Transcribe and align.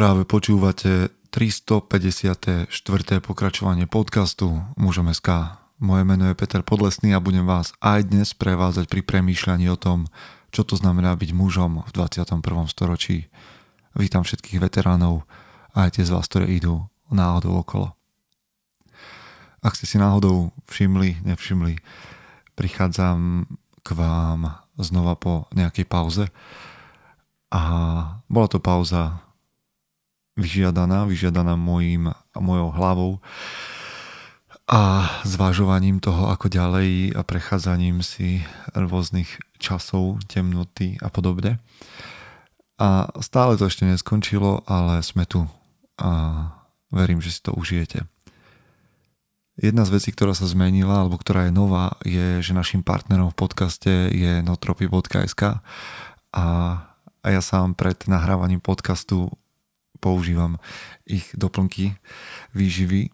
Práve 0.00 0.24
počúvate 0.24 1.12
354. 1.28 2.72
pokračovanie 3.20 3.84
podcastu 3.84 4.64
Mužom 4.80 5.12
SK. 5.12 5.60
Moje 5.76 6.08
meno 6.08 6.24
je 6.24 6.40
Peter 6.40 6.64
Podlesný 6.64 7.12
a 7.12 7.20
budem 7.20 7.44
vás 7.44 7.76
aj 7.84 8.08
dnes 8.08 8.32
prevázať 8.32 8.88
pri 8.88 9.04
premýšľaní 9.04 9.68
o 9.68 9.76
tom, 9.76 10.08
čo 10.56 10.64
to 10.64 10.80
znamená 10.80 11.12
byť 11.20 11.36
mužom 11.36 11.84
v 11.84 11.90
21. 11.92 12.32
storočí. 12.72 13.28
Vítam 13.92 14.24
všetkých 14.24 14.64
veteránov 14.64 15.28
a 15.76 15.84
aj 15.84 16.00
tie 16.00 16.08
z 16.08 16.16
vás, 16.16 16.24
ktoré 16.32 16.48
idú 16.48 16.80
náhodou 17.12 17.60
okolo. 17.60 17.92
Ak 19.60 19.76
ste 19.76 19.84
si 19.84 20.00
náhodou 20.00 20.56
všimli, 20.64 21.28
nevšimli, 21.28 21.76
prichádzam 22.56 23.44
k 23.84 23.88
vám 23.92 24.64
znova 24.80 25.12
po 25.20 25.44
nejakej 25.52 25.84
pauze 25.84 26.24
a 27.52 27.60
bola 28.32 28.48
to 28.48 28.64
pauza 28.64 29.28
vyžiadaná, 30.40 31.04
vyžiadaná 31.04 31.54
mojím, 31.54 32.10
mojou 32.34 32.72
hlavou 32.72 33.12
a 34.70 35.10
zvážovaním 35.26 35.98
toho, 35.98 36.30
ako 36.30 36.46
ďalej 36.46 37.18
a 37.18 37.26
prechádzaním 37.26 38.06
si 38.06 38.46
rôznych 38.70 39.42
časov, 39.58 40.22
temnoty 40.30 40.94
a 41.02 41.10
podobne. 41.10 41.58
A 42.80 43.10
stále 43.20 43.60
to 43.60 43.68
ešte 43.68 43.84
neskončilo, 43.84 44.64
ale 44.64 45.04
sme 45.04 45.28
tu 45.28 45.44
a 46.00 46.10
verím, 46.88 47.20
že 47.20 47.34
si 47.34 47.40
to 47.44 47.52
užijete. 47.52 48.08
Jedna 49.60 49.84
z 49.84 50.00
vecí, 50.00 50.08
ktorá 50.14 50.32
sa 50.32 50.48
zmenila, 50.48 51.04
alebo 51.04 51.20
ktorá 51.20 51.50
je 51.50 51.52
nová, 51.52 52.00
je, 52.00 52.40
že 52.40 52.56
našim 52.56 52.80
partnerom 52.80 53.28
v 53.28 53.36
podcaste 53.36 53.92
je 54.08 54.40
notropy.sk 54.40 55.60
a, 56.32 56.46
a 57.20 57.26
ja 57.28 57.42
sám 57.44 57.76
pred 57.76 58.00
nahrávaním 58.08 58.64
podcastu 58.64 59.28
používam 60.00 60.56
ich 61.04 61.28
doplnky 61.36 62.00
výživy 62.56 63.12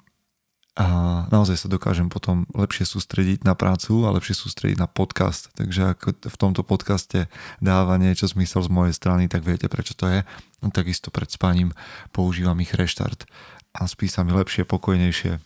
a 0.77 1.25
naozaj 1.33 1.57
sa 1.57 1.73
dokážem 1.73 2.13
potom 2.13 2.45
lepšie 2.53 2.85
sústrediť 2.85 3.49
na 3.49 3.57
prácu 3.57 4.05
a 4.05 4.13
lepšie 4.13 4.37
sústrediť 4.37 4.77
na 4.77 4.85
podcast. 4.85 5.49
Takže 5.57 5.97
ak 5.97 6.29
v 6.29 6.37
tomto 6.37 6.61
podcaste 6.61 7.33
dáva 7.65 7.97
niečo 7.97 8.29
zmysel 8.29 8.61
z 8.61 8.69
mojej 8.69 8.93
strany, 8.93 9.25
tak 9.25 9.41
viete 9.41 9.73
prečo 9.73 9.97
to 9.97 10.05
je. 10.05 10.21
No, 10.61 10.69
takisto 10.69 11.09
pred 11.09 11.33
spaním 11.33 11.73
používam 12.13 12.61
ich 12.61 12.77
reštart 12.77 13.25
a 13.73 13.89
spí 13.89 14.05
sa 14.05 14.21
mi 14.21 14.37
lepšie, 14.37 14.69
pokojnejšie 14.69 15.41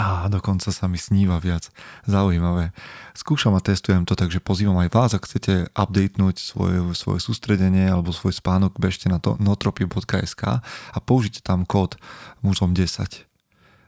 a 0.00 0.28
dokonca 0.32 0.72
sa 0.72 0.88
mi 0.88 0.96
sníva 0.96 1.36
viac. 1.42 1.68
Zaujímavé. 2.08 2.72
Skúšam 3.12 3.52
a 3.56 3.60
testujem 3.60 4.08
to, 4.08 4.16
takže 4.16 4.40
pozývam 4.40 4.80
aj 4.80 4.88
vás, 4.92 5.10
ak 5.12 5.28
chcete 5.28 5.68
updatenúť 5.72 6.40
svoje, 6.40 6.80
svoje 6.96 7.20
sústredenie 7.20 7.88
alebo 7.88 8.12
svoj 8.14 8.36
spánok, 8.36 8.80
bežte 8.80 9.12
na 9.12 9.20
to 9.20 9.36
notropy.sk 9.36 10.42
a 10.64 10.98
použite 11.04 11.44
tam 11.44 11.68
kód 11.68 12.00
mužom 12.40 12.72
10 12.72 13.28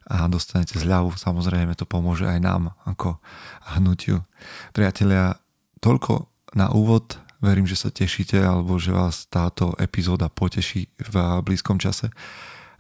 a 0.05 0.29
dostanete 0.29 0.77
zľavu. 0.77 1.17
Samozrejme 1.17 1.73
to 1.77 1.89
pomôže 1.89 2.29
aj 2.29 2.41
nám 2.41 2.77
ako 2.85 3.17
hnutiu. 3.77 4.21
Priatelia, 4.77 5.41
toľko 5.81 6.29
na 6.53 6.69
úvod. 6.73 7.17
Verím, 7.45 7.69
že 7.69 7.77
sa 7.77 7.93
tešíte 7.93 8.41
alebo 8.41 8.81
že 8.81 8.93
vás 8.93 9.29
táto 9.29 9.77
epizóda 9.77 10.33
poteší 10.33 10.89
v 10.97 11.15
blízkom 11.45 11.77
čase 11.77 12.09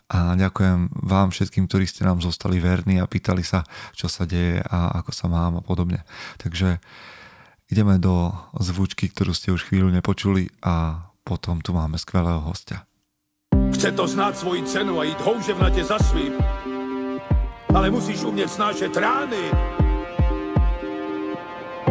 a 0.04 0.36
ďakujem 0.36 0.92
vám 1.00 1.32
všetkým, 1.32 1.64
ktorí 1.64 1.88
ste 1.88 2.04
nám 2.04 2.20
zostali 2.20 2.60
verní 2.60 3.00
a 3.00 3.08
pýtali 3.08 3.40
sa, 3.40 3.64
čo 3.96 4.04
sa 4.04 4.28
deje 4.28 4.60
a 4.60 5.00
ako 5.00 5.10
sa 5.16 5.26
mám 5.32 5.58
a 5.58 5.62
podobne. 5.64 6.04
Takže 6.36 6.76
ideme 7.72 7.96
do 7.96 8.32
zvučky, 8.60 9.08
ktorú 9.08 9.32
ste 9.32 9.56
už 9.56 9.64
chvíľu 9.64 9.88
nepočuli 9.88 10.52
a 10.60 11.08
potom 11.24 11.64
tu 11.64 11.72
máme 11.72 11.96
skvelého 11.96 12.44
hostia. 12.44 12.84
Chce 13.72 13.96
to 13.96 14.04
znáť 14.04 14.44
svoji 14.44 14.62
cenu 14.68 15.00
a 15.00 15.08
ísť 15.08 15.20
houževnate 15.24 15.82
za 15.82 15.96
svým, 15.96 16.36
ale 17.72 17.88
musíš 17.88 18.28
umieť 18.28 18.60
snášať 18.60 18.92
rány 19.00 19.44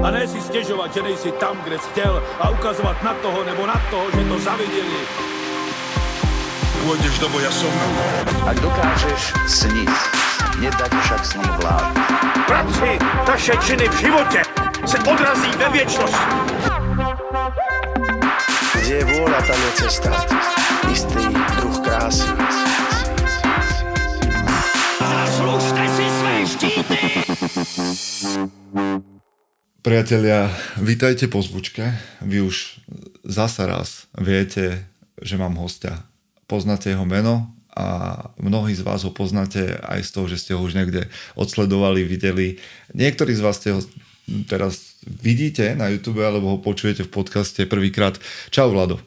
a 0.03 0.07
ne 0.11 0.23
si 0.29 0.37
stiežovať, 0.37 0.89
že 0.99 1.01
nejsi 1.01 1.31
tam, 1.41 1.57
kde 1.65 1.81
si 1.81 1.87
chcel 1.95 2.13
a 2.39 2.51
ukazovať 2.53 2.97
na 3.01 3.13
toho 3.25 3.39
nebo 3.41 3.63
na 3.65 3.79
toho, 3.89 4.05
že 4.13 4.21
to 4.21 4.35
zavideli 4.37 5.01
pôjdeš 6.83 7.15
do 7.23 7.27
boja 7.31 7.47
som. 7.47 7.71
Ak 8.43 8.59
dokážeš 8.59 9.31
sniť, 9.47 9.91
nedať 10.59 10.91
však 10.91 11.21
sním 11.23 11.53
vlád. 11.63 11.95
Práci 12.43 12.89
taše 13.23 13.55
činy 13.63 13.87
v 13.87 13.95
živote 14.03 14.39
se 14.83 14.97
odrazí 15.07 15.51
ve 15.55 15.67
viečnosti. 15.71 16.27
Kde 18.83 18.93
je 18.99 19.05
vôľa, 19.15 19.39
tam 19.47 19.59
je 19.63 19.71
cesta. 19.79 20.11
Istý 20.91 21.23
druh 21.55 21.77
krásy. 21.79 22.27
Zaslužte 24.99 25.83
si 25.87 26.05
své 26.19 26.35
štíty! 26.43 26.99
Priatelia, 29.83 30.47
vítajte 30.79 31.27
po 31.27 31.43
zvučke. 31.43 31.95
Vy 32.23 32.43
už 32.43 32.79
zasa 33.23 33.67
raz 33.67 34.07
viete, 34.15 34.83
že 35.19 35.35
mám 35.35 35.59
hostia 35.59 36.12
poznáte 36.45 36.91
jeho 36.91 37.05
meno 37.07 37.51
a 37.73 38.17
mnohí 38.37 38.77
z 38.77 38.85
vás 38.85 39.01
ho 39.01 39.09
poznáte 39.09 39.81
aj 39.81 40.05
z 40.05 40.09
toho, 40.13 40.25
že 40.29 40.37
ste 40.37 40.51
ho 40.53 40.61
už 40.61 40.77
niekde 40.77 41.09
odsledovali, 41.33 42.05
videli. 42.05 42.61
Niektorí 42.93 43.33
z 43.33 43.41
vás 43.41 43.57
ste 43.57 43.73
ho 43.73 43.81
teraz 44.45 45.01
vidíte 45.03 45.75
na 45.75 45.89
YouTube 45.89 46.21
alebo 46.23 46.55
ho 46.55 46.57
počujete 46.61 47.03
v 47.03 47.11
podcaste 47.11 47.65
prvýkrát. 47.65 48.15
Čau 48.53 48.71
Vlado. 48.71 49.01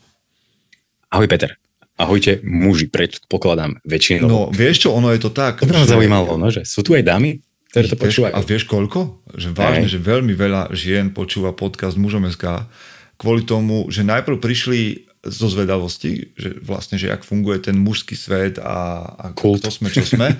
Ahoj 1.08 1.30
Peter. 1.30 1.54
Ahojte 1.96 2.44
muži, 2.44 2.92
predpokladám 2.92 3.80
väčšinou. 3.88 4.28
No 4.28 4.40
vieš 4.52 4.84
čo, 4.84 4.92
ono 4.92 5.08
je 5.16 5.20
to 5.22 5.32
tak. 5.32 5.64
To 5.64 5.72
že... 5.72 5.96
zaujímalo, 5.96 6.36
no, 6.36 6.52
že 6.52 6.68
sú 6.68 6.84
tu 6.84 6.92
aj 6.92 7.00
dámy, 7.00 7.40
ktoré 7.72 7.88
to 7.88 7.96
počúvajú. 7.96 8.32
A 8.36 8.44
vieš 8.44 8.68
koľko? 8.68 9.24
Že 9.32 9.48
vážne, 9.56 9.88
aj. 9.88 9.92
že 9.96 9.98
veľmi 10.04 10.34
veľa 10.36 10.76
žien 10.76 11.08
počúva 11.16 11.56
podcast 11.56 11.96
Mužom 11.96 12.28
SK 12.28 12.68
kvôli 13.16 13.48
tomu, 13.48 13.88
že 13.88 14.04
najprv 14.04 14.36
prišli 14.36 15.08
zo 15.28 15.48
zvedavosti, 15.50 16.32
že 16.38 16.58
vlastne, 16.62 16.96
že 16.96 17.10
jak 17.10 17.22
funguje 17.26 17.58
ten 17.58 17.76
mužský 17.76 18.14
svet 18.14 18.58
a, 18.62 19.02
a 19.18 19.26
kto 19.34 19.68
sme, 19.68 19.88
čo 19.90 20.06
sme. 20.06 20.34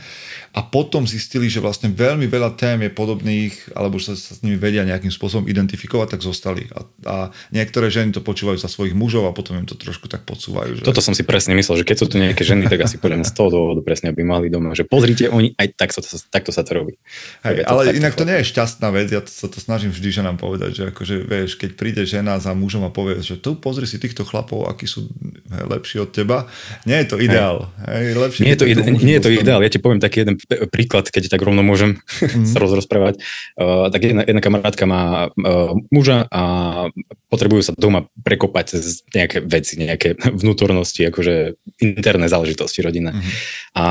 A 0.57 0.65
potom 0.65 1.05
zistili, 1.05 1.53
že 1.53 1.61
vlastne 1.61 1.93
veľmi 1.93 2.25
veľa 2.33 2.57
tém 2.57 2.81
je 2.81 2.89
podobných, 2.89 3.77
alebo 3.77 4.01
sa, 4.01 4.17
sa 4.17 4.33
s 4.33 4.41
nimi 4.41 4.57
vedia 4.57 4.89
nejakým 4.89 5.13
spôsobom 5.13 5.45
identifikovať, 5.45 6.17
tak 6.17 6.25
zostali. 6.25 6.65
A, 6.73 6.81
a 7.05 7.17
niektoré 7.53 7.93
ženy 7.93 8.17
to 8.17 8.25
počúvajú 8.25 8.57
za 8.57 8.73
svojich 8.73 8.97
mužov 8.97 9.29
a 9.29 9.37
potom 9.37 9.61
im 9.61 9.69
to 9.69 9.77
trošku 9.77 10.09
tak 10.09 10.25
podsúvajú. 10.25 10.81
Že... 10.81 10.83
Toto 10.89 11.05
som 11.05 11.13
si 11.13 11.29
presne 11.29 11.53
myslel, 11.61 11.85
že 11.85 11.87
keď 11.87 11.97
sú 12.01 12.07
tu 12.09 12.17
nejaké 12.17 12.41
ženy, 12.41 12.73
tak 12.73 12.89
asi 12.89 12.97
podľa 12.97 13.29
z 13.29 13.37
toho 13.37 13.53
dôvodu 13.53 13.85
presne 13.85 14.17
by 14.17 14.23
mali 14.25 14.49
doma, 14.49 14.73
že 14.73 14.89
pozrite, 14.89 15.29
oni 15.29 15.53
aj 15.61 15.77
tak 15.77 15.93
sa 15.93 16.01
to, 16.01 16.09
takto 16.33 16.57
sa 16.57 16.65
to 16.65 16.73
robí. 16.73 16.97
Hej, 17.45 17.67
to 17.67 17.69
ale 17.69 17.93
inak 17.93 18.17
to 18.17 18.25
nie 18.25 18.41
je 18.41 18.49
šťastná 18.49 18.89
vec, 18.97 19.13
ja 19.13 19.21
to, 19.21 19.29
sa 19.29 19.53
to 19.53 19.61
snažím 19.61 19.93
vždy 19.93 20.09
ženám 20.09 20.41
povedať, 20.41 20.71
že 20.73 20.83
akože 20.89 21.15
vieš, 21.21 21.61
keď 21.61 21.71
príde 21.77 22.03
žena 22.09 22.41
za 22.41 22.57
mužom 22.57 22.87
a 22.89 22.91
povie, 22.95 23.21
že 23.21 23.37
tu 23.37 23.61
pozri 23.61 23.85
si 23.85 24.01
týchto 24.01 24.25
chlapov, 24.25 24.73
akí 24.77 24.85
sú 24.85 25.09
hej, 25.49 25.65
lepší 25.65 26.05
od 26.05 26.13
teba, 26.13 26.45
nie 26.85 27.01
je 27.01 27.07
to 27.09 27.17
ideál. 27.17 27.73
Hej. 27.89 28.13
Hej, 28.13 28.45
nie, 28.45 28.53
je 28.53 28.61
to, 28.61 28.67
ide, 28.69 28.83
nie 28.85 29.17
je 29.17 29.25
to 29.25 29.33
ideál, 29.33 29.65
ja 29.65 29.73
ti 29.73 29.81
poviem 29.81 30.05
taký 30.05 30.29
jeden 30.29 30.37
príklad, 30.69 31.09
keď 31.09 31.33
tak 31.33 31.41
rovno 31.41 31.65
môžem 31.65 32.05
mm. 32.21 32.45
sa 32.45 32.61
rozprávať. 32.61 33.25
Uh, 33.57 33.89
tak 33.89 34.05
jedna, 34.05 34.23
jedna 34.29 34.45
kamarátka 34.45 34.85
má 34.85 35.33
uh, 35.33 35.73
muža 35.89 36.29
a 36.29 36.43
potrebujú 37.33 37.65
sa 37.65 37.73
doma 37.73 38.07
prekopať 38.21 38.77
z 38.77 39.01
nejaké 39.17 39.41
veci, 39.41 39.81
nejaké 39.81 40.21
vnútornosti, 40.45 41.09
akože 41.09 41.57
interné 41.81 42.29
záležitosti 42.29 42.85
rodina. 42.85 43.17
Mm. 43.17 43.23
A 43.73 43.85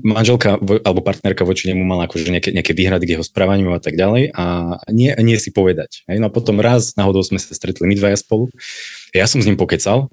manželka 0.00 0.56
alebo 0.56 1.04
partnerka 1.04 1.44
voči 1.44 1.68
nemu 1.68 1.84
mala 1.84 2.08
akože 2.08 2.32
nejaké, 2.32 2.50
nejaké 2.56 2.72
výhrady 2.72 3.04
k 3.04 3.12
jeho 3.18 3.24
správaniu 3.26 3.76
a 3.76 3.80
tak 3.82 4.00
ďalej 4.00 4.32
a 4.32 4.76
nie, 4.88 5.12
nie 5.20 5.36
si 5.36 5.52
povedať. 5.52 6.08
Hej? 6.08 6.22
No 6.22 6.30
a 6.30 6.34
potom 6.34 6.62
raz 6.62 6.96
náhodou 6.96 7.20
sme 7.20 7.36
sa 7.36 7.52
stretli 7.52 7.84
my 7.84 7.94
dvaja 7.98 8.16
spolu. 8.16 8.48
Ja 9.12 9.28
som 9.28 9.44
s 9.44 9.48
ním 9.48 9.60
pokecal, 9.60 10.08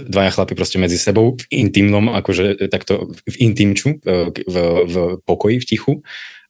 dvaja 0.00 0.30
chlapi 0.32 0.56
proste 0.56 0.80
medzi 0.80 0.96
sebou 0.96 1.36
v 1.36 1.44
intimnom, 1.52 2.08
akože 2.12 2.68
takto 2.72 3.12
v 3.28 3.36
intimču, 3.44 4.00
v, 4.00 4.32
v, 4.32 4.56
v 4.88 4.94
pokoji, 5.24 5.60
v 5.60 5.68
tichu. 5.68 5.92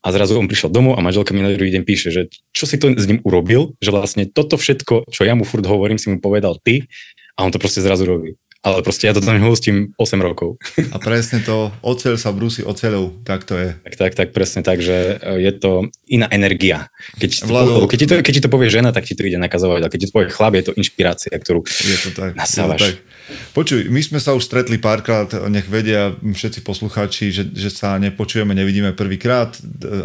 A 0.02 0.10
zrazu 0.10 0.34
on 0.34 0.50
prišiel 0.50 0.70
domov 0.70 0.98
a 0.98 1.04
manželka 1.04 1.30
mi 1.30 1.46
na 1.46 1.54
druhý 1.54 1.70
deň 1.70 1.82
píše, 1.86 2.10
že 2.10 2.26
čo 2.50 2.66
si 2.66 2.74
to 2.74 2.90
s 2.90 3.06
ním 3.06 3.22
urobil, 3.22 3.78
že 3.78 3.94
vlastne 3.94 4.26
toto 4.26 4.58
všetko, 4.58 5.06
čo 5.06 5.22
ja 5.22 5.38
mu 5.38 5.46
furt 5.46 5.62
hovorím, 5.62 5.94
si 5.94 6.10
mu 6.10 6.18
povedal 6.18 6.58
ty. 6.58 6.90
A 7.38 7.46
on 7.46 7.54
to 7.54 7.62
proste 7.62 7.80
zrazu 7.80 8.04
robí 8.04 8.34
ale 8.62 8.78
proste 8.86 9.10
ja 9.10 9.14
to 9.14 9.18
tam 9.18 9.42
hostím 9.42 9.90
8 9.98 10.22
rokov. 10.22 10.54
A 10.94 10.96
presne 11.02 11.42
to, 11.42 11.74
oceľ 11.82 12.14
sa 12.14 12.30
brúsi 12.30 12.62
oceľou, 12.62 13.10
tak 13.26 13.42
to 13.42 13.58
je. 13.58 13.74
Tak, 13.74 13.94
tak, 13.98 14.12
tak, 14.14 14.28
presne 14.30 14.62
tak, 14.62 14.78
že 14.78 15.18
e, 15.18 15.42
je 15.42 15.52
to 15.58 15.90
iná 16.06 16.30
energia. 16.30 16.86
Keď, 17.18 17.42
Vlado, 17.42 17.90
keď, 17.90 17.98
ti 17.98 18.06
to, 18.06 18.14
keď 18.22 18.32
ti 18.38 18.42
to 18.46 18.52
povie 18.54 18.70
žena, 18.70 18.94
tak 18.94 19.02
ti 19.02 19.18
to 19.18 19.26
ide 19.26 19.42
nakazovať, 19.42 19.80
ale 19.82 19.90
keď 19.90 20.00
ti 20.00 20.08
to 20.08 20.14
povie 20.14 20.30
chlap, 20.30 20.54
je 20.54 20.64
to 20.70 20.72
inšpirácia, 20.78 21.34
ktorú 21.34 21.66
je 21.66 21.98
to 22.06 22.10
tak, 22.14 22.38
nasávaš. 22.38 22.80
Je 22.80 22.94
to 22.94 23.02
tak. 23.02 23.10
Počuj, 23.52 23.88
my 23.88 24.00
sme 24.02 24.18
sa 24.18 24.34
už 24.34 24.44
stretli 24.44 24.76
párkrát, 24.78 25.26
nech 25.46 25.66
vedia 25.66 26.14
všetci 26.20 26.62
poslucháči, 26.66 27.30
že, 27.30 27.44
že 27.50 27.70
sa 27.70 27.96
nepočujeme, 27.96 28.50
nevidíme 28.52 28.92
prvýkrát, 28.92 29.54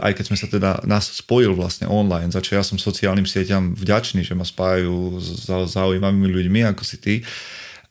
aj 0.01 0.11
keď 0.13 0.25
sme 0.27 0.37
sa 0.37 0.47
teda 0.47 0.71
nás 0.85 1.09
spojil 1.11 1.57
vlastne 1.57 1.89
online, 1.89 2.29
za 2.29 2.43
čo 2.43 2.55
ja 2.55 2.63
som 2.63 2.77
sociálnym 2.77 3.25
sieťam 3.25 3.73
vďačný, 3.73 4.21
že 4.21 4.37
ma 4.37 4.45
spájajú 4.45 5.17
s 5.17 5.49
zaujímavými 5.49 6.29
ľuďmi 6.29 6.59
ako 6.71 6.83
si 6.85 6.97
ty. 7.01 7.15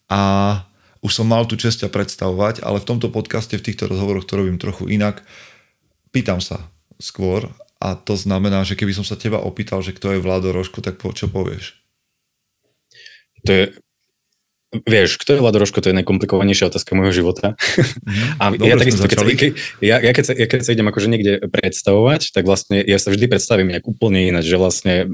A 0.06 0.62
už 1.02 1.22
som 1.22 1.26
mal 1.26 1.46
tú 1.46 1.54
česť 1.54 1.86
predstavovať, 1.86 2.62
ale 2.66 2.82
v 2.82 2.88
tomto 2.88 3.10
podcaste, 3.10 3.54
v 3.54 3.66
týchto 3.66 3.86
rozhovoroch 3.86 4.26
to 4.26 4.38
robím 4.38 4.58
trochu 4.58 4.90
inak. 4.90 5.22
Pýtam 6.10 6.42
sa 6.42 6.66
skôr 6.98 7.52
a 7.78 7.94
to 7.94 8.16
znamená, 8.16 8.64
že 8.64 8.74
keby 8.74 8.96
som 8.96 9.04
sa 9.04 9.20
teba 9.20 9.38
opýtal, 9.38 9.84
že 9.84 9.92
kto 9.92 10.16
je 10.16 10.22
Vlado 10.24 10.50
Rožko, 10.50 10.80
tak 10.80 10.96
po, 10.96 11.12
čo 11.12 11.28
povieš? 11.28 11.76
To 13.44 13.52
je 13.52 13.64
Vieš, 14.74 15.22
kto 15.22 15.38
je 15.38 15.40
Vlado 15.40 15.62
Rožko, 15.62 15.78
to 15.78 15.94
je 15.94 15.98
najkomplikovanejšia 16.02 16.68
otázka 16.68 16.98
môjho 16.98 17.14
života. 17.14 17.54
Mm, 18.02 18.34
a 18.42 18.44
ja 18.66 18.76
takisto, 18.76 19.06
keď 19.06 19.18
sa, 19.22 19.26
ja, 19.78 19.96
ja, 20.02 20.12
keď 20.12 20.24
sa, 20.26 20.32
ja 20.34 20.46
keď 20.50 20.60
sa 20.66 20.74
idem 20.74 20.90
akože 20.90 21.08
niekde 21.08 21.32
predstavovať, 21.48 22.34
tak 22.34 22.44
vlastne 22.44 22.82
ja 22.82 22.98
sa 22.98 23.14
vždy 23.14 23.30
predstavím 23.30 23.72
nejak 23.72 23.86
úplne 23.86 24.26
ináč, 24.26 24.50
že 24.50 24.58
vlastne 24.58 25.08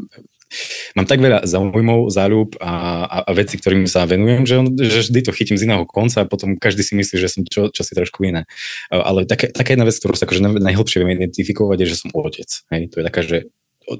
mám 0.99 1.06
tak 1.08 1.19
veľa 1.19 1.44
zaujímavov, 1.49 2.12
záľub 2.12 2.50
a, 2.60 2.72
a, 3.04 3.16
a 3.26 3.31
veci, 3.32 3.56
ktorým 3.58 3.88
sa 3.88 4.04
venujem, 4.04 4.44
že, 4.44 4.54
on, 4.58 4.66
že 4.76 5.00
vždy 5.08 5.20
to 5.25 5.32
chytím 5.32 5.56
z 5.58 5.66
iného 5.66 5.84
konca 5.88 6.25
a 6.25 6.28
potom 6.28 6.56
každý 6.56 6.87
si 6.87 6.94
myslí, 6.99 7.16
že 7.19 7.28
som 7.28 7.43
čo, 7.44 7.72
čo 7.72 7.82
si 7.82 7.93
trošku 7.93 8.25
iné. 8.25 8.44
Ale 8.93 9.25
také, 9.25 9.49
taká 9.50 9.75
jedna 9.75 9.88
vec, 9.88 9.96
ktorú 9.96 10.14
sa 10.16 10.25
akože 10.28 10.40
najhlbšie 10.60 10.99
viem 11.02 11.16
identifikovať, 11.16 11.76
je, 11.82 11.87
že 11.88 11.96
som 11.96 12.08
otec. 12.14 12.49
Hej? 12.72 12.82
To 12.93 12.96
je 13.00 13.04
taká, 13.04 13.20
že 13.25 13.38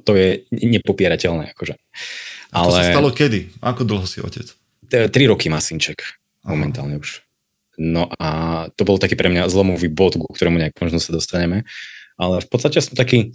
to 0.06 0.12
je 0.14 0.46
nepopierateľné. 0.52 1.56
Akože. 1.56 1.75
Ale... 2.52 2.69
To 2.69 2.78
sa 2.78 2.93
stalo 2.93 3.10
kedy? 3.10 3.58
Ako 3.64 3.82
dlho 3.88 4.06
si 4.06 4.20
otec? 4.22 4.52
tri 4.93 5.25
roky 5.25 5.49
má 5.49 5.56
synček 5.56 6.04
momentálne 6.44 7.00
už. 7.00 7.25
No 7.81 8.12
a 8.20 8.28
to 8.76 8.84
bol 8.84 9.00
taký 9.00 9.16
pre 9.16 9.32
mňa 9.32 9.49
zlomový 9.49 9.88
bod, 9.88 10.20
ku 10.20 10.28
ktorému 10.28 10.60
nejak 10.60 10.76
možno 10.76 11.00
sa 11.00 11.16
dostaneme. 11.16 11.64
Ale 12.20 12.44
v 12.44 12.49
podstate 12.52 12.84
som 12.84 12.93
taký, 12.93 13.32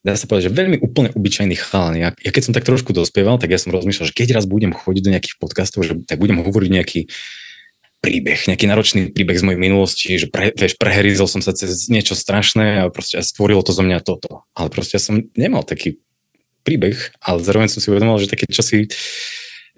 dá 0.00 0.16
sa 0.16 0.24
povedať, 0.24 0.48
že 0.48 0.56
veľmi 0.56 0.76
úplne 0.80 1.12
obyčajný 1.12 1.56
chalan. 1.60 1.96
Ja, 2.00 2.08
ja 2.16 2.30
keď 2.32 2.42
som 2.50 2.54
tak 2.56 2.64
trošku 2.64 2.96
dospieval, 2.96 3.36
tak 3.36 3.52
ja 3.52 3.60
som 3.60 3.72
rozmýšľal, 3.72 4.08
že 4.08 4.16
keď 4.16 4.40
raz 4.40 4.44
budem 4.48 4.72
chodiť 4.72 5.02
do 5.04 5.12
nejakých 5.12 5.36
podcastov, 5.36 5.84
že 5.84 6.00
tak 6.08 6.16
budem 6.16 6.40
hovoriť 6.40 6.70
nejaký 6.72 7.00
príbeh, 8.00 8.48
nejaký 8.48 8.64
náročný 8.64 9.00
príbeh 9.12 9.36
z 9.36 9.44
mojej 9.44 9.60
minulosti, 9.60 10.10
že 10.16 10.32
pre, 10.32 10.56
vieš, 10.56 10.80
preherizol 10.80 11.28
som 11.28 11.44
sa 11.44 11.52
cez 11.52 11.92
niečo 11.92 12.16
strašné 12.16 12.80
a 12.80 12.88
proste 12.88 13.20
stvorilo 13.20 13.60
to 13.60 13.76
zo 13.76 13.84
mňa 13.84 14.00
toto. 14.00 14.48
Ale 14.56 14.72
proste 14.72 14.96
ja 14.96 15.02
som 15.04 15.20
nemal 15.36 15.68
taký 15.68 16.00
príbeh, 16.64 16.96
ale 17.20 17.44
zároveň 17.44 17.68
som 17.68 17.84
si 17.84 17.92
uvedomil, 17.92 18.16
že 18.16 18.32
také 18.32 18.48
čosi 18.48 18.88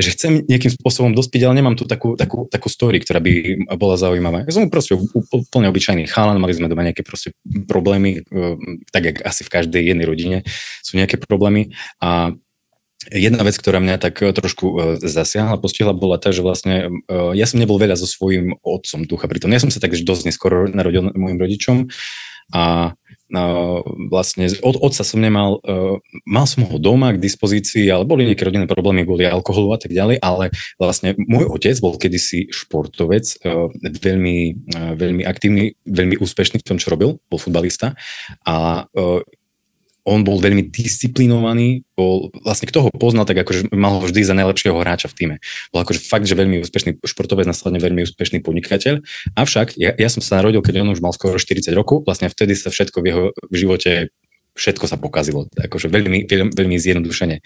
že 0.01 0.13
chcem 0.17 0.45
nejakým 0.49 0.73
spôsobom 0.73 1.13
dospieť, 1.13 1.49
ale 1.49 1.61
nemám 1.61 1.77
tu 1.77 1.85
takú, 1.85 2.17
takú, 2.17 2.49
takú 2.49 2.69
story, 2.73 3.01
ktorá 3.01 3.21
by 3.21 3.65
bola 3.77 4.01
zaujímavá. 4.01 4.45
Ja 4.49 4.53
som 4.53 4.73
proste 4.73 4.97
úplne 4.97 5.69
obyčajný 5.69 6.09
chalan, 6.09 6.41
mali 6.41 6.57
sme 6.57 6.73
doma 6.73 6.87
nejaké 6.87 7.05
proste 7.05 7.37
problémy, 7.69 8.25
e, 8.25 8.51
tak 8.89 9.03
jak 9.09 9.17
asi 9.25 9.43
v 9.45 9.53
každej 9.53 9.83
jednej 9.93 10.07
rodine 10.09 10.37
sú 10.81 10.97
nejaké 10.97 11.21
problémy 11.21 11.73
a 12.01 12.33
Jedna 13.11 13.43
vec, 13.43 13.59
ktorá 13.59 13.83
mňa 13.83 13.99
tak 13.99 14.23
trošku 14.23 14.67
e, 14.79 15.03
zasiahla, 15.03 15.59
postihla, 15.59 15.91
bola 15.91 16.23
tá, 16.23 16.31
že 16.31 16.39
vlastne 16.39 17.03
e, 17.11 17.35
ja 17.35 17.51
som 17.51 17.59
nebol 17.59 17.75
veľa 17.75 17.99
so 17.99 18.07
svojím 18.07 18.55
otcom 18.63 19.11
ducha 19.11 19.27
pritom. 19.27 19.51
Ja 19.51 19.59
som 19.59 19.75
sa 19.75 19.83
tak 19.83 19.99
dosť 19.99 20.31
neskoro 20.31 20.71
narodil 20.71 21.11
mojim 21.11 21.35
rodičom 21.35 21.91
a 22.55 22.95
vlastne 24.13 24.53
od 24.61 24.77
otca 24.77 25.03
som 25.03 25.19
nemal, 25.19 25.59
uh, 25.65 25.97
mal 26.29 26.45
som 26.45 26.69
ho 26.69 26.77
doma 26.77 27.17
k 27.17 27.23
dispozícii, 27.23 27.89
ale 27.89 28.05
boli 28.05 28.29
nejaké 28.29 28.45
rodinné 28.45 28.69
problémy 28.69 29.09
kvôli 29.09 29.25
alkoholu 29.25 29.73
a 29.73 29.81
tak 29.81 29.91
ďalej, 29.97 30.21
ale 30.21 30.53
vlastne 30.77 31.17
môj 31.17 31.49
otec 31.49 31.77
bol 31.81 31.97
kedysi 31.97 32.53
športovec, 32.53 33.25
uh, 33.49 33.73
veľmi, 33.81 34.69
uh, 34.77 34.93
veľmi 34.95 35.23
aktívny, 35.25 35.75
veľmi 35.89 36.21
úspešný 36.21 36.61
v 36.61 36.67
tom, 36.67 36.77
čo 36.77 36.93
robil, 36.93 37.17
bol 37.33 37.41
futbalista 37.41 37.97
a 38.45 38.87
on 40.03 40.27
bol 40.27 40.43
veľmi 40.43 40.67
disciplinovaný, 40.71 41.87
bol, 41.95 42.35
vlastne 42.43 42.67
kto 42.67 42.87
ho 42.87 42.91
poznal, 42.91 43.23
tak 43.23 43.39
akože 43.47 43.71
mal 43.71 43.99
ho 43.99 44.03
vždy 44.03 44.21
za 44.27 44.35
najlepšieho 44.35 44.75
hráča 44.75 45.07
v 45.07 45.15
týme. 45.15 45.37
Bol 45.71 45.87
akože 45.87 46.03
fakt, 46.03 46.27
že 46.27 46.35
veľmi 46.35 46.59
úspešný 46.63 46.99
športovec, 47.07 47.47
následne 47.47 47.79
veľmi 47.79 48.03
úspešný 48.11 48.43
podnikateľ. 48.43 49.03
Avšak 49.39 49.79
ja, 49.79 49.95
ja 49.95 50.09
som 50.11 50.19
sa 50.19 50.43
narodil, 50.43 50.63
keď 50.63 50.83
on 50.83 50.91
už 50.91 51.01
mal 51.01 51.15
skoro 51.15 51.39
40 51.39 51.71
rokov, 51.79 52.03
vlastne 52.03 52.27
vtedy 52.27 52.59
sa 52.59 52.75
všetko 52.75 52.99
v 52.99 53.07
jeho 53.07 53.25
živote 53.55 53.93
všetko 54.53 54.85
sa 54.85 55.01
pokazilo, 55.01 55.49
akože 55.57 55.89
veľmi, 55.89 56.29
veľmi, 56.29 56.53
veľmi 56.53 56.77
zjednodušene 56.77 57.41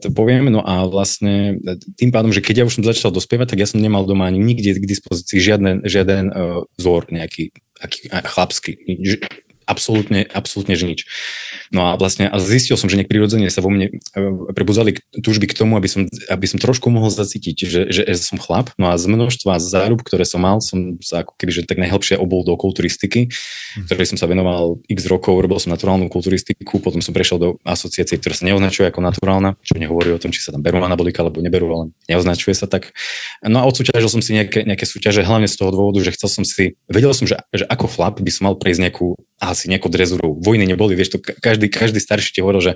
to 0.00 0.08
poviem. 0.16 0.48
No 0.48 0.64
a 0.64 0.88
vlastne 0.88 1.60
tým 2.00 2.08
pádom, 2.08 2.32
že 2.32 2.40
keď 2.40 2.64
ja 2.64 2.66
už 2.68 2.80
som 2.80 2.84
začal 2.84 3.12
dospievať, 3.12 3.52
tak 3.52 3.60
ja 3.60 3.68
som 3.68 3.80
nemal 3.80 4.08
doma 4.08 4.24
ani 4.24 4.40
nikde 4.40 4.80
k 4.80 4.88
dispozícii 4.88 5.36
žiaden, 5.36 5.84
žiaden 5.84 6.32
uh, 6.32 6.64
vzor 6.80 7.12
nejaký 7.12 7.52
aký, 7.80 8.08
chlapský 8.08 8.72
absolútne, 9.66 10.24
absolútne 10.28 10.78
že 10.78 10.86
nič. 10.86 11.00
No 11.74 11.90
a 11.90 11.98
vlastne 11.98 12.30
a 12.30 12.36
zistil 12.38 12.78
som, 12.78 12.86
že 12.86 13.00
nejak 13.00 13.10
prirodzene 13.10 13.50
sa 13.50 13.64
vo 13.64 13.72
mne 13.72 13.90
e, 13.90 14.22
prebudzali 14.52 15.00
túžby 15.16 15.50
k 15.50 15.58
tomu, 15.58 15.74
aby 15.80 15.88
som, 15.90 16.06
aby 16.28 16.46
som 16.46 16.62
trošku 16.62 16.88
mohol 16.92 17.10
zacítiť, 17.10 17.56
že, 17.56 17.80
že, 17.90 18.02
že 18.06 18.22
som 18.22 18.38
chlap. 18.38 18.70
No 18.78 18.92
a 18.92 19.00
z 19.00 19.10
množstva 19.10 19.58
zárub, 19.58 20.00
ktoré 20.04 20.22
som 20.28 20.44
mal, 20.44 20.60
som 20.60 21.00
sa 21.00 21.26
ako 21.26 21.34
keby 21.40 21.50
že 21.50 21.60
tak 21.66 21.80
najhlbšie 21.80 22.20
obol 22.20 22.44
do 22.46 22.54
kulturistiky, 22.54 23.28
mm. 23.28 23.88
ktorej 23.88 24.14
som 24.14 24.18
sa 24.20 24.30
venoval 24.30 24.80
x 24.86 25.08
rokov, 25.08 25.40
robil 25.40 25.58
som 25.58 25.74
naturálnu 25.74 26.06
kulturistiku, 26.12 26.78
potom 26.78 27.00
som 27.02 27.16
prešiel 27.16 27.38
do 27.40 27.48
asociácie, 27.64 28.20
ktorá 28.20 28.34
sa 28.36 28.44
neoznačuje 28.46 28.88
ako 28.88 29.00
naturálna, 29.02 29.56
čo 29.64 29.80
nehovorí 29.80 30.14
o 30.14 30.20
tom, 30.20 30.30
či 30.30 30.44
sa 30.44 30.52
tam 30.52 30.62
berú 30.62 30.80
anabolika 30.84 31.24
alebo 31.24 31.40
neberú, 31.40 31.66
ale 31.72 31.84
neoznačuje 32.06 32.54
sa 32.54 32.68
tak. 32.68 32.94
No 33.42 33.60
a 33.60 33.68
odsúťažil 33.68 34.10
som 34.10 34.22
si 34.22 34.36
nejaké, 34.36 34.62
nejaké 34.62 34.86
súťaže, 34.86 35.24
hlavne 35.24 35.48
z 35.50 35.56
toho 35.56 35.70
dôvodu, 35.72 36.00
že 36.04 36.14
chcel 36.14 36.28
som 36.30 36.44
si, 36.46 36.76
vedel 36.86 37.10
som, 37.16 37.24
že, 37.26 37.40
že 37.50 37.64
ako 37.66 37.90
chlap 37.90 38.20
by 38.20 38.30
som 38.30 38.50
mal 38.50 38.54
prejsť 38.60 38.80
nejakú 38.88 39.16
asi 39.54 39.70
nejakou 39.70 39.88
drezurou. 39.88 40.34
Vojny 40.42 40.66
neboli, 40.66 40.98
vieš, 40.98 41.14
to 41.14 41.18
každý, 41.22 41.70
každý 41.70 42.02
starší 42.02 42.34
ti 42.34 42.40
hovoril, 42.42 42.60
že 42.60 42.72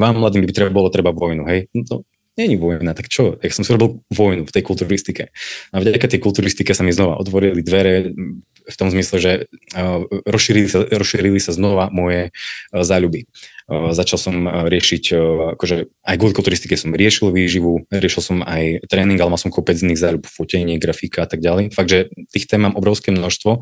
vám 0.00 0.16
mladým 0.16 0.48
by 0.48 0.52
treba, 0.56 0.72
bolo 0.72 0.88
treba 0.88 1.12
vojnu, 1.12 1.44
hej. 1.44 1.68
No 1.76 1.84
to 1.84 1.96
není 2.32 2.56
vojna, 2.56 2.96
tak 2.96 3.12
čo? 3.12 3.36
Jak 3.44 3.52
som 3.52 3.60
si 3.60 3.76
robil 3.76 4.00
vojnu 4.08 4.48
v 4.48 4.54
tej 4.56 4.64
kulturistike. 4.64 5.36
A 5.68 5.84
vďaka 5.84 6.16
tej 6.16 6.20
kulturistike 6.24 6.72
sa 6.72 6.80
mi 6.80 6.88
znova 6.88 7.20
otvorili 7.20 7.60
dvere 7.60 8.16
v 8.64 8.76
tom 8.80 8.88
zmysle, 8.88 9.20
že 9.20 9.32
rozšírili, 10.24 10.64
sa, 10.64 10.80
rozšírili 10.88 11.36
sa 11.36 11.52
znova 11.52 11.92
moje 11.92 12.32
záľuby. 12.72 13.28
Začal 13.68 14.16
som 14.16 14.34
riešiť, 14.48 15.12
akože 15.60 15.76
aj 16.08 16.16
kvôli 16.16 16.32
kulturistike 16.32 16.72
som 16.72 16.96
riešil 16.96 17.36
výživu, 17.36 17.84
riešil 17.92 18.22
som 18.24 18.38
aj 18.40 18.88
tréning, 18.88 19.20
ale 19.20 19.36
mal 19.36 19.40
som 19.40 19.52
kopec 19.52 19.76
iných 19.76 20.00
záľub, 20.00 20.24
fotenie, 20.24 20.80
grafika 20.80 21.24
a 21.24 21.28
tak 21.28 21.44
ďalej. 21.44 21.76
Fakt, 21.76 21.92
že 21.92 22.08
tých 22.32 22.48
tém 22.48 22.64
mám 22.64 22.80
obrovské 22.80 23.12
množstvo 23.12 23.60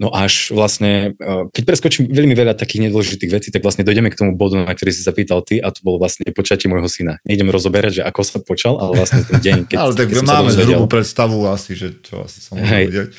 No 0.00 0.08
až 0.08 0.48
vlastne, 0.56 1.12
eh, 1.12 1.42
keď 1.52 1.62
preskočím 1.68 2.08
veľmi 2.08 2.32
veľa 2.32 2.56
takých 2.56 2.88
nedôležitých 2.88 3.30
vecí, 3.36 3.48
tak 3.52 3.60
vlastne 3.60 3.84
dojdeme 3.84 4.08
k 4.08 4.16
tomu 4.16 4.32
bodu, 4.32 4.56
na 4.56 4.72
ktorý 4.72 4.96
si 4.96 5.04
sa 5.04 5.12
pýtal 5.12 5.44
ty 5.44 5.60
a 5.60 5.68
to 5.68 5.84
bolo 5.84 6.00
vlastne 6.00 6.24
počatie 6.32 6.72
môjho 6.72 6.88
syna. 6.88 7.20
Nejdem 7.28 7.52
rozoberať, 7.52 8.00
že 8.00 8.02
ako 8.08 8.20
sa 8.24 8.40
počal, 8.40 8.80
ale 8.80 8.96
vlastne 8.96 9.28
ten 9.28 9.44
deň, 9.44 9.58
keď, 9.68 9.76
ale 9.84 9.92
tak 9.92 10.08
keď 10.08 10.24
máme 10.24 10.50
zhrubú 10.56 10.88
predstavu 10.88 11.44
asi, 11.52 11.76
že 11.76 12.00
čo 12.00 12.24
asi 12.24 12.40
sa 12.40 12.56
môže 12.56 12.72
vidieť. 12.72 13.10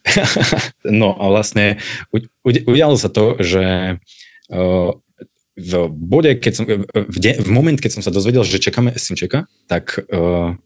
no 1.04 1.12
a 1.12 1.24
vlastne 1.28 1.76
udialo 2.48 2.96
sa 2.96 3.12
to, 3.12 3.36
že 3.36 4.00
uh, 4.48 4.90
v 5.60 5.72
bode, 5.92 6.32
keď 6.40 6.52
som, 6.56 6.64
v, 6.64 7.16
de, 7.20 7.36
v 7.36 7.50
moment, 7.52 7.76
keď 7.76 8.00
som 8.00 8.02
sa 8.02 8.08
dozvedel, 8.08 8.40
že 8.48 8.56
čakáme 8.56 8.96
synčeka, 8.96 9.44
tak 9.68 10.00
uh, 10.08 10.56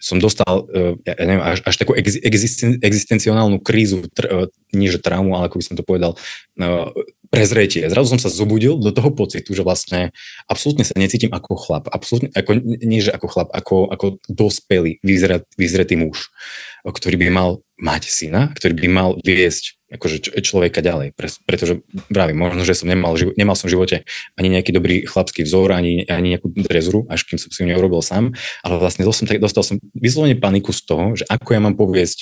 som 0.00 0.16
dostal, 0.16 0.64
uh, 0.64 0.96
ja 1.04 1.14
neviem, 1.20 1.44
až, 1.44 1.60
až 1.62 1.76
takú 1.76 1.92
existen, 2.00 2.80
existencionálnu 2.80 3.60
krízu, 3.60 4.08
tr, 4.10 4.24
uh, 4.26 4.46
nie 4.72 4.88
že 4.88 4.98
traumu, 4.98 5.36
ale 5.36 5.52
ako 5.52 5.60
by 5.60 5.64
som 5.64 5.76
to 5.76 5.84
povedal, 5.84 6.16
uh, 6.58 6.88
prezretie. 7.30 7.86
Zrazu 7.86 8.18
som 8.18 8.20
sa 8.20 8.32
zobudil 8.32 8.74
do 8.80 8.90
toho 8.90 9.14
pocitu, 9.14 9.54
že 9.54 9.62
vlastne 9.62 10.10
absolútne 10.50 10.82
sa 10.82 10.98
necítim 10.98 11.30
ako 11.30 11.54
chlap. 11.54 11.86
Absolútne, 11.86 12.34
ako, 12.34 12.58
nie 12.64 13.00
že 13.00 13.14
ako 13.14 13.26
chlap, 13.30 13.48
ako, 13.54 13.86
ako 13.86 14.06
dospelý, 14.26 14.98
vyzret, 15.06 15.46
vyzretý 15.54 15.94
muž, 15.94 16.34
ktorý 16.82 17.16
by 17.20 17.28
mal 17.30 17.50
mať 17.78 18.10
syna, 18.10 18.50
ktorý 18.52 18.74
by 18.76 18.88
mal 18.90 19.10
viesť 19.22 19.79
akože 19.90 20.38
človeka 20.40 20.80
ďalej. 20.80 21.12
Pre, 21.18 21.28
pretože 21.44 21.82
vravím, 22.08 22.38
možno, 22.38 22.62
že 22.62 22.78
som 22.78 22.86
nemal, 22.86 23.18
nemal 23.34 23.58
som 23.58 23.66
v 23.66 23.74
živote 23.74 23.96
ani 24.38 24.48
nejaký 24.48 24.70
dobrý 24.70 25.02
chlapský 25.02 25.42
vzor, 25.42 25.74
ani, 25.74 26.06
ani 26.06 26.38
nejakú 26.38 26.54
drezuru, 26.54 27.10
až 27.10 27.26
kým 27.26 27.42
som 27.42 27.50
si 27.50 27.60
ju 27.62 27.66
neurobil 27.66 27.98
sám, 28.00 28.32
ale 28.62 28.74
vlastne 28.78 29.02
dostal 29.02 29.26
som, 29.26 29.38
dostal 29.42 29.64
som 29.66 29.76
vyslovene 29.98 30.38
paniku 30.38 30.70
z 30.70 30.80
toho, 30.86 31.04
že 31.18 31.26
ako 31.26 31.48
ja 31.52 31.60
mám 31.60 31.74
poviesť 31.74 32.18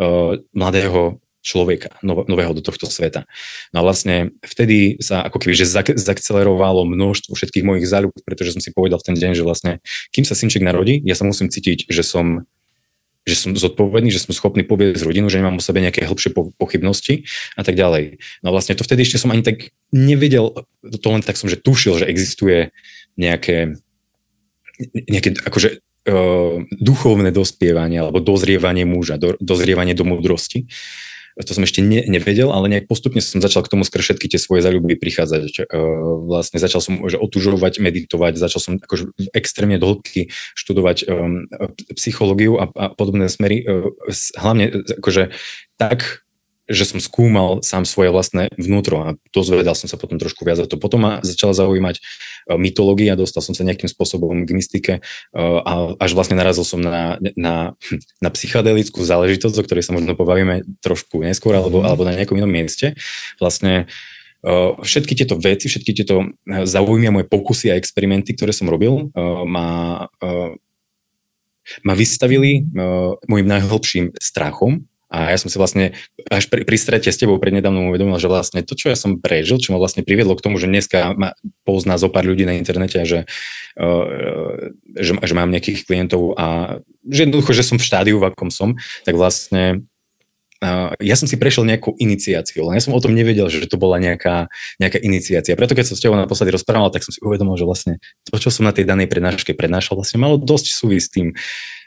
uh, 0.00 0.40
mladého 0.56 1.20
človeka 1.40 1.96
nov, 2.04 2.28
nového 2.28 2.52
do 2.52 2.60
tohto 2.60 2.84
sveta. 2.84 3.24
No 3.72 3.80
a 3.80 3.84
vlastne 3.84 4.36
vtedy 4.44 5.00
sa 5.00 5.24
ako 5.24 5.40
keby 5.40 5.56
že 5.56 5.66
zak, 5.68 5.96
zakcelerovalo 5.96 6.84
množstvo 6.84 7.32
všetkých 7.32 7.64
mojich 7.64 7.88
záľub, 7.88 8.12
pretože 8.28 8.52
som 8.56 8.60
si 8.60 8.76
povedal 8.76 9.00
v 9.00 9.06
ten 9.12 9.16
deň, 9.16 9.32
že 9.40 9.44
vlastne 9.44 9.72
kým 10.12 10.28
sa 10.28 10.36
synček 10.36 10.60
narodí, 10.60 11.00
ja 11.04 11.16
sa 11.16 11.24
musím 11.24 11.48
cítiť, 11.48 11.88
že 11.88 12.04
som 12.04 12.44
že 13.28 13.36
som 13.36 13.52
zodpovedný, 13.52 14.08
že 14.08 14.24
som 14.24 14.32
schopný 14.32 14.64
povieť 14.64 15.04
rodinu, 15.04 15.28
že 15.28 15.38
nemám 15.38 15.60
o 15.60 15.64
sebe 15.64 15.84
nejaké 15.84 16.08
hĺbšie 16.08 16.32
pochybnosti 16.56 17.28
a 17.54 17.62
tak 17.62 17.76
ďalej. 17.76 18.18
No 18.40 18.50
vlastne 18.50 18.72
to 18.74 18.86
vtedy 18.86 19.04
ešte 19.04 19.20
som 19.20 19.30
ani 19.30 19.44
tak 19.44 19.76
nevedel, 19.92 20.64
to 20.80 21.08
len 21.12 21.20
tak 21.20 21.36
som, 21.36 21.46
že 21.46 21.60
tušil, 21.60 22.00
že 22.00 22.08
existuje 22.08 22.72
nejaké, 23.20 23.76
nejaké 25.04 25.36
akože 25.44 25.68
uh, 25.78 26.64
duchovné 26.80 27.28
dospievanie 27.28 28.00
alebo 28.00 28.24
dozrievanie 28.24 28.88
muža, 28.88 29.20
do, 29.20 29.36
dozrievanie 29.36 29.92
do 29.92 30.08
múdrosti. 30.08 30.64
To 31.38 31.52
som 31.54 31.62
ešte 31.62 31.84
ne, 31.84 32.02
nevedel, 32.06 32.50
ale 32.50 32.66
nejak 32.72 32.90
postupne 32.90 33.22
som 33.22 33.38
začal 33.38 33.62
k 33.62 33.72
tomu 33.72 33.86
skrz 33.86 34.10
všetky 34.10 34.26
tie 34.26 34.40
svoje 34.40 34.64
záľuby 34.66 34.98
prichádzať. 34.98 35.70
Uh, 35.70 36.26
vlastne 36.26 36.58
začal 36.58 36.82
som 36.82 36.94
že 37.06 37.20
otužovať, 37.20 37.78
meditovať, 37.82 38.38
začal 38.40 38.60
som 38.60 38.72
akože 38.78 39.14
extrémne 39.34 39.78
dlhky 39.78 40.30
študovať 40.54 41.06
um, 41.06 41.46
psychológiu 41.94 42.58
a, 42.58 42.70
a 42.70 42.84
podobné 42.94 43.30
smery, 43.30 43.62
uh, 43.62 43.90
hlavne 44.38 44.86
akože 44.98 45.34
tak 45.80 46.24
že 46.70 46.86
som 46.86 47.02
skúmal 47.02 47.66
sám 47.66 47.82
svoje 47.82 48.14
vlastné 48.14 48.54
vnútro 48.54 49.02
a 49.02 49.08
dozvedal 49.34 49.74
som 49.74 49.90
sa 49.90 49.98
potom 49.98 50.22
trošku 50.22 50.46
viac 50.46 50.62
a 50.62 50.70
to. 50.70 50.78
Potom 50.78 51.02
ma 51.02 51.12
začala 51.26 51.50
zaujímať 51.50 51.98
e, 51.98 52.02
mytológia, 52.54 53.18
dostal 53.18 53.42
som 53.42 53.58
sa 53.58 53.66
nejakým 53.66 53.90
spôsobom 53.90 54.46
k 54.46 54.50
mystike 54.54 54.94
e, 54.94 55.00
a 55.34 55.98
až 55.98 56.14
vlastne 56.14 56.38
narazil 56.38 56.62
som 56.62 56.78
na, 56.78 57.18
na, 57.34 57.74
na 58.22 58.30
psychedelickú 58.30 59.02
záležitosť, 59.02 59.56
o 59.58 59.66
ktorej 59.66 59.82
sa 59.82 59.92
možno 59.98 60.14
pobavíme 60.14 60.62
trošku 60.78 61.18
neskôr 61.26 61.58
alebo, 61.58 61.82
mhm. 61.82 61.86
alebo 61.90 62.02
na 62.06 62.14
nejakom 62.14 62.38
inom 62.38 62.48
mieste. 62.54 62.94
Vlastne 63.42 63.90
e, 64.46 64.54
všetky 64.78 65.18
tieto 65.18 65.34
veci, 65.42 65.66
všetky 65.66 65.90
tieto 65.90 66.30
zaujímavé 66.46 67.10
moje 67.10 67.26
pokusy 67.26 67.74
a 67.74 67.78
experimenty, 67.82 68.38
ktoré 68.38 68.54
som 68.54 68.70
robil, 68.70 69.10
ma, 69.46 70.06
ma 71.82 71.94
vystavili 71.98 72.62
môjim 73.26 73.46
najhlbším 73.46 74.14
strachom 74.22 74.89
a 75.10 75.34
ja 75.34 75.38
som 75.42 75.50
si 75.50 75.58
vlastne 75.58 75.98
až 76.30 76.46
pri, 76.46 76.62
pri 76.62 76.76
strete 76.78 77.10
s 77.10 77.18
tebou 77.18 77.42
prednedávnom 77.42 77.90
uvedomil, 77.90 78.22
že 78.22 78.30
vlastne 78.30 78.62
to, 78.62 78.78
čo 78.78 78.94
ja 78.94 78.96
som 78.96 79.18
prežil, 79.18 79.58
čo 79.58 79.74
ma 79.74 79.82
vlastne 79.82 80.06
priviedlo 80.06 80.38
k 80.38 80.44
tomu, 80.46 80.62
že 80.62 80.70
dneska 80.70 81.18
ma 81.18 81.34
pozná 81.66 81.98
zo 81.98 82.06
pár 82.06 82.30
ľudí 82.30 82.46
na 82.46 82.54
internete, 82.54 83.02
že, 83.02 83.26
uh, 83.74 84.70
že, 84.94 85.12
že 85.18 85.34
mám 85.34 85.50
nejakých 85.50 85.82
klientov 85.82 86.38
a 86.38 86.78
že 87.10 87.26
jednoducho, 87.26 87.50
že 87.50 87.66
som 87.66 87.82
v 87.82 87.86
štádiu, 87.90 88.22
v 88.22 88.30
akom 88.30 88.54
som, 88.54 88.78
tak 89.02 89.18
vlastne 89.18 89.82
Uh, 90.60 90.92
ja 91.00 91.16
som 91.16 91.24
si 91.24 91.40
prešiel 91.40 91.64
nejakú 91.64 91.96
iniciáciu, 91.96 92.68
len 92.68 92.76
ja 92.76 92.84
som 92.84 92.92
o 92.92 93.00
tom 93.00 93.16
nevedel, 93.16 93.48
že 93.48 93.64
to 93.64 93.80
bola 93.80 93.96
nejaká, 93.96 94.52
nejaká 94.76 95.00
iniciácia. 95.00 95.56
Preto 95.56 95.72
keď 95.72 95.88
som 95.88 95.96
s 95.96 96.04
tebou 96.04 96.20
naposledy 96.20 96.52
rozprával, 96.52 96.92
tak 96.92 97.00
som 97.00 97.16
si 97.16 97.20
uvedomil, 97.24 97.56
že 97.56 97.64
vlastne 97.64 97.96
to, 98.28 98.36
čo 98.36 98.52
som 98.52 98.68
na 98.68 98.76
tej 98.76 98.84
danej 98.84 99.08
prednáške 99.08 99.56
prednášal, 99.56 99.96
vlastne 99.96 100.20
malo 100.20 100.36
dosť 100.36 100.66
súvisť 100.68 101.06
s 101.08 101.12
tým, 101.16 101.28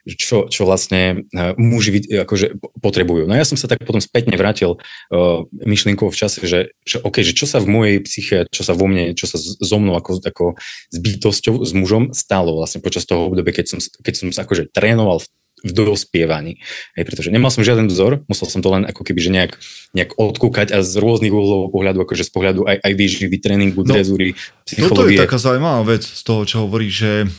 čo, 0.04 0.52
čo 0.52 0.68
vlastne 0.68 1.24
uh, 1.32 1.56
muži 1.56 2.04
akože 2.12 2.60
potrebujú. 2.84 3.24
No 3.28 3.34
ja 3.36 3.48
som 3.48 3.56
sa 3.56 3.72
tak 3.72 3.88
potom 3.88 4.04
spätne 4.04 4.36
vrátil 4.36 4.76
uh, 4.78 5.48
myšlienkou 5.64 6.12
v 6.12 6.20
čase, 6.20 6.44
že, 6.44 6.76
že 6.84 6.98
OK, 7.00 7.24
že 7.24 7.32
čo 7.32 7.48
sa 7.48 7.64
v 7.64 7.72
mojej 7.72 7.98
psyche, 8.04 8.38
čo 8.52 8.68
sa 8.68 8.76
vo 8.76 8.86
mne, 8.88 9.16
čo 9.16 9.26
sa 9.30 9.40
so 9.40 9.78
mnou 9.80 9.96
ako, 9.96 10.20
ako 10.24 10.46
s 10.92 10.98
bytosťou, 11.00 11.64
s 11.64 11.72
mužom 11.72 12.12
stalo 12.12 12.60
vlastne 12.60 12.84
počas 12.84 13.08
toho 13.08 13.32
obdobia, 13.32 13.56
keď 13.56 13.76
som, 13.76 13.80
keď 13.80 14.14
som 14.14 14.28
sa 14.36 14.44
akože 14.44 14.72
trénoval 14.76 15.24
v 15.24 15.28
v 15.64 15.72
dospievaní. 15.72 16.60
Hej, 17.00 17.04
pretože 17.08 17.32
nemal 17.32 17.48
som 17.48 17.64
žiaden 17.64 17.88
vzor, 17.88 18.28
musel 18.28 18.52
som 18.52 18.60
to 18.60 18.68
len 18.68 18.84
ako 18.84 19.08
keby 19.08 19.20
že 19.24 19.32
nejak, 19.32 19.52
nejak 19.96 20.12
odkúkať 20.20 20.76
a 20.76 20.84
z 20.84 20.94
rôznych 21.00 21.32
uhlov 21.32 21.72
pohľadu, 21.72 22.04
akože 22.04 22.28
z 22.28 22.32
pohľadu 22.36 22.68
aj, 22.68 22.84
aj 22.84 22.94
výživy, 23.00 23.40
tréningu, 23.40 23.88
no, 23.88 23.96
drezúry, 23.96 24.36
psychológie. 24.68 24.92
Toto 24.92 25.04
je 25.08 25.24
taká 25.24 25.40
zaujímavá 25.40 25.82
vec 25.88 26.04
z 26.04 26.22
toho, 26.28 26.44
čo 26.44 26.68
hovorí, 26.68 26.92
že 26.92 27.32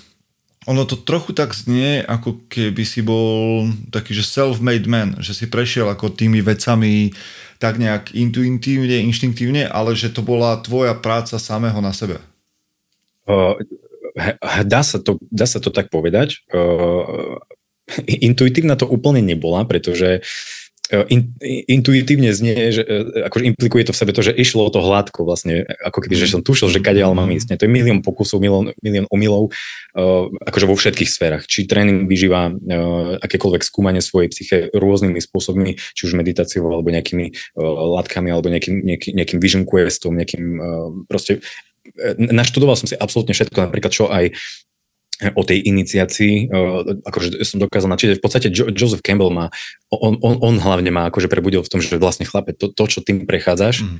ono 0.64 0.82
to 0.88 0.96
trochu 0.96 1.36
tak 1.36 1.52
znie, 1.52 2.00
ako 2.04 2.48
keby 2.48 2.84
si 2.88 3.04
bol 3.04 3.68
taký, 3.92 4.16
že 4.16 4.24
self-made 4.24 4.88
man, 4.88 5.20
že 5.20 5.36
si 5.36 5.46
prešiel 5.48 5.88
ako 5.92 6.12
tými 6.12 6.40
vecami 6.40 7.12
tak 7.60 7.76
nejak 7.80 8.12
intuitívne, 8.12 9.04
inštinktívne, 9.08 9.68
ale 9.68 9.96
že 9.96 10.12
to 10.12 10.20
bola 10.20 10.60
tvoja 10.60 10.92
práca 10.96 11.36
samého 11.36 11.78
na 11.80 11.92
sebe. 11.92 12.20
Uh, 13.24 13.56
dá, 14.64 14.84
sa 14.84 15.00
to, 15.00 15.20
dá 15.32 15.48
sa 15.48 15.60
to 15.60 15.72
tak 15.72 15.88
povedať. 15.88 16.44
Uh, 16.52 17.40
intuitívna 18.04 18.76
to 18.76 18.88
úplne 18.88 19.20
nebola, 19.20 19.64
pretože 19.64 20.20
E, 20.20 20.63
in, 20.92 21.32
intuitívne 21.64 22.28
znie, 22.36 22.68
že 22.68 22.84
e, 22.84 23.24
akože 23.24 23.44
implikuje 23.56 23.88
to 23.88 23.96
v 23.96 24.00
sebe 24.04 24.12
to, 24.12 24.20
že 24.20 24.36
išlo 24.36 24.68
o 24.68 24.70
to 24.70 24.84
hladko 24.84 25.24
vlastne, 25.24 25.64
ako 25.80 26.04
keby, 26.04 26.12
že 26.12 26.36
som 26.36 26.44
tušil, 26.44 26.68
že 26.68 26.84
kadiaľ 26.84 27.16
mám 27.16 27.32
ísť. 27.32 27.56
To 27.56 27.64
je 27.64 27.72
milión 27.72 28.04
pokusov, 28.04 28.36
milión, 28.36 28.76
milión 28.84 29.08
omylov, 29.08 29.48
uh, 29.96 30.28
akože 30.44 30.68
vo 30.68 30.76
všetkých 30.76 31.08
sférach. 31.08 31.42
Či 31.48 31.64
tréning 31.64 32.04
vyžíva 32.04 32.52
uh, 32.52 33.16
akékoľvek 33.16 33.64
skúmanie 33.64 34.04
svojej 34.04 34.28
psyche 34.28 34.56
rôznymi 34.76 35.24
spôsobmi, 35.24 35.80
či 35.96 36.02
už 36.04 36.20
meditáciou, 36.20 36.68
alebo 36.68 36.92
nejakými 36.92 37.32
uh, 37.32 37.64
látkami, 37.96 38.28
alebo 38.28 38.52
nejakým, 38.52 38.84
nejaký, 38.84 39.16
nejakým 39.16 39.38
vision 39.40 39.64
questom, 39.64 40.12
nejakým 40.12 40.44
uh, 40.60 40.92
proste 41.08 41.40
naštudoval 42.16 42.80
som 42.80 42.88
si 42.88 42.96
absolútne 42.96 43.36
všetko, 43.36 43.68
napríklad 43.68 43.92
čo 43.92 44.08
aj 44.08 44.32
o 45.32 45.42
tej 45.46 45.64
iniciácii, 45.64 46.52
akože 47.08 47.40
som 47.48 47.64
dokázal 47.64 47.88
načítať. 47.88 48.20
V 48.20 48.24
podstate 48.24 48.52
Joseph 48.52 49.00
Campbell 49.00 49.32
má, 49.32 49.48
on, 49.88 50.20
on, 50.20 50.36
on 50.44 50.54
hlavne 50.60 50.92
má 50.92 51.08
akože 51.08 51.32
prebudil 51.32 51.64
v 51.64 51.70
tom, 51.72 51.80
že 51.80 51.96
vlastne 51.96 52.28
chlape, 52.28 52.52
to, 52.52 52.68
to 52.68 52.84
čo 52.84 53.00
tým 53.00 53.24
prechádzaš, 53.24 53.88
mm. 53.88 53.98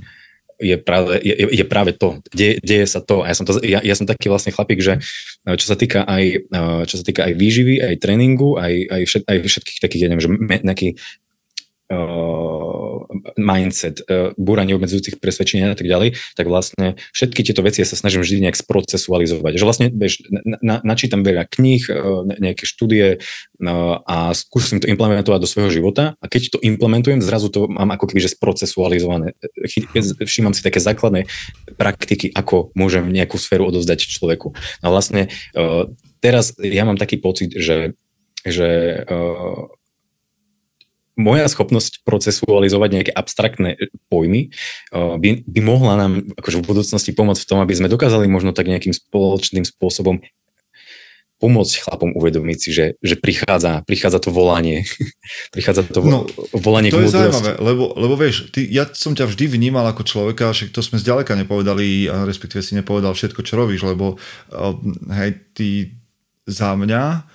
je, 0.60 0.76
práve, 0.76 1.16
je, 1.24 1.34
je 1.56 1.64
práve 1.64 1.96
to, 1.96 2.20
deje, 2.36 2.60
deje 2.60 2.84
sa 2.84 3.00
to. 3.00 3.24
A 3.24 3.32
ja 3.32 3.34
som, 3.38 3.48
to, 3.48 3.56
ja, 3.64 3.80
ja 3.80 3.94
som 3.96 4.04
taký 4.04 4.28
vlastne 4.28 4.52
chlapík, 4.52 4.84
že 4.84 5.00
čo 5.46 5.66
sa 5.66 5.76
týka 5.78 6.04
aj, 6.04 6.50
čo 6.90 6.94
sa 7.00 7.04
týka 7.06 7.24
aj 7.24 7.32
výživy, 7.38 7.80
aj 7.80 7.94
tréningu, 8.02 8.60
aj, 8.60 8.74
aj, 8.92 9.02
všet, 9.08 9.22
aj 9.24 9.36
všetkých 9.48 9.78
takých, 9.80 10.02
ja 10.04 10.08
neviem, 10.12 10.24
že 10.24 10.30
nejaký 10.60 10.88
uh, 10.92 11.23
mindset, 13.38 14.02
uh, 14.04 14.32
búranie 14.34 14.74
obmedzujúcich 14.74 15.18
presvedčení 15.18 15.64
a 15.64 15.76
tak 15.76 15.86
ďalej, 15.86 16.18
tak 16.34 16.46
vlastne 16.46 16.98
všetky 17.14 17.40
tieto 17.46 17.62
veci 17.62 17.82
ja 17.82 17.88
sa 17.88 17.98
snažím 17.98 18.22
vždy 18.22 18.48
nejak 18.48 18.58
sprocesualizovať. 18.58 19.52
Že 19.58 19.64
vlastne 19.64 19.86
bež, 19.90 20.24
na, 20.30 20.58
na, 20.60 20.76
načítam 20.82 21.22
veľa 21.22 21.46
kníh, 21.48 21.82
uh, 21.88 22.26
nejaké 22.26 22.66
štúdie 22.66 23.22
a 23.64 24.36
skúsim 24.36 24.76
to 24.76 24.90
implementovať 24.90 25.40
do 25.40 25.48
svojho 25.48 25.72
života 25.72 26.20
a 26.20 26.24
keď 26.28 26.52
to 26.52 26.58
implementujem, 26.60 27.24
zrazu 27.24 27.48
to 27.48 27.64
mám 27.70 27.96
ako 27.96 28.12
keby 28.12 28.20
že 28.20 28.36
sprocesualizované. 28.36 29.32
Všímam 30.20 30.52
si 30.52 30.60
také 30.60 30.84
základné 30.84 31.30
praktiky, 31.80 32.28
ako 32.34 32.74
môžem 32.76 33.08
nejakú 33.08 33.40
sféru 33.40 33.72
odovzdať 33.72 34.04
človeku. 34.04 34.52
No 34.84 34.88
vlastne 34.92 35.32
teraz 36.20 36.52
ja 36.60 36.84
mám 36.84 37.00
taký 37.00 37.16
pocit, 37.16 37.56
že 37.56 37.96
že 38.44 39.00
moja 41.14 41.46
schopnosť 41.46 42.02
procesualizovať 42.02 42.90
nejaké 42.90 43.12
abstraktné 43.14 43.78
pojmy 44.10 44.50
uh, 44.90 45.14
by, 45.18 45.46
by 45.46 45.60
mohla 45.62 45.94
nám 45.94 46.12
akože 46.34 46.60
v 46.62 46.68
budúcnosti 46.68 47.10
pomôcť 47.14 47.42
v 47.46 47.50
tom, 47.50 47.58
aby 47.62 47.74
sme 47.74 47.92
dokázali 47.92 48.26
možno 48.26 48.50
tak 48.50 48.66
nejakým 48.66 48.92
spoločným 48.94 49.62
spôsobom 49.62 50.18
pomôcť 51.42 51.74
chlapom 51.84 52.14
uvedomiť 52.14 52.58
si, 52.58 52.70
že, 52.72 52.86
že 53.02 53.18
prichádza, 53.18 53.82
prichádza 53.84 54.22
to 54.22 54.30
volanie. 54.32 54.86
prichádza 55.54 55.84
to 55.84 56.00
vo, 56.00 56.08
no, 56.08 56.20
volanie 56.56 56.88
to 56.88 57.02
k 57.02 57.10
je 57.10 57.12
zaujímavé, 57.12 57.58
lebo, 57.58 57.92
lebo 57.98 58.14
vieš, 58.16 58.48
ty, 58.54 58.64
ja 58.64 58.88
som 58.88 59.12
ťa 59.12 59.28
vždy 59.28 59.50
vnímal 59.50 59.84
ako 59.90 60.06
človeka, 60.06 60.54
však 60.54 60.72
to 60.72 60.80
sme 60.80 61.02
zďaleka 61.02 61.34
nepovedali, 61.36 62.08
respektíve 62.24 62.62
si 62.62 62.78
nepovedal 62.78 63.12
všetko, 63.12 63.44
čo 63.44 63.60
robíš, 63.60 63.84
lebo 63.84 64.16
uh, 64.16 64.74
hej, 65.20 65.36
ty 65.52 65.68
za 66.48 66.72
mňa 66.78 67.33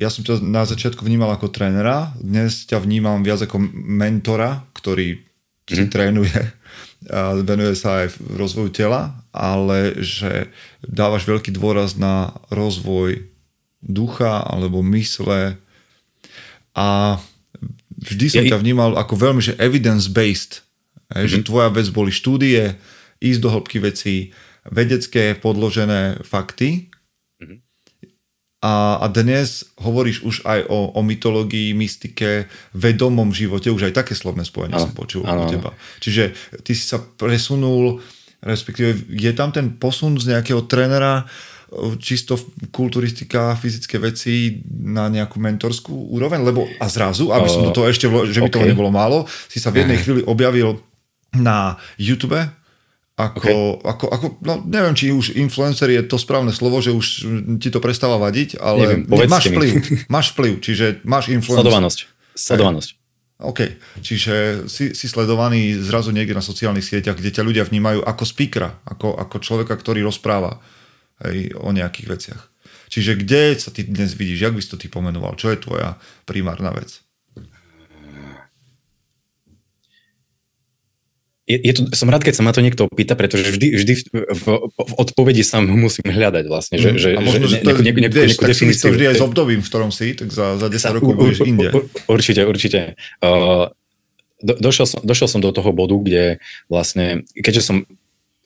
ja 0.00 0.08
som 0.08 0.24
ťa 0.24 0.40
na 0.42 0.64
začiatku 0.64 1.04
vnímal 1.04 1.32
ako 1.34 1.52
trénera, 1.52 2.12
dnes 2.18 2.64
ťa 2.68 2.82
vnímam 2.82 3.20
viac 3.22 3.44
ako 3.44 3.60
mentora, 3.74 4.64
ktorý 4.76 5.20
mm. 5.20 5.74
si 5.74 5.84
trénuje 5.88 6.40
a 7.12 7.36
venuje 7.36 7.76
sa 7.76 8.04
aj 8.04 8.16
v 8.16 8.40
rozvoju 8.40 8.70
tela, 8.72 9.12
ale 9.28 10.00
že 10.00 10.48
dávaš 10.80 11.28
veľký 11.28 11.52
dôraz 11.52 12.00
na 12.00 12.32
rozvoj 12.48 13.28
ducha 13.84 14.40
alebo 14.40 14.80
mysle 14.80 15.60
a 16.72 17.20
vždy 18.00 18.26
som 18.32 18.44
ťa 18.48 18.56
vnímal 18.56 18.96
ako 18.96 19.20
veľmi 19.20 19.44
že 19.44 19.52
evidence-based, 19.60 20.64
mm-hmm. 21.12 21.28
že 21.28 21.44
tvoja 21.44 21.68
vec 21.68 21.92
boli 21.92 22.08
štúdie, 22.08 22.72
ísť 23.20 23.40
do 23.40 23.48
hĺbky 23.52 23.78
veci, 23.84 24.32
vedecké 24.64 25.36
podložené 25.36 26.24
fakty 26.24 26.88
a, 28.64 28.96
a 28.96 29.06
dnes 29.12 29.68
hovoríš 29.76 30.24
už 30.24 30.36
aj 30.48 30.72
o, 30.72 30.96
o 30.96 31.00
mytológii, 31.04 31.76
mystike, 31.76 32.48
vedomom 32.72 33.28
živote, 33.36 33.68
už 33.68 33.92
aj 33.92 34.00
také 34.00 34.16
slovné 34.16 34.48
spojenie 34.48 34.80
som 34.80 34.96
počul 34.96 35.28
od 35.28 35.52
teba. 35.52 35.76
Čiže 36.00 36.32
ty 36.64 36.72
si 36.72 36.88
sa 36.88 36.96
presunul, 36.96 38.00
respektíve 38.40 39.12
je 39.12 39.32
tam 39.36 39.52
ten 39.52 39.76
posun 39.76 40.16
z 40.16 40.32
nejakého 40.32 40.64
trénera 40.64 41.28
čisto 42.00 42.38
kulturistika, 42.70 43.58
fyzické 43.58 43.98
veci 43.98 44.62
na 44.70 45.12
nejakú 45.12 45.42
mentorskú 45.42 46.14
úroveň, 46.14 46.40
lebo 46.46 46.64
a 46.80 46.86
zrazu, 46.88 47.34
aby 47.34 47.48
som 47.50 47.66
do 47.66 47.74
toho 47.74 47.90
ešte, 47.90 48.06
že 48.08 48.40
by 48.40 48.48
okay. 48.48 48.56
toho 48.62 48.70
nebolo 48.70 48.94
málo, 48.94 49.28
si 49.50 49.60
sa 49.60 49.74
v 49.74 49.84
jednej 49.84 49.98
chvíli 50.02 50.22
objavil 50.24 50.80
na 51.34 51.76
YouTube, 51.98 52.38
ako, 53.14 53.38
okay. 53.38 53.54
ako, 53.86 54.06
ako, 54.10 54.26
no 54.42 54.58
neviem, 54.66 54.90
či 54.98 55.14
už 55.14 55.38
influencer 55.38 55.86
je 55.86 56.02
to 56.02 56.18
správne 56.18 56.50
slovo, 56.50 56.82
že 56.82 56.90
už 56.90 57.06
ti 57.62 57.70
to 57.70 57.78
prestáva 57.78 58.18
vadiť, 58.18 58.58
ale 58.58 59.06
neviem, 59.06 59.30
máš 59.30 59.54
vplyv, 59.54 59.72
máš 60.10 60.26
vplyv, 60.34 60.54
čiže 60.58 60.86
máš 61.06 61.30
influencer. 61.30 61.62
Sledovanosť. 61.62 61.98
Sledovanosť. 62.34 62.90
OK, 63.38 63.60
čiže 64.02 64.66
si, 64.66 64.98
si 64.98 65.06
sledovaný 65.06 65.78
zrazu 65.78 66.10
niekde 66.10 66.34
na 66.34 66.42
sociálnych 66.42 66.82
sieťach, 66.82 67.14
kde 67.14 67.30
ťa 67.30 67.46
ľudia 67.46 67.62
vnímajú 67.62 68.02
ako 68.02 68.24
speakera, 68.26 68.82
ako, 68.82 69.14
ako 69.14 69.36
človeka, 69.38 69.78
ktorý 69.78 70.02
rozpráva 70.02 70.58
hej, 71.22 71.54
o 71.54 71.70
nejakých 71.70 72.08
veciach. 72.10 72.42
Čiže 72.90 73.14
kde 73.14 73.54
sa 73.62 73.70
ty 73.70 73.86
dnes 73.86 74.14
vidíš, 74.18 74.42
jak 74.42 74.54
by 74.54 74.62
si 74.62 74.70
to 74.70 74.78
ty 74.78 74.90
pomenoval, 74.90 75.38
čo 75.38 75.54
je 75.54 75.62
tvoja 75.62 75.98
primárna 76.26 76.74
vec? 76.74 77.03
Je, 81.44 81.60
je 81.60 81.72
to, 81.76 81.80
som 81.92 82.08
rád, 82.08 82.24
keď 82.24 82.40
sa 82.40 82.42
ma 82.42 82.56
to 82.56 82.64
niekto 82.64 82.88
opýta, 82.88 83.12
pretože 83.12 83.52
vždy, 83.52 83.76
vždy 83.76 83.92
v, 84.00 84.24
v, 84.32 84.46
v 84.64 84.92
odpovedi 84.96 85.44
sa 85.44 85.60
musím 85.60 86.08
hľadať 86.08 86.44
vlastne. 86.48 86.80
Že, 86.80 86.90
že, 86.96 87.08
a 87.12 87.20
možno, 87.20 87.44
že, 87.44 87.60
že 87.60 87.68
to, 87.68 87.84
ne, 87.84 87.92
ne, 87.92 87.92
ne, 87.92 88.08
vieš, 88.08 88.40
tak 88.40 88.56
to 88.56 88.88
vždy 88.88 89.04
aj 89.12 89.16
s 89.20 89.22
obdobím, 89.22 89.60
v 89.60 89.68
ktorom 89.68 89.92
si, 89.92 90.16
tak 90.16 90.32
za, 90.32 90.56
za 90.56 90.72
10 90.72 90.80
sa, 90.80 90.96
rokov 90.96 91.12
budeš 91.12 91.44
inde. 91.44 91.68
Určite, 92.08 92.48
určite. 92.48 92.96
Uh, 93.20 93.68
do, 94.40 94.56
došiel, 94.56 94.88
som, 94.88 95.00
došiel 95.04 95.28
som 95.28 95.44
do 95.44 95.52
toho 95.52 95.68
bodu, 95.76 95.96
kde 96.00 96.24
vlastne, 96.72 97.28
keďže 97.36 97.62
som 97.62 97.76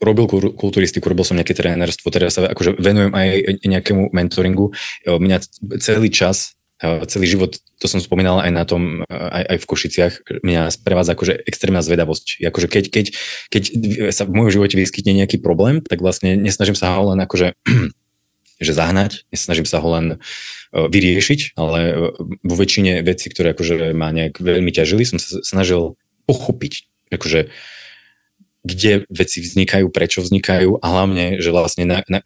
robil 0.02 0.54
kulturistiku, 0.54 1.10
robil 1.10 1.26
som 1.26 1.38
nejaké 1.38 1.54
trénerstvo, 1.54 2.10
teraz 2.10 2.38
sa 2.38 2.50
akože 2.50 2.78
venujem 2.78 3.14
aj 3.14 3.28
nejakému 3.66 4.10
mentoringu. 4.14 4.70
Mňa 5.06 5.38
celý 5.82 6.10
čas 6.10 6.57
celý 6.80 7.26
život, 7.26 7.58
to 7.82 7.86
som 7.90 7.98
spomínal 7.98 8.38
aj 8.38 8.52
na 8.54 8.62
tom, 8.62 9.02
aj, 9.10 9.44
aj 9.50 9.58
v 9.58 9.66
Košiciach, 9.66 10.14
mňa 10.46 10.70
sprevádza 10.70 11.18
akože 11.18 11.34
extrémna 11.42 11.82
zvedavosť. 11.82 12.38
Akože 12.46 12.66
keď, 12.70 12.84
keď, 12.94 13.06
keď 13.50 13.62
sa 14.14 14.22
v 14.22 14.34
mojom 14.34 14.50
živote 14.54 14.78
vyskytne 14.78 15.18
nejaký 15.18 15.42
problém, 15.42 15.82
tak 15.82 15.98
vlastne 15.98 16.38
nesnažím 16.38 16.78
sa 16.78 16.94
ho 16.94 17.10
len 17.10 17.18
akože 17.18 17.58
že 18.66 18.72
zahnať, 18.74 19.26
nesnažím 19.30 19.66
sa 19.66 19.78
ho 19.78 19.88
len 19.94 20.06
e, 20.14 20.16
vyriešiť, 20.74 21.54
ale 21.54 21.80
e, 21.82 21.94
vo 22.42 22.54
väčšine 22.58 23.06
vecí, 23.06 23.30
ktoré 23.30 23.54
akože 23.54 23.94
ma 23.94 24.10
nejak 24.10 24.42
veľmi 24.42 24.74
ťažili, 24.74 25.06
som 25.06 25.22
sa 25.22 25.42
snažil 25.46 25.94
pochopiť, 26.26 26.90
akože 27.14 27.54
kde 28.66 29.06
veci 29.08 29.38
vznikajú, 29.46 29.86
prečo 29.94 30.20
vznikajú 30.26 30.82
a 30.82 30.86
hlavne, 30.90 31.38
že 31.38 31.54
vlastne 31.54 31.86
na, 31.86 31.98
na, 32.10 32.20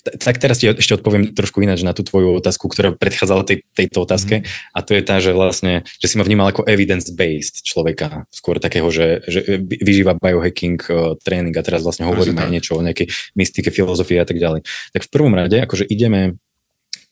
tak 0.00 0.40
teraz 0.40 0.58
ti 0.60 0.70
ešte 0.70 0.96
odpoviem 0.98 1.36
trošku 1.36 1.60
ináč 1.60 1.84
na 1.84 1.92
tú 1.92 2.02
tvoju 2.02 2.38
otázku, 2.38 2.68
ktorá 2.68 2.96
predchádzala 2.96 3.42
tej, 3.44 3.64
tejto 3.76 4.04
otázke 4.04 4.42
mm. 4.42 4.44
a 4.74 4.78
to 4.80 4.92
je 4.96 5.02
tá, 5.04 5.16
že 5.20 5.36
vlastne, 5.36 5.84
že 6.00 6.06
si 6.08 6.16
ma 6.16 6.24
vnímal 6.24 6.50
ako 6.50 6.64
evidence-based 6.66 7.62
človeka, 7.62 8.24
skôr 8.32 8.58
takého, 8.58 8.88
že, 8.88 9.22
že 9.28 9.60
vyžíva 9.60 10.16
biohacking, 10.16 10.80
uh, 10.88 11.14
tréning 11.20 11.54
a 11.54 11.62
teraz 11.64 11.84
vlastne 11.84 12.08
hovoríme 12.08 12.40
aj 12.40 12.50
niečo 12.50 12.72
o 12.78 12.84
nejakej 12.84 13.12
mystike, 13.36 13.70
filozofii 13.70 14.18
a 14.20 14.26
tak 14.26 14.40
ďalej. 14.40 14.64
Tak 14.92 15.02
v 15.06 15.12
prvom 15.12 15.34
rade, 15.36 15.56
akože 15.60 15.86
ideme 15.88 16.40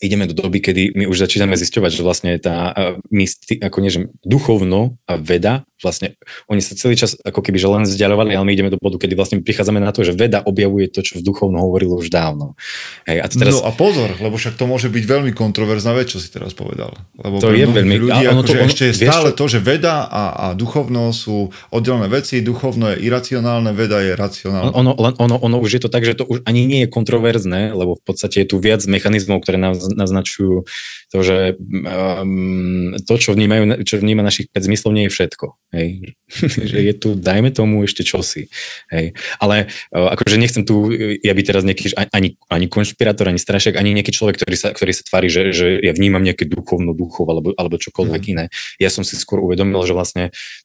ideme 0.01 0.25
do 0.25 0.33
doby, 0.33 0.65
kedy 0.65 0.97
my 0.97 1.05
už 1.05 1.29
začíname 1.29 1.55
zisťovať, 1.61 1.91
že 1.93 2.03
vlastne 2.03 2.33
tá 2.41 2.73
mysti, 3.13 3.61
ako 3.61 3.77
nie, 3.85 3.93
že 3.93 4.01
duchovno 4.25 4.97
a 5.05 5.21
veda, 5.21 5.69
vlastne 5.81 6.17
oni 6.49 6.61
sa 6.61 6.77
celý 6.77 6.97
čas 6.97 7.17
ako 7.21 7.41
keby 7.41 7.57
že 7.57 7.69
len 7.69 7.85
vzdialovali, 7.85 8.37
ale 8.37 8.45
my 8.45 8.53
ideme 8.53 8.73
do 8.73 8.81
bodu, 8.81 9.01
kedy 9.01 9.17
vlastne 9.17 9.41
prichádzame 9.41 9.81
na 9.81 9.93
to, 9.93 10.05
že 10.05 10.17
veda 10.17 10.41
objavuje 10.45 10.89
to, 10.89 11.01
čo 11.05 11.21
v 11.21 11.23
duchovno 11.25 11.61
hovorilo 11.61 12.01
už 12.01 12.13
dávno. 12.13 12.57
Hej, 13.05 13.25
a 13.25 13.27
teraz... 13.29 13.61
No 13.61 13.69
a 13.69 13.73
pozor, 13.73 14.17
lebo 14.21 14.37
však 14.37 14.57
to 14.57 14.65
môže 14.69 14.89
byť 14.89 15.05
veľmi 15.05 15.33
kontroverzná 15.37 15.93
vec, 15.97 16.13
čo 16.13 16.21
si 16.21 16.29
teraz 16.33 16.53
povedal. 16.53 16.97
Lebo 17.17 17.41
to 17.41 17.53
je 17.53 17.65
veľmi... 17.65 17.97
Ľudí, 18.01 18.25
ono 18.29 18.45
to, 18.45 18.53
ono, 18.57 18.69
ešte 18.69 18.93
je 18.93 18.95
stále 18.97 19.33
to, 19.33 19.45
že 19.49 19.61
veda 19.61 20.09
a, 20.09 20.25
a 20.33 20.47
duchovno 20.57 21.13
sú 21.13 21.53
oddelené 21.73 22.09
veci, 22.09 22.41
duchovno 22.45 22.97
je 22.97 23.05
iracionálne, 23.05 23.73
veda 23.73 24.01
je 24.05 24.13
racionálne. 24.17 24.73
Ono, 24.73 24.93
ono, 24.97 25.37
ono 25.37 25.57
už 25.61 25.81
je 25.81 25.83
to 25.85 25.91
tak, 25.93 26.05
že 26.05 26.17
to 26.17 26.25
už 26.29 26.45
ani 26.45 26.69
nie 26.69 26.85
je 26.85 26.89
kontroverzné, 26.93 27.73
lebo 27.73 27.97
v 27.97 28.03
podstate 28.05 28.45
je 28.45 28.49
tu 28.53 28.57
viac 28.61 28.85
mechanizmov, 28.85 29.45
ktoré 29.45 29.57
nám 29.57 29.81
naznačujú 29.95 30.65
to, 31.11 31.19
že 31.23 31.59
um, 31.61 32.95
to, 33.03 33.15
čo, 33.19 33.35
vnímajú, 33.35 33.83
čo 33.83 33.99
vníma 33.99 34.23
našich 34.23 34.49
5 34.51 34.67
zmyslov, 34.71 34.91
nie 34.95 35.05
je 35.07 35.15
všetko. 35.15 35.47
Hej. 35.75 35.89
že 36.71 36.79
je 36.81 36.95
tu, 36.95 37.19
dajme 37.19 37.51
tomu 37.51 37.83
ešte 37.83 38.07
čosi. 38.07 38.51
Hej. 38.91 39.19
Ale 39.43 39.71
uh, 39.95 40.09
akože 40.15 40.37
nechcem 40.39 40.63
tu, 40.63 40.91
ja 41.21 41.33
by 41.35 41.43
teraz 41.43 41.63
nejaký, 41.67 41.95
ani, 41.95 42.39
ani 42.51 42.67
konšpirátor, 42.71 43.31
ani 43.31 43.39
strašek, 43.43 43.77
ani 43.77 43.95
nejaký 43.95 44.15
človek, 44.15 44.41
ktorý 44.41 44.57
sa, 44.57 44.69
ktorý 44.75 44.93
sa 44.95 45.03
tvári, 45.07 45.29
že, 45.31 45.51
že 45.51 45.67
ja 45.83 45.93
vnímam 45.95 46.23
nejaké 46.23 46.47
duchovno 46.47 46.95
duchov 46.95 47.27
alebo, 47.31 47.55
alebo 47.55 47.77
čokoľvek 47.79 48.23
mm. 48.23 48.31
iné. 48.33 48.45
Ja 48.79 48.89
som 48.89 49.03
si 49.03 49.19
skôr 49.19 49.43
uvedomil, 49.43 49.83
že 49.83 49.95
vlastne 49.95 50.25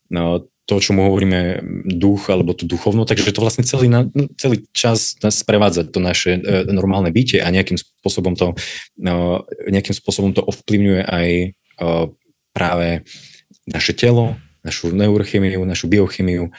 no, 0.09 0.45
to, 0.65 0.81
čo 0.81 0.97
mu 0.97 1.05
hovoríme 1.09 1.61
duch 1.85 2.29
alebo 2.33 2.57
tú 2.57 2.65
duchovnú, 2.65 3.05
takže 3.05 3.29
to 3.29 3.45
vlastne 3.45 3.61
celý, 3.61 3.85
na, 3.85 4.09
celý 4.37 4.65
čas 4.73 5.13
nás 5.21 5.37
sprevádza 5.37 5.85
to 5.85 6.01
naše 6.01 6.41
e, 6.41 6.65
normálne 6.73 7.13
bytie 7.13 7.37
a 7.41 7.53
nejakým 7.53 7.77
spôsobom 7.77 8.33
to, 8.33 8.57
no, 8.97 9.45
nejakým 9.69 9.93
spôsobom 9.93 10.33
to 10.33 10.41
ovplyvňuje 10.41 11.01
aj 11.05 11.29
e, 11.29 11.47
práve 12.49 13.05
naše 13.69 13.93
telo, 13.93 14.37
našu 14.65 14.89
neurochemiu, 14.89 15.61
našu 15.61 15.85
biochemiu, 15.85 16.49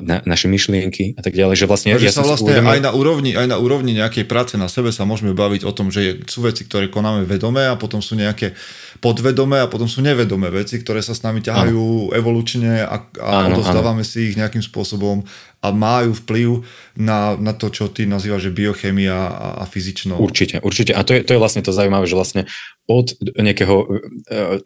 na, 0.00 0.24
naše 0.24 0.48
myšlienky 0.48 1.12
a 1.16 1.20
tak 1.20 1.36
ďalej. 1.36 1.60
Že 1.60 1.66
vlastne, 1.68 1.88
ja 2.00 2.08
sa 2.08 2.24
vlastne 2.24 2.48
uvedomil... 2.48 2.72
aj, 2.72 2.80
na 2.80 2.90
úrovni, 2.96 3.30
aj 3.36 3.46
na 3.52 3.60
úrovni 3.60 3.92
nejakej 3.92 4.24
práce 4.24 4.56
na 4.56 4.72
sebe 4.72 4.88
sa 4.88 5.04
môžeme 5.04 5.36
baviť 5.36 5.68
o 5.68 5.72
tom, 5.76 5.92
že 5.92 6.24
sú 6.24 6.40
veci, 6.40 6.64
ktoré 6.64 6.88
konáme 6.88 7.28
vedomé 7.28 7.68
a 7.68 7.76
potom 7.76 8.00
sú 8.00 8.16
nejaké 8.16 8.56
podvedomé 9.02 9.58
a 9.58 9.66
potom 9.66 9.90
sú 9.90 9.98
nevedomé 9.98 10.46
veci, 10.54 10.78
ktoré 10.78 11.02
sa 11.02 11.10
s 11.10 11.26
nami 11.26 11.42
ťahajú 11.42 12.08
ano. 12.08 12.14
evolučne 12.14 12.86
a, 12.86 13.02
a 13.18 13.50
ano, 13.50 13.58
odozdávame 13.58 14.06
ano. 14.06 14.08
si 14.08 14.30
ich 14.30 14.38
nejakým 14.38 14.62
spôsobom 14.62 15.26
a 15.58 15.68
majú 15.74 16.14
vplyv 16.22 16.62
na, 17.02 17.34
na 17.34 17.50
to, 17.50 17.70
čo 17.74 17.90
ty 17.90 18.06
nazývaš, 18.06 18.50
že 18.50 18.54
biochemia 18.54 19.14
a, 19.14 19.48
a 19.58 19.64
fyzično. 19.66 20.22
Určite, 20.22 20.62
určite. 20.62 20.94
A 20.94 21.02
to 21.02 21.18
je, 21.18 21.26
to 21.26 21.34
je 21.34 21.42
vlastne 21.42 21.66
to 21.66 21.74
zaujímavé, 21.74 22.06
že 22.06 22.14
vlastne 22.14 22.42
od 22.90 23.14
nejakého 23.38 23.76
uh, 23.78 23.88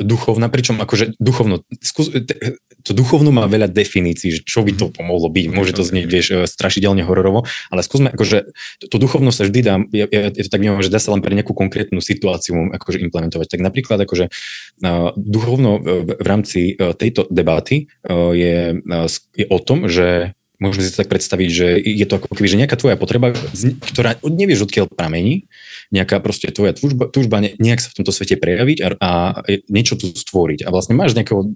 duchovna, 0.00 0.48
pričom 0.48 0.80
akože 0.80 1.20
duchovno, 1.20 1.62
skús, 1.84 2.08
to 2.80 2.92
duchovno 2.96 3.28
má 3.34 3.44
veľa 3.44 3.68
definícií, 3.68 4.40
že 4.40 4.40
čo 4.46 4.64
by 4.64 4.72
to 4.72 4.88
mhm. 4.88 4.92
pomohlo 4.96 5.28
byť. 5.28 5.46
Môže 5.52 5.76
to 5.76 5.82
znieť, 5.84 6.06
vieš, 6.06 6.26
e, 6.32 6.36
strašidelne 6.46 7.02
hororovo, 7.04 7.44
ale 7.68 7.80
skúsme, 7.84 8.14
akože 8.14 8.54
to, 8.88 8.96
duchovno 8.96 9.34
sa 9.34 9.44
vždy 9.44 9.60
dá, 9.60 9.74
ja, 9.92 10.06
ja, 10.08 10.32
ja 10.32 10.42
to 10.46 10.48
tak 10.48 10.62
vnímam, 10.62 10.80
že 10.80 10.92
dá 10.92 11.02
sa 11.02 11.12
len 11.12 11.20
pre 11.20 11.34
nejakú 11.34 11.52
konkrétnu 11.52 11.98
situáciu 12.00 12.72
akože 12.72 13.02
implementovať. 13.04 13.46
Tak 13.52 13.60
napríklad 13.60 13.98
akože 14.06 14.30
uh, 14.30 15.10
duchovno 15.18 15.82
v, 15.82 16.10
rámci 16.22 16.78
tejto 16.78 17.28
debaty 17.28 17.86
je, 18.08 18.80
je 19.36 19.46
o 19.46 19.58
tom, 19.60 19.86
že 19.86 20.34
môžeme 20.58 20.84
si 20.86 20.96
tak 20.96 21.08
predstaviť, 21.08 21.48
že 21.52 21.66
je 21.78 22.06
to 22.08 22.18
ako 22.20 22.32
keby, 22.32 22.48
že 22.48 22.60
nejaká 22.60 22.76
tvoja 22.80 22.96
potreba, 22.98 23.32
ktorá 23.92 24.16
nevieš 24.24 24.68
odkiaľ 24.68 24.90
pramení, 24.90 25.48
nejaká 25.94 26.18
proste 26.18 26.50
tvoja 26.50 26.74
túžba, 26.74 27.06
túžba 27.06 27.38
nejak 27.40 27.78
sa 27.78 27.92
v 27.92 28.02
tomto 28.02 28.10
svete 28.10 28.36
prejaviť 28.40 28.78
a, 28.82 28.88
a 28.98 29.10
niečo 29.70 29.94
tu 29.94 30.10
stvoriť. 30.10 30.66
A 30.66 30.74
vlastne 30.74 30.98
máš 30.98 31.14
nejakého, 31.14 31.46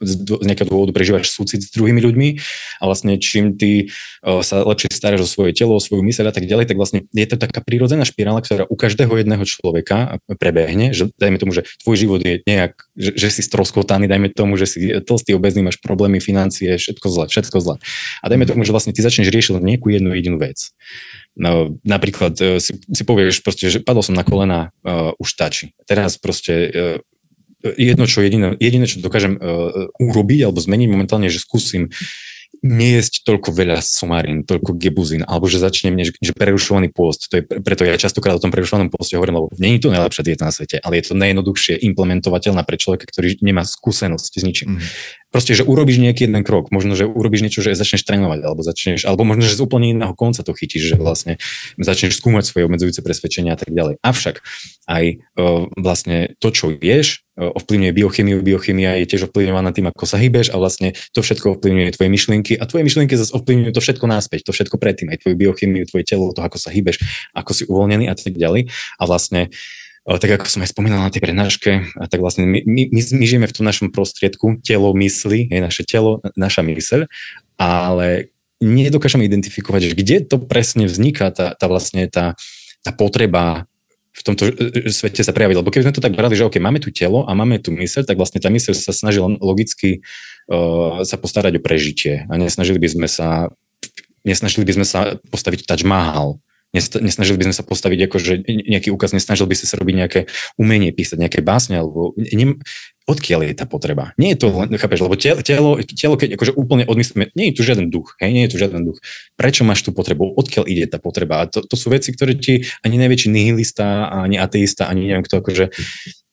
z 0.00 0.12
nejakého 0.44 0.68
dôvodu 0.68 0.92
prežívaš 0.92 1.32
súcit 1.32 1.64
s 1.64 1.72
druhými 1.72 2.02
ľuďmi 2.02 2.28
a 2.80 2.84
vlastne 2.84 3.16
čím 3.16 3.56
ty 3.56 3.88
sa 4.20 4.66
lepšie 4.66 4.92
staráš 4.92 5.24
o 5.24 5.28
svoje 5.30 5.56
telo, 5.56 5.76
o 5.76 5.82
svoju 5.82 6.04
myseľ 6.04 6.28
a 6.28 6.34
tak 6.36 6.44
ďalej, 6.44 6.68
tak 6.68 6.76
vlastne 6.76 7.08
je 7.08 7.26
to 7.26 7.40
taká 7.40 7.64
prírodzená 7.64 8.04
špirála, 8.04 8.44
ktorá 8.44 8.68
u 8.68 8.76
každého 8.76 9.12
jedného 9.16 9.44
človeka 9.48 10.20
prebehne, 10.36 10.92
že 10.92 11.08
dajme 11.16 11.40
tomu, 11.40 11.56
že 11.56 11.64
tvoj 11.80 11.96
život 11.96 12.20
je 12.20 12.44
nejak, 12.44 12.76
že, 12.98 13.16
že 13.16 13.28
si 13.32 13.42
stroskotaný, 13.46 14.10
dajme 14.10 14.28
tomu, 14.32 14.60
že 14.60 14.68
si 14.68 14.78
tlstý, 15.00 15.32
obezný, 15.36 15.64
máš 15.64 15.80
problémy, 15.80 16.20
financie, 16.20 16.76
všetko 16.76 17.06
zle, 17.08 17.24
všetko 17.32 17.56
zle. 17.64 17.74
A 18.20 18.26
dajme 18.28 18.39
tomu, 18.46 18.62
že 18.64 18.72
vlastne 18.72 18.94
ty 18.94 19.00
začneš 19.00 19.32
riešiť 19.32 19.58
nejakú 19.58 19.90
jednu 19.90 20.12
jedinú 20.14 20.36
vec. 20.40 20.72
No, 21.34 21.76
napríklad 21.82 22.34
e, 22.40 22.60
si, 22.60 22.76
si 22.76 23.02
povieš 23.02 23.40
proste, 23.40 23.72
že 23.72 23.78
padol 23.80 24.04
som 24.04 24.18
na 24.18 24.26
kolena, 24.26 24.74
uh, 24.84 25.14
už 25.16 25.28
stačí. 25.30 25.72
Teraz 25.86 26.20
proste 26.20 26.52
uh, 26.68 26.98
jedno, 27.64 28.04
čo 28.04 28.20
jediné, 28.20 28.56
jediné, 28.58 28.84
čo 28.84 29.00
dokážem 29.00 29.38
uh, 29.38 29.88
urobiť 30.00 30.48
alebo 30.48 30.58
zmeniť 30.60 30.88
momentálne, 30.90 31.32
že 31.32 31.40
skúsim 31.40 31.88
nejesť 32.60 33.24
toľko 33.24 33.56
veľa 33.56 33.80
somarín, 33.80 34.44
toľko 34.44 34.76
gebuzín, 34.76 35.24
alebo 35.24 35.48
že 35.48 35.62
začnem, 35.64 35.96
že, 36.04 36.12
že 36.20 36.36
prerušovaný 36.36 36.92
pôst. 36.92 37.32
To 37.32 37.40
je 37.40 37.42
preto 37.46 37.88
ja 37.88 37.96
častokrát 37.96 38.36
o 38.36 38.42
tom 38.42 38.52
prerušovanom 38.52 38.92
poste 38.92 39.16
hovorím, 39.16 39.40
lebo 39.40 39.48
nie 39.56 39.80
je 39.80 39.88
to 39.88 39.94
najlepšia 39.94 40.26
dieta 40.26 40.44
na 40.44 40.52
svete, 40.52 40.76
ale 40.76 41.00
je 41.00 41.04
to 41.08 41.14
najjednoduchšie 41.16 41.80
implementovateľná 41.88 42.60
pre 42.68 42.76
človeka, 42.76 43.08
ktorý 43.08 43.40
nemá 43.40 43.64
skúsenosť 43.64 44.32
s 44.36 44.42
ničím. 44.44 44.76
Mm 44.76 45.19
proste, 45.30 45.54
že 45.54 45.62
urobíš 45.62 46.02
nejaký 46.02 46.26
jeden 46.26 46.42
krok, 46.42 46.74
možno, 46.74 46.98
že 46.98 47.06
urobíš 47.06 47.46
niečo, 47.46 47.62
že 47.62 47.78
začneš 47.78 48.02
trénovať, 48.02 48.38
alebo 48.42 48.60
začneš, 48.66 49.06
alebo 49.06 49.22
možno, 49.22 49.46
že 49.46 49.56
z 49.56 49.62
úplne 49.62 49.94
iného 49.94 50.14
konca 50.18 50.42
to 50.42 50.50
chytíš, 50.52 50.94
že 50.94 50.96
vlastne 50.98 51.38
začneš 51.78 52.18
skúmať 52.18 52.50
svoje 52.50 52.66
obmedzujúce 52.66 53.00
presvedčenia 53.00 53.54
a 53.54 53.58
tak 53.58 53.70
ďalej. 53.70 54.02
Avšak 54.02 54.42
aj 54.90 55.04
uh, 55.38 55.70
vlastne 55.78 56.34
to, 56.42 56.50
čo 56.50 56.74
vieš, 56.74 57.22
uh, 57.38 57.54
ovplyvňuje 57.54 57.92
biochemiu, 57.94 58.42
biochemia 58.42 58.98
je 59.00 59.06
tiež 59.06 59.30
ovplyvňovaná 59.30 59.70
tým, 59.70 59.86
ako 59.88 60.04
sa 60.04 60.18
hýbeš 60.18 60.50
a 60.50 60.58
vlastne 60.58 60.98
to 61.14 61.22
všetko 61.22 61.56
ovplyvňuje 61.56 61.94
tvoje 61.94 62.10
myšlienky 62.10 62.52
a 62.58 62.66
tvoje 62.66 62.82
myšlienky 62.82 63.14
zase 63.14 63.30
ovplyvňujú 63.38 63.70
to 63.70 63.80
všetko 63.80 64.04
náspäť, 64.10 64.50
to 64.50 64.52
všetko 64.52 64.76
predtým, 64.82 65.14
aj 65.14 65.22
tvoju 65.22 65.38
biochemiu, 65.38 65.86
tvoje 65.86 66.04
telo, 66.10 66.34
to, 66.34 66.42
ako 66.42 66.58
sa 66.58 66.74
hýbeš, 66.74 66.98
ako 67.38 67.50
si 67.54 67.62
uvoľnený 67.70 68.10
a 68.10 68.14
tak 68.18 68.34
ďalej. 68.34 68.66
A 68.98 69.02
vlastne 69.06 69.54
tak 70.18 70.40
ako 70.40 70.50
som 70.50 70.64
aj 70.64 70.72
spomínal 70.74 71.06
na 71.06 71.12
tej 71.12 71.22
prednáške, 71.22 71.94
tak 72.10 72.18
vlastne 72.18 72.42
my, 72.42 72.66
my, 72.66 72.82
my 72.90 73.24
žijeme 73.28 73.46
v 73.46 73.54
tom 73.54 73.62
našom 73.62 73.94
prostriedku, 73.94 74.58
telo, 74.64 74.90
mysli, 74.96 75.46
je 75.46 75.60
naše 75.62 75.86
telo, 75.86 76.18
naša 76.34 76.66
myseľ, 76.66 77.06
ale 77.60 78.34
nedokážeme 78.58 79.22
identifikovať, 79.22 79.92
že 79.92 79.94
kde 79.94 80.16
to 80.26 80.36
presne 80.42 80.90
vzniká, 80.90 81.30
tá, 81.30 81.54
tá 81.54 81.66
vlastne 81.70 82.10
tá, 82.10 82.34
tá 82.82 82.90
potreba 82.90 83.70
v 84.10 84.22
tomto 84.26 84.42
e, 84.50 84.90
e, 84.90 84.92
svete 84.92 85.22
sa 85.22 85.32
prejaviť. 85.32 85.56
Lebo 85.62 85.70
keby 85.70 85.88
sme 85.88 85.96
to 85.96 86.04
tak 86.04 86.18
brali, 86.18 86.34
že 86.34 86.44
OK, 86.44 86.58
máme 86.58 86.82
tu 86.82 86.90
telo 86.90 87.24
a 87.24 87.32
máme 87.32 87.62
tu 87.62 87.70
myseľ, 87.70 88.04
tak 88.04 88.18
vlastne 88.18 88.42
tá 88.42 88.50
myseľ 88.50 88.74
sa 88.76 88.92
snaží 88.92 89.22
len 89.22 89.38
logicky 89.38 90.02
uh, 90.50 91.06
sa 91.06 91.16
postarať 91.16 91.56
o 91.56 91.64
prežitie 91.64 92.26
a 92.26 92.34
nesnažili 92.36 92.82
by 92.82 92.88
sme 92.90 93.08
sa 93.08 93.48
nesnažili 94.26 94.68
by 94.68 94.82
sme 94.82 94.86
sa 94.86 95.16
postaviť 95.32 95.64
Taj 95.64 95.86
Mahal 95.88 96.42
Nesnažili 96.70 97.34
by 97.34 97.50
sme 97.50 97.56
sa 97.56 97.66
postaviť 97.66 98.06
ako, 98.06 98.16
že 98.22 98.32
nejaký 98.46 98.94
úkaz, 98.94 99.10
nesnažil 99.10 99.50
by 99.50 99.58
sa 99.58 99.66
sa 99.66 99.74
robiť 99.74 99.94
nejaké 100.06 100.20
umenie, 100.54 100.94
písať 100.94 101.18
nejaké 101.18 101.42
básne, 101.42 101.82
alebo 101.82 102.14
ne, 102.14 102.62
odkiaľ 103.10 103.50
je 103.50 103.54
tá 103.58 103.66
potreba? 103.66 104.14
Nie 104.14 104.38
je 104.38 104.46
to 104.46 104.54
len, 104.54 104.70
chápeš, 104.78 105.02
lebo 105.02 105.18
telo, 105.18 105.42
telo, 105.42 105.70
telo 105.82 106.14
keď 106.14 106.38
akože 106.38 106.54
úplne 106.54 106.86
odmyslíme, 106.86 107.34
nie 107.34 107.50
je 107.50 107.54
tu 107.58 107.62
žiaden 107.66 107.90
duch, 107.90 108.14
hej, 108.22 108.30
nie 108.30 108.46
je 108.46 108.54
tu 108.54 108.56
žiaden 108.62 108.86
duch. 108.86 109.02
Prečo 109.34 109.66
máš 109.66 109.82
tú 109.82 109.90
potrebu? 109.90 110.30
Odkiaľ 110.38 110.70
ide 110.70 110.86
tá 110.86 111.02
potreba? 111.02 111.42
A 111.42 111.50
to, 111.50 111.66
to 111.66 111.74
sú 111.74 111.90
veci, 111.90 112.14
ktoré 112.14 112.38
ti 112.38 112.62
ani 112.86 113.02
najväčší 113.02 113.34
nihilista, 113.34 114.06
ani 114.06 114.38
ateista, 114.38 114.86
ani 114.86 115.10
neviem 115.10 115.26
kto, 115.26 115.42
akože, 115.42 115.74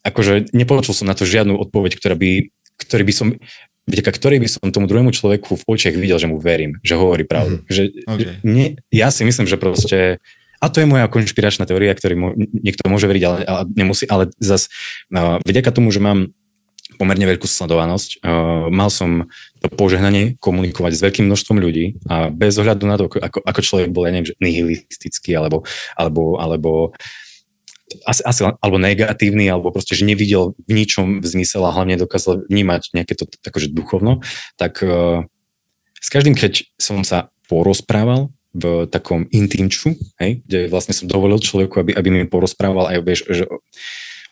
akože 0.06 0.54
nepočul 0.54 0.94
som 0.94 1.10
na 1.10 1.18
to 1.18 1.26
žiadnu 1.26 1.58
odpoveď, 1.58 1.98
ktorá 1.98 2.14
by, 2.14 2.54
ktorý 2.78 3.04
by 3.04 3.14
som, 3.14 3.28
vďaka 3.90 4.12
ktorej 4.14 4.40
by 4.40 4.50
som 4.50 4.70
tomu 4.70 4.86
druhému 4.86 5.12
človeku 5.12 5.58
v 5.58 5.64
očiach 5.68 5.96
videl, 5.98 6.18
že 6.22 6.30
mu 6.30 6.38
verím, 6.38 6.78
že 6.86 7.00
hovorí 7.00 7.26
pravdu. 7.26 7.64
Mm. 7.64 7.66
Že, 7.68 7.84
okay. 8.06 8.36
nie, 8.46 8.68
ja 8.94 9.10
si 9.10 9.26
myslím, 9.26 9.50
že 9.50 9.58
proste 9.58 10.22
a 10.58 10.74
to 10.74 10.82
je 10.82 10.90
moja 10.90 11.06
konšpiračná 11.06 11.70
teória, 11.70 11.94
ktorý 11.94 12.16
mo, 12.18 12.28
niekto 12.34 12.90
môže 12.90 13.06
veriť, 13.06 13.24
ale, 13.30 13.38
ale 13.46 13.62
nemusí, 13.78 14.10
ale 14.10 14.34
zas 14.42 14.74
no, 15.14 15.38
vďaka 15.46 15.70
tomu, 15.70 15.94
že 15.94 16.02
mám 16.02 16.34
pomerne 16.98 17.30
veľkú 17.30 17.46
sledovanosť. 17.46 18.26
Uh, 18.26 18.74
mal 18.74 18.90
som 18.90 19.30
to 19.62 19.70
požehnanie 19.70 20.34
komunikovať 20.42 20.98
s 20.98 21.04
veľkým 21.06 21.30
množstvom 21.30 21.62
ľudí 21.62 22.02
a 22.10 22.34
bez 22.34 22.58
ohľadu 22.58 22.84
na 22.90 22.98
to, 22.98 23.06
ako, 23.06 23.46
ako 23.46 23.60
človek 23.62 23.94
bol, 23.94 24.10
ja 24.10 24.18
neviem, 24.18 24.34
že 24.34 24.40
nihilistický 24.42 25.38
alebo, 25.38 25.62
alebo, 25.94 26.42
alebo 26.42 26.72
asi, 28.04 28.22
asi, 28.24 28.42
alebo 28.44 28.78
negatívny, 28.80 29.48
alebo 29.48 29.72
proste, 29.72 29.96
že 29.96 30.04
nevidel 30.04 30.56
v 30.68 30.72
ničom 30.72 31.24
v 31.24 31.26
zmysel 31.26 31.64
a 31.64 31.72
hlavne 31.72 31.96
dokázal 31.96 32.48
vnímať 32.52 32.92
nejaké 32.92 33.16
to 33.16 33.26
takože 33.40 33.72
duchovno, 33.72 34.20
tak 34.60 34.84
uh, 34.84 35.24
s 35.98 36.08
každým, 36.12 36.36
keď 36.36 36.68
som 36.78 37.02
sa 37.08 37.32
porozprával 37.48 38.32
v 38.58 38.90
takom 38.90 39.30
intimču, 39.30 39.94
hej, 40.18 40.42
kde 40.44 40.68
vlastne 40.68 40.92
som 40.92 41.06
dovolil 41.06 41.38
človeku, 41.38 41.78
aby, 41.78 41.92
aby 41.94 42.10
mi 42.10 42.26
porozprával 42.26 42.90
aj 42.90 42.98
vieš, 43.06 43.22
že 43.30 43.46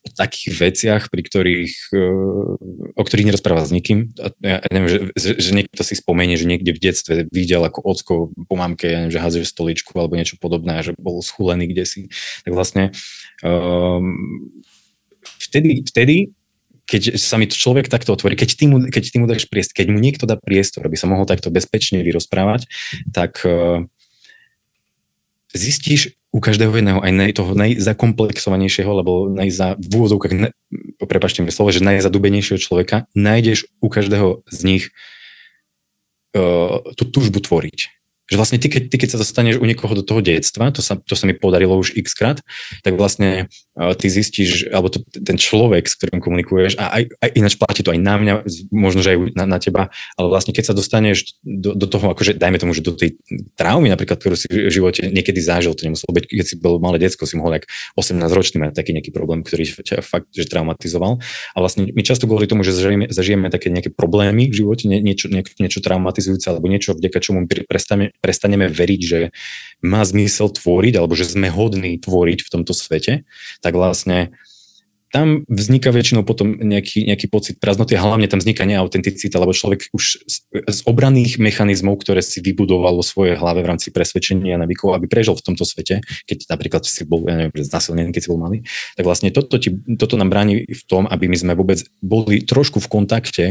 o 0.06 0.12
takých 0.14 0.54
veciach, 0.54 1.04
pri 1.10 1.22
ktorých, 1.26 1.76
e, 1.92 2.06
o 2.94 3.04
ktorých 3.04 3.28
nerozpráva 3.34 3.66
s 3.66 3.74
nikým. 3.74 4.14
Ja 4.40 4.62
neviem, 4.70 5.12
že, 5.18 5.32
že 5.38 5.52
niekto 5.52 5.82
si 5.82 5.98
spomenie, 5.98 6.38
že 6.38 6.46
niekde 6.46 6.72
v 6.78 6.82
detstve 6.82 7.14
videl 7.34 7.66
ako 7.66 7.80
ocko 7.82 8.14
po 8.46 8.56
mamke, 8.56 8.86
ja 8.86 9.02
neviem, 9.02 9.16
že 9.18 9.24
házeš 9.24 9.52
stoličku 9.52 9.98
alebo 9.98 10.14
niečo 10.14 10.38
podobné, 10.38 10.86
že 10.86 10.94
bol 10.96 11.20
schúlený 11.26 11.66
kde 11.74 11.84
si. 11.90 12.02
Tak 12.46 12.54
vlastne 12.54 12.94
um, 13.42 14.14
vtedy, 15.42 15.82
vtedy 15.90 16.38
keď 16.86 17.18
sa 17.18 17.42
mi 17.42 17.50
to 17.50 17.58
človek 17.58 17.90
takto 17.90 18.14
otvorí, 18.14 18.38
keď 18.38 18.50
ty 18.62 18.70
mu, 18.70 18.78
keď 18.78 19.04
ty 19.10 19.18
mu 19.18 19.26
dáš 19.26 19.50
priestor, 19.50 19.74
keď 19.74 19.88
mu 19.90 19.98
niekto 19.98 20.30
dá 20.30 20.38
priestor, 20.38 20.86
aby 20.86 20.94
sa 20.94 21.10
mohol 21.10 21.26
takto 21.26 21.50
bezpečne 21.50 22.06
vyrozprávať, 22.06 22.70
tak 23.10 23.42
uh, 23.42 23.82
zistíš 25.50 26.14
u 26.36 26.40
každého 26.44 26.76
jedného, 26.76 27.00
aj 27.00 27.12
nej, 27.16 27.32
toho 27.32 27.56
najzakomplexovanejšieho, 27.56 28.92
alebo 28.92 29.32
najza, 29.32 29.80
v 29.80 29.92
úvodzovkách, 29.96 30.34
ne, 30.36 30.52
prepačte 31.00 31.40
mi 31.40 31.48
slovo, 31.48 31.72
že 31.72 31.80
najzadubenejšieho 31.80 32.60
človeka, 32.60 33.08
nájdeš 33.16 33.72
u 33.80 33.88
každého 33.88 34.44
z 34.52 34.60
nich 34.68 34.84
uh, 36.36 36.84
tú 37.00 37.08
túžbu 37.08 37.40
tvoriť 37.40 37.96
že 38.26 38.36
vlastne 38.42 38.58
ty 38.58 38.68
keď, 38.72 38.90
ty, 38.90 38.96
keď 38.98 39.10
sa 39.16 39.22
dostaneš 39.22 39.62
u 39.62 39.66
niekoho 39.66 39.94
do 39.94 40.02
toho 40.02 40.20
detstva, 40.20 40.74
to 40.74 40.82
sa, 40.82 40.98
to 40.98 41.14
sa 41.14 41.30
mi 41.30 41.38
podarilo 41.38 41.78
už 41.78 41.94
x 41.94 42.18
krát, 42.18 42.42
tak 42.82 42.98
vlastne 42.98 43.48
uh, 43.78 43.94
ty 43.94 44.10
zistíš, 44.10 44.70
alebo 44.74 44.90
to, 44.90 45.06
ten 45.06 45.38
človek, 45.38 45.86
s 45.86 45.94
ktorým 45.94 46.20
komunikuješ, 46.20 46.82
a 46.82 46.90
aj, 47.02 47.04
aj 47.22 47.30
ináč 47.38 47.54
platí 47.62 47.86
to 47.86 47.94
aj 47.94 48.02
na 48.02 48.16
mňa, 48.18 48.34
možno, 48.74 49.06
že 49.06 49.14
aj 49.14 49.18
na, 49.38 49.46
na 49.46 49.60
teba, 49.62 49.94
ale 50.18 50.28
vlastne 50.34 50.58
keď 50.58 50.72
sa 50.72 50.74
dostaneš 50.74 51.38
do, 51.46 51.78
do 51.78 51.86
toho, 51.86 52.18
akože 52.18 52.34
dajme 52.34 52.58
tomu, 52.58 52.74
že 52.74 52.82
do 52.82 52.98
tej 52.98 53.22
traumy 53.54 53.94
napríklad, 53.94 54.18
ktorú 54.18 54.34
si 54.34 54.50
v 54.50 54.74
živote 54.74 55.06
niekedy 55.14 55.38
zažil, 55.38 55.78
to 55.78 55.86
nemuselo 55.86 56.10
byť, 56.10 56.26
keď 56.26 56.46
si 56.50 56.56
bol 56.58 56.82
malé 56.82 56.98
detsko, 56.98 57.30
si 57.30 57.38
mohol 57.38 57.62
jak 57.62 57.70
18 57.94 58.18
ročný 58.34 58.58
mať 58.66 58.74
taký 58.74 58.98
nejaký 58.98 59.14
problém, 59.14 59.46
ktorý 59.46 59.70
ťa 59.86 60.02
fakt, 60.02 60.34
že 60.34 60.50
traumatizoval. 60.50 61.22
A 61.54 61.58
vlastne 61.62 61.86
my 61.94 62.02
často 62.02 62.26
kvôli 62.26 62.50
tomu, 62.50 62.66
že 62.66 62.74
zažijeme, 62.74 63.14
zažijeme 63.14 63.54
také 63.54 63.70
nejaké 63.70 63.94
problémy 63.94 64.50
v 64.50 64.56
živote, 64.58 64.90
nie, 64.90 65.04
niečo, 65.04 65.30
niečo, 65.30 65.54
niečo 65.62 65.80
traumatizujúce, 65.86 66.50
alebo 66.50 66.66
niečo, 66.66 66.98
vďaka 66.98 67.20
čomu 67.22 67.46
prestaneme 67.46 68.15
prestaneme 68.20 68.68
veriť, 68.70 69.02
že 69.02 69.20
má 69.84 70.02
zmysel 70.04 70.52
tvoriť, 70.52 70.94
alebo 71.00 71.14
že 71.14 71.30
sme 71.30 71.52
hodní 71.52 72.00
tvoriť 72.00 72.40
v 72.44 72.52
tomto 72.52 72.74
svete, 72.74 73.28
tak 73.62 73.74
vlastne 73.76 74.36
tam 75.16 75.48
vzniká 75.48 75.96
väčšinou 75.96 76.28
potom 76.28 76.60
nejaký, 76.60 77.08
nejaký 77.08 77.32
pocit 77.32 77.56
prázdnoty 77.64 77.96
a 77.96 78.04
hlavne 78.04 78.28
tam 78.28 78.44
vzniká 78.44 78.68
neautenticita, 78.68 79.40
lebo 79.40 79.56
človek 79.56 79.88
už 79.96 80.20
z, 80.28 80.38
z 80.52 80.80
obranných 80.84 81.40
mechanizmov, 81.40 82.04
ktoré 82.04 82.20
si 82.20 82.44
vybudoval 82.44 83.00
vo 83.00 83.06
svojej 83.06 83.40
hlave 83.40 83.64
v 83.64 83.70
rámci 83.72 83.96
presvedčenia 83.96 84.60
a 84.60 84.62
navykov, 84.68 84.92
aby 84.92 85.08
prežil 85.08 85.32
v 85.40 85.46
tomto 85.48 85.64
svete, 85.64 86.04
keď 86.28 86.52
napríklad 86.52 86.84
si 86.84 87.08
bol, 87.08 87.24
ja 87.32 87.40
neviem, 87.40 87.56
znasilnený, 87.64 88.12
keď 88.12 88.22
si 88.28 88.32
bol 88.36 88.44
malý, 88.44 88.68
tak 89.00 89.08
vlastne 89.08 89.32
toto, 89.32 89.56
ti, 89.56 89.72
toto 89.96 90.20
nám 90.20 90.36
bráni 90.36 90.68
v 90.68 90.84
tom, 90.84 91.08
aby 91.08 91.32
my 91.32 91.38
sme 91.40 91.54
vôbec 91.56 91.80
boli 92.04 92.44
trošku 92.44 92.84
v 92.84 92.92
kontakte 92.92 93.46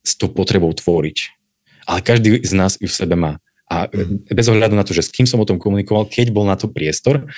s 0.00 0.16
tou 0.16 0.32
potrebou 0.32 0.72
tvoriť. 0.72 1.36
Ale 1.84 2.00
každý 2.00 2.40
z 2.40 2.52
nás 2.56 2.80
ju 2.80 2.88
v 2.88 2.96
sebe 2.96 3.20
má. 3.20 3.44
A 3.70 3.86
bez 4.26 4.46
ohľadu 4.50 4.74
na 4.74 4.82
to, 4.82 4.90
že 4.90 5.06
s 5.06 5.14
kým 5.14 5.30
som 5.30 5.38
o 5.38 5.46
tom 5.46 5.62
komunikoval, 5.62 6.10
keď 6.10 6.34
bol 6.34 6.42
na 6.42 6.58
to 6.58 6.66
priestor, 6.66 7.30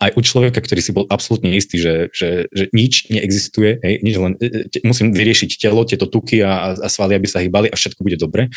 aj 0.00 0.16
u 0.16 0.20
človeka, 0.24 0.64
ktorý 0.64 0.80
si 0.80 0.96
bol 0.96 1.04
absolútne 1.12 1.52
istý, 1.52 1.76
že, 1.76 2.08
že, 2.16 2.48
že 2.48 2.72
nič 2.72 3.12
neexistuje, 3.12 3.84
hej, 3.84 3.94
nič 4.00 4.16
len, 4.16 4.32
e, 4.40 4.64
te, 4.72 4.80
musím 4.80 5.12
vyriešiť 5.12 5.60
telo, 5.60 5.84
tieto 5.84 6.08
tuky 6.08 6.40
a, 6.40 6.72
a 6.72 6.88
svaly, 6.88 7.20
aby 7.20 7.28
sa 7.28 7.44
hýbali 7.44 7.68
a 7.68 7.76
všetko 7.76 8.00
bude 8.00 8.16
dobre, 8.16 8.48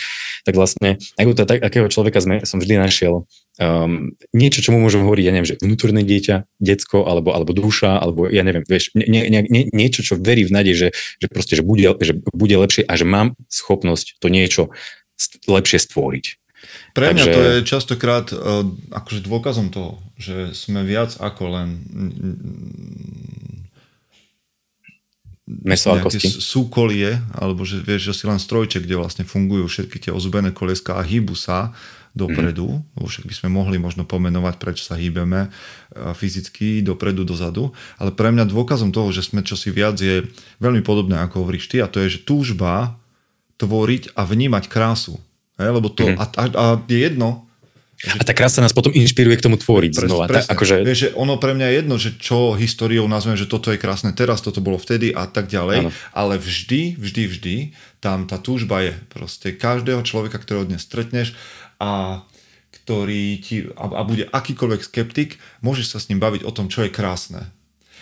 tak 0.47 0.55
vlastne 0.55 1.03
aj 1.19 1.25
u 1.27 1.33
takého 1.35 1.87
človeka 1.91 2.23
sme, 2.23 2.47
som 2.47 2.63
vždy 2.63 2.79
našiel 2.79 3.27
um, 3.59 4.15
niečo, 4.31 4.63
čo 4.63 4.71
mu 4.71 4.79
môžem 4.79 5.03
hovoriť, 5.03 5.23
ja 5.27 5.33
neviem, 5.35 5.51
že 5.51 5.59
vnútorné 5.59 6.07
dieťa, 6.07 6.47
decko, 6.63 7.03
alebo, 7.03 7.35
alebo 7.35 7.51
duša, 7.51 7.99
alebo 7.99 8.31
ja 8.31 8.47
neviem, 8.47 8.63
vieš, 8.63 8.95
nie, 8.95 9.27
nie, 9.27 9.43
nie, 9.43 9.67
niečo, 9.75 9.99
čo 9.99 10.15
verí 10.15 10.47
v 10.47 10.55
nádej, 10.55 10.75
že, 10.79 10.87
že 11.19 11.27
proste, 11.27 11.59
že 11.59 11.63
bude, 11.67 11.91
že 11.99 12.23
bude 12.31 12.55
lepšie 12.55 12.87
a 12.87 12.95
že 12.95 13.03
mám 13.03 13.35
schopnosť 13.51 14.15
to 14.23 14.31
niečo 14.31 14.71
lepšie 15.43 15.83
stvoriť. 15.83 16.42
Pre 16.93 17.09
mňa 17.09 17.25
Takže... 17.25 17.33
to 17.33 17.39
je 17.41 17.55
častokrát 17.65 18.27
uh, 18.31 18.65
akože 18.93 19.25
dôkazom 19.25 19.73
toho, 19.73 19.97
že 20.17 20.53
sme 20.53 20.85
viac 20.85 21.17
ako 21.17 21.43
len 21.49 21.69
meso 25.43 25.91
a 25.91 25.99
kosti. 25.99 26.23
súkolie, 26.23 27.19
alebo 27.35 27.67
že 27.67 27.83
vieš, 27.83 28.11
že 28.11 28.13
si 28.13 28.23
len 28.25 28.39
strojček, 28.39 28.87
kde 28.87 28.95
vlastne 28.95 29.27
fungujú 29.27 29.67
všetky 29.67 29.99
tie 29.99 30.11
ozubené 30.15 30.55
koleska 30.55 30.95
a 30.95 31.03
hýbu 31.03 31.35
sa 31.35 31.75
dopredu, 32.13 32.69
mm-hmm. 32.69 32.93
lebo 32.95 33.05
však 33.09 33.25
by 33.25 33.35
sme 33.35 33.49
mohli 33.49 33.77
možno 33.81 34.05
pomenovať, 34.05 34.61
prečo 34.61 34.85
sa 34.85 34.95
hýbeme 34.95 35.49
fyzicky 36.13 36.85
dopredu, 36.85 37.25
dozadu, 37.25 37.73
ale 37.97 38.13
pre 38.13 38.29
mňa 38.29 38.53
dôkazom 38.53 38.93
toho, 38.93 39.09
že 39.09 39.25
sme 39.25 39.41
čosi 39.41 39.73
viac 39.73 39.97
je 39.97 40.21
veľmi 40.61 40.85
podobné, 40.85 41.17
ako 41.19 41.43
hovoríš 41.43 41.73
ty, 41.73 41.81
a 41.81 41.89
to 41.89 41.99
je, 42.05 42.21
že 42.21 42.25
túžba 42.25 43.01
tvoriť 43.57 44.13
a 44.13 44.29
vnímať 44.29 44.69
krásu. 44.69 45.17
Hej, 45.63 45.71
lebo 45.79 45.87
to, 45.87 46.03
mm-hmm. 46.03 46.19
a, 46.19 46.25
a, 46.27 46.43
a 46.51 46.65
je 46.85 46.99
jedno, 46.99 47.47
že... 48.03 48.19
A 48.19 48.27
tá 48.27 48.35
krása 48.35 48.59
nás 48.59 48.75
potom 48.75 48.91
inšpiruje 48.91 49.39
k 49.39 49.45
tomu 49.47 49.55
tvoriť 49.55 49.95
presne, 49.95 50.11
znova. 50.11 50.27
Presne. 50.27 50.51
Tak, 50.51 50.59
akože... 50.59 50.75
Vieš, 50.83 50.99
že 50.99 51.09
ono 51.15 51.39
pre 51.39 51.55
mňa 51.55 51.67
je 51.71 51.75
jedno, 51.79 51.95
že 51.95 52.09
čo 52.19 52.51
históriou 52.51 53.07
nazveme, 53.07 53.39
že 53.39 53.47
toto 53.47 53.71
je 53.71 53.79
krásne 53.79 54.11
teraz, 54.11 54.43
toto 54.43 54.59
bolo 54.59 54.75
vtedy 54.75 55.15
a 55.15 55.23
tak 55.23 55.47
ďalej, 55.47 55.87
ano. 55.87 55.89
ale 56.11 56.35
vždy, 56.35 56.99
vždy, 56.99 57.23
vždy 57.31 57.55
tam 58.03 58.27
tá 58.27 58.35
túžba 58.43 58.83
je 58.83 58.91
proste 59.07 59.55
každého 59.55 60.03
človeka, 60.03 60.35
ktorého 60.35 60.67
dnes 60.67 60.83
stretneš 60.83 61.31
a 61.79 62.19
ktorý 62.83 63.39
ti, 63.39 63.71
a, 63.79 63.85
a 63.87 64.01
bude 64.03 64.27
akýkoľvek 64.27 64.81
skeptik, 64.83 65.39
môžeš 65.63 65.95
sa 65.95 65.97
s 66.03 66.11
ním 66.11 66.19
baviť 66.19 66.43
o 66.43 66.51
tom, 66.51 66.67
čo 66.67 66.83
je 66.83 66.91
krásne. 66.91 67.47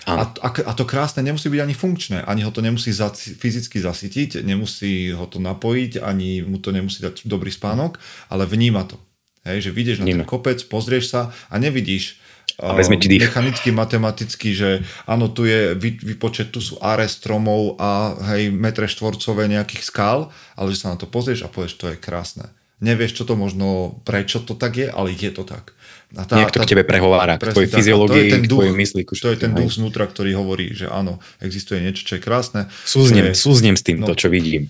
A, 0.10 0.26
a, 0.26 0.50
a 0.50 0.72
to 0.74 0.86
krásne 0.90 1.22
nemusí 1.22 1.46
byť 1.46 1.62
ani 1.62 1.76
funkčné, 1.78 2.26
ani 2.26 2.42
ho 2.42 2.50
to 2.50 2.66
nemusí 2.66 2.90
za, 2.90 3.14
fyzicky 3.14 3.78
zasytiť, 3.78 4.42
nemusí 4.42 5.14
ho 5.14 5.30
to 5.30 5.38
napojiť, 5.38 6.02
ani 6.02 6.42
mu 6.42 6.58
to 6.58 6.74
nemusí 6.74 7.06
dať 7.06 7.30
dobrý 7.30 7.54
spánok, 7.54 8.02
ale 8.34 8.50
vníma 8.50 8.90
to. 8.90 8.98
Hej, 9.46 9.70
že 9.70 9.72
vidíš 9.74 9.98
na 10.02 10.10
ten 10.10 10.26
kopec, 10.26 10.58
pozrieš 10.70 11.14
sa 11.14 11.22
a 11.50 11.58
nevidíš 11.62 12.22
a 12.62 12.78
vezme 12.78 13.00
ti 13.02 13.10
dých. 13.10 13.26
mechanicky, 13.26 13.70
matematicky, 13.74 14.54
že 14.54 14.70
áno, 15.10 15.32
tu 15.32 15.50
je 15.50 15.74
vypočet, 15.78 16.54
tu 16.54 16.62
sú 16.62 16.78
áre 16.78 17.10
stromov 17.10 17.80
a 17.82 18.14
hej, 18.34 18.54
metre 18.54 18.86
štvorcové 18.86 19.50
nejakých 19.50 19.82
skál, 19.82 20.20
ale 20.54 20.74
že 20.76 20.86
sa 20.86 20.94
na 20.94 20.98
to 21.00 21.10
pozrieš 21.10 21.48
a 21.48 21.50
povieš, 21.50 21.82
to 21.82 21.86
je 21.94 21.98
krásne. 21.98 22.54
Nevieš, 22.82 23.22
čo 23.22 23.24
to 23.30 23.38
možno, 23.38 24.02
prečo 24.06 24.42
to 24.42 24.58
tak 24.58 24.78
je, 24.78 24.88
ale 24.90 25.14
je 25.14 25.30
to 25.30 25.46
tak. 25.46 25.78
A 26.12 26.28
tá, 26.28 26.36
Niekto 26.36 26.60
tá, 26.60 26.68
k 26.68 26.76
tebe 26.76 26.84
prehovára, 26.84 27.40
k 27.40 27.56
tvojej 27.56 27.72
fyziológii, 27.72 28.44
k 28.44 28.48
tvojej 28.52 28.76
mysli. 28.76 29.08
To 29.08 29.32
je 29.32 29.40
ten 29.40 29.56
duch 29.56 29.72
znútra, 29.72 30.04
ktorý 30.04 30.36
hovorí, 30.36 30.76
že 30.76 30.92
áno, 30.92 31.24
existuje 31.40 31.80
niečo, 31.80 32.04
čo 32.04 32.20
je 32.20 32.22
krásne. 32.22 32.68
Súznem, 32.84 33.32
je, 33.32 33.40
súznem 33.40 33.80
s 33.80 33.84
tým, 33.84 34.04
no, 34.04 34.12
čo 34.12 34.28
vidím. 34.28 34.68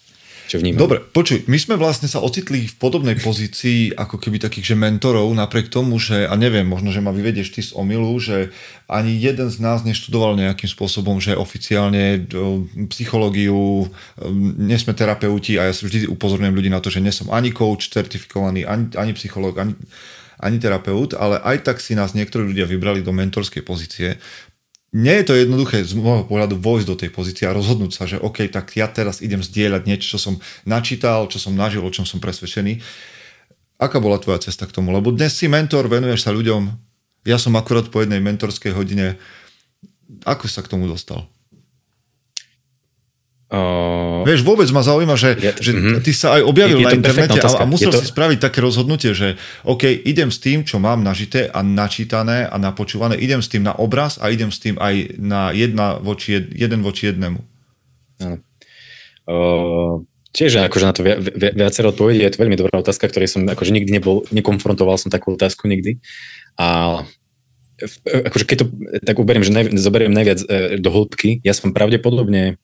Čo 0.52 0.60
vnímam. 0.60 0.84
Dobre, 0.84 1.00
počuj, 1.00 1.48
my 1.48 1.56
sme 1.56 1.80
vlastne 1.80 2.12
sa 2.12 2.20
ocitli 2.20 2.68
v 2.68 2.76
podobnej 2.76 3.16
pozícii 3.16 3.96
ako 3.96 4.20
keby 4.20 4.36
takých, 4.36 4.76
že 4.76 4.76
mentorov, 4.76 5.32
napriek 5.32 5.72
tomu, 5.72 5.96
že, 5.96 6.28
a 6.28 6.36
neviem, 6.36 6.68
možno, 6.68 6.92
že 6.92 7.00
ma 7.00 7.16
vyvedieš 7.16 7.56
ty 7.56 7.64
z 7.64 7.72
omilu, 7.72 8.12
že 8.20 8.52
ani 8.92 9.16
jeden 9.16 9.48
z 9.48 9.58
nás 9.64 9.88
neštudoval 9.88 10.36
nejakým 10.36 10.68
spôsobom, 10.68 11.24
že 11.24 11.40
oficiálne 11.40 12.28
psychológiu, 12.92 13.88
nie 14.60 14.76
sme 14.76 14.92
terapeuti 14.92 15.56
a 15.56 15.72
ja 15.72 15.74
vždy 15.74 16.12
upozorňujem 16.12 16.58
ľudí 16.60 16.68
na 16.68 16.84
to, 16.84 16.92
že 16.92 17.00
nie 17.00 17.16
som 17.16 17.32
ani 17.32 17.56
coach 17.56 17.88
certifikovaný, 17.88 18.68
ani, 18.68 18.92
ani 19.00 19.16
psychológ, 19.16 19.56
ani, 19.56 19.80
ani 20.42 20.58
terapeut, 20.58 21.14
ale 21.14 21.38
aj 21.40 21.64
tak 21.64 21.78
si 21.78 21.94
nás 21.94 22.18
niektorí 22.18 22.50
ľudia 22.50 22.66
vybrali 22.66 23.06
do 23.06 23.14
mentorskej 23.14 23.62
pozície. 23.62 24.18
Nie 24.92 25.24
je 25.24 25.32
to 25.32 25.40
jednoduché 25.40 25.88
z 25.88 25.96
môjho 25.96 26.28
pohľadu 26.28 26.60
vojsť 26.60 26.88
do 26.90 27.00
tej 27.00 27.10
pozície 27.16 27.48
a 27.48 27.56
rozhodnúť 27.56 27.92
sa, 27.96 28.04
že 28.04 28.20
OK, 28.20 28.44
tak 28.52 28.76
ja 28.76 28.92
teraz 28.92 29.24
idem 29.24 29.40
zdieľať 29.40 29.88
niečo, 29.88 30.18
čo 30.18 30.20
som 30.20 30.36
načítal, 30.68 31.32
čo 31.32 31.40
som 31.40 31.56
nažil, 31.56 31.80
o 31.80 31.94
čom 31.94 32.04
som 32.04 32.20
presvedčený. 32.20 32.84
Aká 33.80 34.04
bola 34.04 34.20
tvoja 34.20 34.44
cesta 34.44 34.68
k 34.68 34.76
tomu? 34.76 34.92
Lebo 34.92 35.16
dnes 35.16 35.32
si 35.32 35.48
mentor, 35.48 35.88
venuješ 35.88 36.28
sa 36.28 36.36
ľuďom. 36.36 36.70
Ja 37.24 37.40
som 37.40 37.56
akurát 37.56 37.88
po 37.88 38.04
jednej 38.04 38.20
mentorskej 38.20 38.76
hodine. 38.76 39.16
Ako 40.28 40.52
sa 40.52 40.60
k 40.60 40.70
tomu 40.76 40.92
dostal? 40.92 41.26
Uh, 43.52 44.24
Vieš, 44.24 44.48
vôbec 44.48 44.64
ma 44.72 44.80
zaujíma, 44.80 45.20
že, 45.20 45.36
je, 45.36 45.52
že 45.60 45.72
uh-huh. 45.76 46.00
ty 46.00 46.16
sa 46.16 46.40
aj 46.40 46.48
objavil 46.48 46.80
je, 46.80 46.84
je 46.84 46.88
na 46.88 46.96
internete 46.96 47.36
a, 47.36 47.52
a 47.60 47.68
musel 47.68 47.92
to... 47.92 48.00
si 48.00 48.08
spraviť 48.08 48.40
také 48.40 48.64
rozhodnutie, 48.64 49.12
že 49.12 49.36
OK, 49.68 49.92
idem 49.92 50.32
s 50.32 50.40
tým, 50.40 50.64
čo 50.64 50.80
mám 50.80 51.04
nažité 51.04 51.52
a 51.52 51.60
načítané 51.60 52.48
a 52.48 52.56
napočúvané, 52.56 53.20
idem 53.20 53.44
s 53.44 53.52
tým 53.52 53.68
na 53.68 53.76
obraz 53.76 54.16
a 54.24 54.32
idem 54.32 54.56
s 54.56 54.64
tým 54.64 54.80
aj 54.80 55.20
na 55.20 55.52
jedna 55.52 56.00
voči 56.00 56.40
jed, 56.40 56.48
jeden 56.56 56.80
voči 56.80 57.12
jednému. 57.12 57.44
Áno. 58.24 58.40
Uh, 59.28 60.08
tiež 60.32 60.64
akože 60.64 60.86
na 60.88 60.94
to 60.96 61.04
vi, 61.04 61.12
vi, 61.20 61.48
viacero 61.52 61.92
odpovedí, 61.92 62.24
je 62.24 62.32
to 62.32 62.42
veľmi 62.48 62.56
dobrá 62.56 62.80
otázka, 62.80 63.12
ktorej 63.12 63.36
som 63.36 63.44
akože 63.44 63.76
nikdy 63.76 64.00
nebol, 64.00 64.24
nekonfrontoval 64.32 64.96
som 64.96 65.12
takú 65.12 65.36
otázku 65.36 65.68
nikdy. 65.68 66.00
A 66.56 67.04
akože 68.08 68.48
keď 68.48 68.58
to 68.64 68.66
tak 69.04 69.20
uberiem, 69.20 69.44
že 69.44 69.52
naj, 69.52 69.76
zoberiem 69.76 70.16
najviac 70.16 70.40
e, 70.48 70.80
do 70.80 70.88
hĺbky, 70.88 71.44
ja 71.44 71.52
som 71.52 71.76
pravdepodobne 71.76 72.56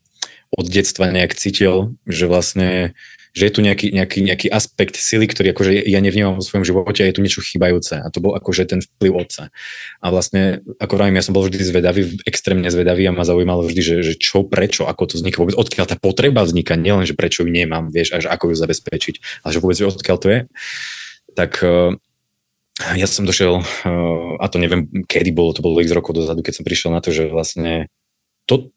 od 0.54 0.66
detstva 0.68 1.12
nejak 1.12 1.36
cítil, 1.36 1.98
že 2.08 2.30
vlastne 2.30 2.96
že 3.38 3.44
je 3.46 3.54
tu 3.54 3.62
nejaký, 3.62 3.94
nejaký, 3.94 4.20
nejaký 4.26 4.48
aspekt 4.50 4.98
sily, 4.98 5.30
ktorý 5.30 5.54
akože 5.54 5.70
ja 5.86 6.02
nevnímam 6.02 6.34
vo 6.34 6.42
svojom 6.42 6.66
živote 6.66 7.06
a 7.06 7.08
je 7.08 7.14
tu 7.14 7.22
niečo 7.22 7.46
chybajúce. 7.46 8.02
A 8.02 8.10
to 8.10 8.18
bol 8.18 8.34
akože 8.34 8.66
ten 8.66 8.82
vplyv 8.82 9.14
otca. 9.14 9.54
A 10.02 10.06
vlastne, 10.10 10.66
ako 10.82 10.98
vravím, 10.98 11.22
ja 11.22 11.26
som 11.26 11.38
bol 11.38 11.46
vždy 11.46 11.62
zvedavý, 11.62 12.18
extrémne 12.26 12.66
zvedavý 12.74 13.06
a 13.06 13.14
ma 13.14 13.22
zaujímalo 13.22 13.62
vždy, 13.70 13.82
že, 13.86 13.96
že 14.02 14.14
čo, 14.18 14.42
prečo, 14.42 14.90
ako 14.90 15.14
to 15.14 15.22
vzniká 15.22 15.38
vôbec, 15.38 15.54
odkiaľ 15.54 15.86
tá 15.86 15.94
potreba 16.02 16.42
vzniká, 16.42 16.74
nielen, 16.74 17.06
že 17.06 17.14
prečo 17.14 17.46
ju 17.46 17.50
nemám, 17.54 17.94
vieš, 17.94 18.18
a 18.18 18.24
že 18.26 18.34
ako 18.34 18.50
ju 18.50 18.56
zabezpečiť, 18.58 19.46
ale 19.46 19.52
že 19.54 19.62
vôbec, 19.62 19.78
odkiaľ 19.86 20.18
to 20.18 20.28
je. 20.34 20.40
Tak 21.38 21.52
eh, 21.62 21.94
ja 22.98 23.06
som 23.06 23.30
došiel, 23.30 23.62
eh, 23.62 24.42
a 24.42 24.46
to 24.50 24.58
neviem, 24.58 24.90
kedy 25.06 25.30
bolo, 25.30 25.54
to 25.54 25.62
bolo 25.62 25.78
x 25.78 25.94
rokov 25.94 26.18
dozadu, 26.18 26.42
keď 26.42 26.58
som 26.58 26.66
prišiel 26.66 26.90
na 26.90 27.06
to, 27.06 27.14
že 27.14 27.30
vlastne 27.30 27.86
to, 28.50 28.74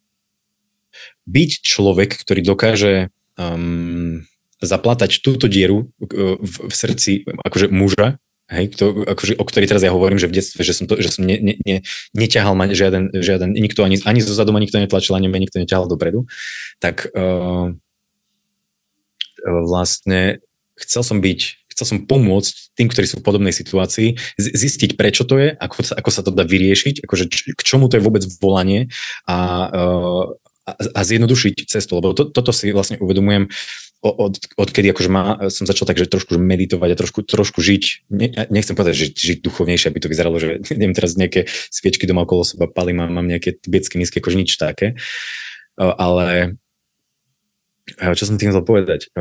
byť 1.30 1.50
človek, 1.62 2.18
ktorý 2.18 2.40
dokáže 2.42 3.14
um, 3.38 4.26
zaplatať 4.60 5.22
túto 5.22 5.46
dieru 5.46 5.88
uh, 6.02 6.36
v, 6.36 6.54
v 6.66 6.74
srdci 6.74 7.24
akože 7.46 7.70
muža, 7.70 8.18
hej, 8.50 8.74
to, 8.74 9.06
akože, 9.06 9.38
o 9.38 9.44
ktorej 9.46 9.70
teraz 9.70 9.86
ja 9.86 9.94
hovorím, 9.94 10.18
že 10.18 10.26
v 10.26 10.36
detstve, 10.36 10.66
že 10.66 10.74
som, 10.74 10.90
to, 10.90 10.98
že 10.98 11.14
som 11.14 11.22
ne, 11.22 11.38
ne, 11.38 11.54
ne, 11.62 11.86
neťahal 12.12 12.58
ma 12.58 12.66
žiaden, 12.66 13.14
žiaden, 13.14 13.54
nikto 13.54 13.86
ani, 13.86 14.02
ani 14.02 14.20
zo 14.20 14.34
zadu 14.34 14.50
ma 14.50 14.58
nikto 14.58 14.82
netlačil, 14.82 15.14
ani 15.14 15.30
ma 15.30 15.38
nikto 15.38 15.62
neťahal 15.62 15.86
dopredu, 15.86 16.26
tak 16.82 17.06
uh, 17.14 17.70
vlastne 19.46 20.42
chcel 20.76 21.06
som 21.06 21.22
byť 21.22 21.60
chcel 21.80 21.96
som 21.96 22.04
pomôcť 22.04 22.76
tým, 22.76 22.92
ktorí 22.92 23.08
sú 23.08 23.24
v 23.24 23.26
podobnej 23.26 23.56
situácii, 23.56 24.20
zistiť, 24.36 25.00
prečo 25.00 25.24
to 25.24 25.40
je, 25.40 25.48
ako 25.56 25.80
sa, 25.80 25.96
ako 25.96 26.10
sa 26.12 26.20
to 26.20 26.28
dá 26.28 26.44
vyriešiť, 26.44 27.08
akože 27.08 27.24
č, 27.32 27.56
k 27.56 27.60
čomu 27.64 27.88
to 27.88 27.96
je 27.96 28.04
vôbec 28.04 28.20
volanie 28.36 28.92
a, 29.24 29.38
uh, 29.72 30.36
a 30.74 31.00
zjednodušiť 31.00 31.66
cestu, 31.66 31.98
lebo 31.98 32.12
to, 32.12 32.28
toto 32.28 32.50
si 32.50 32.70
vlastne 32.70 33.00
uvedomujem 33.00 33.48
od, 34.00 34.40
odkedy 34.56 34.96
akože 34.96 35.10
má, 35.12 35.24
som 35.52 35.68
začal 35.68 35.84
tak, 35.84 36.00
že 36.00 36.08
trošku 36.08 36.40
meditovať 36.40 36.96
a 36.96 36.98
trošku, 36.98 37.20
trošku 37.20 37.60
žiť, 37.60 38.08
ne, 38.08 38.32
nechcem 38.48 38.72
povedať, 38.72 38.96
že 38.96 39.06
žiť 39.12 39.38
duchovnejšie, 39.44 39.92
aby 39.92 40.00
to 40.00 40.08
vyzeralo, 40.08 40.40
že 40.40 40.64
neviem 40.80 40.96
teraz 40.96 41.20
nejaké 41.20 41.46
sviečky 41.68 42.08
doma 42.08 42.24
okolo 42.24 42.42
seba 42.48 42.64
palím 42.64 43.04
a 43.04 43.12
mám 43.12 43.28
nejaké 43.28 43.60
tibetské 43.60 44.00
nízke, 44.00 44.24
akože 44.24 44.40
nič 44.40 44.56
také, 44.56 44.96
ale 45.76 46.56
čo 47.98 48.24
som 48.24 48.38
tým 48.40 48.54
chcel 48.54 48.64
povedať? 48.64 49.12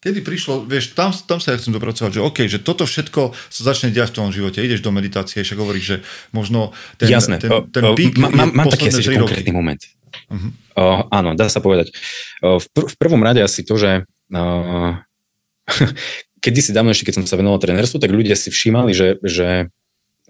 Kedy 0.00 0.24
prišlo, 0.24 0.64
vieš, 0.64 0.96
tam, 0.96 1.12
tam 1.12 1.44
sa 1.44 1.52
ja 1.52 1.60
chcem 1.60 1.76
dopracovať, 1.76 2.10
že 2.16 2.20
OK, 2.24 2.38
že 2.48 2.56
toto 2.56 2.88
všetko 2.88 3.36
sa 3.36 3.60
začne 3.60 3.92
diať 3.92 4.16
v 4.16 4.16
tom 4.16 4.32
živote, 4.32 4.64
ideš 4.64 4.80
do 4.80 4.88
meditácie, 4.88 5.44
však 5.44 5.60
hovoríš, 5.60 5.84
že 5.84 5.96
možno 6.32 6.72
ten, 6.96 7.12
Jasné. 7.12 7.36
ten, 7.36 7.52
ten 7.68 7.84
pík 7.92 8.16
uh, 8.16 8.32
uh, 8.32 8.48
Mám 8.48 8.72
taký 8.72 8.88
asi, 8.88 9.04
konkrétny 9.04 9.52
moment. 9.52 9.76
Uh-huh. 10.32 10.56
Uh, 10.72 11.04
áno, 11.12 11.36
dá 11.36 11.52
sa 11.52 11.60
povedať. 11.60 11.92
Uh, 12.40 12.56
v, 12.56 12.66
pr- 12.72 12.88
v 12.88 12.96
prvom 12.96 13.20
rade 13.20 13.44
asi 13.44 13.60
to, 13.60 13.76
že 13.76 14.08
uh, 14.08 14.92
kedy 16.44 16.58
si 16.64 16.72
dávno 16.72 16.96
ešte, 16.96 17.12
keď 17.12 17.20
som 17.20 17.26
sa 17.28 17.36
venoval 17.36 17.60
trénerstvu, 17.60 18.00
tak 18.00 18.08
ľudia 18.08 18.40
si 18.40 18.48
všímali, 18.48 18.96
že, 18.96 19.20
že 19.20 19.68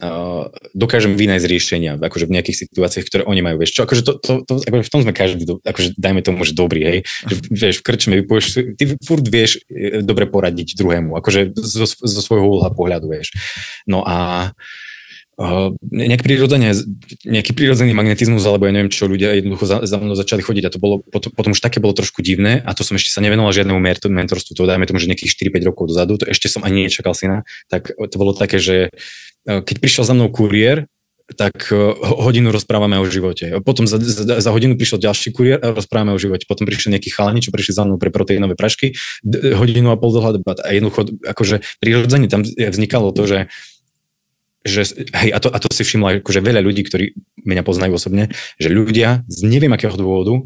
uh, 0.00 0.48
dokážem 0.72 1.14
vynájsť 1.14 1.46
riešenia 1.46 1.92
akože 2.00 2.26
v 2.26 2.34
nejakých 2.40 2.56
situáciách, 2.66 3.06
ktoré 3.06 3.22
oni 3.28 3.40
majú. 3.44 3.60
Vieš, 3.60 3.76
čo, 3.76 3.80
akože 3.84 4.02
to, 4.02 4.12
to, 4.18 4.32
to, 4.48 4.52
akože 4.64 4.84
v 4.88 4.92
tom 4.92 5.00
sme 5.04 5.12
každý, 5.12 5.44
akože 5.62 5.88
dajme 6.00 6.20
tomu, 6.24 6.42
že 6.42 6.56
dobrý, 6.56 6.80
hej. 6.82 6.98
Že, 7.28 7.34
vieš, 7.52 7.76
v 7.80 7.84
krčme 7.84 8.14
vypovieš, 8.24 8.46
ty 8.80 8.84
furt 9.04 9.26
vieš 9.28 9.60
e, 9.68 10.00
dobre 10.00 10.24
poradiť 10.26 10.74
druhému, 10.80 11.14
akože 11.20 11.54
zo, 11.54 11.86
zo 11.86 12.20
svojho 12.24 12.48
uhla 12.48 12.72
pohľadu, 12.72 13.12
vieš. 13.12 13.36
No 13.84 14.00
a 14.02 14.50
uh, 14.50 14.88
Uh, 15.40 15.72
nejak 15.88 16.20
prirodzene, 16.20 16.76
nejaký 17.24 17.56
prírodzený 17.56 17.96
magnetizmus, 17.96 18.44
alebo 18.44 18.68
ja 18.68 18.76
neviem 18.76 18.92
čo, 18.92 19.08
ľudia 19.08 19.32
jednoducho 19.40 19.64
za, 19.64 19.80
za 19.88 19.96
mnou 19.96 20.12
začali 20.12 20.44
chodiť 20.44 20.68
a 20.68 20.72
to 20.76 20.76
bolo, 20.76 21.00
potom, 21.00 21.32
potom 21.32 21.56
už 21.56 21.64
také 21.64 21.80
bolo 21.80 21.96
trošku 21.96 22.20
divné 22.20 22.60
a 22.60 22.76
to 22.76 22.84
som 22.84 23.00
ešte 23.00 23.08
sa 23.08 23.24
nevenoval 23.24 23.48
žiadnemu 23.48 23.80
mentorstvu, 23.80 24.52
to 24.52 24.68
dajme 24.68 24.84
tomu, 24.84 25.00
že 25.00 25.08
nejakých 25.08 25.32
4-5 25.48 25.64
rokov 25.72 25.96
dozadu, 25.96 26.20
to 26.20 26.28
ešte 26.28 26.52
som 26.52 26.60
ani 26.60 26.92
nečakal 26.92 27.16
syna, 27.16 27.48
tak 27.72 27.88
to 27.88 28.16
bolo 28.20 28.36
také, 28.36 28.60
že 28.60 28.92
keď 29.46 29.76
prišiel 29.80 30.04
za 30.04 30.14
mnou 30.16 30.28
kuriér, 30.28 30.86
tak 31.30 31.70
hodinu 32.02 32.50
rozprávame 32.50 32.98
o 32.98 33.06
živote. 33.06 33.62
Potom 33.62 33.86
za, 33.86 34.02
za, 34.02 34.42
za 34.42 34.50
hodinu 34.50 34.74
prišiel 34.74 34.98
ďalší 34.98 35.30
kuriér 35.30 35.62
a 35.62 35.70
rozprávame 35.70 36.10
o 36.10 36.18
živote. 36.18 36.42
Potom 36.50 36.66
prišiel 36.66 36.90
nejaký 36.90 37.14
chalani, 37.14 37.38
čo 37.38 37.54
prišli 37.54 37.70
za 37.70 37.86
mnou 37.86 38.02
pre 38.02 38.10
proteínové 38.10 38.58
prašky, 38.58 38.98
hodinu 39.54 39.94
a 39.94 39.96
pol 39.96 40.10
dlhá 40.10 40.42
debata. 40.42 40.66
A 40.66 40.74
jednoducho, 40.74 41.06
akože 41.22 41.62
prirodzene 41.78 42.26
tam 42.26 42.42
vznikalo 42.42 43.14
to, 43.14 43.24
že 43.30 43.38
že, 44.60 44.84
hej, 44.92 45.32
a 45.32 45.40
to, 45.40 45.48
a 45.48 45.56
to 45.56 45.72
si 45.72 45.88
všimla 45.88 46.20
akože 46.20 46.44
veľa 46.44 46.60
ľudí, 46.60 46.84
ktorí 46.84 47.16
mňa 47.48 47.62
poznajú 47.64 47.96
osobne, 47.96 48.28
že 48.60 48.68
ľudia 48.68 49.24
z 49.24 49.48
neviem 49.48 49.72
akého 49.72 49.96
dôvodu 49.96 50.36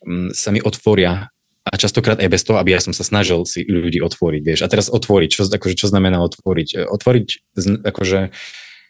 mm, 0.00 0.32
sa 0.32 0.48
mi 0.48 0.64
otvoria 0.64 1.28
a 1.68 1.76
častokrát 1.76 2.18
aj 2.18 2.32
bez 2.32 2.42
toho, 2.42 2.56
aby 2.56 2.74
ja 2.74 2.80
som 2.80 2.96
sa 2.96 3.04
snažil 3.04 3.44
si 3.44 3.62
ľudí 3.68 4.00
otvoriť, 4.00 4.42
vieš. 4.42 4.60
A 4.64 4.70
teraz 4.72 4.88
otvoriť, 4.88 5.28
čo, 5.28 5.42
akože, 5.46 5.74
čo 5.76 5.86
znamená 5.92 6.18
otvoriť? 6.24 6.88
Otvoriť, 6.88 7.26
akože, 7.84 8.20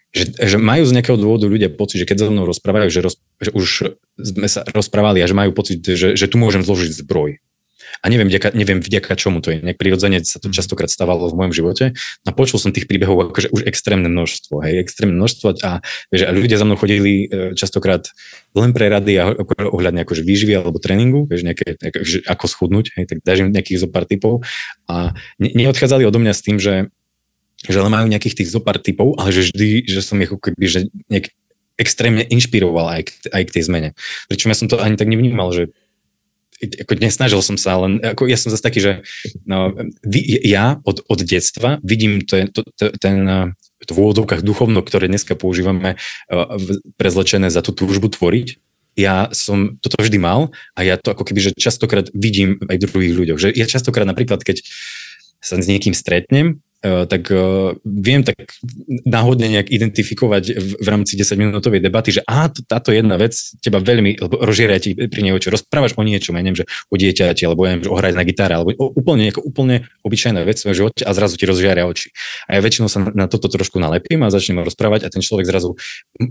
že, 0.09 0.23
že 0.33 0.57
majú 0.57 0.83
z 0.87 0.95
nejakého 0.95 1.19
dôvodu 1.19 1.45
ľudia 1.45 1.69
pocit, 1.69 2.01
že 2.01 2.07
keď 2.07 2.25
so 2.25 2.31
mnou 2.31 2.47
rozprávajú, 2.47 2.87
že, 2.89 3.01
roz, 3.03 3.15
že 3.43 3.51
už 3.51 3.67
sme 4.15 4.47
sa 4.47 4.63
rozprávali 4.71 5.19
a 5.21 5.29
že 5.29 5.35
majú 5.35 5.51
pocit, 5.51 5.83
že, 5.83 6.15
že 6.15 6.25
tu 6.31 6.39
môžem 6.39 6.63
zložiť 6.63 7.03
zbroj 7.03 7.43
a 7.99 8.05
neviem, 8.07 8.29
vďaka, 8.29 8.53
neviem 8.55 8.79
vďaka 8.79 9.13
čomu 9.17 9.41
to 9.41 9.53
je. 9.53 9.59
Nejak 9.59 9.77
prirodzene 9.79 10.21
sa 10.23 10.37
to 10.37 10.49
mhm. 10.49 10.55
častokrát 10.55 10.89
stávalo 10.89 11.29
v 11.29 11.37
mojom 11.39 11.53
živote. 11.53 11.85
A 12.25 12.29
počul 12.31 12.61
som 12.61 12.71
tých 12.71 12.85
príbehov 12.85 13.33
akože 13.33 13.49
už 13.51 13.65
extrémne 13.65 14.07
množstvo, 14.07 14.61
hej, 14.63 14.81
extrémne 14.81 15.15
množstvo 15.17 15.59
a, 15.65 15.83
vieš, 16.13 16.21
a 16.27 16.31
ľudia 16.31 16.57
za 16.57 16.65
mnou 16.65 16.77
chodili 16.77 17.27
e, 17.27 17.55
častokrát 17.57 18.09
len 18.53 18.71
pre 18.73 18.89
rady 18.89 19.13
a 19.19 19.23
ohľadne 19.69 20.03
akože 20.05 20.25
výživy 20.25 20.57
alebo 20.57 20.81
tréningu, 20.81 21.29
vieš, 21.29 21.45
nejaké, 21.45 21.77
nejaké, 21.79 21.99
ako 22.25 22.45
schudnúť, 22.49 22.97
hej, 22.97 23.05
tak 23.09 23.17
dáš 23.21 23.45
im 23.45 23.53
nejakých 23.53 23.85
zo 23.85 23.89
pár 23.89 24.09
typov 24.09 24.41
a 24.89 25.13
ne, 25.37 25.49
neodchádzali 25.53 26.05
odo 26.05 26.17
mňa 26.17 26.33
s 26.33 26.41
tým, 26.45 26.57
že 26.57 26.89
že 27.67 27.75
ale 27.75 27.91
majú 27.91 28.07
nejakých 28.07 28.39
tých 28.39 28.55
zopár 28.55 28.79
typov, 28.79 29.19
ale 29.19 29.35
že 29.35 29.51
vždy, 29.51 29.83
že 29.83 29.99
som 29.99 30.15
ich 30.23 30.31
keby, 30.31 30.63
že 30.63 30.87
nejak 31.11 31.35
extrémne 31.75 32.23
inšpiroval 32.27 32.87
aj 32.99 33.01
k, 33.07 33.11
aj 33.31 33.43
k 33.47 33.53
tej 33.59 33.63
zmene. 33.67 33.89
Pričom 34.31 34.51
ja 34.51 34.55
som 34.55 34.67
to 34.71 34.79
ani 34.79 34.95
tak 34.95 35.07
nevnímal, 35.07 35.51
že 35.51 35.71
ako 36.59 36.91
nesnažil 36.99 37.39
som 37.39 37.55
sa, 37.55 37.79
len 37.79 38.03
ako 38.03 38.27
ja 38.27 38.35
som 38.35 38.51
zase 38.51 38.63
taký, 38.63 38.79
že 38.83 38.91
no, 39.47 39.71
ja 40.43 40.83
od, 40.83 41.03
od 41.07 41.19
detstva 41.23 41.79
vidím 41.81 42.23
to, 42.23 42.43
to, 42.51 42.61
to, 42.75 42.85
ten 42.99 43.55
v 43.79 43.95
úvodovkách 43.95 44.43
duchovno, 44.43 44.83
ktoré 44.83 45.07
dneska 45.07 45.39
používame 45.39 45.95
prezlečené 46.99 47.47
za 47.47 47.63
tú 47.63 47.71
túžbu 47.71 48.11
tvoriť, 48.11 48.59
ja 48.99 49.31
som 49.31 49.79
toto 49.79 50.03
vždy 50.03 50.19
mal 50.19 50.51
a 50.75 50.83
ja 50.83 50.99
to 50.99 51.15
ako 51.15 51.23
keby, 51.23 51.39
že 51.39 51.51
častokrát 51.55 52.11
vidím 52.11 52.59
aj 52.67 52.83
druhých 52.83 53.15
ľuďoch. 53.15 53.39
Že 53.39 53.49
ja 53.55 53.63
častokrát 53.63 54.03
napríklad, 54.03 54.43
keď 54.43 54.67
sa 55.39 55.55
s 55.55 55.71
niekým 55.71 55.95
stretnem, 55.95 56.59
Eh, 56.59 56.68
tak 56.79 57.27
uh, 57.27 57.75
viem 57.83 58.23
tak 58.23 58.39
náhodne 59.03 59.51
nejak 59.51 59.67
identifikovať 59.67 60.43
v, 60.79 60.87
rámci 60.87 61.19
10-minútovej 61.19 61.83
debaty, 61.83 62.15
že 62.15 62.21
á, 62.23 62.47
táto 62.47 62.95
jedna 62.95 63.19
vec 63.19 63.35
teba 63.59 63.83
veľmi, 63.83 64.15
lebo 64.15 64.39
rozžieria 64.39 64.79
ti 64.79 64.95
pri 64.95 65.19
nej 65.19 65.35
oči, 65.35 65.51
rozprávaš 65.51 65.99
o 65.99 66.03
niečom, 66.07 66.39
ja 66.39 66.43
neviem, 66.43 66.63
že 66.63 66.65
o 66.87 66.95
dieťati, 66.95 67.43
alebo 67.43 67.67
ja 67.67 67.75
neviem, 67.75 67.83
že 67.83 67.91
o 67.91 67.99
hrať 67.99 68.13
na 68.15 68.23
gitare, 68.23 68.55
alebo 68.55 68.71
o, 68.79 68.95
úplne, 68.95 69.27
ako 69.27 69.43
úplne 69.43 69.91
obyčajná 70.07 70.39
vec 70.47 70.63
v 70.63 70.71
živote 70.71 71.03
a 71.03 71.11
zrazu 71.11 71.35
ti 71.35 71.43
rozžiaria 71.43 71.83
oči. 71.83 72.15
A 72.47 72.55
ja 72.55 72.63
väčšinou 72.63 72.87
sa 72.87 73.03
na, 73.03 73.27
toto 73.27 73.51
trošku 73.51 73.75
nalepím 73.75 74.23
a 74.23 74.31
začnem 74.31 74.63
rozprávať 74.63 75.03
a 75.03 75.11
ten 75.11 75.19
človek 75.19 75.51
zrazu 75.51 75.75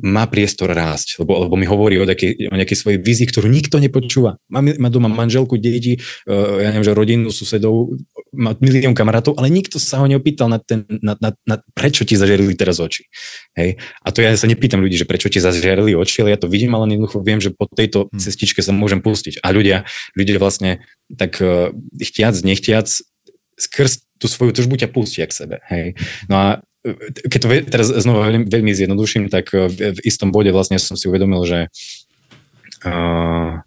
má 0.00 0.24
priestor 0.32 0.72
rásť, 0.72 1.20
lebo, 1.20 1.44
lebo 1.44 1.54
mi 1.60 1.68
hovorí 1.68 2.00
o 2.00 2.08
nejakej, 2.08 2.48
o 2.48 2.56
nejakej 2.56 2.78
svojej 2.80 2.98
vízii, 3.04 3.28
ktorú 3.28 3.52
nikto 3.52 3.76
nepočúva. 3.76 4.40
Má, 4.48 4.64
má 4.64 4.88
doma 4.88 5.12
manželku, 5.12 5.60
deti, 5.60 6.00
uh, 6.24 6.64
ja 6.64 6.72
neviem, 6.72 6.88
že 6.88 6.96
rodinu, 6.96 7.28
susedov, 7.28 8.00
má 8.32 8.56
milión 8.64 8.96
kamarátov, 8.96 9.36
ale 9.36 9.52
nikto 9.52 9.76
sa 9.76 10.00
ho 10.00 10.06
neopýtal 10.38 10.48
na, 10.48 10.58
ten, 10.62 10.86
na, 11.02 11.18
na, 11.18 11.30
na 11.46 11.56
prečo 11.74 12.06
ti 12.06 12.14
zažiarili 12.14 12.54
teraz 12.54 12.78
oči. 12.78 13.10
Hej? 13.58 13.82
A 14.04 14.08
to 14.14 14.22
ja 14.22 14.30
sa 14.38 14.46
nepýtam 14.46 14.78
ľudí, 14.78 14.94
že 14.94 15.08
prečo 15.08 15.26
ti 15.26 15.42
zažiarili 15.42 15.98
oči, 15.98 16.22
ale 16.22 16.34
ja 16.34 16.38
to 16.38 16.46
vidím, 16.46 16.78
ale 16.78 16.86
jednoducho 16.94 17.18
viem, 17.20 17.42
že 17.42 17.50
po 17.50 17.66
tejto 17.66 18.06
hmm. 18.08 18.22
cestičke 18.22 18.62
sa 18.62 18.70
môžem 18.70 19.02
pustiť. 19.02 19.42
A 19.42 19.50
ľudia, 19.50 19.84
ľudia 20.14 20.38
vlastne 20.38 20.86
tak 21.10 21.42
uh, 21.42 21.74
chtiac, 21.98 22.38
nechtiac, 22.46 22.86
skrz 23.58 24.06
tú 24.22 24.26
svoju 24.30 24.54
tržbu 24.54 24.78
ťa 24.78 24.88
pustia 24.90 25.26
k 25.26 25.34
sebe. 25.34 25.56
Hej? 25.66 25.98
No 26.30 26.34
a 26.38 26.46
e, 26.86 26.94
keď 27.26 27.38
to 27.42 27.48
teraz 27.70 27.86
znova 27.90 28.30
veľmi, 28.30 28.46
veľmi 28.50 28.70
zjednoduším, 28.74 29.30
tak 29.30 29.50
v, 29.54 29.98
v 29.98 30.00
istom 30.06 30.30
bode 30.30 30.50
vlastne 30.50 30.78
som 30.78 30.98
si 30.98 31.06
uvedomil, 31.06 31.42
že 31.46 31.70
uh, 32.86 33.62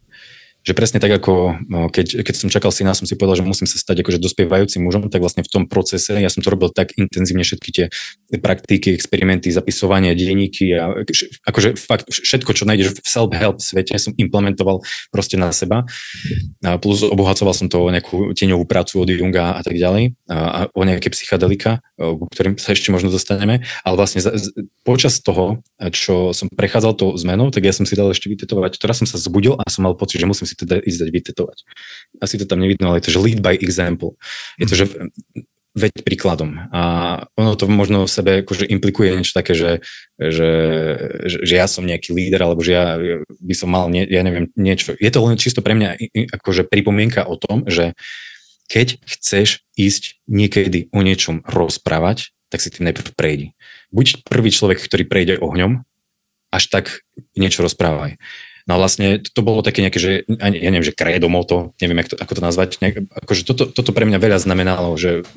že 0.62 0.78
presne 0.78 1.02
tak 1.02 1.10
ako 1.10 1.58
no, 1.65 1.89
keď, 1.89 2.21
keď 2.21 2.36
som 2.38 2.50
čakal 2.54 2.69
syna, 2.69 2.93
som 2.93 3.10
si 3.10 3.17
povedal, 3.17 3.41
že 3.41 3.45
musím 3.50 3.65
sa 3.65 3.82
stať 3.82 4.06
akože 4.06 4.21
dospievajúcim 4.21 4.86
mužom, 4.86 5.10
tak 5.10 5.26
vlastne 5.26 5.41
v 5.41 5.50
tom 5.50 5.63
procese 5.65 6.13
ja 6.13 6.30
som 6.30 6.45
to 6.45 6.54
robil 6.54 6.69
tak 6.69 6.93
intenzívne 7.02 7.41
všetky 7.41 7.69
tie 7.74 7.86
praktiky, 8.38 8.93
experimenty, 8.93 9.50
zapisovanie, 9.50 10.13
denníky 10.13 10.69
a 10.78 11.02
akože 11.50 11.82
fakt 11.82 12.13
všetko, 12.13 12.54
čo 12.54 12.69
nájdeš 12.69 13.02
v 13.02 13.08
self-help 13.10 13.58
svete, 13.58 13.97
som 13.97 14.13
implementoval 14.13 14.86
proste 15.10 15.34
na 15.34 15.50
seba. 15.50 15.89
A 16.62 16.78
plus 16.78 17.02
obohacoval 17.02 17.58
som 17.58 17.65
to 17.65 17.82
o 17.82 17.89
nejakú 17.89 18.38
tieňovú 18.38 18.69
prácu 18.69 19.02
od 19.02 19.10
Junga 19.10 19.58
a 19.58 19.62
tak 19.65 19.82
ďalej 19.82 20.13
a, 20.30 20.38
a 20.38 20.60
o 20.78 20.86
nejaké 20.86 21.10
psychadelika, 21.10 21.82
ku 21.97 22.30
ktorým 22.30 22.62
sa 22.62 22.78
ešte 22.78 22.93
možno 22.93 23.10
dostaneme, 23.10 23.65
ale 23.82 23.95
vlastne 23.97 24.21
za, 24.21 24.30
počas 24.86 25.17
toho, 25.26 25.65
čo 25.89 26.38
som 26.38 26.45
prechádzal 26.54 26.93
tou 26.93 27.10
zmenou, 27.17 27.50
tak 27.50 27.65
ja 27.65 27.74
som 27.74 27.89
si 27.89 27.97
dal 27.97 28.13
ešte 28.13 28.30
vytetovať. 28.30 28.78
Teraz 28.78 29.02
som 29.02 29.10
sa 29.10 29.17
zbudil 29.17 29.58
a 29.58 29.65
som 29.74 29.89
mal 29.89 29.97
pocit, 29.97 30.21
že 30.21 30.30
musím 30.30 30.51
si 30.52 30.60
teda 30.60 30.84
ísť 30.84 31.08
dať 31.08 31.10
vytetovať. 31.16 31.58
Asi 32.20 32.36
to 32.36 32.44
tam 32.44 32.60
nevidno, 32.60 32.92
ale 32.92 33.00
je 33.00 33.08
to, 33.08 33.16
že 33.16 33.24
lead 33.24 33.40
by 33.40 33.56
example. 33.56 34.20
Je 34.60 34.68
to, 34.68 34.76
že 34.76 34.86
veď 35.72 36.04
príkladom. 36.04 36.68
A 36.76 36.82
ono 37.40 37.56
to 37.56 37.64
možno 37.72 38.04
v 38.04 38.12
sebe 38.12 38.32
akože 38.44 38.68
implikuje 38.68 39.16
niečo 39.16 39.32
také, 39.32 39.56
že, 39.56 39.80
že, 40.20 40.52
že, 41.32 41.38
že 41.48 41.54
ja 41.56 41.68
som 41.72 41.88
nejaký 41.88 42.12
líder, 42.12 42.44
alebo 42.44 42.60
že 42.60 42.76
ja 42.76 43.00
by 43.40 43.56
som 43.56 43.72
mal, 43.72 43.88
nie, 43.88 44.04
ja 44.04 44.20
neviem, 44.28 44.52
niečo. 44.60 45.00
Je 45.00 45.08
to 45.08 45.24
len 45.24 45.40
čisto 45.40 45.64
pre 45.64 45.72
mňa 45.72 45.96
akože 46.36 46.68
pripomienka 46.68 47.24
o 47.24 47.40
tom, 47.40 47.64
že 47.72 47.96
keď 48.68 49.00
chceš 49.04 49.64
ísť 49.80 50.20
niekedy 50.28 50.92
o 50.92 51.00
niečom 51.04 51.44
rozprávať, 51.48 52.36
tak 52.52 52.60
si 52.60 52.72
tým 52.72 52.92
najprv 52.92 53.16
prejdi. 53.16 53.48
Buď 53.96 54.28
prvý 54.28 54.52
človek, 54.52 54.84
ktorý 54.84 55.08
prejde 55.08 55.40
ohňom, 55.40 55.88
až 56.52 56.68
tak 56.68 57.08
niečo 57.40 57.64
rozprávaj. 57.64 58.20
No 58.72 58.80
a 58.80 58.88
vlastne 58.88 59.20
to 59.20 59.44
bolo 59.44 59.60
také 59.60 59.84
nejaké, 59.84 60.00
že 60.00 60.12
ja 60.32 60.48
neviem, 60.48 60.80
že 60.80 60.96
kredo, 60.96 61.28
moto, 61.28 61.76
neviem, 61.84 62.08
to, 62.08 62.16
ako 62.16 62.40
to 62.40 62.42
nazvať. 62.42 62.80
Nejak, 62.80 63.04
akože 63.12 63.44
toto, 63.44 63.68
toto 63.68 63.92
pre 63.92 64.08
mňa 64.08 64.16
veľa 64.16 64.40
znamenalo, 64.40 64.96
že 64.96 65.28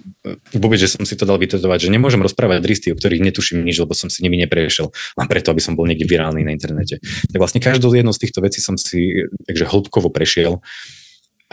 vôbec, 0.55 0.79
že 0.79 0.95
som 0.95 1.03
si 1.03 1.19
to 1.19 1.27
dal 1.27 1.43
vytetovať, 1.43 1.91
že 1.91 1.91
nemôžem 1.91 2.23
rozprávať 2.23 2.63
dristy, 2.63 2.95
o 2.95 2.97
ktorých 2.97 3.27
netuším 3.27 3.67
nič, 3.67 3.83
lebo 3.83 3.91
som 3.91 4.07
si 4.07 4.23
nimi 4.23 4.39
neprešiel, 4.39 4.87
len 5.19 5.27
preto, 5.27 5.51
aby 5.51 5.59
som 5.59 5.75
bol 5.75 5.83
niekde 5.83 6.07
virálny 6.07 6.47
na 6.47 6.55
internete. 6.55 7.03
Tak 7.03 7.43
vlastne 7.43 7.59
každú 7.59 7.91
jednu 7.91 8.15
z 8.15 8.23
týchto 8.23 8.39
vecí 8.39 8.63
som 8.63 8.79
si 8.79 9.27
takže 9.51 9.67
hĺbkovo 9.67 10.15
prešiel 10.15 10.63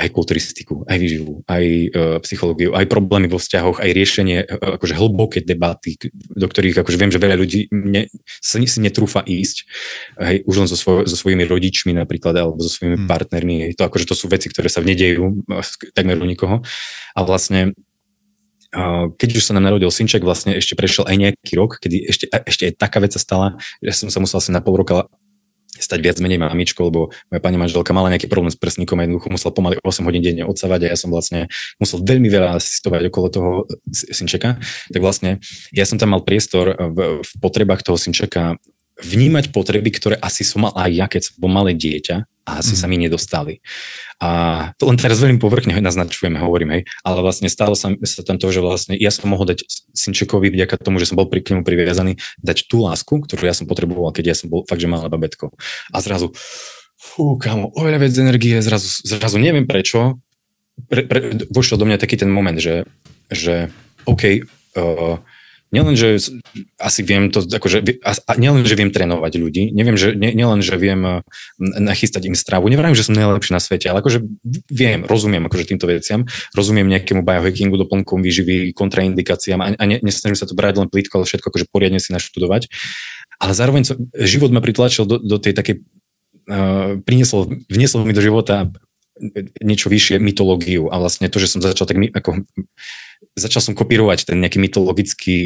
aj 0.01 0.09
kulturistiku, 0.09 0.81
aj 0.89 0.97
výživu, 0.97 1.45
aj 1.45 1.65
uh, 1.65 2.17
psychológiu, 2.25 2.73
aj 2.73 2.89
problémy 2.89 3.29
vo 3.29 3.37
vzťahoch, 3.37 3.77
aj 3.77 3.89
riešenie 3.93 4.37
uh, 4.41 4.81
akože 4.81 4.97
hlboké 4.97 5.45
debaty, 5.45 6.01
do 6.33 6.47
ktorých 6.49 6.81
akože 6.81 6.97
viem, 6.97 7.13
že 7.13 7.21
veľa 7.21 7.37
ľudí 7.37 7.69
ne, 7.69 8.09
sa 8.41 8.57
si 8.57 8.79
netrúfa 8.81 9.21
ísť, 9.21 9.57
aj 10.17 10.35
už 10.49 10.55
len 10.65 10.67
so, 10.67 10.77
svoj, 10.77 11.05
so 11.05 11.13
svojimi 11.13 11.45
rodičmi 11.45 11.93
napríklad, 11.93 12.33
alebo 12.33 12.57
so 12.57 12.73
svojimi 12.73 13.05
hmm. 13.05 13.09
partnermi. 13.09 13.55
To, 13.77 13.85
akože 13.85 14.09
to 14.09 14.17
sú 14.17 14.25
veci, 14.25 14.49
ktoré 14.49 14.67
sa 14.67 14.81
nedejú 14.81 15.45
takmer 15.93 16.17
u 16.17 16.25
nikoho. 16.25 16.65
A 17.13 17.19
vlastne 17.21 17.77
keď 19.19 19.29
už 19.35 19.43
sa 19.43 19.51
nám 19.51 19.67
narodil 19.67 19.91
synček, 19.91 20.23
vlastne 20.23 20.55
ešte 20.55 20.79
prešiel 20.79 21.03
aj 21.03 21.15
nejaký 21.19 21.53
rok, 21.59 21.75
kedy 21.83 22.07
ešte, 22.07 22.25
ešte 22.31 22.71
aj 22.71 22.73
taká 22.79 23.03
vec 23.03 23.11
sa 23.11 23.19
stala, 23.19 23.59
že 23.83 23.91
som 23.91 24.07
sa 24.07 24.23
musel 24.23 24.39
asi 24.39 24.55
na 24.55 24.63
pol 24.63 24.79
roka 24.79 25.11
stať 25.79 25.99
viac 26.03 26.17
menej 26.19 26.41
mamičkou, 26.41 26.91
lebo 26.91 27.15
moja 27.31 27.41
pani 27.41 27.55
manželka 27.55 27.95
mala 27.95 28.11
nejaký 28.11 28.27
problém 28.27 28.51
s 28.51 28.59
prsníkom 28.59 28.99
a 28.99 29.07
jednoducho 29.07 29.31
musel 29.31 29.55
pomaly 29.55 29.79
8 29.79 30.03
hodín 30.03 30.23
denne 30.23 30.43
odsávať 30.43 30.87
a 30.87 30.91
ja 30.91 30.97
som 30.99 31.07
vlastne 31.07 31.47
musel 31.79 32.03
veľmi 32.03 32.27
veľa 32.27 32.59
asistovať 32.59 33.01
okolo 33.07 33.27
toho 33.31 33.49
synčeka. 33.91 34.59
Tak 34.91 34.99
vlastne 34.99 35.39
ja 35.71 35.87
som 35.87 35.95
tam 35.95 36.11
mal 36.11 36.27
priestor 36.27 36.75
v, 36.75 37.23
v 37.23 37.31
potrebách 37.39 37.87
toho 37.87 37.95
synčeka 37.95 38.59
vnímať 38.99 39.55
potreby, 39.55 39.89
ktoré 39.93 40.15
asi 40.19 40.43
som 40.43 40.67
mal 40.67 40.73
aj 40.75 40.91
ja, 40.91 41.05
keď 41.07 41.21
som 41.31 41.33
bol 41.39 41.49
malé 41.49 41.73
dieťa 41.73 42.27
a 42.45 42.51
asi 42.59 42.73
mm. 42.73 42.79
sa 42.79 42.85
mi 42.89 42.97
nedostali. 42.97 43.53
A 44.21 44.29
to 44.77 44.89
len 44.89 44.97
teraz 44.97 45.21
veľmi 45.21 45.37
povrchne 45.37 45.77
naznačujeme, 45.77 46.37
hovorím, 46.41 46.69
hej, 46.77 46.81
ale 47.05 47.21
vlastne 47.21 47.49
stalo 47.49 47.73
sa, 47.77 47.93
sa 48.01 48.21
tam 48.21 48.37
to, 48.37 48.49
že 48.49 48.61
vlastne 48.61 48.93
ja 48.97 49.09
som 49.13 49.29
mohol 49.29 49.49
dať 49.49 49.65
Synčekovi 49.93 50.49
vďaka 50.53 50.81
tomu, 50.81 50.97
že 51.01 51.09
som 51.09 51.17
bol 51.17 51.29
pri 51.29 51.41
k 51.41 51.53
nemu 51.53 51.65
priviazaný, 51.65 52.17
dať 52.41 52.69
tú 52.69 52.85
lásku, 52.85 53.13
ktorú 53.25 53.45
ja 53.45 53.53
som 53.53 53.69
potreboval, 53.69 54.13
keď 54.13 54.33
ja 54.33 54.35
som 54.37 54.49
bol 54.49 54.65
fakt, 54.65 54.81
že 54.81 54.89
malé 54.89 55.09
babetko. 55.09 55.53
A 55.93 55.97
zrazu, 56.01 56.33
fú, 56.97 57.37
kamo, 57.37 57.73
oveľa 57.77 57.97
viac 58.05 58.13
energie, 58.17 58.57
zrazu, 58.61 59.01
zrazu 59.05 59.37
neviem 59.41 59.65
prečo, 59.65 60.21
pre, 60.89 61.05
pre, 61.05 61.45
vošiel 61.49 61.77
do 61.77 61.85
mňa 61.85 62.01
taký 62.01 62.17
ten 62.17 62.29
moment, 62.29 62.57
že, 62.57 62.89
že 63.29 63.69
OK, 64.05 64.45
uh, 64.77 65.17
nielen, 65.71 65.95
že 65.95 66.19
asi 66.77 67.01
viem 67.01 67.31
to, 67.31 67.47
akože, 67.47 68.03
a 68.03 68.31
nielen, 68.35 68.67
že 68.67 68.75
viem 68.75 68.91
trénovať 68.91 69.33
ľudí, 69.39 69.63
neviem, 69.71 69.95
že, 69.95 70.11
nie, 70.13 70.35
nielen, 70.35 70.59
že 70.59 70.75
viem 70.75 71.01
uh, 71.01 71.25
nachystať 71.57 72.27
im 72.27 72.35
stravu, 72.35 72.67
neviem, 72.67 72.91
že 72.91 73.07
som 73.07 73.15
najlepší 73.15 73.55
na 73.55 73.63
svete, 73.63 73.87
ale 73.87 74.03
akože 74.03 74.19
viem, 74.67 75.07
rozumiem 75.07 75.47
akože 75.47 75.71
týmto 75.71 75.87
veciam, 75.87 76.27
rozumiem 76.51 76.91
nejakému 76.91 77.23
biohackingu, 77.23 77.79
doplnkom 77.79 78.19
výživy, 78.19 78.75
kontraindikáciám 78.75 79.59
a, 79.63 79.67
a 79.79 79.83
ne, 79.87 79.97
nesnažím 80.03 80.35
sa 80.35 80.45
to 80.45 80.53
brať 80.53 80.83
len 80.83 80.91
plítko, 80.91 81.23
ale 81.23 81.25
všetko 81.25 81.47
akože 81.49 81.65
poriadne 81.71 82.03
si 82.03 82.11
naštudovať. 82.11 82.67
Ale 83.41 83.55
zároveň 83.55 83.83
som, 83.87 83.95
život 84.13 84.53
ma 84.53 84.61
pritlačil 84.61 85.07
do, 85.07 85.17
do 85.17 85.39
tej 85.39 85.55
takej, 85.55 85.75
uh, 86.51 86.99
priniesol, 87.01 87.47
vniesol 87.71 88.03
mi 88.03 88.13
do 88.13 88.21
života 88.21 88.69
niečo 89.61 89.87
vyššie 89.87 90.17
mytológiu 90.17 90.89
a 90.89 90.97
vlastne 90.97 91.29
to, 91.29 91.37
že 91.37 91.53
som 91.53 91.61
začal 91.61 91.85
tak 91.85 91.97
ako 91.99 92.41
začal 93.37 93.61
som 93.63 93.73
kopírovať 93.77 94.27
ten 94.27 94.37
nejaký 94.41 94.59
mytologický 94.59 95.37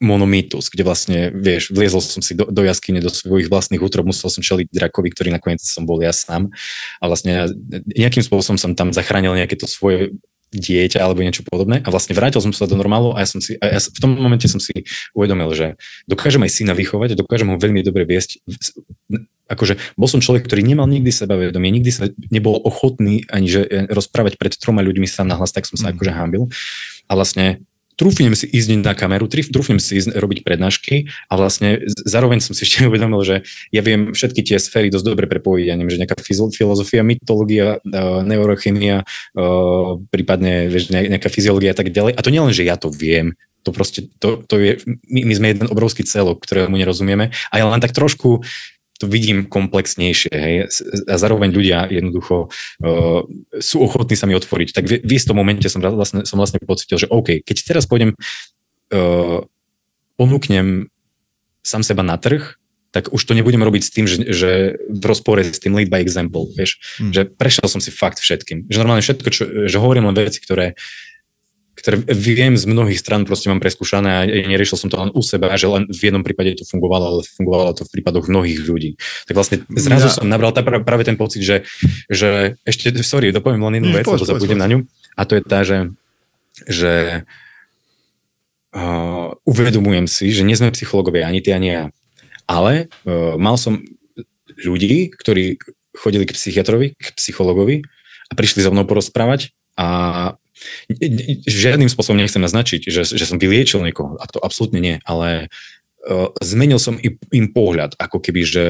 monomýtus, 0.00 0.68
kde 0.68 0.82
vlastne, 0.84 1.18
vieš, 1.32 1.72
vliezol 1.72 2.00
som 2.00 2.20
si 2.20 2.36
do, 2.36 2.48
do 2.48 2.62
jaskyne, 2.64 3.00
do 3.00 3.12
svojich 3.12 3.48
vlastných 3.48 3.80
útrob, 3.80 4.08
musel 4.08 4.32
som 4.32 4.44
čeliť 4.44 4.72
drakovi, 4.72 5.08
ktorý 5.12 5.28
nakoniec 5.32 5.60
som 5.60 5.84
bol 5.84 6.00
ja 6.00 6.12
sám 6.12 6.52
a 7.00 7.04
vlastne 7.08 7.52
nejakým 7.84 8.24
spôsobom 8.24 8.56
som 8.56 8.72
tam 8.76 8.92
zachránil 8.92 9.36
nejaké 9.36 9.56
to 9.56 9.68
svoje 9.68 10.16
dieťa 10.50 10.98
alebo 10.98 11.22
niečo 11.22 11.46
podobné 11.46 11.78
a 11.78 11.88
vlastne 11.94 12.10
vrátil 12.10 12.42
som 12.42 12.50
sa 12.50 12.66
do 12.66 12.74
normálu 12.74 13.14
a 13.14 13.22
ja 13.22 13.28
som 13.30 13.38
si, 13.38 13.54
a 13.62 13.70
ja 13.70 13.78
v 13.78 14.00
tom 14.02 14.18
momente 14.18 14.50
som 14.50 14.58
si 14.58 14.82
uvedomil, 15.14 15.54
že 15.54 15.78
dokážem 16.10 16.42
aj 16.42 16.50
syna 16.50 16.74
vychovať, 16.74 17.14
dokážem 17.14 17.54
ho 17.54 17.56
veľmi 17.56 17.86
dobre 17.86 18.02
viesť 18.02 18.42
akože 19.50 19.98
bol 19.98 20.06
som 20.06 20.22
človek, 20.22 20.46
ktorý 20.46 20.62
nemal 20.62 20.86
nikdy 20.86 21.10
sebavedomie, 21.10 21.74
nikdy 21.74 21.90
sa 21.90 22.06
nebol 22.30 22.62
ochotný 22.62 23.26
ani 23.34 23.50
že 23.50 23.66
e, 23.66 23.90
rozprávať 23.90 24.38
pred 24.38 24.54
troma 24.54 24.80
ľuďmi 24.86 25.10
sám 25.10 25.26
na 25.26 25.34
hlas, 25.34 25.50
tak 25.50 25.66
som 25.66 25.74
sa 25.74 25.90
mm. 25.90 25.92
akože 25.98 26.12
hámbil. 26.14 26.42
A 27.10 27.18
vlastne 27.18 27.66
trúfnem 28.00 28.32
si 28.32 28.48
ísť 28.48 28.80
na 28.80 28.96
kameru, 28.96 29.28
trúfnem 29.28 29.76
si 29.76 30.00
ísť 30.00 30.16
robiť 30.16 30.40
prednášky 30.40 31.12
a 31.28 31.36
vlastne 31.36 31.84
zároveň 32.08 32.40
som 32.40 32.56
si 32.56 32.64
ešte 32.66 32.88
uvedomil, 32.88 33.20
že 33.20 33.36
ja 33.68 33.84
viem 33.84 34.16
všetky 34.16 34.40
tie 34.40 34.56
sféry 34.56 34.88
dosť 34.88 35.04
dobre 35.04 35.28
prepojiť, 35.28 35.66
ja 35.68 35.76
neviem, 35.76 35.92
že 35.92 36.00
nejaká 36.00 36.16
filozofia, 36.24 37.04
mytológia, 37.04 37.84
uh, 37.84 38.24
neurochemia, 38.24 39.04
uh, 39.04 40.00
prípadne 40.08 40.72
vieš, 40.72 40.88
nejaká 40.88 41.28
fyziológia 41.28 41.76
a 41.76 41.78
tak 41.78 41.92
ďalej. 41.92 42.16
A 42.16 42.24
to 42.24 42.32
nielen, 42.32 42.56
že 42.56 42.64
ja 42.64 42.80
to 42.80 42.88
viem, 42.88 43.36
to 43.60 43.76
proste, 43.76 44.08
to, 44.16 44.40
to 44.48 44.56
je, 44.56 44.80
my, 45.12 45.20
my 45.28 45.34
sme 45.36 45.46
jeden 45.52 45.68
obrovský 45.68 46.08
celok, 46.08 46.40
ktorému 46.40 46.80
nerozumieme 46.80 47.28
a 47.52 47.54
ja 47.60 47.68
len 47.68 47.84
tak 47.84 47.92
trošku 47.92 48.40
to 49.00 49.08
vidím 49.08 49.48
komplexnejšie. 49.48 50.28
Hej? 50.28 50.54
A 51.08 51.16
zároveň 51.16 51.48
ľudia 51.56 51.88
jednoducho 51.88 52.52
uh, 52.52 53.24
sú 53.56 53.76
ochotní 53.80 54.12
sa 54.12 54.28
mi 54.28 54.36
otvoriť. 54.36 54.76
Tak 54.76 54.84
v, 54.84 54.92
v 55.00 55.12
istom 55.16 55.40
momente 55.40 55.64
som 55.72 55.80
vlastne, 55.80 56.28
som 56.28 56.36
vlastne 56.36 56.60
pocitil, 56.60 57.00
že 57.00 57.08
OK, 57.08 57.40
keď 57.40 57.56
teraz 57.64 57.88
pôjdem, 57.88 58.12
uh, 58.92 59.40
ponúknem 60.20 60.92
sám 61.64 61.80
seba 61.80 62.04
na 62.04 62.20
trh, 62.20 62.60
tak 62.90 63.08
už 63.14 63.22
to 63.22 63.32
nebudem 63.38 63.62
robiť 63.62 63.82
s 63.86 63.94
tým, 63.94 64.04
že, 64.04 64.16
že 64.34 64.50
v 64.90 65.04
rozpore 65.06 65.40
s 65.46 65.62
tým 65.62 65.78
lead 65.78 65.88
by 65.88 66.02
example, 66.02 66.50
vieš, 66.58 66.82
hmm. 66.98 67.14
že 67.14 67.22
prešiel 67.24 67.70
som 67.70 67.78
si 67.78 67.94
fakt 67.94 68.18
všetkým. 68.18 68.66
Že 68.66 68.80
normálne 68.82 69.06
všetko, 69.06 69.28
čo, 69.30 69.42
že 69.70 69.76
hovorím 69.78 70.10
len 70.10 70.18
veci, 70.18 70.42
ktoré 70.42 70.74
ktoré 71.74 71.96
viem 72.12 72.58
z 72.60 72.68
mnohých 72.68 73.00
stran 73.00 73.24
proste 73.24 73.48
mám 73.48 73.62
preskúšané 73.62 74.10
a 74.10 74.20
neriešil 74.28 74.76
som 74.76 74.88
to 74.92 75.00
len 75.00 75.10
u 75.16 75.22
seba, 75.24 75.54
že 75.56 75.70
len 75.70 75.88
v 75.88 76.12
jednom 76.12 76.20
prípade 76.20 76.60
to 76.60 76.64
fungovalo, 76.68 77.04
ale 77.16 77.22
fungovalo 77.24 77.72
to 77.72 77.88
v 77.88 78.00
prípadoch 78.00 78.28
mnohých 78.28 78.60
ľudí. 78.68 79.00
Tak 79.24 79.34
vlastne 79.38 79.64
zrazu 79.72 80.12
ja. 80.12 80.14
som 80.20 80.28
nabral 80.28 80.52
tá, 80.52 80.60
práve 80.60 81.08
ten 81.08 81.16
pocit, 81.16 81.40
že, 81.40 81.64
že 82.12 82.60
ešte, 82.68 82.92
sorry, 83.00 83.32
dopoviem 83.32 83.64
len 83.64 83.80
jednu 83.80 83.90
vec, 83.96 84.04
lebo 84.04 84.28
zabudem 84.28 84.60
na 84.60 84.68
ňu 84.68 84.78
a 85.16 85.22
to 85.24 85.32
je 85.38 85.42
tá, 85.42 85.64
že, 85.64 85.78
že 86.68 87.24
uh, 88.76 89.32
uvedomujem 89.48 90.06
si, 90.10 90.30
že 90.34 90.44
nie 90.44 90.58
sme 90.58 90.74
psychológovia, 90.74 91.26
ani 91.26 91.40
ty, 91.40 91.56
ani 91.56 91.68
ja. 91.70 91.84
Ale 92.44 92.90
uh, 93.06 93.38
mal 93.40 93.56
som 93.56 93.80
ľudí, 94.60 95.14
ktorí 95.16 95.56
chodili 95.96 96.24
k 96.26 96.36
psychiatrovi, 96.36 96.94
k 96.94 97.08
psychologovi 97.16 97.82
a 98.30 98.32
prišli 98.36 98.62
za 98.62 98.70
mnou 98.70 98.86
porozprávať 98.86 99.50
a 99.74 99.88
žiadnym 101.48 101.88
spôsobom 101.88 102.20
nechcem 102.20 102.42
naznačiť, 102.42 102.88
že, 102.88 103.02
že 103.04 103.24
som 103.24 103.40
vyliečil 103.40 103.80
niekoho, 103.80 104.16
a 104.20 104.24
to 104.28 104.42
absolútne 104.42 104.80
nie, 104.80 104.96
ale 105.08 105.48
uh, 106.06 106.28
zmenil 106.40 106.80
som 106.80 107.00
im, 107.00 107.48
pohľad, 107.52 107.96
ako 107.96 108.20
keby, 108.20 108.40
že 108.44 108.64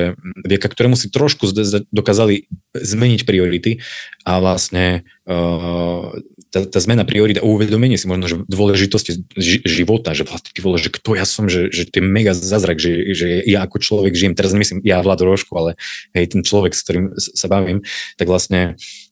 vďaka 0.47 0.66
ktorému 0.70 0.97
si 0.99 1.11
trošku 1.11 1.51
dokázali 1.91 2.47
zmeniť 2.74 3.20
priority 3.26 3.82
a 4.22 4.38
vlastne 4.38 5.03
uh, 5.26 6.14
tá, 6.51 6.66
tá 6.66 6.78
zmena 6.82 7.07
priorita, 7.07 7.47
uvedomenie 7.47 7.95
si 7.95 8.11
možno, 8.11 8.26
že 8.26 8.36
dôležitosti 8.51 9.22
ži, 9.38 9.62
života, 9.62 10.14
že 10.14 10.26
vlastne 10.26 10.51
ty 10.51 10.59
že 10.59 10.91
kto 10.91 11.14
ja 11.14 11.26
som, 11.26 11.47
že, 11.47 11.70
že 11.70 11.86
to 11.86 12.03
je 12.03 12.05
mega 12.05 12.34
zázrak, 12.34 12.82
že, 12.82 13.14
že 13.14 13.47
ja 13.47 13.62
ako 13.62 13.78
človek 13.78 14.18
žijem, 14.18 14.34
teraz 14.34 14.51
nemyslím 14.51 14.82
ja 14.82 14.99
Vlad 14.99 15.22
Rožku, 15.22 15.55
ale 15.55 15.78
hej, 16.14 16.34
ten 16.34 16.43
človek, 16.43 16.74
s 16.74 16.82
ktorým 16.82 17.14
sa 17.14 17.47
bavím, 17.47 17.86
tak 18.18 18.26
vlastne 18.26 18.74
uh, 18.74 19.10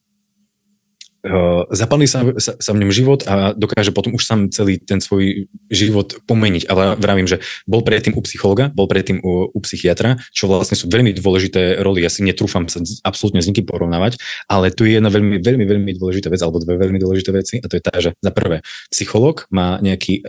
uh, 1.29 1.69
zapadli 1.71 2.09
sa, 2.09 2.25
sa, 2.41 2.57
sa 2.57 2.71
v 2.73 2.81
ňom 2.85 2.91
život 2.91 3.21
a 3.29 3.53
dokáže 3.53 3.93
potom 3.93 4.17
už 4.17 4.25
sám 4.25 4.41
celý 4.51 4.81
ten 4.81 4.99
svoj 4.99 5.47
život 5.69 6.19
pomeniť. 6.25 6.67
Ale 6.67 6.97
vravím, 6.97 7.29
že 7.29 7.45
bol 7.69 7.85
predtým 7.85 8.17
u 8.17 8.25
psychologa, 8.25 8.73
bol 8.73 8.89
predtým 8.89 9.21
u, 9.21 9.53
u 9.53 9.59
psychiatra, 9.63 10.19
čo 10.33 10.49
vlastne 10.49 10.75
sú 10.75 10.89
veľmi 10.89 11.13
dôležité 11.15 11.85
roly. 11.85 12.03
Ja 12.03 12.11
si 12.11 12.25
netrúfam 12.25 12.67
sa 12.67 12.81
absolútne 13.05 13.45
s 13.45 13.49
nikým 13.49 13.69
porovnávať, 13.69 14.19
ale 14.49 14.73
tu 14.73 14.89
je 14.89 14.97
jedna 14.97 15.13
veľmi, 15.13 15.39
veľmi, 15.39 15.65
veľmi 15.69 15.91
dôležitá 16.01 16.33
vec, 16.33 16.41
alebo 16.41 16.59
dve 16.59 16.81
veľmi 16.81 16.99
dôležité 16.99 17.31
veci 17.31 17.57
a 17.61 17.67
to 17.69 17.77
je 17.77 17.83
tá, 17.85 17.95
že 18.01 18.11
za 18.19 18.33
prvé, 18.33 18.65
psycholog 18.89 19.45
má 19.53 19.77
nejaký 19.85 20.25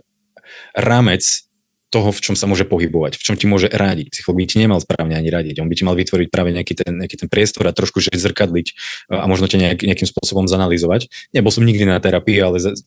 rámec 0.76 1.49
toho, 1.90 2.14
v 2.14 2.22
čom 2.22 2.36
sa 2.38 2.46
môže 2.46 2.70
pohybovať, 2.70 3.18
v 3.18 3.24
čom 3.26 3.36
ti 3.36 3.50
môže 3.50 3.66
radiť. 3.66 4.14
Psycholog 4.14 4.38
by 4.38 4.46
ti 4.46 4.58
nemal 4.62 4.78
správne 4.78 5.18
ani 5.18 5.34
radiť. 5.34 5.58
On 5.58 5.68
by 5.70 5.76
ti 5.76 5.84
mal 5.84 5.98
vytvoriť 5.98 6.28
práve 6.30 6.54
nejaký 6.54 6.74
ten, 6.78 6.94
nejaký 7.02 7.26
ten 7.26 7.30
priestor 7.30 7.66
a 7.66 7.74
trošku 7.74 7.98
že 7.98 8.14
zrkadliť 8.14 8.68
a 9.10 9.26
možno 9.26 9.50
ťa 9.50 9.58
nejak, 9.58 9.80
nejakým 9.82 10.10
spôsobom 10.10 10.46
zanalizovať. 10.46 11.10
Nebol 11.34 11.50
som 11.50 11.66
nikdy 11.66 11.90
na 11.90 11.98
terapii, 11.98 12.38
ale 12.38 12.62
z, 12.62 12.78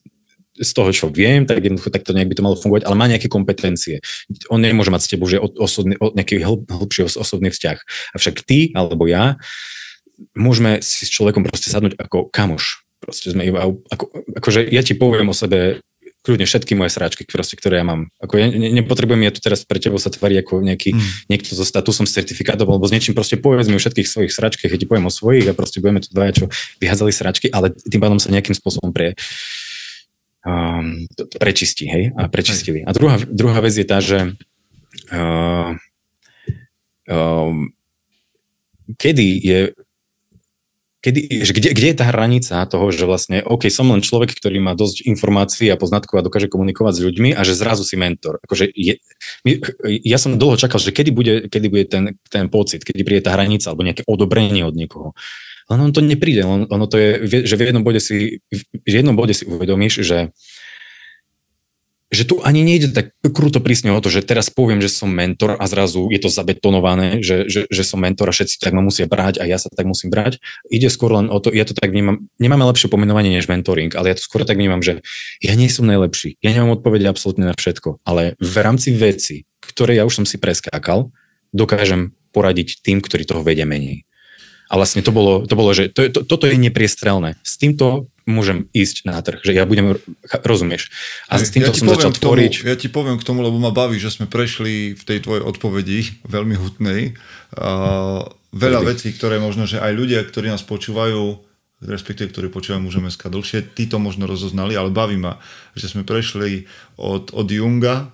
z 0.55 0.71
toho, 0.71 0.89
čo 0.95 1.11
viem, 1.11 1.43
tak 1.43 1.59
jednoducho 1.59 1.91
takto 1.91 2.15
nejak 2.15 2.31
by 2.31 2.35
to 2.39 2.45
malo 2.47 2.55
fungovať, 2.55 2.83
ale 2.87 2.95
má 2.95 3.05
nejaké 3.11 3.27
kompetencie. 3.27 3.99
On 4.47 4.61
nemôže 4.61 4.93
mať 4.93 5.01
s 5.03 5.11
tebou 5.11 5.27
že 5.27 5.41
osobný, 5.41 5.99
nejaký 5.99 6.39
hlb, 6.39 6.71
hlbší 6.71 7.11
osobný 7.11 7.51
vzťah. 7.51 7.77
Avšak 8.15 8.47
ty 8.47 8.71
alebo 8.71 9.03
ja 9.09 9.35
môžeme 10.37 10.79
si 10.79 11.03
s 11.03 11.11
človekom 11.11 11.43
proste 11.43 11.73
sadnúť 11.73 11.99
ako 11.99 12.31
kamoš. 12.31 12.85
Proste 13.03 13.35
sme 13.35 13.43
iba, 13.43 13.67
ako, 13.67 14.05
akože 14.39 14.63
ja 14.71 14.79
ti 14.79 14.95
poviem 14.95 15.27
o 15.27 15.35
sebe 15.35 15.83
kľudne 16.23 16.47
všetky 16.47 16.73
moje 16.79 16.95
sračky, 16.95 17.27
proste, 17.27 17.59
ktoré 17.59 17.83
ja 17.83 17.85
mám. 17.85 18.07
Ako 18.23 18.39
ja 18.39 18.47
ne, 18.47 18.71
nepotrebujem 18.79 19.27
ja 19.27 19.31
tu 19.35 19.43
teraz 19.43 19.67
pre 19.67 19.77
tebou 19.77 19.99
sa 19.99 20.07
tvariť 20.07 20.37
ako 20.47 20.63
nejaký, 20.63 20.95
mm. 20.95 21.27
niekto 21.27 21.51
so 21.51 21.67
statusom 21.67 22.07
certifikátov 22.07 22.63
alebo 22.63 22.87
s 22.87 22.95
niečím, 22.95 23.11
proste 23.11 23.35
povedz 23.35 23.67
mi 23.67 23.75
o 23.75 23.81
všetkých 23.83 24.07
svojich 24.07 24.31
sračkách, 24.31 24.71
ja 24.71 24.79
ti 24.79 24.87
poviem 24.87 25.11
o 25.11 25.13
svojich 25.13 25.51
a 25.51 25.53
proste 25.53 25.83
budeme 25.83 25.99
tu 25.99 26.15
dvaja, 26.15 26.31
čo 26.31 26.45
vyhádzali 26.79 27.11
sračky, 27.11 27.47
ale 27.51 27.75
tým 27.75 27.99
pádom 27.99 28.23
sa 28.23 28.31
nejakým 28.31 28.55
spôsobom 28.55 28.95
pre, 28.95 29.19
um, 30.47 31.03
prečistí, 31.35 31.91
hej, 31.91 32.15
a 32.15 32.31
prečistili. 32.31 32.87
A 32.87 32.95
druhá, 32.95 33.19
druhá 33.27 33.59
vec 33.59 33.75
je 33.75 33.83
tá, 33.83 33.99
že 33.99 34.31
uh, 35.11 35.75
um, 37.11 37.67
kedy 38.95 39.27
je 39.43 39.59
kedy, 41.03 41.19
kde, 41.51 41.69
kde 41.75 41.87
je 41.91 41.97
tá 41.99 42.05
hranica 42.07 42.63
toho, 42.63 42.87
že 42.95 43.03
vlastne, 43.03 43.43
OK, 43.43 43.67
som 43.67 43.91
len 43.91 43.99
človek, 43.99 44.31
ktorý 44.31 44.63
má 44.63 44.71
dosť 44.71 45.03
informácií 45.03 45.67
a 45.67 45.75
poznatkov 45.75 46.23
a 46.23 46.25
dokáže 46.25 46.47
komunikovať 46.47 46.93
s 46.95 47.03
ľuďmi 47.03 47.29
a 47.35 47.41
že 47.43 47.59
zrazu 47.59 47.83
si 47.83 47.99
mentor. 47.99 48.39
Akože 48.47 48.71
je, 48.71 49.03
my, 49.43 49.51
ja 50.07 50.15
som 50.15 50.39
dlho 50.39 50.55
čakal, 50.55 50.79
že 50.79 50.95
kedy 50.95 51.11
bude, 51.11 51.33
kedy 51.51 51.67
bude 51.67 51.85
ten, 51.91 52.15
ten 52.31 52.47
pocit, 52.47 52.87
kedy 52.87 53.03
príde 53.03 53.21
tá 53.27 53.35
hranica 53.35 53.67
alebo 53.67 53.83
nejaké 53.83 54.07
odobrenie 54.07 54.63
od 54.63 54.73
niekoho. 54.73 55.11
Len 55.71 55.79
on 55.79 55.91
to 55.95 56.03
nepríde, 56.03 56.43
ono 56.43 56.85
to 56.91 56.99
je, 56.99 57.09
že 57.47 57.55
v 57.55 57.71
jednom 57.71 57.87
bode 57.87 58.03
si, 58.03 58.43
v 58.83 58.91
jednom 58.91 59.15
bode 59.15 59.31
si 59.31 59.47
uvedomíš, 59.47 60.03
že 60.03 60.35
že 62.13 62.29
tu 62.29 62.37
ani 62.45 62.61
nejde 62.61 62.93
tak 62.93 63.11
kruto 63.33 63.57
prísne 63.57 63.89
o 63.89 63.97
to, 63.97 64.13
že 64.13 64.21
teraz 64.21 64.53
poviem, 64.53 64.77
že 64.77 64.93
som 64.93 65.09
mentor 65.09 65.57
a 65.57 65.65
zrazu 65.65 66.05
je 66.13 66.21
to 66.21 66.29
zabetonované, 66.29 67.25
že, 67.25 67.49
že, 67.49 67.65
že 67.65 67.83
som 67.83 67.97
mentor 67.97 68.29
a 68.29 68.33
všetci 68.37 68.61
tak 68.61 68.71
ma 68.77 68.85
musia 68.85 69.09
brať 69.09 69.41
a 69.41 69.49
ja 69.49 69.57
sa 69.57 69.73
tak 69.73 69.89
musím 69.89 70.13
brať. 70.13 70.37
Ide 70.69 70.93
skôr 70.93 71.09
len 71.17 71.33
o 71.33 71.41
to, 71.41 71.49
ja 71.49 71.65
to 71.65 71.73
tak 71.73 71.89
vnímam, 71.89 72.29
nemáme 72.37 72.61
lepšie 72.69 72.93
pomenovanie 72.93 73.33
než 73.33 73.49
mentoring, 73.49 73.89
ale 73.97 74.13
ja 74.13 74.15
to 74.15 74.23
skôr 74.23 74.45
tak 74.45 74.61
vnímam, 74.61 74.85
že 74.85 75.01
ja 75.41 75.57
nie 75.57 75.67
som 75.73 75.89
najlepší, 75.89 76.37
ja 76.39 76.53
nemám 76.53 76.77
odpovede 76.77 77.09
absolútne 77.09 77.49
na 77.49 77.57
všetko, 77.57 78.05
ale 78.05 78.37
v 78.37 78.55
rámci 78.61 78.93
veci, 78.93 79.49
ktoré 79.65 79.97
ja 79.97 80.05
už 80.05 80.21
som 80.21 80.25
si 80.29 80.37
preskákal, 80.37 81.09
dokážem 81.49 82.13
poradiť 82.29 82.85
tým, 82.85 83.01
ktorí 83.01 83.25
toho 83.25 83.41
vedia 83.41 83.65
menej. 83.65 84.05
A 84.71 84.77
vlastne 84.77 85.05
to 85.05 85.13
bolo, 85.13 85.45
to 85.45 85.53
bolo 85.53 85.69
že 85.69 85.93
to, 85.93 86.09
to, 86.09 86.25
toto 86.25 86.49
je 86.49 86.57
nepriestrelné. 86.57 87.37
S 87.45 87.61
týmto 87.61 88.09
môžem 88.23 88.71
ísť 88.71 89.03
na 89.03 89.19
trh, 89.19 89.43
že 89.43 89.51
ja 89.51 89.67
budem, 89.67 89.99
rozumieš. 90.43 90.89
A 91.27 91.39
s 91.39 91.51
týmto 91.51 91.75
ja 91.75 91.77
som 91.77 91.91
začal 91.91 92.15
tomu, 92.15 92.39
tvoriť. 92.39 92.53
Ja 92.63 92.75
ti 92.79 92.87
poviem 92.87 93.19
k 93.19 93.27
tomu, 93.27 93.43
lebo 93.43 93.59
ma 93.59 93.75
baví, 93.75 93.99
že 93.99 94.11
sme 94.11 94.31
prešli 94.31 94.95
v 94.95 95.03
tej 95.03 95.19
tvojej 95.23 95.43
odpovedi, 95.43 95.99
veľmi 96.35 96.55
hutnej, 96.55 97.19
uh, 97.59 98.23
veľa 98.55 98.79
Vždy. 98.79 98.89
vecí, 98.89 99.07
ktoré 99.11 99.43
možno, 99.43 99.67
že 99.67 99.83
aj 99.83 99.91
ľudia, 99.91 100.23
ktorí 100.23 100.47
nás 100.47 100.63
počúvajú, 100.63 101.39
respektíve, 101.83 102.31
ktorí 102.31 102.47
počúvajú 102.47 102.79
Môžeme 102.79 103.11
ska 103.11 103.27
dlhšie, 103.27 103.75
tí 103.75 103.91
to 103.91 103.99
možno 103.99 104.23
rozoznali, 104.23 104.79
ale 104.79 104.93
baví 104.93 105.19
ma, 105.19 105.43
že 105.75 105.91
sme 105.91 106.07
prešli 106.07 106.69
od, 106.95 107.35
od 107.35 107.47
Junga 107.51 108.07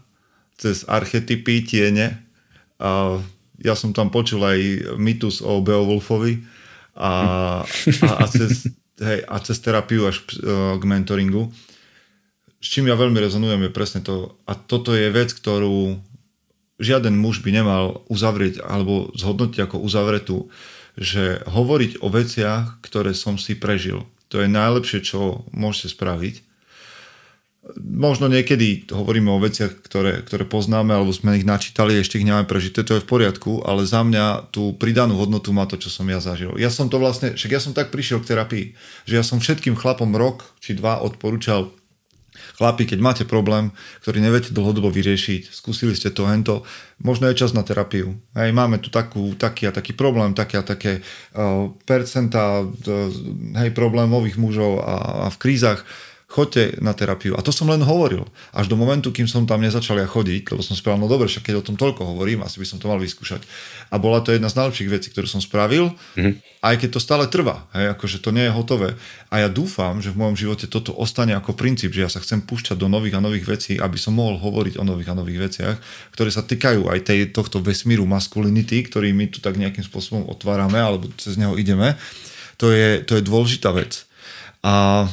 cez 0.60 0.84
archetypy, 0.89 1.64
tiene. 1.64 2.20
A 2.82 3.22
ja 3.60 3.76
som 3.76 3.95
tam 3.95 4.10
počul 4.10 4.43
aj 4.43 4.60
mytus 4.99 5.43
o 5.43 5.60
Beowulfovi 5.64 6.43
a, 6.95 7.12
a, 7.64 8.10
a 8.20 8.26
cez 8.28 8.72
hej, 9.00 9.24
a 9.26 9.36
cez 9.39 9.58
terapiu 9.64 10.08
až 10.08 10.22
uh, 10.39 10.76
k 10.80 10.84
mentoringu. 10.84 11.52
S 12.60 12.68
čím 12.68 12.91
ja 12.91 12.95
veľmi 13.00 13.20
rezonujem 13.20 13.68
je 13.68 13.72
presne 13.72 14.04
to, 14.04 14.36
a 14.43 14.56
toto 14.56 14.91
je 14.91 15.08
vec, 15.08 15.32
ktorú 15.32 15.95
žiaden 16.80 17.16
muž 17.16 17.43
by 17.43 17.52
nemal 17.56 18.04
uzavrieť 18.12 18.64
alebo 18.64 19.12
zhodnotiť 19.16 19.60
ako 19.68 19.84
uzavretú, 19.84 20.52
že 21.00 21.43
hovoriť 21.47 22.04
o 22.04 22.08
veciach, 22.12 22.84
ktoré 22.84 23.16
som 23.16 23.39
si 23.39 23.56
prežil. 23.56 24.04
To 24.32 24.43
je 24.43 24.52
najlepšie, 24.52 25.00
čo 25.04 25.47
môžete 25.56 25.95
spraviť 25.95 26.49
možno 27.78 28.26
niekedy 28.32 28.90
hovoríme 28.90 29.30
o 29.30 29.42
veciach, 29.42 29.86
ktoré, 29.86 30.26
ktoré 30.26 30.48
poznáme 30.48 30.96
alebo 30.96 31.14
sme 31.14 31.38
ich 31.38 31.46
načítali, 31.46 32.00
ešte 32.00 32.18
ich 32.18 32.26
nemáme 32.26 32.50
prežité, 32.50 32.82
to 32.82 32.98
je 32.98 33.04
v 33.04 33.10
poriadku, 33.10 33.62
ale 33.66 33.86
za 33.86 34.02
mňa 34.02 34.50
tú 34.50 34.74
pridanú 34.74 35.20
hodnotu 35.20 35.54
má 35.54 35.70
to, 35.70 35.78
čo 35.78 35.94
som 35.94 36.10
ja 36.10 36.18
zažil. 36.18 36.58
Ja 36.58 36.74
som 36.74 36.90
to 36.90 36.98
vlastne, 36.98 37.38
však 37.38 37.52
ja 37.52 37.62
som 37.62 37.78
tak 37.78 37.94
prišiel 37.94 38.26
k 38.26 38.34
terapii, 38.34 38.66
že 39.06 39.14
ja 39.20 39.24
som 39.26 39.38
všetkým 39.38 39.78
chlapom 39.78 40.10
rok 40.18 40.50
či 40.64 40.74
dva 40.74 41.04
odporúčal 41.04 41.70
chlapi, 42.60 42.88
keď 42.88 43.00
máte 43.00 43.24
problém, 43.28 43.72
ktorý 44.04 44.24
neviete 44.24 44.52
dlhodobo 44.52 44.92
vyriešiť, 44.92 45.52
skúsili 45.52 45.96
ste 45.96 46.12
to, 46.12 46.28
hento, 46.28 46.68
možno 47.00 47.28
je 47.32 47.40
čas 47.40 47.56
na 47.56 47.64
terapiu. 47.64 48.16
Hej, 48.36 48.52
máme 48.52 48.80
tu 48.84 48.92
takú, 48.92 49.36
taký 49.36 49.70
a 49.70 49.76
taký 49.76 49.96
problém, 49.96 50.36
také 50.36 50.60
a 50.60 50.64
také 50.64 51.00
uh, 51.36 51.72
percenta 51.84 52.64
uh, 52.64 52.68
hej, 53.60 53.70
problémových 53.76 54.40
mužov 54.40 54.84
a, 54.84 55.28
a 55.28 55.32
v 55.32 55.38
krízach 55.40 55.84
choďte 56.30 56.78
na 56.78 56.94
terapiu. 56.94 57.34
A 57.34 57.42
to 57.42 57.50
som 57.50 57.66
len 57.66 57.82
hovoril. 57.82 58.30
Až 58.54 58.70
do 58.70 58.78
momentu, 58.78 59.10
kým 59.10 59.26
som 59.26 59.50
tam 59.50 59.66
nezačal 59.66 59.98
ja 59.98 60.06
chodiť, 60.06 60.54
lebo 60.54 60.62
som 60.62 60.78
spravil, 60.78 61.02
no 61.02 61.10
dobre, 61.10 61.26
však 61.26 61.50
keď 61.50 61.56
o 61.58 61.66
tom 61.66 61.74
toľko 61.74 62.06
hovorím, 62.06 62.46
asi 62.46 62.62
by 62.62 62.70
som 62.70 62.78
to 62.78 62.86
mal 62.86 63.02
vyskúšať. 63.02 63.42
A 63.90 63.98
bola 63.98 64.22
to 64.22 64.30
jedna 64.30 64.46
z 64.46 64.62
najlepších 64.62 64.94
vecí, 64.94 65.10
ktorú 65.10 65.26
som 65.26 65.42
spravil, 65.42 65.90
mm-hmm. 65.90 66.62
aj 66.62 66.76
keď 66.86 66.90
to 66.94 67.00
stále 67.02 67.26
trvá, 67.26 67.66
hej, 67.74 67.98
akože 67.98 68.22
to 68.22 68.30
nie 68.30 68.46
je 68.46 68.54
hotové. 68.54 68.94
A 69.34 69.42
ja 69.42 69.50
dúfam, 69.50 69.98
že 70.06 70.14
v 70.14 70.22
mojom 70.22 70.38
živote 70.38 70.70
toto 70.70 70.94
ostane 70.94 71.34
ako 71.34 71.58
princíp, 71.58 71.98
že 71.98 72.06
ja 72.06 72.10
sa 72.14 72.22
chcem 72.22 72.46
púšťať 72.46 72.78
do 72.78 72.86
nových 72.86 73.18
a 73.18 73.26
nových 73.26 73.50
vecí, 73.50 73.82
aby 73.82 73.98
som 73.98 74.14
mohol 74.14 74.38
hovoriť 74.38 74.78
o 74.78 74.86
nových 74.86 75.10
a 75.10 75.18
nových 75.18 75.50
veciach, 75.50 75.76
ktoré 76.14 76.30
sa 76.30 76.46
týkajú 76.46 76.94
aj 76.94 77.10
tej, 77.10 77.34
tohto 77.34 77.58
vesmíru 77.58 78.06
maskulinity, 78.06 78.86
ktorý 78.86 79.18
my 79.18 79.34
tu 79.34 79.42
tak 79.42 79.58
nejakým 79.58 79.82
spôsobom 79.82 80.30
otvárame, 80.30 80.78
alebo 80.78 81.10
cez 81.18 81.42
neho 81.42 81.58
ideme. 81.58 81.98
To 82.62 82.70
je, 82.70 83.02
to 83.02 83.18
je 83.18 83.26
dôležitá 83.26 83.74
vec. 83.74 84.06
A 84.62 85.08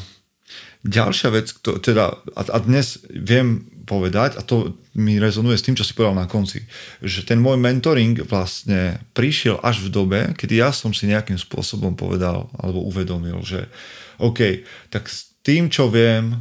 Ďalšia 0.86 1.28
vec, 1.34 1.50
to, 1.66 1.82
teda, 1.82 2.14
a, 2.38 2.42
a 2.46 2.58
dnes 2.62 3.02
viem 3.10 3.66
povedať, 3.86 4.38
a 4.38 4.42
to 4.42 4.78
mi 4.98 5.18
rezonuje 5.18 5.58
s 5.58 5.66
tým, 5.66 5.78
čo 5.78 5.86
si 5.86 5.94
povedal 5.94 6.18
na 6.18 6.30
konci, 6.30 6.66
že 7.02 7.22
ten 7.22 7.38
môj 7.38 7.58
mentoring 7.58 8.18
vlastne 8.26 8.98
prišiel 9.14 9.62
až 9.62 9.86
v 9.86 9.88
dobe, 9.94 10.20
kedy 10.34 10.58
ja 10.58 10.74
som 10.74 10.90
si 10.90 11.06
nejakým 11.06 11.38
spôsobom 11.38 11.94
povedal 11.94 12.50
alebo 12.58 12.82
uvedomil, 12.82 13.42
že 13.46 13.70
OK, 14.18 14.66
tak 14.90 15.06
s 15.06 15.38
tým, 15.46 15.70
čo 15.70 15.86
viem, 15.86 16.34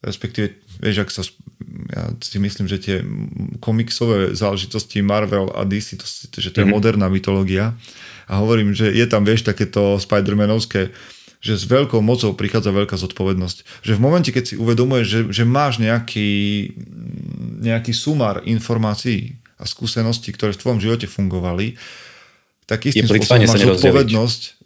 respektíve, 0.00 0.56
vieš, 0.80 0.96
ak 1.04 1.10
sa, 1.12 1.22
ja 1.92 2.02
si 2.24 2.38
myslím, 2.40 2.66
že 2.68 2.80
tie 2.80 2.96
komiksové 3.60 4.32
záležitosti 4.32 5.04
Marvel 5.04 5.52
a 5.52 5.68
DC, 5.68 6.00
to, 6.00 6.06
že 6.40 6.52
to 6.52 6.60
je 6.60 6.64
mm-hmm. 6.64 6.72
moderná 6.72 7.12
mytológia 7.12 7.76
a 8.26 8.40
hovorím, 8.40 8.72
že 8.72 8.88
je 8.90 9.04
tam, 9.04 9.28
vieš, 9.28 9.44
takéto 9.44 10.00
Spider-Manovské 10.00 10.94
že 11.40 11.54
s 11.56 11.64
veľkou 11.68 12.00
mocou 12.02 12.32
prichádza 12.34 12.74
veľká 12.74 12.96
zodpovednosť. 12.96 13.86
Že 13.86 13.92
v 13.96 14.00
momente, 14.00 14.30
keď 14.32 14.44
si 14.44 14.54
uvedomuješ, 14.56 15.06
že, 15.06 15.20
že 15.30 15.44
máš 15.44 15.78
nejaký, 15.78 16.72
nejaký 17.62 17.92
sumár 17.92 18.42
informácií 18.44 19.38
a 19.56 19.64
skúseností, 19.64 20.32
ktoré 20.32 20.52
v 20.52 20.60
tvojom 20.60 20.80
živote 20.80 21.06
fungovali, 21.08 21.76
tak 22.66 22.88
istým 22.88 23.06
spôsobom 23.06 23.46
máš 23.46 23.62
zodpovednosť 23.62 24.56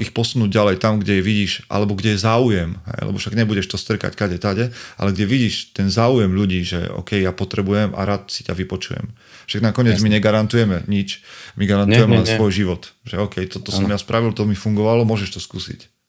ich 0.00 0.10
posunúť 0.16 0.50
ďalej 0.50 0.76
tam, 0.80 1.00
kde 1.00 1.20
je 1.20 1.22
vidíš, 1.24 1.52
alebo 1.68 1.92
kde 1.92 2.16
je 2.16 2.18
záujem, 2.24 2.70
hej, 2.80 3.00
lebo 3.04 3.16
však 3.20 3.36
nebudeš 3.36 3.66
to 3.68 3.76
strkať 3.76 4.16
kade 4.16 4.38
tade, 4.40 4.72
ale 4.96 5.12
kde 5.12 5.24
vidíš 5.28 5.76
ten 5.76 5.92
záujem 5.92 6.32
ľudí, 6.32 6.64
že 6.64 6.88
OK, 6.88 7.20
ja 7.20 7.32
potrebujem 7.34 7.92
a 7.92 8.00
rád 8.08 8.32
si 8.32 8.40
ťa 8.46 8.56
vypočujem. 8.56 9.12
Však 9.46 9.60
nakoniec 9.60 10.00
Jasne. 10.00 10.04
my 10.06 10.10
negarantujeme 10.16 10.76
nič, 10.88 11.20
my 11.60 11.64
garantujeme 11.68 12.24
len 12.24 12.28
svoj 12.28 12.50
život. 12.52 12.82
Že 13.04 13.16
OK, 13.20 13.36
toto 13.50 13.70
som 13.74 13.84
ja 13.84 14.00
spravil, 14.00 14.32
to 14.32 14.48
mi 14.48 14.56
fungovalo, 14.56 15.04
môžeš 15.04 15.36
to 15.36 15.40
skúsiť. 15.42 15.99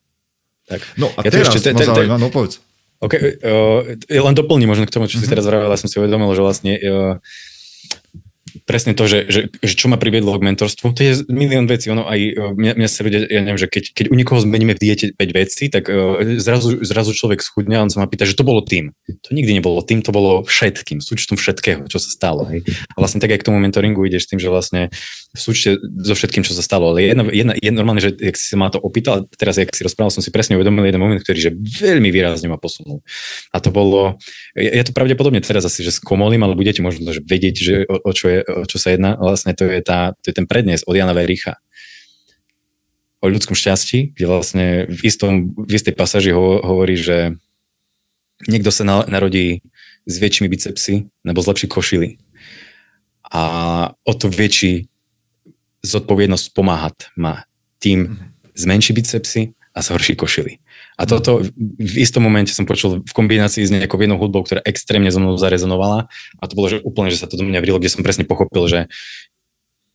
Tak. 0.72 0.80
No 0.96 1.12
a 1.12 1.20
ja 1.28 1.30
teraz 1.36 1.52
ešte, 1.52 1.76
ma 1.76 1.84
zaujíma, 1.84 2.16
no 2.16 2.32
povedz. 2.32 2.64
OK, 3.04 3.14
uh, 3.18 3.82
len 4.08 4.36
doplním 4.38 4.72
možno 4.72 4.88
k 4.88 4.94
tomu, 4.94 5.12
čo 5.12 5.20
si 5.20 5.28
mhm. 5.28 5.32
teraz 5.36 5.44
vravel, 5.44 5.68
ja 5.68 5.76
som 5.76 5.92
si 5.92 6.00
uvedomil, 6.00 6.32
že 6.32 6.42
vlastne 6.46 6.74
uh, 6.80 7.14
presne 8.64 8.94
to, 8.94 9.10
že, 9.10 9.28
že, 9.28 9.42
že 9.52 9.74
čo 9.74 9.92
ma 9.92 9.98
priviedlo 9.98 10.34
k 10.38 10.46
mentorstvu, 10.46 10.94
to 10.94 11.02
je 11.02 11.14
milión 11.28 11.68
vecí. 11.68 11.90
Ono 11.92 12.08
aj, 12.08 12.20
e, 12.20 12.52
mňa, 12.56 12.74
mňa 12.78 12.90
sa 12.90 13.02
ľudia, 13.06 13.20
ja 13.28 13.42
neviem, 13.44 13.60
že 13.60 13.68
keď, 13.68 13.84
keď 13.94 14.06
u 14.10 14.16
niekoho 14.16 14.40
zmeníme 14.42 14.74
v 14.78 14.82
diete 14.82 15.06
5 15.14 15.40
vecí, 15.40 15.68
tak 15.68 15.92
uh, 15.92 16.22
zrazu, 16.40 16.82
zrazu 16.82 17.12
človek 17.14 17.44
schudne 17.44 17.78
a 17.78 17.84
on 17.84 17.92
sa 17.92 18.02
ma 18.02 18.08
pýta, 18.08 18.26
že 18.26 18.38
to 18.38 18.48
bolo 18.48 18.62
tým. 18.62 18.94
To 19.08 19.30
nikdy 19.34 19.58
nebolo 19.58 19.82
tým, 19.84 20.02
to 20.06 20.14
bolo 20.14 20.46
všetkým, 20.46 21.04
súčtom 21.04 21.36
všetkého, 21.36 21.86
čo 21.88 21.98
sa 21.98 22.10
stalo. 22.10 22.48
Hej. 22.48 22.66
A 22.94 22.98
vlastne 23.02 23.20
tak 23.20 23.34
aj 23.34 23.42
k 23.42 23.48
tomu 23.48 23.58
mentoringu 23.60 24.06
ideš 24.06 24.30
tým, 24.30 24.40
že 24.40 24.50
vlastne 24.50 24.94
súčte 25.32 25.80
so 25.80 26.14
všetkým, 26.14 26.44
čo 26.44 26.52
sa 26.52 26.64
stalo. 26.64 26.92
Ale 26.92 27.08
jedna, 27.08 27.24
jedna, 27.32 27.54
jedna 27.56 27.78
normálne, 27.80 28.04
že 28.04 28.12
jak 28.20 28.36
si 28.36 28.52
sa 28.52 28.60
ma 28.60 28.68
to 28.68 28.84
opýtal, 28.84 29.24
teraz, 29.40 29.56
jak 29.56 29.72
si 29.72 29.88
rozprával, 29.88 30.12
som 30.12 30.24
si 30.24 30.30
presne 30.30 30.60
uvedomil 30.60 30.84
jeden 30.84 31.00
moment, 31.00 31.20
ktorý 31.24 31.40
že 31.40 31.52
veľmi 31.56 32.12
výrazne 32.12 32.52
ma 32.52 32.60
posunul. 32.60 33.00
A 33.56 33.64
to 33.64 33.72
bolo, 33.72 34.20
ja, 34.56 34.82
ja 34.82 34.84
to 34.84 34.92
pravdepodobne 34.92 35.40
teraz 35.40 35.64
asi, 35.64 35.88
že 35.88 35.96
skomolím, 35.96 36.44
ale 36.44 36.60
budete 36.60 36.84
možno 36.84 37.16
že 37.16 37.24
vedieť, 37.24 37.56
že 37.56 37.76
o, 37.88 37.96
o, 38.04 38.12
čo 38.12 38.26
je, 38.28 38.40
o 38.54 38.68
čo 38.68 38.78
sa 38.78 38.92
jedná. 38.92 39.16
Vlastne 39.16 39.56
to 39.56 39.66
je, 39.66 39.80
tá, 39.82 40.14
to 40.20 40.32
je 40.32 40.36
ten 40.36 40.48
prednes 40.48 40.84
od 40.84 40.96
Jana 40.96 41.16
Vericha 41.16 41.60
o 43.22 43.30
ľudskom 43.30 43.54
šťastí, 43.54 44.18
kde 44.18 44.26
vlastne 44.26 44.66
v, 44.90 45.00
istom, 45.06 45.54
v 45.54 45.72
istej 45.78 45.94
pasáži 45.94 46.34
ho, 46.34 46.58
hovorí, 46.66 46.98
že 46.98 47.38
niekto 48.50 48.74
sa 48.74 48.82
na, 48.82 49.06
narodí 49.06 49.62
s 50.10 50.18
väčšími 50.18 50.50
bicepsy 50.50 51.06
nebo 51.22 51.40
s 51.46 51.48
lepší 51.48 51.70
košily. 51.70 52.18
A 53.30 53.44
o 53.94 54.14
to 54.18 54.28
väčší 54.28 54.90
zodpovednosť 55.86 56.46
pomáhať 56.58 57.14
má 57.14 57.46
tým 57.78 58.18
z 58.58 58.64
menší 58.66 58.98
bicepsy 58.98 59.54
a 59.78 59.80
z 59.86 59.88
horší 59.94 60.14
košily. 60.18 60.58
A 61.02 61.10
toto 61.10 61.42
v 61.82 61.96
istom 61.98 62.22
momente 62.22 62.54
som 62.54 62.70
počul 62.70 63.02
v 63.02 63.14
kombinácii 63.18 63.66
s 63.66 63.74
nejakou 63.74 63.98
jednou 63.98 64.22
hudbou, 64.22 64.46
ktorá 64.46 64.62
extrémne 64.62 65.10
so 65.10 65.18
mnou 65.18 65.34
zarezonovala 65.34 66.14
a 66.38 66.44
to 66.46 66.54
bolo 66.54 66.70
že 66.70 66.78
úplne, 66.86 67.10
že 67.10 67.18
sa 67.18 67.26
to 67.26 67.42
do 67.42 67.46
mňa 67.50 67.58
vrilo, 67.58 67.82
kde 67.82 67.90
som 67.90 68.06
presne 68.06 68.30
pochopil, 68.30 68.70
že, 68.70 68.86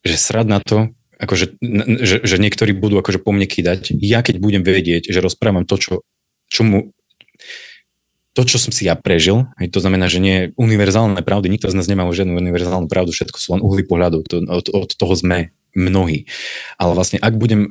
že 0.03 0.19
srad 0.19 0.51
na 0.51 0.59
to, 0.59 0.91
akože, 1.23 1.63
že, 2.03 2.27
že 2.27 2.37
niektorí 2.43 2.75
budú 2.75 2.99
akože 2.99 3.23
po 3.23 3.31
mne 3.31 3.47
kýdať. 3.47 3.95
Ja 3.95 4.27
keď 4.27 4.43
budem 4.43 4.67
vedieť, 4.67 5.15
že 5.15 5.23
rozprávam 5.23 5.63
to, 5.63 5.79
čo, 5.79 5.95
čo 6.51 6.67
mu 6.67 6.91
to, 8.37 8.45
čo 8.45 8.61
som 8.61 8.69
si 8.69 8.85
ja 8.85 8.93
prežil, 8.99 9.49
to 9.57 9.81
znamená, 9.81 10.13
že 10.13 10.21
nie 10.21 10.53
univerzálne 10.61 11.25
pravdy, 11.25 11.49
nikto 11.49 11.73
z 11.73 11.77
nás 11.81 11.89
nemá 11.89 12.05
žiadnu 12.05 12.37
univerzálnu 12.37 12.85
pravdu, 12.85 13.17
všetko 13.17 13.39
sú 13.41 13.49
len 13.57 13.65
uhly 13.65 13.89
pohľadu, 13.89 14.29
to, 14.29 14.45
od, 14.45 14.67
od 14.69 14.91
toho 14.93 15.15
sme 15.17 15.57
mnohí. 15.73 16.29
Ale 16.77 16.93
vlastne, 16.93 17.17
ak 17.17 17.33
budem 17.37 17.65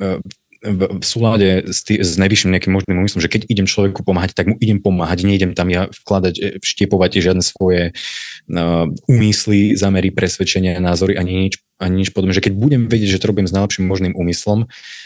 e, 0.66 0.99
v 0.99 1.05
súlade 1.05 1.70
s, 1.70 1.86
tý, 1.86 2.01
s 2.01 2.18
najvyšším 2.18 2.49
nejakým 2.49 2.74
možným 2.74 2.97
úmyslom, 3.05 3.22
že 3.22 3.30
keď 3.30 3.45
idem 3.45 3.70
človeku 3.70 4.01
pomáhať, 4.01 4.34
tak 4.34 4.49
mu 4.49 4.57
idem 4.57 4.82
pomáhať, 4.82 5.24
nejdem 5.24 5.53
tam 5.53 5.70
ja 5.70 5.86
vkladať, 6.03 6.34
e, 6.41 6.43
štiepovať 6.66 7.22
žiadne 7.22 7.43
svoje 7.45 7.93
uh, 7.93 8.89
úmysly, 9.05 9.78
zamery, 9.78 10.09
presvedčenia, 10.09 10.82
názory 10.82 11.13
ani 11.16 11.47
nič, 11.47 11.61
ani 11.78 12.01
nič 12.01 12.09
podobné. 12.11 12.34
Že 12.34 12.51
keď 12.51 12.53
budem 12.57 12.82
vedieť, 12.89 13.16
že 13.16 13.22
to 13.22 13.30
robím 13.30 13.45
s 13.45 13.53
najlepším 13.53 13.86
možným 13.86 14.13
úmyslom, 14.18 14.66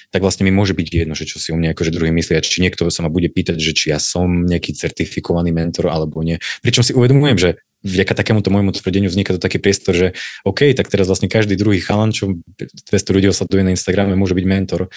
tak 0.09 0.25
vlastne 0.25 0.47
mi 0.47 0.53
môže 0.53 0.73
byť 0.73 0.87
jedno, 1.05 1.13
že 1.13 1.29
čo 1.29 1.37
si 1.37 1.53
o 1.53 1.57
mne 1.59 1.75
akože 1.77 1.93
druhý 1.93 2.09
myslia, 2.09 2.41
či 2.41 2.65
niekto 2.65 2.89
sa 2.89 3.05
ma 3.05 3.13
bude 3.13 3.29
pýtať, 3.29 3.61
že 3.61 3.77
či 3.77 3.93
ja 3.93 4.01
som 4.01 4.47
nejaký 4.47 4.73
certifikovaný 4.73 5.53
mentor 5.53 5.93
alebo 5.93 6.25
nie. 6.25 6.41
Pričom 6.65 6.81
si 6.81 6.97
uvedomujem, 6.97 7.37
že 7.37 7.49
vďaka 7.85 8.11
takémuto 8.11 8.51
môjmu 8.51 8.75
tvrdeniu 8.75 9.07
vzniká 9.07 9.35
to 9.35 9.41
taký 9.41 9.61
priestor, 9.61 9.95
že 9.95 10.07
OK, 10.43 10.75
tak 10.75 10.91
teraz 10.91 11.07
vlastne 11.07 11.31
každý 11.31 11.55
druhý 11.55 11.79
chalan, 11.79 12.11
čo 12.11 12.41
200 12.59 13.15
ľudí 13.15 13.27
osleduje 13.31 13.63
na 13.63 13.71
Instagrame, 13.71 14.19
môže 14.19 14.35
byť 14.35 14.45
mentor. 14.45 14.91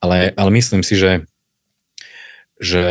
Ale, 0.00 0.32
ale 0.36 0.50
myslím 0.50 0.82
si, 0.82 0.96
že, 0.96 1.26
že 2.60 2.84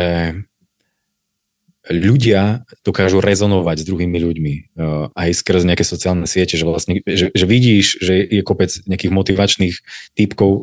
ľudia 1.88 2.68
dokážu 2.84 3.18
rezonovať 3.24 3.82
s 3.82 3.88
druhými 3.88 4.18
ľuďmi 4.20 4.54
uh, 4.76 5.08
aj 5.16 5.30
skrz 5.40 5.64
nejaké 5.64 5.84
sociálne 5.84 6.28
siete, 6.28 6.54
že 6.54 6.64
vlastne, 6.68 7.00
že, 7.04 7.32
že 7.32 7.44
vidíš, 7.48 7.98
že 8.00 8.12
je 8.24 8.42
kopec 8.44 8.70
nejakých 8.84 9.12
motivačných 9.12 9.74
typkov, 10.14 10.50
uh, 10.50 10.62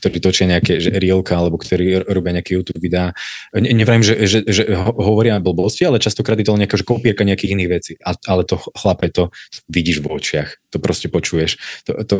ktorí 0.00 0.16
točia 0.20 0.48
nejaké 0.48 0.80
že 0.80 0.90
rielka 0.96 1.36
alebo 1.36 1.60
ktorí 1.60 2.08
robia 2.08 2.40
nejaké 2.40 2.56
YouTube 2.56 2.80
videá. 2.80 3.12
Ne, 3.52 3.72
že, 4.02 4.14
že, 4.26 4.38
že 4.44 4.62
hovoria 4.76 5.38
blbosti, 5.40 5.84
ale 5.84 6.02
častokrát 6.02 6.36
je 6.40 6.46
to 6.48 6.58
nejaká 6.58 6.76
že 6.80 6.88
kopierka 6.88 7.22
nejakých 7.24 7.52
iných 7.56 7.70
vecí. 7.70 7.92
Ale 8.02 8.42
to 8.44 8.58
chlape, 8.76 9.08
to 9.12 9.30
vidíš 9.68 10.02
v 10.02 10.10
očiach, 10.10 10.48
to 10.72 10.80
proste 10.80 11.08
počuješ. 11.12 11.56
To, 11.88 11.92
to, 12.04 12.14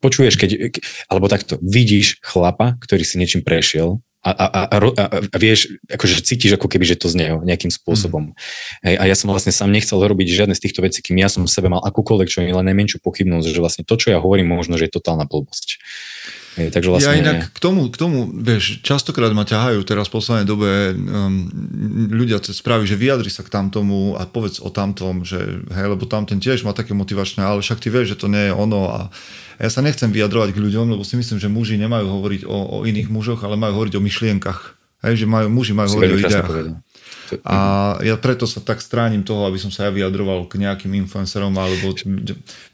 počuješ, 0.00 0.34
keď, 0.38 0.50
alebo 1.10 1.26
takto, 1.30 1.58
vidíš 1.62 2.22
chlapa, 2.22 2.78
ktorý 2.80 3.02
si 3.02 3.18
niečím 3.18 3.42
prešiel 3.42 4.00
a, 4.24 4.32
a, 4.32 4.46
a, 4.48 4.76
a, 4.80 5.04
a 5.20 5.36
vieš, 5.36 5.76
akože 5.84 6.24
cítiš 6.24 6.56
ako 6.56 6.72
keby, 6.72 6.88
že 6.88 6.96
to 6.96 7.12
z 7.12 7.20
neho 7.20 7.44
nejakým 7.44 7.68
spôsobom. 7.68 8.32
Mm. 8.32 8.34
Hej, 8.88 8.94
a 8.96 9.04
ja 9.04 9.16
som 9.16 9.28
vlastne 9.28 9.52
sám 9.52 9.68
nechcel 9.68 10.00
robiť 10.00 10.28
žiadne 10.32 10.56
z 10.56 10.64
týchto 10.64 10.80
vecí, 10.80 11.04
kým 11.04 11.20
ja 11.20 11.28
som 11.28 11.44
v 11.44 11.52
sebe 11.52 11.68
mal 11.68 11.84
akúkoľvek, 11.84 12.28
čo 12.32 12.40
je 12.40 12.56
len 12.56 12.64
najmenšiu 12.64 13.04
pochybnosť, 13.04 13.52
že 13.52 13.60
vlastne 13.60 13.84
to, 13.84 13.94
čo 14.00 14.16
ja 14.16 14.18
hovorím, 14.24 14.48
možno, 14.48 14.80
že 14.80 14.88
je 14.88 14.96
totálna 14.96 15.28
blbosť. 15.28 15.76
Hej, 16.54 16.70
takže 16.70 16.88
vlastne... 16.90 17.10
Ja 17.10 17.18
inak 17.18 17.50
k 17.50 17.58
tomu, 17.58 17.90
k 17.90 17.96
tomu, 17.98 18.30
vieš, 18.30 18.78
častokrát 18.86 19.34
ma 19.34 19.42
ťahajú 19.42 19.82
teraz 19.82 20.06
v 20.06 20.14
poslednej 20.22 20.46
dobe 20.46 20.94
um, 20.94 21.50
ľudia 22.14 22.38
cez 22.38 22.62
správy, 22.62 22.86
že 22.86 22.94
vyjadri 22.94 23.26
sa 23.26 23.42
k 23.42 23.50
tamtomu 23.50 24.14
a 24.14 24.22
povedz 24.22 24.62
o 24.62 24.70
tamtom, 24.70 25.26
že 25.26 25.38
hej, 25.74 25.86
lebo 25.90 26.06
tamten 26.06 26.38
tiež 26.38 26.62
má 26.62 26.70
také 26.70 26.94
motivačné, 26.94 27.42
ale 27.42 27.58
však 27.58 27.82
ty 27.82 27.90
vieš, 27.90 28.14
že 28.14 28.20
to 28.22 28.26
nie 28.30 28.48
je 28.48 28.52
ono 28.54 28.86
a 28.86 28.98
ja 29.58 29.70
sa 29.70 29.82
nechcem 29.82 30.10
vyjadrovať 30.14 30.54
k 30.54 30.62
ľuďom, 30.62 30.94
lebo 30.94 31.02
si 31.02 31.18
myslím, 31.18 31.42
že 31.42 31.50
muži 31.50 31.74
nemajú 31.78 32.06
hovoriť 32.06 32.42
o, 32.46 32.58
o 32.78 32.86
iných 32.86 33.10
mužoch, 33.10 33.42
ale 33.42 33.58
majú 33.58 33.82
hovoriť 33.82 33.94
o 33.98 34.02
myšlienkach. 34.02 34.78
Hej, 35.04 35.14
že 35.22 35.26
majú, 35.28 35.52
muži 35.52 35.76
majú 35.76 35.90
si 35.90 35.98
hovoriť 35.98 36.14
o 36.14 36.20
ideách. 36.22 36.50
A 37.44 37.56
ja 38.04 38.16
preto 38.20 38.44
sa 38.44 38.60
tak 38.60 38.84
stránim 38.84 39.24
toho, 39.24 39.48
aby 39.48 39.56
som 39.56 39.72
sa 39.72 39.88
ja 39.88 39.90
vyjadroval 39.94 40.44
k 40.48 40.60
nejakým 40.60 40.92
influencerom, 41.04 41.52
alebo 41.56 41.96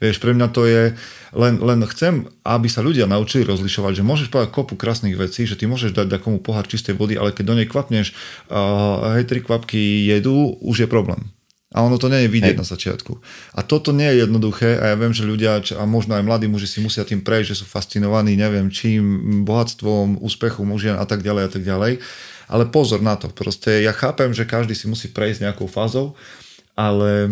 vieš, 0.01 0.17
pre 0.19 0.31
mňa 0.35 0.47
to 0.51 0.67
je, 0.67 0.93
len, 1.35 1.59
len 1.59 1.79
chcem, 1.91 2.27
aby 2.43 2.67
sa 2.67 2.83
ľudia 2.83 3.07
naučili 3.07 3.47
rozlišovať, 3.47 4.01
že 4.01 4.07
môžeš 4.07 4.27
povedať 4.29 4.49
kopu 4.51 4.75
krásnych 4.75 5.15
vecí, 5.15 5.47
že 5.47 5.55
ty 5.55 5.65
môžeš 5.65 5.95
dať 5.95 6.19
takomu 6.19 6.43
pohár 6.43 6.67
čistej 6.67 6.95
vody, 6.95 7.15
ale 7.15 7.31
keď 7.31 7.43
do 7.47 7.57
nej 7.57 7.67
kvapneš, 7.67 8.13
uh, 8.51 9.17
hej, 9.19 9.25
tri 9.27 9.39
kvapky 9.39 10.07
jedú, 10.07 10.59
už 10.59 10.85
je 10.85 10.87
problém. 10.87 11.31
A 11.71 11.87
ono 11.87 11.95
to 11.95 12.11
nie 12.11 12.27
je 12.27 12.33
vidieť 12.35 12.59
Hej. 12.59 12.61
na 12.61 12.67
začiatku. 12.67 13.23
A 13.55 13.63
toto 13.63 13.95
nie 13.95 14.03
je 14.11 14.27
jednoduché 14.27 14.75
a 14.75 14.91
ja 14.91 14.95
viem, 14.99 15.15
že 15.15 15.23
ľudia, 15.23 15.63
a 15.79 15.83
možno 15.87 16.19
aj 16.19 16.27
mladí 16.27 16.51
muži 16.51 16.67
si 16.67 16.83
musia 16.83 17.07
tým 17.07 17.23
prejsť, 17.23 17.55
že 17.55 17.59
sú 17.63 17.65
fascinovaní, 17.65 18.35
neviem 18.35 18.67
čím, 18.67 19.47
bohatstvom, 19.47 20.19
úspechu 20.19 20.67
mužia 20.67 20.99
a 20.99 21.07
tak 21.07 21.23
ďalej 21.23 21.43
a 21.47 21.49
tak 21.49 21.63
ďalej. 21.63 22.03
Ale 22.51 22.67
pozor 22.67 22.99
na 22.99 23.15
to, 23.15 23.31
proste 23.31 23.79
ja 23.79 23.95
chápem, 23.95 24.35
že 24.35 24.43
každý 24.43 24.75
si 24.75 24.91
musí 24.91 25.07
prejsť 25.07 25.47
nejakou 25.47 25.71
fázou, 25.71 26.19
ale 26.75 27.31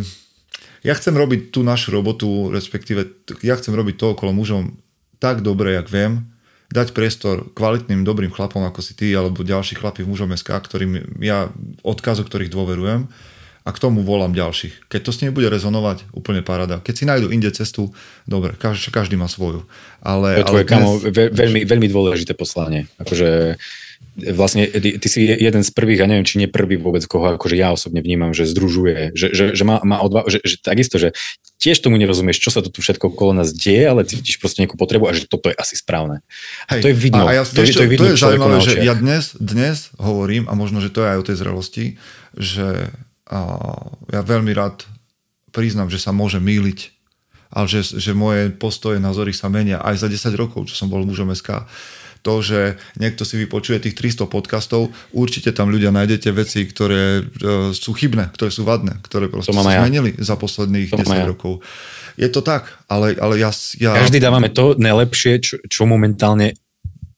ja 0.80 0.96
chcem 0.96 1.12
robiť 1.12 1.52
tú 1.52 1.60
našu 1.60 1.92
robotu, 1.92 2.48
respektíve 2.56 3.28
ja 3.44 3.60
chcem 3.60 3.76
robiť 3.76 3.96
to 4.00 4.16
okolo 4.16 4.32
mužom 4.32 4.80
tak 5.20 5.44
dobre, 5.44 5.76
jak 5.76 5.92
viem, 5.92 6.32
dať 6.72 6.96
priestor 6.96 7.52
kvalitným, 7.52 8.08
dobrým 8.08 8.32
chlapom, 8.32 8.64
ako 8.64 8.80
si 8.80 8.96
ty, 8.96 9.12
alebo 9.12 9.44
ďalší 9.44 9.76
chlapi 9.76 10.08
v 10.08 10.16
mužom 10.16 10.32
SK, 10.32 10.50
ktorým 10.64 11.20
ja 11.20 11.52
odkazu, 11.84 12.24
ktorých 12.24 12.54
dôverujem, 12.54 13.12
a 13.68 13.70
k 13.76 13.82
tomu 13.82 14.02
volám 14.08 14.32
ďalších. 14.32 14.88
Keď 14.88 15.02
to 15.04 15.12
s 15.12 15.20
nimi 15.20 15.36
bude 15.36 15.52
rezonovať, 15.52 16.08
úplne 16.16 16.40
parada. 16.40 16.80
Keď 16.80 16.94
si 16.96 17.04
nájdu 17.04 17.28
inde 17.30 17.52
cestu, 17.52 17.92
dobre, 18.24 18.56
každý, 18.56 18.90
každý 18.90 19.20
má 19.20 19.28
svoju. 19.28 19.68
Ale, 20.00 20.42
to 20.42 20.42
je 20.42 20.46
tvoje, 20.48 20.64
ale 20.64 20.64
dnes... 20.64 20.72
kamo, 20.72 20.90
veľmi, 21.36 21.62
veľmi 21.68 21.88
dôležité 21.92 22.34
poslanie. 22.40 22.88
Akože 22.98 23.60
vlastne 24.20 24.68
ty, 24.68 25.00
ty 25.00 25.08
si 25.08 25.24
jeden 25.24 25.64
z 25.64 25.72
prvých, 25.72 26.04
a 26.04 26.10
neviem, 26.10 26.28
či 26.28 26.40
nie 26.40 26.52
prvý 26.52 26.76
vôbec, 26.76 27.04
koho 27.08 27.40
akože 27.40 27.56
ja 27.56 27.72
osobne 27.72 28.04
vnímam, 28.04 28.36
že 28.36 28.50
združuje, 28.50 29.16
že, 29.16 29.32
že, 29.32 29.46
že 29.56 29.64
má, 29.64 29.80
má 29.88 30.04
odva- 30.04 30.28
že, 30.28 30.44
že 30.44 30.60
takisto, 30.60 31.00
že 31.00 31.16
tiež 31.60 31.80
tomu 31.80 31.96
nerozumieš, 31.96 32.40
čo 32.40 32.52
sa 32.52 32.60
to 32.60 32.72
tu 32.72 32.84
všetko 32.84 33.16
okolo 33.16 33.36
nás 33.36 33.52
deje, 33.56 33.88
ale 33.88 34.08
cítiš 34.08 34.40
proste 34.40 34.64
nejakú 34.64 34.76
potrebu 34.76 35.08
a 35.08 35.16
že 35.16 35.28
toto 35.28 35.52
je 35.52 35.56
asi 35.56 35.80
správne. 35.80 36.24
Hej, 36.72 36.82
to 36.84 36.90
je 36.92 36.96
vidno. 36.96 37.24
A 37.28 37.32
ja, 37.36 37.44
to, 37.44 37.64
je, 37.64 37.72
to, 37.76 37.84
je 37.84 37.90
vidno 37.92 38.12
to 38.12 38.16
je 38.16 38.20
zaujímavé, 38.20 38.58
že 38.64 38.80
ja 38.84 38.96
dnes, 38.96 39.36
dnes 39.40 39.92
hovorím, 40.00 40.48
a 40.52 40.54
možno, 40.56 40.84
že 40.84 40.92
to 40.92 41.04
je 41.04 41.12
aj 41.16 41.20
o 41.20 41.28
tej 41.28 41.36
zrelosti, 41.40 41.86
že 42.36 42.92
a 43.30 43.40
ja 44.10 44.26
veľmi 44.26 44.50
rád 44.58 44.90
priznám, 45.54 45.94
že 45.94 46.02
sa 46.02 46.10
môže 46.10 46.42
míliť, 46.42 46.80
ale 47.54 47.66
že, 47.70 47.86
že 47.86 48.18
moje 48.18 48.50
postoje, 48.50 48.98
názory 48.98 49.38
sa 49.38 49.54
menia 49.54 49.78
aj 49.82 50.02
za 50.02 50.08
10 50.10 50.34
rokov, 50.34 50.66
čo 50.70 50.74
som 50.74 50.90
bol 50.90 51.06
mužom 51.06 51.30
SK. 51.34 51.70
To, 52.20 52.44
že 52.44 52.76
niekto 53.00 53.24
si 53.24 53.40
vypočuje 53.40 53.80
tých 53.80 53.96
300 53.96 54.28
podcastov, 54.28 54.92
určite 55.16 55.56
tam 55.56 55.72
ľudia 55.72 55.90
nájdete 55.96 56.30
veci, 56.36 56.68
ktoré 56.68 57.24
uh, 57.24 57.72
sú 57.72 57.96
chybné, 57.96 58.32
ktoré 58.36 58.52
sú 58.52 58.68
vadné, 58.68 59.00
ktoré 59.08 59.32
proste 59.32 59.56
sa 59.56 59.72
ja. 59.72 59.82
zmenili 59.84 60.16
za 60.20 60.36
posledných 60.36 60.92
to 60.92 61.00
10 61.00 61.16
ja. 61.16 61.26
rokov. 61.28 61.64
Je 62.20 62.28
to 62.28 62.44
tak, 62.44 62.68
ale, 62.92 63.16
ale 63.16 63.40
ja, 63.40 63.52
ja... 63.80 63.96
Každý 63.96 64.20
dávame 64.20 64.52
to 64.52 64.76
najlepšie, 64.76 65.40
čo, 65.40 65.56
čo 65.64 65.88
momentálne 65.88 66.60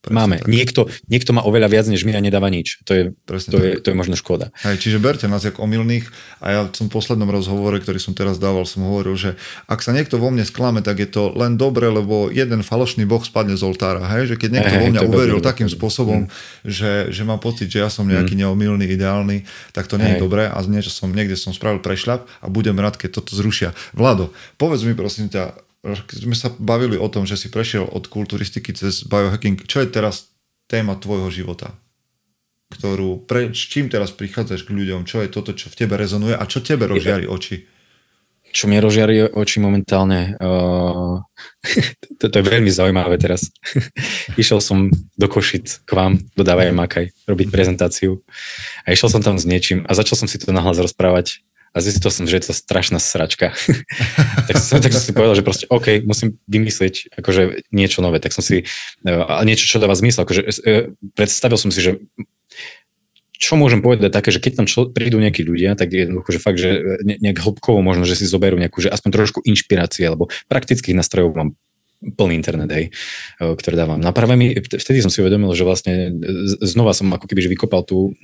Presne 0.02 0.18
Máme. 0.18 0.42
Niekto, 0.50 0.90
niekto 1.06 1.30
má 1.30 1.46
oveľa 1.46 1.70
viac 1.70 1.86
než 1.86 2.02
my 2.10 2.18
a 2.18 2.22
nedáva 2.26 2.50
nič. 2.50 2.82
To 2.90 2.98
je, 2.98 3.04
to 3.30 3.58
je, 3.62 3.78
to 3.78 3.94
je 3.94 3.96
možno 3.96 4.18
škoda. 4.18 4.50
Hej, 4.66 4.82
čiže 4.82 4.98
berte 4.98 5.30
nás 5.30 5.46
ako 5.46 5.70
omylných 5.70 6.10
a 6.42 6.46
ja 6.50 6.60
v 6.66 6.74
tom 6.74 6.90
poslednom 6.90 7.30
rozhovore, 7.30 7.78
ktorý 7.78 8.02
som 8.02 8.18
teraz 8.18 8.42
dával, 8.42 8.66
som 8.66 8.82
hovoril, 8.82 9.14
že 9.14 9.38
ak 9.70 9.86
sa 9.86 9.94
niekto 9.94 10.18
vo 10.18 10.34
mne 10.34 10.42
sklame, 10.42 10.82
tak 10.82 10.98
je 10.98 11.06
to 11.06 11.30
len 11.38 11.54
dobre, 11.54 11.86
lebo 11.86 12.34
jeden 12.34 12.66
falošný 12.66 13.06
boh 13.06 13.22
spadne 13.22 13.54
z 13.54 13.62
oltára. 13.62 14.02
Hej? 14.18 14.34
Že 14.34 14.36
keď 14.42 14.50
niekto 14.50 14.74
hej, 14.74 14.82
vo 14.82 14.88
mňa 14.90 15.02
uveril 15.06 15.38
dobrý, 15.38 15.50
takým 15.54 15.70
dobrý. 15.70 15.78
spôsobom, 15.78 16.20
mm. 16.26 16.30
že, 16.66 16.94
že 17.14 17.22
má 17.22 17.38
pocit, 17.38 17.70
že 17.70 17.86
ja 17.86 17.94
som 17.94 18.10
nejaký 18.10 18.34
mm. 18.34 18.42
neomylný, 18.42 18.90
ideálny, 18.90 19.46
tak 19.70 19.86
to 19.86 20.02
nie 20.02 20.18
je 20.18 20.24
dobré 20.26 20.50
a 20.50 20.58
niečo 20.66 20.90
som, 20.90 21.14
niekde 21.14 21.38
som 21.38 21.54
spravil 21.54 21.78
prešľap 21.78 22.26
a 22.26 22.46
budem 22.50 22.74
rád, 22.82 22.98
keď 22.98 23.22
toto 23.22 23.38
zrušia. 23.38 23.78
Vlado, 23.94 24.34
povedz 24.58 24.82
mi 24.82 24.98
prosím 24.98 25.30
ťa, 25.30 25.71
keď 25.82 26.18
sme 26.30 26.38
sa 26.38 26.54
bavili 26.54 26.94
o 26.94 27.10
tom, 27.10 27.26
že 27.26 27.34
si 27.34 27.50
prešiel 27.50 27.90
od 27.90 28.06
kulturistiky 28.06 28.70
cez 28.78 29.02
biohacking, 29.02 29.66
čo 29.66 29.82
je 29.82 29.90
teraz 29.90 30.30
téma 30.70 30.94
tvojho 30.94 31.34
života? 31.34 31.74
Ktorú, 32.72 33.26
pre, 33.28 33.52
s 33.52 33.68
čím 33.68 33.92
teraz 33.92 34.14
prichádzaš 34.14 34.64
k 34.64 34.72
ľuďom? 34.72 35.04
Čo 35.04 35.26
je 35.26 35.34
toto, 35.34 35.52
čo 35.52 35.68
v 35.68 35.76
tebe 35.76 35.98
rezonuje 35.98 36.38
a 36.38 36.46
čo 36.48 36.64
tebe 36.64 36.88
rozžiari 36.88 37.28
oči? 37.28 37.68
Čo 38.52 38.68
mi 38.68 38.80
rozžiari 38.80 39.32
oči 39.32 39.58
momentálne? 39.60 40.22
Uh, 40.42 41.22
to, 42.22 42.30
je 42.30 42.46
veľmi 42.46 42.70
zaujímavé 42.70 43.18
teraz. 43.18 43.50
išiel 44.42 44.62
som 44.62 44.94
do 45.18 45.28
Košic 45.30 45.86
k 45.86 45.92
vám, 45.94 46.22
do 46.38 46.46
Dávaj 46.46 46.74
Makaj, 46.74 47.06
robiť 47.26 47.48
prezentáciu 47.50 48.22
a 48.86 48.94
išiel 48.94 49.10
som 49.10 49.22
tam 49.22 49.38
s 49.42 49.46
niečím 49.46 49.86
a 49.86 49.98
začal 49.98 50.22
som 50.22 50.28
si 50.30 50.38
to 50.38 50.54
nahlas 50.54 50.78
rozprávať 50.78 51.42
a 51.72 51.78
zistil 51.80 52.12
som, 52.12 52.28
že 52.28 52.36
je 52.36 52.52
to 52.52 52.54
strašná 52.54 53.00
sračka. 53.00 53.56
tak, 54.48 54.56
som, 54.60 54.84
tak 54.84 54.92
som 54.92 55.04
si 55.04 55.16
povedal, 55.16 55.40
že 55.40 55.46
proste 55.48 55.66
OK, 55.72 56.04
musím 56.04 56.36
vymyslieť 56.52 57.16
akože 57.16 57.72
niečo 57.72 58.04
nové, 58.04 58.20
tak 58.20 58.36
som 58.36 58.44
si, 58.44 58.68
e, 59.04 59.12
a 59.12 59.40
niečo, 59.48 59.68
čo 59.68 59.80
dáva 59.80 59.96
zmysel, 59.96 60.28
akože 60.28 60.42
e, 60.44 60.74
predstavil 61.16 61.56
som 61.56 61.72
si, 61.72 61.80
že 61.80 62.04
čo 63.42 63.58
môžem 63.58 63.82
povedať 63.82 64.14
také, 64.14 64.30
že 64.30 64.38
keď 64.38 64.62
tam 64.62 64.68
člo, 64.70 64.94
prídu 64.94 65.18
nejakí 65.18 65.42
ľudia, 65.42 65.74
tak 65.74 65.90
jednoducho, 65.90 66.30
že 66.30 66.44
fakt, 66.44 66.62
že 66.62 67.02
ne, 67.02 67.18
nejak 67.18 67.42
hĺbkovo 67.42 67.82
možno, 67.82 68.06
že 68.06 68.14
si 68.14 68.30
zoberú 68.30 68.60
nejakú, 68.60 68.86
že 68.86 68.94
aspoň 68.94 69.10
trošku 69.18 69.40
inšpirácie, 69.42 70.06
alebo 70.06 70.30
praktických 70.46 70.94
nástrojov 70.94 71.34
mám 71.34 71.58
plný 72.02 72.38
internet, 72.38 72.70
hej, 72.70 72.86
ktoré 73.38 73.78
dávam. 73.78 74.02
Na 74.02 74.14
práve 74.14 74.34
mi, 74.34 74.54
vtedy 74.58 75.06
som 75.06 75.14
si 75.14 75.22
uvedomil, 75.22 75.54
že 75.54 75.66
vlastne 75.66 76.10
znova 76.62 76.98
som 76.98 77.10
ako 77.14 77.30
keby 77.30 77.50
vykopal 77.58 77.86
tú 77.86 78.18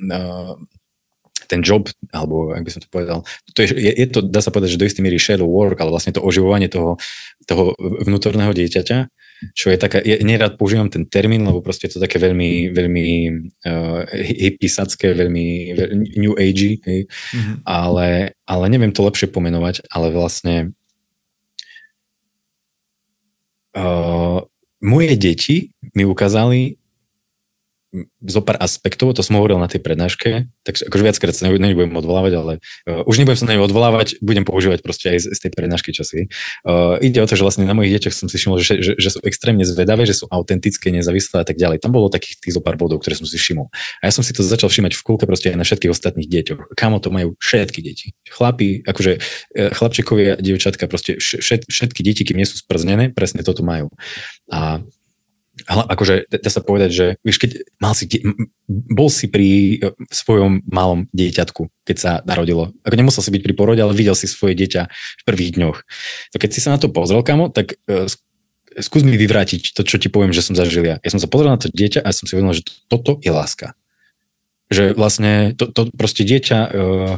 ten 1.47 1.63
job, 1.63 1.87
alebo 2.11 2.51
ak 2.51 2.63
by 2.67 2.71
som 2.71 2.81
to 2.83 2.89
povedal, 2.91 3.23
to 3.55 3.63
je, 3.63 3.71
je, 3.71 3.91
je 4.03 4.07
to, 4.11 4.19
dá 4.21 4.43
sa 4.43 4.51
povedať, 4.51 4.75
že 4.75 4.81
do 4.83 4.87
istej 4.87 5.03
miery 5.03 5.17
shadow 5.17 5.47
work, 5.47 5.79
ale 5.79 5.89
vlastne 5.89 6.11
to 6.11 6.21
oživovanie 6.21 6.67
toho, 6.67 6.99
toho 7.47 7.73
vnútorného 7.79 8.51
dieťaťa, 8.51 9.07
čo 9.53 9.69
je 9.69 9.77
také, 9.77 10.01
ja 10.01 10.17
nerad 10.25 10.57
používam 10.57 10.89
ten 10.89 11.05
termín, 11.05 11.45
lebo 11.45 11.61
proste 11.61 11.85
je 11.87 11.97
to 11.97 12.03
také 12.03 12.17
veľmi, 12.17 12.73
veľmi 12.73 13.05
uh, 13.69 14.01
hippisacké, 14.11 15.13
veľmi, 15.13 15.77
veľmi 15.77 16.05
new 16.17 16.33
age, 16.35 16.81
hej, 16.83 17.05
mm-hmm. 17.05 17.63
ale, 17.63 18.33
ale 18.49 18.63
neviem 18.67 18.91
to 18.91 19.05
lepšie 19.05 19.29
pomenovať, 19.29 19.85
ale 19.93 20.09
vlastne 20.09 20.73
uh, 23.77 24.41
moje 24.81 25.13
deti 25.17 25.57
mi 25.93 26.05
ukázali 26.05 26.81
zo 28.19 28.41
pár 28.43 28.59
aspektov, 28.59 29.15
to 29.15 29.23
som 29.23 29.39
hovoril 29.39 29.55
na 29.57 29.71
tej 29.71 29.79
prednáške, 29.79 30.51
takže 30.67 30.91
akože 30.91 31.03
viackrát 31.07 31.33
sa 31.33 31.47
nebudem 31.47 31.95
odvolávať, 31.95 32.33
ale 32.35 32.53
uh, 32.59 33.07
už 33.07 33.23
nebudem 33.23 33.39
sa 33.39 33.47
na 33.47 33.63
odvolávať, 33.63 34.19
budem 34.19 34.43
používať 34.43 34.83
proste 34.83 35.07
aj 35.15 35.17
z, 35.23 35.25
z 35.31 35.39
tej 35.47 35.51
prednášky 35.55 35.95
časy. 35.95 36.27
Uh, 36.67 36.99
ide 36.99 37.23
o 37.23 37.27
to, 37.27 37.39
že 37.39 37.47
vlastne 37.47 37.63
na 37.63 37.71
mojich 37.71 37.95
deťoch 37.95 38.13
som 38.13 38.27
si 38.27 38.35
všimol, 38.35 38.59
že, 38.59 38.83
že, 38.83 38.93
že 38.99 39.09
sú 39.15 39.19
extrémne 39.23 39.63
zvedavé, 39.63 40.03
že 40.03 40.19
sú 40.19 40.27
autentické, 40.27 40.91
nezávislé 40.91 41.41
a 41.41 41.45
tak 41.47 41.55
ďalej. 41.55 41.79
Tam 41.79 41.95
bolo 41.95 42.11
takých 42.11 42.43
tých 42.43 42.59
zo 42.59 42.61
pár 42.61 42.75
bodov, 42.75 42.99
ktoré 42.99 43.15
som 43.15 43.23
si 43.23 43.39
všimol. 43.39 43.71
A 44.03 44.03
ja 44.07 44.11
som 44.11 44.21
si 44.21 44.35
to 44.35 44.43
začal 44.43 44.67
všimať 44.67 44.91
v 44.99 45.01
kulke 45.07 45.23
proste 45.23 45.55
aj 45.55 45.57
na 45.57 45.63
všetkých 45.63 45.91
ostatných 45.91 46.27
deťoch. 46.27 46.75
Kamo 46.75 46.99
to 46.99 47.07
majú 47.07 47.39
všetky 47.39 47.79
deti. 47.79 48.11
Chlapi, 48.27 48.83
akože 48.83 49.11
e, 49.15 49.19
chlapčekovia, 49.71 50.35
dievčatka, 50.43 50.91
proste 50.91 51.23
všet, 51.23 51.71
všetky 51.71 52.01
deti, 52.03 52.27
kým 52.27 52.35
nie 52.35 52.47
sú 52.47 52.59
sprznené, 52.59 53.15
presne 53.15 53.47
toto 53.47 53.63
majú. 53.63 53.87
A 54.51 54.83
akože 55.65 56.29
dá 56.29 56.51
sa 56.53 56.61
povedať, 56.61 56.89
že 56.93 57.05
vieš, 57.25 57.41
keď 57.41 57.51
mal 57.81 57.97
si, 57.97 58.05
bol 58.69 59.09
si 59.09 59.25
pri 59.25 59.49
e, 59.49 59.75
svojom 60.13 60.61
malom 60.69 61.09
dieťatku, 61.15 61.87
keď 61.87 61.97
sa 61.97 62.11
narodilo. 62.29 62.75
Ako 62.85 62.93
nemusel 62.93 63.25
si 63.25 63.33
byť 63.33 63.41
pri 63.41 63.53
porode, 63.57 63.81
ale 63.81 63.97
videl 63.97 64.13
si 64.13 64.29
svoje 64.29 64.53
dieťa 64.53 64.81
v 64.91 65.23
prvých 65.25 65.57
dňoch. 65.57 65.77
To 66.33 66.37
keď 66.37 66.49
si 66.53 66.61
sa 66.61 66.75
na 66.75 66.79
to 66.79 66.93
pozrel, 66.93 67.25
kamo, 67.25 67.49
tak 67.49 67.81
uh, 67.89 68.05
skús 68.77 69.01
mi 69.01 69.17
vyvrátiť 69.17 69.73
to, 69.73 69.81
čo 69.81 69.97
ti 69.97 70.13
poviem, 70.13 70.35
že 70.35 70.45
som 70.45 70.53
zažil 70.53 70.85
ja. 70.85 71.01
Ja 71.01 71.09
som 71.09 71.21
sa 71.21 71.31
pozrel 71.31 71.49
na 71.49 71.61
to 71.61 71.73
dieťa 71.73 72.05
a 72.05 72.13
som 72.13 72.29
si 72.29 72.37
uvedomil, 72.37 72.61
že 72.61 72.67
toto 72.85 73.17
je 73.17 73.31
láska. 73.33 73.73
Že 74.69 74.93
vlastne 74.93 75.57
to, 75.57 75.71
to 75.73 75.89
proste 75.97 76.21
dieťa 76.21 76.59
uh, 76.69 77.15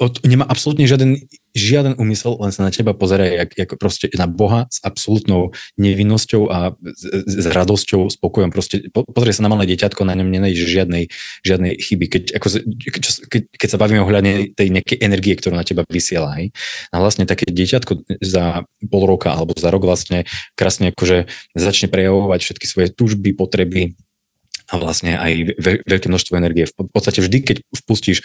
od, 0.00 0.24
nemá 0.24 0.48
absolútne 0.48 0.88
žiaden, 0.88 1.28
žiaden 1.52 1.98
úmysel, 1.98 2.38
len 2.38 2.54
sa 2.54 2.62
na 2.62 2.70
teba 2.70 2.94
pozera 2.94 3.26
jak, 3.26 3.50
jak 3.58 3.70
proste 3.76 4.06
na 4.14 4.30
Boha 4.30 4.70
s 4.70 4.78
absolútnou 4.86 5.50
nevinnosťou 5.76 6.42
a 6.46 6.74
s, 6.78 7.02
s 7.26 7.46
radosťou, 7.50 8.06
spokojom. 8.10 8.54
Proste 8.54 8.86
po, 8.94 9.02
pozrie 9.06 9.34
sa 9.34 9.42
na 9.42 9.50
malé 9.50 9.66
dieťatko, 9.74 10.06
na 10.06 10.14
ňom 10.14 10.30
nenájdeš 10.30 10.66
žiadnej, 10.66 11.04
žiadnej 11.42 11.72
chyby. 11.78 12.06
Keď, 12.06 12.22
ako, 12.38 12.46
keď, 12.86 13.02
keď, 13.50 13.68
sa 13.68 13.80
bavíme 13.80 14.02
ohľadne 14.02 14.54
tej 14.54 14.68
nejakej 14.70 14.98
energie, 15.02 15.34
ktorú 15.34 15.58
na 15.58 15.66
teba 15.66 15.82
vysiela. 15.90 16.38
Hej. 16.38 16.54
A 16.94 17.02
vlastne 17.02 17.26
také 17.26 17.50
dieťatko 17.50 18.22
za 18.22 18.64
pol 18.86 19.04
roka 19.06 19.34
alebo 19.34 19.54
za 19.58 19.70
rok 19.74 19.82
vlastne 19.82 20.26
krásne 20.54 20.94
akože 20.94 21.26
začne 21.58 21.90
prejavovať 21.90 22.40
všetky 22.42 22.66
svoje 22.66 22.88
tužby, 22.94 23.34
potreby, 23.34 23.98
a 24.70 24.74
vlastne 24.78 25.18
aj 25.18 25.58
veľké 25.60 26.06
množstvo 26.06 26.38
energie. 26.38 26.62
V 26.70 26.86
podstate 26.94 27.18
vždy, 27.18 27.38
keď 27.42 27.56
vpustíš 27.74 28.22
e, 28.22 28.24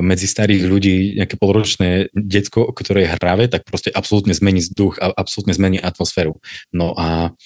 medzi 0.00 0.24
starých 0.24 0.64
ľudí 0.64 0.96
nejaké 1.20 1.36
polročné 1.36 2.08
decko, 2.16 2.72
ktoré 2.72 3.04
je 3.04 3.12
hravé, 3.20 3.44
tak 3.52 3.68
proste 3.68 3.92
absolútne 3.92 4.32
zmení 4.32 4.64
vzduch 4.64 4.96
a 4.96 5.12
absolútne 5.12 5.52
zmení 5.52 5.76
atmosféru. 5.76 6.40
No 6.72 6.96
a 6.96 7.36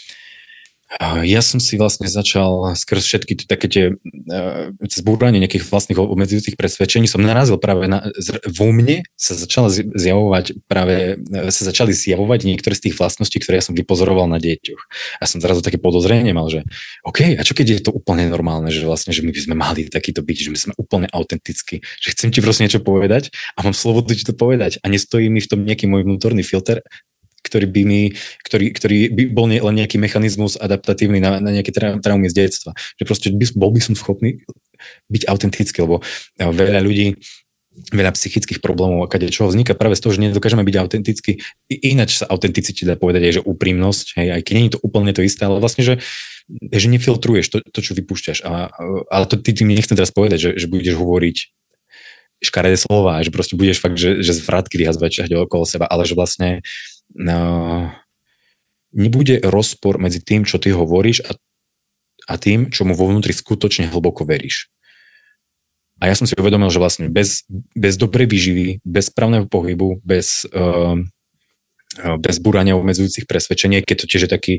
ja 0.99 1.39
som 1.39 1.63
si 1.63 1.79
vlastne 1.79 2.11
začal 2.11 2.75
skrz 2.75 3.03
všetky 3.07 3.33
tie 3.39 3.47
také 3.47 3.67
tie, 3.71 3.85
uh, 3.95 4.75
zbúranie 4.91 5.39
nejakých 5.39 5.71
vlastných 5.71 6.03
obmedzujúcich 6.03 6.59
presvedčení 6.59 7.07
som 7.07 7.23
narazil 7.23 7.63
práve 7.63 7.87
na, 7.87 8.11
vo 8.51 8.75
mne 8.75 9.07
sa 9.15 9.39
začala 9.39 9.71
zjavovať 9.71 10.67
práve, 10.67 11.23
e, 11.23 11.51
sa 11.55 11.63
začali 11.63 11.95
zjavovať 11.95 12.43
niektoré 12.43 12.75
z 12.75 12.91
tých 12.91 12.99
vlastností, 12.99 13.39
ktoré 13.39 13.63
ja 13.63 13.65
som 13.71 13.79
vypozoroval 13.79 14.27
na 14.27 14.43
deťoch. 14.43 14.83
A 15.23 15.31
som 15.31 15.39
zrazu 15.39 15.63
také 15.63 15.79
podozrenie 15.79 16.35
mal, 16.35 16.51
že 16.51 16.67
OK, 17.07 17.39
a 17.39 17.43
čo 17.47 17.55
keď 17.55 17.67
je 17.79 17.81
to 17.87 17.95
úplne 17.95 18.27
normálne, 18.27 18.75
že 18.75 18.83
vlastne, 18.83 19.15
že 19.15 19.23
my 19.23 19.31
by 19.31 19.41
sme 19.47 19.55
mali 19.55 19.87
takýto 19.87 20.27
byť, 20.27 20.39
že 20.43 20.51
my 20.51 20.59
sme 20.59 20.73
úplne 20.75 21.07
autentickí, 21.15 21.87
že 22.03 22.09
chcem 22.19 22.35
ti 22.35 22.43
proste 22.43 22.67
niečo 22.67 22.83
povedať 22.83 23.31
a 23.55 23.63
mám 23.63 23.77
slobodu 23.77 24.11
ti 24.11 24.27
to 24.27 24.35
povedať 24.35 24.83
a 24.83 24.91
nestojí 24.91 25.31
mi 25.31 25.39
v 25.39 25.51
tom 25.51 25.63
nejaký 25.63 25.87
môj 25.87 26.03
vnútorný 26.03 26.43
filter 26.43 26.83
ktorý 27.51 27.67
by 27.67 27.83
mi, 27.83 28.03
ktorý, 28.47 28.71
ktorý 28.71 28.99
by 29.11 29.23
bol 29.35 29.51
nie, 29.51 29.59
len 29.59 29.75
nejaký 29.83 29.99
mechanizmus 29.99 30.55
adaptatívny 30.55 31.19
na, 31.19 31.43
na 31.43 31.51
nejaké 31.51 31.75
traumy 31.75 32.31
z 32.31 32.47
detstva. 32.47 32.79
Že 33.03 33.05
proste 33.05 33.27
by, 33.35 33.45
bol 33.59 33.75
by 33.75 33.81
som 33.83 33.99
schopný 33.99 34.47
byť 35.11 35.27
autentický, 35.27 35.83
lebo 35.83 36.01
veľa 36.39 36.81
ľudí 36.81 37.19
veľa 37.71 38.13
psychických 38.13 38.61
problémov, 38.61 39.09
kade 39.09 39.31
čo 39.31 39.49
vzniká 39.49 39.79
práve 39.79 39.97
z 39.97 40.03
toho, 40.05 40.13
že 40.13 40.21
nedokážeme 40.21 40.67
byť 40.67 40.77
autentickí. 40.77 41.33
Ináč 41.71 42.21
sa 42.21 42.29
autenticite 42.29 42.85
dá 42.85 42.99
povedať 42.99 43.23
aj, 43.31 43.33
že 43.41 43.43
úprimnosť, 43.47 44.07
hej, 44.21 44.29
aj 44.37 44.41
keď 44.43 44.53
nie 44.59 44.67
je 44.69 44.75
to 44.77 44.83
úplne 44.83 45.13
to 45.15 45.23
isté, 45.25 45.47
ale 45.47 45.63
vlastne, 45.63 45.87
že, 45.87 46.03
že 46.51 46.87
nefiltruješ 46.91 47.47
to, 47.49 47.59
to 47.63 47.81
čo 47.81 47.95
vypúšťaš. 47.95 48.45
A, 48.45 48.75
ale 49.09 49.25
to 49.31 49.39
ty, 49.41 49.55
tým 49.55 49.71
nechcem 49.71 49.97
teraz 49.97 50.13
povedať, 50.13 50.39
že, 50.39 50.51
že 50.61 50.67
budeš 50.67 50.99
hovoriť 50.99 51.37
škaredé 52.41 52.77
slova, 52.77 53.21
že 53.23 53.31
proste 53.31 53.55
budeš 53.55 53.79
fakt, 53.79 54.01
že, 54.01 54.25
že 54.25 54.33
zvratky 54.35 54.81
vyhazovať 54.81 55.29
okolo 55.47 55.65
seba, 55.69 55.87
ale 55.87 56.09
že 56.09 56.17
vlastne 56.17 56.65
nebude 58.91 59.43
rozpor 59.43 59.99
medzi 59.99 60.23
tým, 60.23 60.47
čo 60.47 60.59
ty 60.59 60.75
hovoríš 60.75 61.27
a, 61.27 61.35
a 62.31 62.35
tým, 62.39 62.71
čo 62.71 62.87
mu 62.87 62.95
vo 62.95 63.11
vnútri 63.11 63.35
skutočne 63.35 63.91
hlboko 63.91 64.27
veríš. 64.27 64.71
A 66.01 66.09
ja 66.09 66.17
som 66.17 66.25
si 66.25 66.33
uvedomil, 66.33 66.73
že 66.73 66.81
vlastne 66.81 67.07
bez, 67.13 67.45
bez 67.77 68.01
dobrej 68.01 68.25
výživy, 68.25 68.81
bez 68.81 69.13
správneho 69.13 69.45
pohybu, 69.45 70.01
bez 70.01 70.49
uh, 70.49 70.97
bez 71.99 72.39
búrania 72.39 72.79
obmedzujúcich 72.79 73.27
presvedčení, 73.27 73.83
keď 73.83 73.97
to 73.99 74.07
tiež 74.07 74.23
je 74.27 74.31
taký 74.31 74.55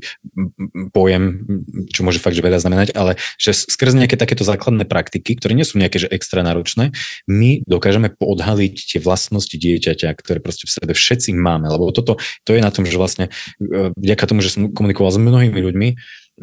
pojem, 0.92 1.48
čo 1.88 2.04
môže 2.04 2.20
fakt 2.20 2.36
že 2.36 2.44
veľa 2.44 2.60
znamenať, 2.60 2.92
ale 2.92 3.16
že 3.40 3.56
skrz 3.56 3.96
nejaké 3.96 4.20
takéto 4.20 4.44
základné 4.44 4.84
praktiky, 4.84 5.40
ktoré 5.40 5.56
nie 5.56 5.64
sú 5.64 5.80
nejaké 5.80 5.96
že 5.96 6.12
extra 6.12 6.44
náročné, 6.44 6.92
my 7.32 7.64
dokážeme 7.64 8.12
podhaliť 8.12 8.76
tie 8.76 9.00
vlastnosti 9.00 9.56
dieťaťa, 9.56 10.12
ktoré 10.20 10.44
proste 10.44 10.68
v 10.68 10.76
sebe 10.76 10.92
všetci 10.92 11.32
máme, 11.32 11.72
lebo 11.72 11.96
toto 11.96 12.20
to 12.44 12.52
je 12.52 12.60
na 12.60 12.68
tom, 12.68 12.84
že 12.84 13.00
vlastne 13.00 13.32
eh, 13.32 13.96
vďaka 13.96 14.24
tomu, 14.28 14.44
že 14.44 14.52
som 14.52 14.68
komunikoval 14.68 15.16
s 15.16 15.20
mnohými 15.24 15.60
ľuďmi, 15.64 15.90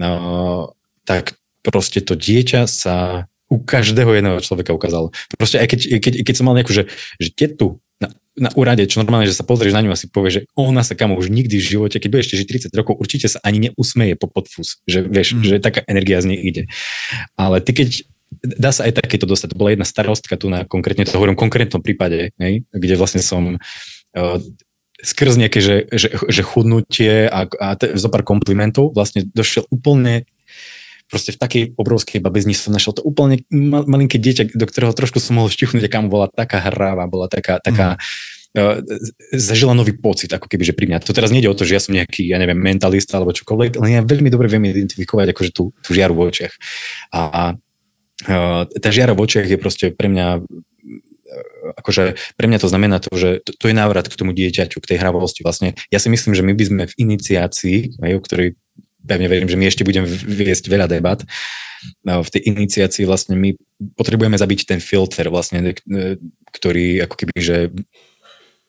no, 0.00 0.72
tak 1.04 1.36
proste 1.60 2.00
to 2.00 2.16
dieťa 2.16 2.64
sa 2.64 3.28
u 3.48 3.60
každého 3.60 4.12
jedného 4.12 4.40
človeka 4.44 4.76
ukázalo. 4.76 5.12
Proste 5.36 5.60
aj 5.60 5.68
keď, 5.72 5.80
keď, 6.00 6.12
keď 6.24 6.34
som 6.36 6.44
mal 6.48 6.56
nejakú, 6.56 6.72
že, 6.72 6.84
že 7.16 7.32
tetu, 7.32 7.80
na 8.38 8.50
úrade, 8.54 8.86
čo 8.86 9.02
normálne, 9.02 9.26
že 9.26 9.36
sa 9.36 9.44
pozrieš 9.44 9.74
na 9.74 9.82
ňu 9.84 9.90
a 9.92 9.98
si 9.98 10.06
povieš, 10.06 10.32
že 10.32 10.42
ona 10.54 10.86
sa 10.86 10.94
kamo 10.94 11.18
už 11.18 11.28
nikdy 11.28 11.58
v 11.58 11.68
živote, 11.76 11.98
keď 11.98 12.08
budeš 12.08 12.38
žiť 12.38 12.70
30 12.70 12.78
rokov, 12.78 12.96
určite 12.96 13.26
sa 13.26 13.42
ani 13.42 13.70
neusmeje 13.70 14.14
po 14.14 14.30
podfus, 14.30 14.80
že 14.86 15.02
vieš, 15.02 15.36
mm. 15.36 15.42
že 15.44 15.54
taká 15.58 15.82
energia 15.90 16.22
z 16.22 16.34
nej 16.34 16.38
ide. 16.40 16.62
Ale 17.34 17.58
ty 17.60 17.74
keď 17.74 18.06
dá 18.44 18.70
sa 18.70 18.84
aj 18.84 19.00
takéto 19.00 19.24
dostať. 19.24 19.56
To 19.56 19.60
bola 19.60 19.72
jedna 19.72 19.88
starostka 19.88 20.36
tu 20.36 20.52
na 20.52 20.64
konkrétne, 20.68 21.08
to 21.08 21.16
hovorím 21.16 21.34
konkrétnom 21.34 21.80
prípade, 21.80 22.36
hej, 22.36 22.64
kde 22.70 22.94
vlastne 23.00 23.24
som 23.24 23.56
uh, 23.56 24.38
skrz 25.00 25.38
nejaké, 25.38 25.58
že, 25.62 25.76
že, 25.94 26.08
že 26.12 26.42
chudnutie 26.44 27.30
a, 27.30 27.46
a 27.46 27.68
te, 27.78 27.94
zo 27.94 28.08
pár 28.10 28.26
komplimentov 28.26 28.92
vlastne 28.92 29.24
došiel 29.30 29.64
úplne 29.70 30.26
proste 31.08 31.34
v 31.34 31.40
takej 31.40 31.62
obrovskej 31.74 32.20
babezni 32.20 32.52
som 32.52 32.72
našiel 32.72 32.94
to 32.94 33.02
úplne 33.02 33.42
mal, 33.48 33.88
malinké 33.88 34.20
dieťa, 34.20 34.54
do 34.54 34.66
ktorého 34.68 34.92
trošku 34.92 35.18
som 35.18 35.40
mohol 35.40 35.50
štichnúť, 35.50 35.88
kam 35.88 36.12
bola 36.12 36.28
taká 36.28 36.60
hráva, 36.60 37.08
bola 37.08 37.26
taká, 37.26 37.58
taká 37.60 37.96
mm 37.96 38.36
zažila 39.32 39.76
nový 39.76 39.92
pocit, 39.92 40.32
ako 40.32 40.48
keby, 40.48 40.64
že 40.64 40.74
pri 40.74 40.88
mňa. 40.88 41.04
To 41.04 41.12
teraz 41.12 41.30
nejde 41.30 41.52
o 41.52 41.56
to, 41.56 41.68
že 41.68 41.76
ja 41.76 41.82
som 41.84 41.92
nejaký, 41.92 42.26
ja 42.32 42.40
neviem, 42.40 42.56
mentalista 42.56 43.20
alebo 43.20 43.36
čokoľvek, 43.36 43.78
ale 43.78 43.86
ja 43.92 44.00
veľmi 44.00 44.32
dobre 44.32 44.48
viem 44.48 44.64
identifikovať 44.72 45.36
akože 45.36 45.50
tú, 45.52 45.70
tú 45.84 45.90
žiaru 45.92 46.16
v 46.16 46.32
očiach. 46.32 46.54
A, 47.12 47.20
a 47.20 48.34
tá 48.64 48.88
žiara 48.88 49.12
v 49.12 49.22
očiach 49.22 49.46
je 49.46 49.58
proste 49.60 49.84
pre 49.92 50.08
mňa 50.08 50.42
akože 51.76 52.16
pre 52.40 52.46
mňa 52.48 52.58
to 52.58 52.72
znamená 52.72 52.96
to, 53.04 53.12
že 53.12 53.44
to, 53.44 53.52
to 53.52 53.68
je 53.68 53.76
návrat 53.76 54.08
k 54.08 54.16
tomu 54.16 54.32
dieťaťu, 54.32 54.80
k 54.80 54.96
tej 54.96 54.98
hravosti 55.04 55.44
vlastne. 55.44 55.76
Ja 55.92 56.00
si 56.00 56.08
myslím, 56.08 56.32
že 56.32 56.40
my 56.40 56.56
by 56.56 56.64
sme 56.64 56.82
v 56.88 56.94
iniciácii, 57.04 58.00
o 58.00 58.24
ktorej 58.24 58.56
pevne 59.08 59.26
verím, 59.26 59.48
že 59.48 59.56
my 59.56 59.64
ešte 59.64 59.82
budeme 59.88 60.04
viesť 60.06 60.68
veľa 60.68 60.86
debat, 60.86 61.18
v 62.04 62.28
tej 62.28 62.42
iniciácii 62.52 63.06
vlastne 63.06 63.38
my 63.38 63.54
potrebujeme 63.94 64.34
zabiť 64.34 64.66
ten 64.66 64.80
filter 64.82 65.30
vlastne, 65.30 65.74
ktorý 66.52 67.06
ako 67.06 67.14
keby, 67.14 67.38
že 67.38 67.56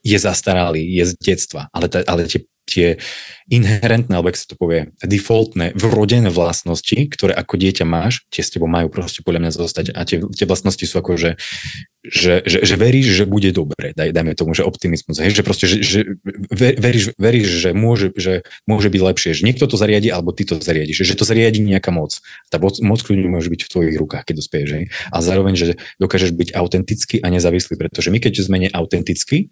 je 0.06 0.18
zastaralý, 0.18 0.80
je 0.96 1.12
z 1.12 1.14
detstva, 1.20 1.68
ale, 1.76 1.92
ta, 1.92 2.06
ale 2.08 2.30
tie, 2.30 2.46
tie 2.70 3.01
inherentné, 3.49 4.13
alebo 4.13 4.30
ak 4.30 4.38
sa 4.38 4.45
to 4.45 4.55
povie, 4.55 4.93
defaultné, 5.01 5.74
vrodené 5.74 6.30
vlastnosti, 6.30 6.93
ktoré 6.93 7.34
ako 7.34 7.57
dieťa 7.57 7.82
máš, 7.82 8.22
tie 8.30 8.45
s 8.45 8.53
tebou 8.53 8.70
majú 8.70 8.93
proste 8.93 9.26
podľa 9.26 9.49
mňa 9.49 9.51
zostať 9.57 9.86
a 9.97 10.05
tie, 10.05 10.22
tie 10.22 10.45
vlastnosti 10.45 10.86
sú 10.86 10.95
ako, 11.01 11.17
že, 11.17 11.32
že, 12.05 12.45
že, 12.45 12.61
že 12.61 12.76
veríš, 12.78 13.09
že 13.09 13.26
bude 13.26 13.49
dobre, 13.49 13.97
daj, 13.97 14.13
dajme 14.13 14.38
tomu, 14.38 14.53
že 14.53 14.61
optimizmus, 14.61 15.17
hej, 15.17 15.34
že 15.34 15.41
proste, 15.41 15.65
že, 15.65 15.82
že 15.82 15.99
veríš, 16.53 17.17
veríš, 17.17 17.49
že 17.49 17.70
môže, 17.74 18.13
že 18.13 18.45
môže 18.70 18.93
byť 18.93 19.01
lepšie, 19.01 19.32
že 19.34 19.45
niekto 19.49 19.65
to 19.65 19.82
zariadi, 19.82 20.13
alebo 20.13 20.30
ty 20.30 20.45
to 20.45 20.61
zariadiš, 20.61 21.01
že 21.01 21.17
to 21.17 21.26
zariadi 21.26 21.57
nejaká 21.65 21.89
moc. 21.89 22.22
Tá 22.53 22.61
moc, 22.61 22.78
moc 22.86 23.01
kľudne 23.01 23.34
môže 23.34 23.49
byť 23.49 23.65
v 23.65 23.72
tvojich 23.74 23.95
rukách, 23.97 24.30
keď 24.30 24.36
dospieš, 24.45 24.70
hej. 24.78 24.86
A 25.09 25.26
zároveň, 25.26 25.57
že 25.57 25.82
dokážeš 25.97 26.38
byť 26.38 26.49
autentický 26.53 27.17
a 27.26 27.34
nezávislý, 27.34 27.82
pretože 27.82 28.13
my 28.13 28.22
keď 28.22 28.45
sme 28.45 28.61
neautentickí, 28.70 29.49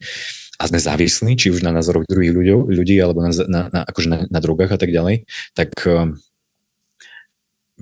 a 0.57 0.63
sme 0.65 0.81
závislí, 0.81 1.37
či 1.37 1.53
už 1.53 1.61
na 1.61 1.69
názoroch 1.69 2.09
druhých 2.09 2.33
ľudí, 2.33 2.53
ľudí 2.53 2.95
alebo 2.97 3.21
na, 3.21 3.29
na, 3.29 3.61
na, 3.69 3.81
akože 3.85 4.07
na, 4.09 4.19
na 4.25 4.39
drogách 4.41 4.73
a 4.73 4.79
tak 4.81 4.89
ďalej, 4.89 5.29
tak 5.53 5.69
uh, 5.85 6.09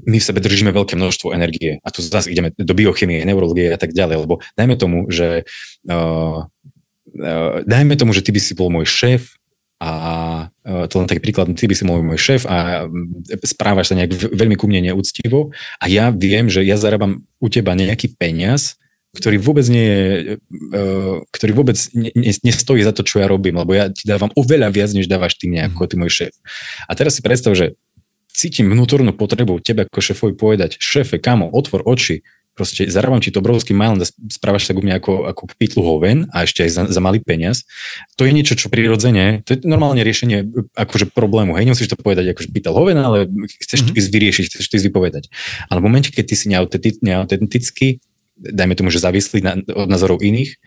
my 0.03 0.17
v 0.19 0.27
sebe 0.27 0.43
držíme 0.43 0.75
veľké 0.75 0.99
množstvo 0.99 1.31
energie. 1.31 1.79
A 1.79 1.87
tu 1.87 2.03
zase 2.03 2.27
ideme 2.27 2.51
do 2.59 2.73
biochemie, 2.75 3.23
neurologie 3.23 3.71
a 3.71 3.79
tak 3.79 3.95
ďalej, 3.95 4.27
lebo 4.27 4.43
dajme 4.59 4.75
tomu, 4.75 5.07
že 5.07 5.47
uh, 5.87 6.43
uh, 6.43 7.55
dajme 7.63 7.95
tomu, 7.95 8.11
že 8.11 8.19
ty 8.27 8.35
by 8.35 8.41
si 8.43 8.53
bol 8.59 8.67
môj 8.67 8.83
šéf 8.83 9.39
a 9.79 9.91
uh, 10.51 10.85
to 10.91 10.99
len 10.99 11.07
taký 11.07 11.23
príklad, 11.23 11.47
ty 11.55 11.67
by 11.67 11.75
si 11.75 11.87
bol 11.87 12.03
môj 12.03 12.19
šéf 12.19 12.43
a 12.43 12.87
správaš 13.47 13.91
sa 13.91 13.95
nejak 13.95 14.35
veľmi 14.35 14.59
ku 14.59 14.67
mne 14.67 14.91
neúctivo 14.91 15.55
a 15.79 15.85
ja 15.87 16.11
viem, 16.11 16.51
že 16.51 16.63
ja 16.67 16.75
zarábam 16.75 17.23
u 17.39 17.47
teba 17.47 17.71
nejaký 17.71 18.19
peniaz, 18.19 18.75
ktorý 19.15 19.39
vôbec 19.39 19.65
nie 19.71 19.87
je, 19.87 20.03
uh, 20.75 21.23
ktorý 21.31 21.51
vôbec 21.55 21.77
ne, 21.95 22.11
ne, 22.11 22.33
nestojí 22.43 22.83
za 22.83 22.91
to, 22.91 23.07
čo 23.07 23.23
ja 23.23 23.31
robím, 23.31 23.55
lebo 23.55 23.71
ja 23.71 23.87
ti 23.87 24.03
dávam 24.03 24.29
oveľa 24.35 24.69
viac, 24.75 24.91
než 24.91 25.07
dávaš 25.07 25.39
ty 25.39 25.47
mne, 25.47 25.71
ako 25.71 25.87
ty 25.87 25.95
môj 25.95 26.11
šéf. 26.11 26.33
A 26.85 26.93
teraz 26.93 27.17
si 27.17 27.21
predstav, 27.23 27.55
že 27.55 27.79
cítim 28.35 28.67
vnútornú 28.67 29.15
potrebu 29.15 29.63
tebe 29.63 29.87
ako 29.87 30.03
šéfovi 30.03 30.35
povedať, 30.35 30.75
šéfe, 30.75 31.23
kamo, 31.23 31.47
otvor 31.55 31.87
oči, 31.87 32.27
proste 32.55 32.87
zarábam 32.87 33.19
ti 33.19 33.35
to 33.35 33.43
obrovský 33.43 33.75
mail 33.75 33.99
správaš 34.31 34.71
sa 34.71 34.71
ku 34.71 34.79
mne 34.79 34.95
ako, 34.95 35.27
ako 35.27 35.43
k 35.51 35.53
pitlu 35.59 35.83
hoven 35.83 36.31
a 36.31 36.47
ešte 36.47 36.63
aj 36.63 36.71
za, 36.71 36.83
za 36.87 37.01
malý 37.03 37.19
peniaz. 37.19 37.67
To 38.15 38.23
je 38.23 38.31
niečo, 38.31 38.55
čo 38.55 38.71
prirodzene, 38.71 39.43
to 39.43 39.53
je 39.53 39.67
normálne 39.67 39.99
riešenie 39.99 40.71
akože 40.73 41.11
problému. 41.11 41.59
Hej, 41.59 41.67
nemusíš 41.67 41.91
to 41.91 41.99
povedať 41.99 42.31
akože 42.31 42.49
pýtal 42.55 42.73
hoven, 42.79 42.95
ale 42.95 43.27
chceš 43.59 43.83
mm-hmm. 43.83 43.99
to 43.99 44.11
vyriešiť, 44.15 44.45
chceš 44.55 44.67
to 44.71 44.79
vypovedať. 44.87 45.27
Ale 45.67 45.83
v 45.83 45.85
momente, 45.85 46.09
keď 46.15 46.23
ty 46.31 46.35
si 46.39 46.47
neautentický, 47.03 47.99
dajme 48.37 48.75
tomu, 48.75 48.91
že 48.91 49.03
závislý 49.03 49.39
na, 49.41 49.53
od 49.59 49.87
názorov 49.89 50.21
iných, 50.21 50.59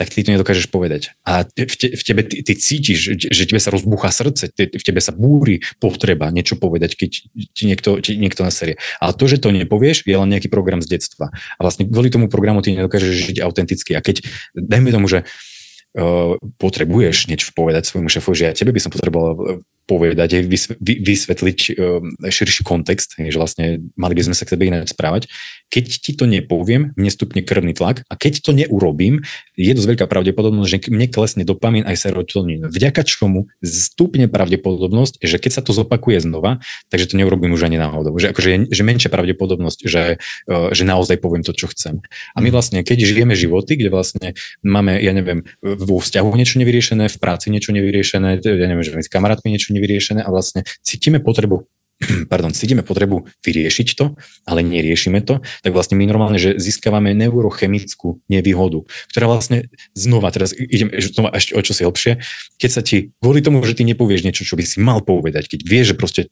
tak 0.00 0.08
ty 0.08 0.24
to 0.24 0.32
nedokážeš 0.32 0.72
povedať. 0.72 1.12
A 1.28 1.44
v, 1.44 1.74
te, 1.76 1.92
v 1.92 2.00
tebe 2.00 2.24
ty, 2.24 2.40
ty 2.40 2.56
cítiš, 2.56 3.20
že, 3.20 3.44
tebe 3.44 3.60
sa 3.60 3.68
rozbúcha 3.68 4.08
srdce, 4.08 4.48
ty, 4.48 4.72
v 4.72 4.80
tebe 4.80 4.96
sa 4.96 5.12
búri 5.12 5.60
potreba 5.76 6.32
niečo 6.32 6.56
povedať, 6.56 6.96
keď 6.96 7.10
ti 7.52 7.62
niekto, 7.68 8.00
ti 8.00 8.16
niekto 8.16 8.40
naserie. 8.40 8.80
Ale 8.96 9.12
to, 9.12 9.28
že 9.28 9.44
to 9.44 9.52
nepovieš, 9.52 10.08
je 10.08 10.16
len 10.16 10.32
nejaký 10.32 10.48
program 10.48 10.80
z 10.80 10.96
detstva. 10.96 11.28
A 11.28 11.60
vlastne 11.60 11.84
kvôli 11.84 12.08
tomu 12.08 12.32
programu 12.32 12.64
ty 12.64 12.72
nedokážeš 12.72 13.28
žiť 13.28 13.36
autenticky. 13.44 13.92
A 13.92 14.00
keď, 14.00 14.24
dajme 14.56 14.88
tomu, 14.88 15.04
že 15.04 15.28
uh, 15.28 16.40
potrebuješ 16.56 17.28
niečo 17.28 17.52
povedať 17.52 17.84
svojmu 17.84 18.08
šéfovi, 18.08 18.36
že 18.40 18.48
ja 18.48 18.56
tebe 18.56 18.72
by 18.72 18.80
som 18.80 18.88
potreboval 18.88 19.60
povedať, 19.84 20.46
vysvetliť 20.80 21.58
um, 21.74 22.14
širší 22.22 22.62
kontext, 22.62 23.18
že 23.18 23.34
vlastne 23.34 23.90
mali 23.98 24.14
by 24.14 24.30
sme 24.30 24.38
sa 24.38 24.46
k 24.46 24.54
sebe 24.54 24.70
ináč 24.70 24.94
správať. 24.94 25.26
Keď 25.70 25.84
ti 26.02 26.12
to 26.18 26.26
nepoviem, 26.26 26.92
mne 26.98 27.10
stupne 27.10 27.46
krvný 27.46 27.72
tlak 27.78 28.02
a 28.10 28.14
keď 28.18 28.42
to 28.42 28.50
neurobím, 28.50 29.22
je 29.54 29.70
dosť 29.70 29.88
veľká 29.96 30.06
pravdepodobnosť, 30.10 30.68
že 30.68 30.78
mne 30.90 31.06
klesne 31.06 31.46
dopamín 31.46 31.86
aj 31.86 32.10
serotonín. 32.10 32.66
Vďaka 32.66 33.06
čomu 33.06 33.46
stupne 33.62 34.26
pravdepodobnosť, 34.26 35.22
že 35.22 35.36
keď 35.38 35.52
sa 35.54 35.62
to 35.62 35.70
zopakuje 35.70 36.18
znova, 36.20 36.58
takže 36.90 37.14
to 37.14 37.18
neurobím 37.18 37.54
už 37.54 37.70
ani 37.70 37.78
náhodou. 37.78 38.12
Že, 38.18 38.34
akože 38.34 38.48
je, 38.50 38.58
že 38.74 38.82
menšia 38.82 39.10
pravdepodobnosť, 39.14 39.78
že, 39.86 40.18
uh, 40.50 40.74
že 40.74 40.82
naozaj 40.82 41.22
poviem 41.22 41.46
to, 41.46 41.54
čo 41.54 41.70
chcem. 41.70 42.02
A 42.34 42.38
my 42.42 42.50
vlastne, 42.50 42.82
keď 42.82 43.06
žijeme 43.06 43.38
životy, 43.38 43.78
kde 43.78 43.94
vlastne 43.94 44.28
máme, 44.66 44.98
ja 44.98 45.14
neviem, 45.14 45.46
vo 45.62 46.02
vzťahu 46.02 46.28
niečo 46.34 46.58
nevyriešené, 46.58 47.06
v 47.06 47.18
práci 47.22 47.54
niečo 47.54 47.70
nevyriešené, 47.70 48.42
ja 48.42 48.66
neviem, 48.66 48.82
že 48.82 48.98
s 48.98 49.12
kamarátmi 49.12 49.54
niečo 49.54 49.70
nevyriešené 49.70 50.26
a 50.26 50.30
vlastne 50.34 50.66
cítime 50.82 51.22
potrebu 51.22 51.70
pardon, 52.32 52.52
cítime 52.56 52.80
potrebu 52.80 53.28
vyriešiť 53.44 53.88
to, 53.96 54.16
ale 54.48 54.64
neriešime 54.64 55.20
to, 55.20 55.44
tak 55.60 55.72
vlastne 55.76 56.00
my 56.00 56.08
normálne, 56.08 56.40
že 56.40 56.56
získavame 56.56 57.12
neurochemickú 57.12 58.24
nevýhodu, 58.32 58.88
ktorá 59.12 59.28
vlastne 59.28 59.68
znova, 59.92 60.32
teraz 60.32 60.56
idem 60.56 60.88
ešte 60.92 61.52
o 61.52 61.60
čo 61.60 61.72
si 61.76 61.82
hlbšie, 61.84 62.12
keď 62.56 62.70
sa 62.70 62.80
ti, 62.80 63.12
kvôli 63.20 63.44
tomu, 63.44 63.60
že 63.62 63.76
ty 63.76 63.84
nepovieš 63.84 64.24
niečo, 64.24 64.48
čo 64.48 64.56
by 64.56 64.64
si 64.64 64.80
mal 64.80 65.04
povedať, 65.04 65.52
keď 65.52 65.60
vieš, 65.64 65.86
že 65.92 65.98
proste 65.98 66.22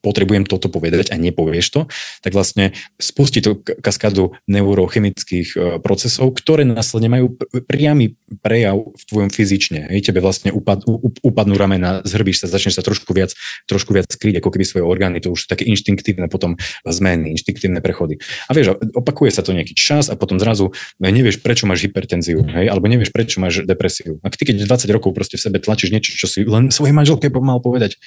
potrebujem 0.00 0.46
toto 0.46 0.70
povedať 0.70 1.10
a 1.10 1.18
nepovieš 1.18 1.66
to, 1.74 1.80
tak 2.22 2.32
vlastne 2.34 2.74
spustí 2.98 3.42
to 3.42 3.58
kaskádu 3.58 4.38
neurochemických 4.46 5.48
e, 5.54 5.58
procesov, 5.82 6.34
ktoré 6.38 6.62
následne 6.62 7.10
majú 7.10 7.34
priamy 7.66 8.14
prejav 8.40 8.94
v 8.94 9.02
tvojom 9.10 9.30
fyzične. 9.30 9.90
Hej, 9.90 10.10
tebe 10.10 10.22
vlastne 10.22 10.54
upad, 10.54 10.86
upadnú 11.22 11.58
ramena, 11.58 12.00
zhrbíš 12.06 12.44
sa, 12.44 12.46
začneš 12.46 12.78
sa 12.78 12.82
trošku 12.86 13.10
viac, 13.10 13.34
trošku 13.66 13.90
viac 13.90 14.06
skryť, 14.06 14.38
ako 14.38 14.48
keby 14.54 14.64
svoje 14.64 14.84
orgány, 14.86 15.18
to 15.18 15.34
už 15.34 15.44
sú 15.44 15.46
také 15.50 15.66
inštinktívne 15.66 16.30
potom 16.30 16.54
zmeny, 16.86 17.34
inštinktívne 17.34 17.82
prechody. 17.82 18.22
A 18.46 18.54
vieš, 18.54 18.78
opakuje 18.94 19.34
sa 19.34 19.42
to 19.42 19.50
nejaký 19.50 19.74
čas 19.74 20.08
a 20.08 20.14
potom 20.14 20.38
zrazu 20.38 20.70
nevieš, 21.02 21.42
prečo 21.42 21.66
máš 21.66 21.90
hypertenziu, 21.90 22.46
hej, 22.46 22.70
alebo 22.70 22.86
nevieš, 22.86 23.10
prečo 23.10 23.42
máš 23.42 23.66
depresiu. 23.66 24.22
A 24.22 24.30
ty 24.30 24.46
keď 24.46 24.62
20 24.64 24.94
rokov 24.94 25.10
proste 25.10 25.34
v 25.34 25.44
sebe 25.50 25.58
tlačíš 25.58 25.90
niečo, 25.90 26.14
čo 26.14 26.30
si 26.30 26.46
len 26.46 26.70
svojej 26.70 26.94
manželke 26.94 27.26
mal 27.34 27.58
povedať, 27.58 27.98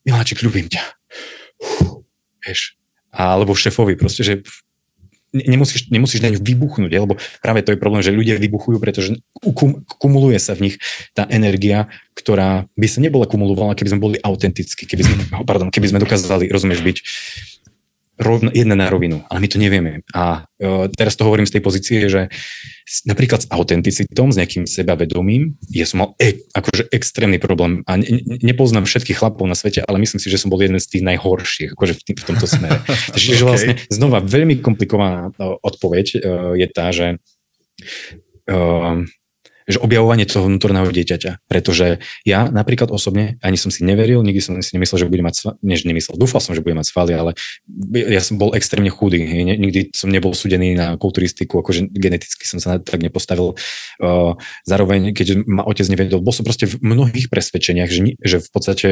Miláčik, 0.00 0.40
ľubím 0.40 0.72
ťa 0.72 0.99
vieš, 2.42 2.76
alebo 3.10 3.56
šefovi, 3.56 3.98
proste, 3.98 4.22
že 4.22 4.34
nemusíš, 5.30 5.90
nemusíš 5.90 6.20
na 6.22 6.30
ňu 6.34 6.42
vybuchnúť, 6.42 6.90
lebo 6.90 7.14
práve 7.38 7.62
to 7.62 7.72
je 7.74 7.78
problém, 7.78 8.02
že 8.02 8.14
ľudia 8.14 8.38
vybuchujú, 8.38 8.82
pretože 8.82 9.18
kum, 9.54 9.86
kumuluje 9.86 10.38
sa 10.42 10.58
v 10.58 10.70
nich 10.70 10.76
tá 11.14 11.26
energia, 11.30 11.86
ktorá 12.18 12.66
by 12.74 12.86
sa 12.90 12.98
nebola 12.98 13.30
kumulovala, 13.30 13.78
keby 13.78 13.94
sme 13.94 14.02
boli 14.02 14.16
autentickí, 14.18 14.86
keby 14.86 15.02
sme, 15.06 15.14
pardon, 15.46 15.70
keby 15.70 15.86
sme 15.94 16.02
dokázali, 16.02 16.50
rozumieš, 16.50 16.82
byť 16.82 16.98
rovno, 18.20 18.52
jedna 18.52 18.76
na 18.76 18.92
rovinu, 18.92 19.24
ale 19.32 19.40
my 19.40 19.48
to 19.48 19.56
nevieme. 19.56 20.04
A 20.12 20.44
uh, 20.44 20.86
teraz 20.92 21.16
to 21.16 21.24
hovorím 21.24 21.48
z 21.48 21.56
tej 21.56 21.62
pozície, 21.64 21.98
že 22.12 22.28
napríklad 23.08 23.42
s 23.42 23.48
autenticitom, 23.48 24.28
s 24.28 24.36
nejakým 24.36 24.68
sebavedomím, 24.68 25.56
ja 25.72 25.88
som 25.88 26.04
mal 26.04 26.08
e, 26.20 26.44
akože 26.52 26.92
extrémny 26.92 27.40
problém 27.40 27.80
a 27.88 27.96
ne, 27.96 28.20
nepoznám 28.44 28.84
všetkých 28.84 29.16
chlapov 29.16 29.48
na 29.48 29.56
svete, 29.56 29.80
ale 29.80 29.96
myslím 30.02 30.20
si, 30.20 30.28
že 30.28 30.36
som 30.36 30.52
bol 30.52 30.60
jeden 30.60 30.76
z 30.76 30.86
tých 30.90 31.04
najhorších 31.06 31.72
akože 31.72 31.94
v, 31.96 32.02
tým, 32.04 32.16
v 32.20 32.24
tomto 32.28 32.46
smere. 32.46 32.78
Čiže 33.16 33.42
okay. 33.42 33.48
vlastne 33.48 33.72
znova 33.88 34.20
veľmi 34.20 34.60
komplikovaná 34.60 35.32
uh, 35.32 35.56
odpoveď 35.64 36.06
uh, 36.18 36.20
je 36.60 36.66
tá, 36.68 36.92
že 36.92 37.16
uh, 38.52 39.08
že 39.70 39.78
objavovanie 39.78 40.26
toho 40.26 40.50
vnútorného 40.50 40.90
dieťaťa. 40.90 41.46
Pretože 41.46 42.02
ja 42.26 42.50
napríklad 42.50 42.90
osobne 42.90 43.38
ani 43.40 43.54
som 43.54 43.70
si 43.70 43.86
neveril, 43.86 44.20
nikdy 44.26 44.42
som 44.42 44.58
si 44.58 44.74
nemyslel, 44.74 45.06
že 45.06 45.08
budem 45.08 45.30
mať, 45.30 45.56
než 45.62 45.86
nemyslel, 45.86 46.18
dúfal 46.18 46.42
som, 46.42 46.52
že 46.52 46.60
budem 46.60 46.82
mať 46.82 46.90
svaly, 46.90 47.12
ale 47.14 47.30
ja 47.94 48.20
som 48.20 48.36
bol 48.36 48.52
extrémne 48.58 48.90
chudý. 48.90 49.22
Nikdy 49.56 49.94
som 49.94 50.10
nebol 50.10 50.34
súdený 50.34 50.74
na 50.74 50.98
kulturistiku, 50.98 51.62
akože 51.62 51.88
geneticky 51.94 52.44
som 52.44 52.58
sa 52.58 52.82
tak 52.82 52.98
nepostavil. 53.00 53.54
Zároveň, 54.66 55.14
keď 55.14 55.46
ma 55.46 55.62
otec 55.62 55.86
nevedel, 55.86 56.18
bol 56.18 56.34
som 56.34 56.42
proste 56.42 56.66
v 56.66 56.82
mnohých 56.82 57.30
presvedčeniach, 57.30 57.88
že, 57.88 58.18
že 58.18 58.36
v 58.42 58.48
podstate 58.50 58.88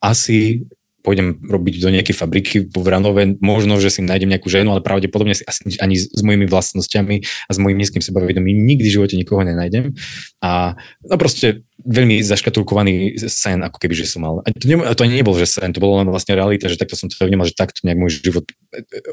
asi 0.00 0.66
pôjdem 1.00 1.40
robiť 1.40 1.80
do 1.80 1.88
nejakej 1.88 2.14
fabriky 2.16 2.54
vo 2.68 2.84
Vranove, 2.84 3.40
možno, 3.40 3.80
že 3.80 3.88
si 3.88 4.00
nájdem 4.04 4.30
nejakú 4.30 4.52
ženu, 4.52 4.72
ale 4.72 4.84
pravdepodobne 4.84 5.32
si 5.32 5.44
asi 5.48 5.76
ani 5.80 5.96
s 5.96 6.20
mojimi 6.20 6.44
vlastnosťami 6.44 7.16
a 7.20 7.50
s 7.50 7.58
mojim 7.58 7.80
nízkym 7.80 8.04
sebavedomím 8.04 8.64
nikdy 8.64 8.88
v 8.88 8.94
živote 9.00 9.14
nikoho 9.16 9.40
nenájdem. 9.40 9.96
A 10.44 10.76
no 11.04 11.16
proste 11.16 11.64
veľmi 11.84 12.20
zaškatulkovaný 12.20 13.16
sen, 13.28 13.64
ako 13.64 13.80
keby, 13.80 13.94
že 13.96 14.08
som 14.08 14.24
mal. 14.24 14.44
A 14.44 14.52
to, 14.52 14.68
ne, 14.68 14.76
to 14.92 15.04
ani 15.04 15.16
nebol, 15.16 15.32
že 15.36 15.48
sen, 15.48 15.72
to 15.72 15.80
bolo 15.80 16.04
len 16.04 16.08
vlastne 16.12 16.36
realita, 16.36 16.68
že 16.68 16.76
takto 16.76 16.96
som 16.96 17.08
to 17.08 17.16
vnímal, 17.16 17.48
že 17.48 17.56
takto 17.56 17.80
nejak 17.88 17.98
môj 17.98 18.20
život 18.20 18.44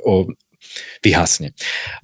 o, 0.04 0.28
vyhasne. 1.04 1.56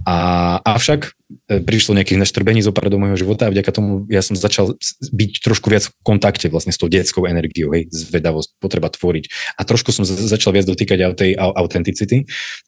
A, 0.08 0.60
avšak 0.64 1.00
e, 1.08 1.12
prišlo 1.48 1.98
nejakých 1.98 2.22
naštrbení 2.22 2.62
zo 2.62 2.74
do 2.74 2.98
môjho 3.00 3.18
života 3.18 3.48
a 3.48 3.54
vďaka 3.54 3.72
tomu 3.72 4.06
ja 4.12 4.20
som 4.20 4.36
začal 4.36 4.76
byť 5.14 5.32
trošku 5.42 5.72
viac 5.72 5.88
v 5.88 5.94
kontakte 6.04 6.52
vlastne 6.52 6.76
s 6.76 6.80
tou 6.80 6.92
detskou 6.92 7.26
energiou, 7.26 7.72
hej, 7.72 7.88
zvedavosť, 7.90 8.60
potreba 8.60 8.92
tvoriť. 8.92 9.58
A 9.58 9.62
trošku 9.64 9.96
som 9.96 10.04
začal 10.06 10.54
viac 10.54 10.68
dotýkať 10.68 11.00
aj 11.00 11.12
tej 11.18 11.32
autenticity 11.38 12.28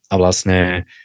a 0.09 0.15
vlastne 0.15 0.87
a 0.87 1.04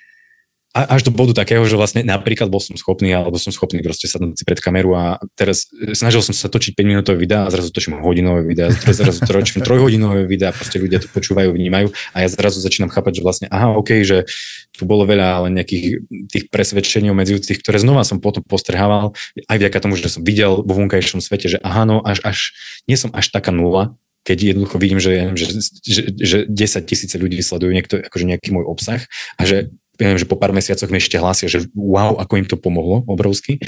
až 0.70 1.02
do 1.02 1.10
bodu 1.10 1.34
takého, 1.34 1.66
že 1.66 1.74
vlastne 1.74 2.06
napríklad 2.06 2.46
bol 2.46 2.62
som 2.62 2.78
schopný, 2.78 3.10
alebo 3.10 3.34
som 3.42 3.50
schopný 3.50 3.82
proste 3.82 4.06
sadnúť 4.06 4.38
si 4.38 4.44
pred 4.46 4.62
kameru 4.62 4.94
a 4.94 5.18
teraz 5.34 5.66
snažil 5.98 6.22
som 6.22 6.30
sa 6.30 6.46
točiť 6.46 6.78
5 6.78 6.86
minútové 6.86 7.18
videá 7.18 7.42
a 7.42 7.50
zrazu 7.50 7.74
točím 7.74 7.98
hodinové 7.98 8.46
videá, 8.46 8.70
zrazu 8.70 9.18
točím 9.26 9.66
trojhodinové 9.66 10.30
videá, 10.30 10.54
proste 10.54 10.78
ľudia 10.78 11.02
to 11.02 11.10
počúvajú, 11.10 11.50
vnímajú 11.50 11.90
a 12.14 12.16
ja 12.22 12.28
zrazu 12.30 12.62
začínam 12.62 12.86
chápať, 12.86 13.18
že 13.18 13.22
vlastne 13.26 13.46
aha, 13.50 13.74
OK, 13.74 14.06
že 14.06 14.30
tu 14.70 14.86
bolo 14.86 15.02
veľa 15.10 15.42
ale 15.42 15.48
nejakých 15.50 16.06
tých 16.30 16.44
presvedčení 16.54 17.10
obmedzujúcich, 17.10 17.58
ktoré 17.58 17.82
znova 17.82 18.06
som 18.06 18.22
potom 18.22 18.46
postrhával, 18.46 19.18
aj 19.50 19.56
vďaka 19.58 19.78
tomu, 19.82 19.98
že 19.98 20.06
som 20.06 20.22
videl 20.22 20.62
vo 20.62 20.74
vonkajšom 20.78 21.18
svete, 21.18 21.50
že 21.50 21.58
aha, 21.66 21.82
no 21.82 21.98
až, 22.06 22.22
až 22.22 22.38
nie 22.86 22.94
som 22.94 23.10
až 23.10 23.26
taká 23.34 23.50
nula, 23.50 23.98
keď 24.22 24.54
jednoducho 24.54 24.76
vidím, 24.78 25.02
že, 25.02 25.34
že, 25.34 25.46
že, 25.82 26.02
že 26.14 26.38
10 26.46 26.86
tisíce 26.86 27.16
ľudí 27.18 27.42
sledujú 27.42 27.72
niekto, 27.74 27.98
akože 28.04 28.28
nejaký 28.28 28.54
môj 28.54 28.70
obsah 28.70 29.02
a 29.34 29.42
že 29.42 29.74
viem, 30.00 30.16
že 30.16 30.28
po 30.28 30.40
pár 30.40 30.56
mesiacoch 30.56 30.88
mi 30.88 30.98
ešte 30.98 31.20
hlásia, 31.20 31.52
že 31.52 31.68
wow, 31.76 32.16
ako 32.16 32.40
im 32.40 32.46
to 32.48 32.56
pomohlo 32.56 33.04
obrovsky, 33.04 33.60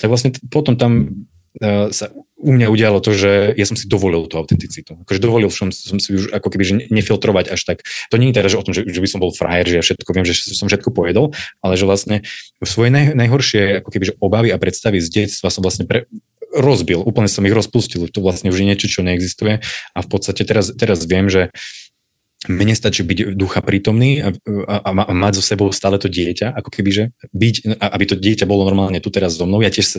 tak 0.00 0.08
vlastne 0.08 0.32
potom 0.48 0.80
tam 0.80 1.24
uh, 1.60 1.92
sa 1.92 2.08
u 2.44 2.52
mňa 2.52 2.68
udialo 2.68 3.00
to, 3.00 3.16
že 3.16 3.56
ja 3.56 3.64
som 3.64 3.72
si 3.72 3.88
dovolil 3.88 4.28
tú 4.28 4.36
autenticitu. 4.36 5.00
Akože 5.00 5.16
dovolil 5.16 5.48
som, 5.48 5.72
som 5.72 5.96
si 5.96 6.12
už 6.12 6.28
ako 6.28 6.52
keby 6.52 6.64
že 6.64 6.74
nefiltrovať 6.92 7.48
až 7.48 7.60
tak. 7.64 7.78
To 8.12 8.20
nie 8.20 8.34
je 8.34 8.36
teda, 8.36 8.52
že 8.52 8.60
o 8.60 8.64
tom, 8.66 8.76
že, 8.76 8.84
že 8.84 9.00
by 9.00 9.08
som 9.08 9.20
bol 9.24 9.32
frajer, 9.32 9.64
že 9.64 9.76
ja 9.80 9.82
všetko 9.82 10.10
viem, 10.12 10.28
že 10.28 10.36
som 10.52 10.68
všetko 10.68 10.92
pojedol, 10.92 11.32
ale 11.64 11.80
že 11.80 11.88
vlastne 11.88 12.20
svoje 12.60 12.92
naj, 12.92 13.16
najhoršie 13.16 13.80
ako 13.80 13.88
keby, 13.88 14.04
že 14.12 14.14
obavy 14.20 14.52
a 14.52 14.60
predstavy 14.60 15.00
z 15.00 15.08
detstva 15.24 15.48
som 15.48 15.64
vlastne 15.64 15.88
pre, 15.88 16.04
rozbil, 16.54 17.02
úplne 17.02 17.26
som 17.26 17.42
ich 17.48 17.56
rozpustil. 17.56 18.06
To 18.06 18.20
vlastne 18.22 18.52
už 18.54 18.62
je 18.62 18.68
niečo, 18.68 18.86
čo 18.86 19.00
neexistuje 19.02 19.64
a 19.94 19.98
v 19.98 20.08
podstate 20.08 20.46
teraz, 20.46 20.70
teraz 20.76 21.02
viem, 21.08 21.26
že 21.26 21.50
mne 22.48 22.74
stačí 22.76 23.04
byť 23.04 23.36
ducha 23.36 23.64
prítomný 23.64 24.20
a, 24.20 24.28
a, 24.68 24.92
a 24.92 25.12
mať 25.12 25.40
so 25.40 25.42
sebou 25.44 25.72
stále 25.72 25.96
to 25.96 26.12
dieťa, 26.12 26.52
ako 26.52 26.68
keby, 26.68 26.90
že 26.92 27.04
byť, 27.32 27.80
aby 27.80 28.04
to 28.04 28.16
dieťa 28.18 28.44
bolo 28.44 28.68
normálne 28.68 29.00
tu 29.00 29.08
teraz 29.08 29.36
so 29.36 29.48
mnou, 29.48 29.64
ja 29.64 29.72
tiež 29.72 29.86
sa 29.86 29.98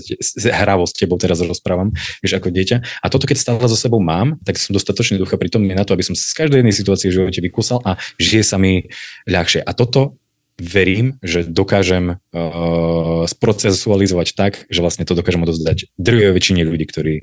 hravo 0.53 0.85
s 0.85 0.93
tebou 0.93 1.17
teraz 1.17 1.41
rozprávam, 1.41 1.93
vieš, 2.21 2.37
ako 2.37 2.53
dieťa. 2.53 2.77
A 3.01 3.05
toto, 3.09 3.25
keď 3.25 3.37
stále 3.41 3.65
so 3.65 3.77
sebou 3.77 4.01
mám, 4.01 4.37
tak 4.45 4.61
som 4.61 4.73
dostatočne 4.73 5.17
ducha 5.17 5.37
prítomný 5.41 5.73
na 5.73 5.83
to, 5.83 5.97
aby 5.97 6.05
som 6.05 6.13
z 6.13 6.33
každej 6.37 6.61
jednej 6.61 6.75
situácie 6.75 7.09
v 7.09 7.17
živote 7.21 7.39
vykúsal 7.41 7.81
a 7.81 7.97
žije 8.21 8.43
sa 8.45 8.57
mi 8.61 8.89
ľahšie. 9.25 9.65
A 9.65 9.71
toto 9.73 10.21
verím, 10.55 11.19
že 11.19 11.43
dokážem 11.43 12.15
uh, 12.15 13.27
sprocesualizovať 13.27 14.27
tak, 14.39 14.63
že 14.71 14.79
vlastne 14.79 15.03
to 15.03 15.11
dokážem 15.11 15.43
odozdať 15.43 15.91
druhej 15.99 16.31
väčšine 16.31 16.63
ľudí, 16.63 16.87
ktorí 16.87 17.15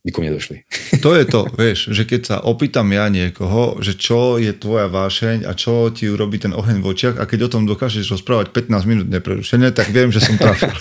by 0.00 0.10
ku 0.16 0.24
mne 0.24 0.32
došli. 0.32 0.64
To 1.04 1.12
je 1.12 1.24
to, 1.28 1.44
vieš, 1.52 1.92
že 1.92 2.08
keď 2.08 2.20
sa 2.24 2.36
opýtam 2.40 2.88
ja 2.88 3.12
niekoho, 3.12 3.84
že 3.84 4.00
čo 4.00 4.40
je 4.40 4.48
tvoja 4.56 4.88
vášeň 4.88 5.44
a 5.44 5.52
čo 5.52 5.92
ti 5.92 6.08
urobí 6.08 6.40
ten 6.40 6.56
oheň 6.56 6.80
v 6.80 6.86
očiach 6.88 7.16
a 7.20 7.28
keď 7.28 7.48
o 7.48 7.52
tom 7.52 7.68
dokážeš 7.68 8.16
rozprávať 8.16 8.56
15 8.56 8.88
minút 8.88 9.06
neprerušene, 9.12 9.68
tak 9.76 9.92
viem, 9.92 10.08
že 10.08 10.24
som 10.24 10.40
trafil. 10.40 10.72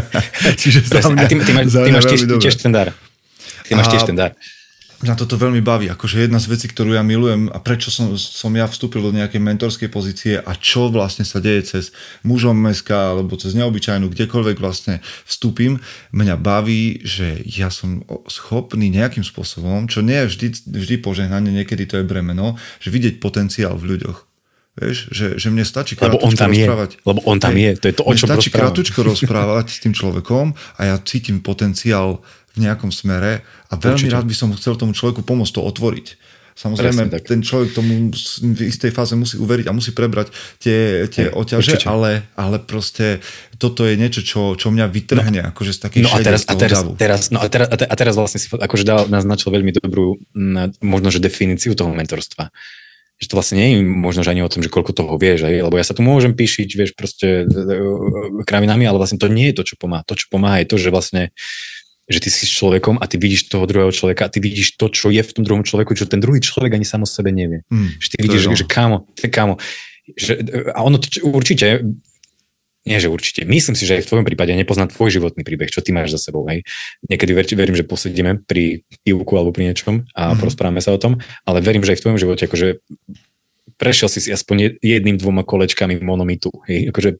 Čiže 0.60 0.84
za 0.84 1.08
mňa, 1.08 1.24
a 1.24 1.28
ty, 1.28 1.34
ty, 1.40 1.52
máš, 1.56 1.66
ty 1.72 1.90
máš 1.92 2.04
tiež, 2.12 2.20
tiež 2.28 2.56
ten 2.60 2.72
dar. 2.76 2.92
Ty 3.64 3.72
máš 3.72 3.88
tiež 3.88 4.04
ten 4.04 4.16
dar 4.20 4.36
mňa 4.98 5.14
toto 5.14 5.38
veľmi 5.38 5.62
baví. 5.62 5.86
Akože 5.90 6.26
jedna 6.26 6.42
z 6.42 6.50
vecí, 6.50 6.66
ktorú 6.66 6.98
ja 6.98 7.06
milujem 7.06 7.46
a 7.54 7.58
prečo 7.62 7.94
som, 7.94 8.18
som 8.18 8.50
ja 8.50 8.66
vstúpil 8.66 8.98
do 8.98 9.14
nejakej 9.14 9.38
mentorskej 9.38 9.90
pozície 9.90 10.34
a 10.38 10.52
čo 10.58 10.90
vlastne 10.90 11.22
sa 11.22 11.38
deje 11.38 11.62
cez 11.70 11.84
mužom 12.26 12.58
meska 12.58 13.14
alebo 13.14 13.38
cez 13.38 13.54
neobyčajnú, 13.54 14.10
kdekoľvek 14.10 14.56
vlastne 14.58 14.98
vstúpim, 15.22 15.78
mňa 16.10 16.34
baví, 16.38 17.02
že 17.06 17.38
ja 17.46 17.70
som 17.70 18.02
schopný 18.26 18.90
nejakým 18.90 19.22
spôsobom, 19.22 19.86
čo 19.86 20.02
nie 20.02 20.18
je 20.26 20.30
vždy, 20.34 20.48
vždy 20.66 20.96
požehnanie, 20.98 21.54
niekedy 21.54 21.86
to 21.86 22.02
je 22.02 22.04
bremeno, 22.08 22.58
že 22.82 22.90
vidieť 22.90 23.22
potenciál 23.22 23.78
v 23.78 23.94
ľuďoch. 23.94 24.28
Vieš, 24.78 25.10
že, 25.10 25.26
že 25.42 25.50
mne 25.50 25.66
stačí 25.66 25.98
lebo 25.98 26.22
on 26.22 26.38
tam 26.38 26.54
rozprávať. 26.54 26.90
Je, 26.94 26.98
lebo 27.02 27.20
on 27.26 27.42
tam 27.42 27.50
Hej, 27.58 27.62
je, 27.62 27.72
to 27.82 27.86
je 27.90 27.94
to, 27.98 28.02
o 28.06 28.12
čom 28.14 28.28
stačí 28.30 28.48
kratučko 28.54 29.02
rozprávať 29.10 29.66
s 29.74 29.78
tým 29.82 29.90
človekom 29.90 30.54
a 30.54 30.80
ja 30.86 30.94
cítim 31.02 31.42
potenciál 31.42 32.22
v 32.58 32.66
nejakom 32.66 32.90
smere 32.90 33.46
a 33.70 33.74
veľmi 33.78 34.10
Určite. 34.10 34.14
rád 34.18 34.26
by 34.26 34.34
som 34.34 34.50
chcel 34.58 34.74
tomu 34.74 34.92
človeku 34.92 35.22
pomôcť 35.22 35.54
to 35.54 35.62
otvoriť. 35.62 36.06
Samozrejme, 36.58 37.06
ten 37.22 37.38
človek 37.38 37.70
tomu 37.70 38.10
v 38.10 38.60
istej 38.66 38.90
fáze 38.90 39.14
musí 39.14 39.38
uveriť 39.38 39.70
a 39.70 39.72
musí 39.72 39.94
prebrať 39.94 40.34
tie, 40.58 41.06
tie 41.06 41.30
hey, 41.30 41.34
oťaže, 41.38 41.78
ale, 41.86 42.26
ale 42.34 42.58
proste 42.58 43.22
toto 43.62 43.86
je 43.86 43.94
niečo, 43.94 44.26
čo, 44.26 44.58
čo 44.58 44.74
mňa 44.74 44.90
vytrhne 44.90 45.38
no, 45.38 45.48
akože 45.54 45.78
z 45.78 45.80
takých 45.86 46.02
no 46.02 46.10
a 46.10 46.18
teraz, 46.18 46.42
a 46.50 46.58
teraz, 46.58 46.82
teraz, 46.98 47.22
no 47.30 47.38
a 47.38 47.46
teraz, 47.46 47.70
a 47.70 47.94
teraz 47.94 48.14
vlastne 48.18 48.42
si 48.42 48.50
akože 48.50 48.82
dal, 48.82 49.06
naznačil 49.06 49.54
veľmi 49.54 49.70
dobrú 49.70 50.18
možno, 50.82 51.14
že 51.14 51.22
definíciu 51.22 51.78
toho 51.78 51.94
mentorstva 51.94 52.50
že 53.18 53.26
to 53.26 53.34
vlastne 53.34 53.58
nie 53.58 53.68
je 53.74 53.78
možno, 53.82 54.22
že 54.22 54.30
ani 54.30 54.46
o 54.46 54.50
tom, 54.50 54.62
že 54.62 54.70
koľko 54.70 54.94
toho 54.94 55.18
vieš, 55.18 55.42
aj, 55.42 55.66
lebo 55.66 55.74
ja 55.74 55.82
sa 55.82 55.90
tu 55.90 56.06
môžem 56.06 56.38
píšiť, 56.38 56.68
vieš, 56.78 56.94
proste 56.94 57.42
e, 57.42 57.44
e, 57.50 58.46
kravinami, 58.46 58.86
ale 58.86 58.94
vlastne 58.94 59.18
to 59.18 59.26
nie 59.26 59.50
je 59.50 59.58
to, 59.58 59.62
čo 59.66 59.74
pomáha. 59.74 60.06
To, 60.06 60.14
čo 60.14 60.30
pomáha, 60.30 60.62
je 60.62 60.70
to, 60.70 60.76
že 60.78 60.94
vlastne 60.94 61.34
že 62.08 62.18
ty 62.24 62.28
si 62.32 62.48
s 62.48 62.52
človekom 62.56 62.96
a 62.96 63.04
ty 63.04 63.20
vidíš 63.20 63.52
toho 63.52 63.68
druhého 63.68 63.92
človeka 63.92 64.26
a 64.26 64.32
ty 64.32 64.40
vidíš 64.40 64.80
to, 64.80 64.88
čo 64.88 65.12
je 65.12 65.20
v 65.20 65.32
tom 65.36 65.44
druhom 65.44 65.62
človeku, 65.62 65.92
čo 65.92 66.08
ten 66.08 66.24
druhý 66.24 66.40
človek 66.40 66.72
ani 66.72 66.88
sám 66.88 67.04
o 67.04 67.08
sebe 67.08 67.28
nevie. 67.28 67.68
Mm, 67.68 68.00
že 68.00 68.08
ty 68.08 68.16
vidíš, 68.24 68.40
že, 68.48 68.64
že 68.64 68.66
kámo, 68.66 69.04
kámo, 69.28 69.60
že, 70.16 70.40
a 70.72 70.80
ono 70.80 70.96
určite, 71.20 71.84
nie 72.88 72.96
že 72.96 73.12
určite, 73.12 73.44
myslím 73.44 73.76
si, 73.76 73.84
že 73.84 74.00
aj 74.00 74.08
v 74.08 74.08
tvojom 74.08 74.24
prípade 74.24 74.56
nepoznám 74.56 74.88
tvoj 74.88 75.20
životný 75.20 75.44
príbeh, 75.44 75.68
čo 75.68 75.84
ty 75.84 75.92
máš 75.92 76.16
za 76.16 76.32
sebou. 76.32 76.48
Hej. 76.48 76.64
Niekedy 77.12 77.36
ver, 77.36 77.44
verím, 77.44 77.76
že 77.76 77.84
posedíme 77.84 78.48
pri 78.48 78.88
ivku 79.04 79.36
alebo 79.36 79.52
pri 79.52 79.68
niečom 79.68 80.08
a 80.16 80.32
mm. 80.32 80.40
porozprávame 80.40 80.80
sa 80.80 80.96
o 80.96 80.98
tom, 81.00 81.20
ale 81.44 81.60
verím, 81.60 81.84
že 81.84 81.92
aj 81.92 81.98
v 82.00 82.04
tvojom 82.08 82.18
živote 82.24 82.48
akože 82.48 82.68
prešiel 83.76 84.08
si 84.08 84.24
si 84.24 84.30
aspoň 84.32 84.80
jedným, 84.80 85.20
dvoma 85.20 85.44
kolečkami 85.44 86.00
monomitu. 86.00 86.48
Hej. 86.64 86.94
Akože 86.94 87.10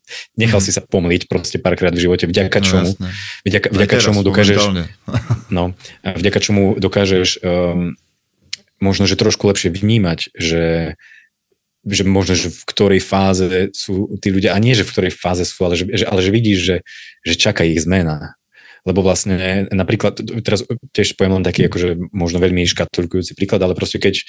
nechal 0.40 0.62
mm. 0.62 0.64
si 0.64 0.70
sa 0.72 0.80
pomliť 0.80 1.28
proste 1.28 1.60
párkrát 1.60 1.92
v 1.92 2.08
živote, 2.08 2.24
vďaka 2.24 2.58
no, 2.62 2.64
čomu, 2.64 2.90
no, 2.96 3.08
vďaka, 3.44 3.68
vďaka 3.68 3.96
čomu 4.00 4.20
dokážeš, 4.24 4.62
no, 5.56 5.76
a 6.02 6.08
vďaka 6.16 6.38
čomu 6.40 6.62
dokážeš 6.80 7.28
um, 7.44 7.98
možno, 8.80 9.04
že 9.04 9.18
trošku 9.18 9.44
lepšie 9.44 9.74
vnímať, 9.74 10.32
že 10.32 10.94
že 11.88 12.04
možno, 12.04 12.36
že 12.36 12.52
v 12.52 12.62
ktorej 12.68 13.00
fáze 13.00 13.72
sú 13.72 14.12
tí 14.20 14.28
ľudia, 14.28 14.52
a 14.52 14.58
nie, 14.60 14.76
že 14.76 14.84
v 14.84 14.92
ktorej 14.92 15.12
fáze 15.14 15.48
sú, 15.48 15.64
ale 15.64 15.78
že, 15.78 16.04
ale 16.04 16.20
že 16.20 16.34
vidíš, 16.34 16.58
že, 16.60 16.76
že 17.24 17.34
čaká 17.38 17.64
ich 17.64 17.80
zmena. 17.80 18.36
Lebo 18.86 19.00
vlastne 19.00 19.66
napríklad, 19.72 20.20
teraz 20.44 20.64
tiež 20.96 21.18
poviem 21.18 21.40
len 21.40 21.46
taký 21.46 21.66
akože 21.68 21.98
možno 22.12 22.40
veľmi 22.40 22.64
škatulkujúci 22.68 23.36
príklad, 23.36 23.60
ale 23.60 23.76
proste 23.76 24.00
keď 24.00 24.22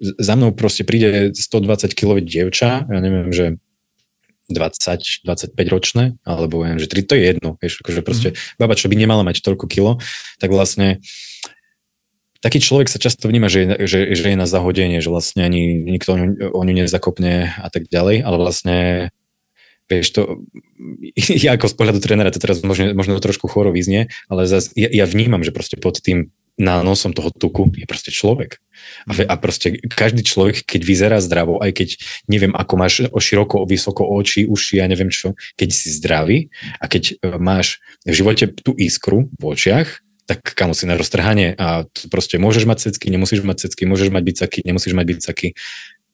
za 0.00 0.34
mnou 0.34 0.50
proste 0.54 0.82
príde 0.82 1.30
120 1.34 1.94
kg 1.94 2.18
dievča, 2.20 2.86
ja 2.88 2.98
neviem, 3.00 3.30
že 3.30 3.58
20, 4.50 5.24
25 5.24 5.56
ročné, 5.72 6.20
alebo 6.26 6.60
viem, 6.60 6.76
že 6.76 6.90
3, 6.90 7.08
to 7.08 7.14
je 7.16 7.22
jedno, 7.32 7.48
vieš, 7.62 7.80
akože 7.80 8.00
proste 8.04 8.28
mm. 8.36 8.60
baba, 8.60 8.76
čo 8.76 8.92
by 8.92 8.96
nemala 8.98 9.24
mať 9.24 9.40
toľko 9.40 9.64
kilo, 9.70 9.96
tak 10.36 10.52
vlastne 10.52 11.00
taký 12.44 12.60
človek 12.60 12.92
sa 12.92 13.00
často 13.00 13.24
vníma, 13.24 13.48
že, 13.48 13.88
že, 13.88 14.12
že 14.12 14.26
je 14.28 14.36
na 14.36 14.44
zahodenie, 14.44 15.00
že 15.00 15.08
vlastne 15.08 15.48
ani 15.48 15.80
nikto 15.80 16.12
o 16.12 16.16
ňu, 16.20 16.26
o 16.52 16.60
ňu 16.60 16.74
nezakopne 16.84 17.56
a 17.56 17.68
tak 17.72 17.88
ďalej, 17.88 18.20
ale 18.20 18.36
vlastne 18.36 18.76
vieš 19.88 20.12
to, 20.12 20.44
ja 21.44 21.56
ako 21.56 21.72
z 21.72 21.74
pohľadu 21.80 22.04
trénera 22.04 22.28
to 22.28 22.44
teraz 22.44 22.60
možno, 22.60 22.92
možno 22.92 23.16
trošku 23.16 23.48
choro 23.48 23.72
vyznie, 23.72 24.12
ale 24.28 24.44
zase 24.44 24.76
ja, 24.76 24.92
ja 24.92 25.04
vnímam, 25.08 25.40
že 25.40 25.56
proste 25.56 25.80
pod 25.80 26.04
tým 26.04 26.36
nánosom 26.54 27.10
toho 27.12 27.34
tuku 27.34 27.66
je 27.74 27.86
proste 27.86 28.14
človek. 28.14 28.62
A, 29.10 29.12
a 29.26 29.34
proste 29.38 29.74
každý 29.90 30.22
človek, 30.22 30.62
keď 30.62 30.80
vyzerá 30.86 31.18
zdravo, 31.18 31.58
aj 31.58 31.70
keď 31.74 31.88
neviem, 32.30 32.54
ako 32.54 32.74
máš 32.78 32.94
o 33.10 33.18
široko, 33.18 33.62
o 33.62 33.66
vysoko 33.66 34.06
oči, 34.06 34.46
uši, 34.46 34.78
ja 34.78 34.86
neviem 34.86 35.10
čo, 35.10 35.34
keď 35.58 35.68
si 35.74 35.88
zdravý 35.94 36.38
a 36.78 36.86
keď 36.86 37.02
e, 37.10 37.38
máš 37.42 37.82
v 38.06 38.14
živote 38.14 38.50
tú 38.54 38.74
iskru 38.78 39.30
v 39.34 39.42
očiach, 39.42 40.04
tak 40.24 40.40
kamo 40.56 40.72
si 40.72 40.88
na 40.88 40.96
roztrhanie 40.96 41.52
a 41.60 41.84
proste 42.08 42.40
môžeš 42.40 42.64
mať 42.64 42.78
cecky, 42.88 43.12
nemusíš 43.12 43.44
mať 43.44 43.68
cecky, 43.68 43.84
môžeš 43.84 44.08
mať 44.08 44.22
bicaky, 44.24 44.58
nemusíš 44.64 44.96
mať 44.96 45.06
bicaky 45.10 45.48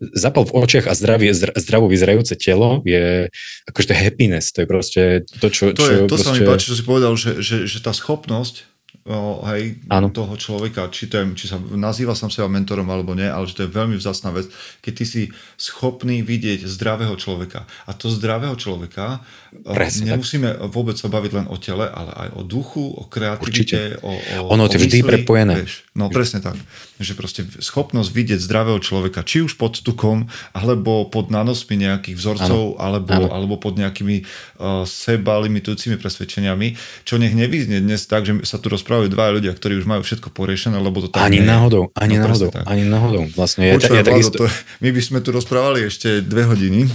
zapal 0.01 0.49
v 0.49 0.57
očiach 0.57 0.89
a 0.89 0.97
zdravie, 0.97 1.37
zdravo 1.37 1.85
vyzerajúce 1.85 2.33
telo 2.41 2.81
je 2.89 3.29
akože 3.69 3.87
to 3.93 3.95
happiness, 3.95 4.49
to 4.49 4.65
je 4.65 4.67
proste 4.67 5.03
to, 5.29 5.49
čo... 5.53 5.77
To, 5.77 5.85
čo 5.85 5.93
je, 5.93 6.01
to 6.09 6.17
proste... 6.17 6.25
sa 6.25 6.33
mi 6.33 6.49
páči, 6.49 6.67
čo 6.73 6.77
si 6.81 6.85
povedal, 6.89 7.13
že, 7.21 7.45
že, 7.45 7.69
že 7.69 7.79
tá 7.85 7.93
schopnosť 7.93 8.65
o, 9.11 9.43
hej, 9.51 9.83
ano. 9.91 10.09
toho 10.15 10.39
človeka, 10.39 10.87
či, 10.95 11.11
to 11.11 11.19
je, 11.19 11.25
či 11.35 11.47
sa 11.51 11.59
nazýva 11.59 12.15
sám 12.15 12.31
seba 12.31 12.47
mentorom 12.47 12.87
alebo 12.87 13.19
nie, 13.19 13.27
ale 13.27 13.51
že 13.51 13.59
to 13.59 13.65
je 13.67 13.75
veľmi 13.75 13.99
vzácná 13.99 14.31
vec, 14.31 14.47
keď 14.81 14.93
ty 14.95 15.05
si 15.05 15.23
schopný 15.59 16.23
vidieť 16.23 16.63
zdravého 16.63 17.19
človeka. 17.19 17.67
A 17.85 17.93
to 17.93 18.07
zdravého 18.07 18.55
človeka 18.55 19.21
Presne, 19.51 20.15
nemusíme 20.15 20.47
tak. 20.55 20.71
vôbec 20.71 20.95
sa 20.95 21.11
baviť 21.11 21.33
len 21.35 21.47
o 21.51 21.59
tele, 21.59 21.83
ale 21.83 22.15
aj 22.15 22.29
o 22.39 22.43
duchu, 22.47 22.87
o 22.87 23.03
kreativite, 23.11 23.99
o, 23.99 24.15
o 24.47 24.55
Ono 24.55 24.71
je 24.71 24.79
vždy 24.79 25.03
prepojené. 25.03 25.67
Vieš, 25.67 25.91
no 25.99 26.07
presne 26.07 26.39
tak. 26.39 26.55
Že 27.03 27.13
proste 27.19 27.43
schopnosť 27.59 28.15
vidieť 28.15 28.39
zdravého 28.39 28.79
človeka, 28.79 29.27
či 29.27 29.43
už 29.43 29.59
pod 29.59 29.83
tukom, 29.83 30.31
alebo 30.55 31.03
pod 31.11 31.35
nanosmi 31.35 31.83
nejakých 31.83 32.15
vzorcov, 32.15 32.79
ano. 32.79 32.79
Alebo, 32.79 33.11
ano. 33.11 33.29
alebo 33.35 33.55
pod 33.59 33.75
nejakými 33.75 34.23
uh, 34.23 34.87
seba 34.87 35.43
limitujúcimi 35.43 35.99
presvedčeniami, 35.99 36.79
čo 37.03 37.19
nech 37.19 37.35
nevyznie 37.35 37.83
dnes 37.83 38.07
tak, 38.07 38.31
že 38.31 38.39
sa 38.47 38.63
tu 38.63 38.71
rozprávajú 38.71 39.11
dva 39.11 39.35
ľudia, 39.35 39.51
ktorí 39.51 39.83
už 39.83 39.87
majú 39.91 40.07
všetko 40.07 40.31
poriešené, 40.31 40.79
lebo 40.79 41.03
to 41.03 41.11
tak 41.11 41.27
Ani 41.27 41.43
nie 41.43 41.51
náhodou, 41.51 41.91
ani 41.99 42.23
no, 42.23 42.31
náhodou, 42.31 42.51
ani 42.71 42.85
náhodou. 42.87 43.23
Vlastne 43.35 43.67
je, 43.67 43.83
Počúva, 43.83 43.99
ja 43.99 44.05
takisto... 44.07 44.39
to, 44.39 44.47
my 44.79 44.89
by 44.95 45.01
sme 45.03 45.19
tu 45.19 45.35
rozprávali 45.35 45.91
ešte 45.91 46.23
dve 46.23 46.47
hodiny, 46.47 46.87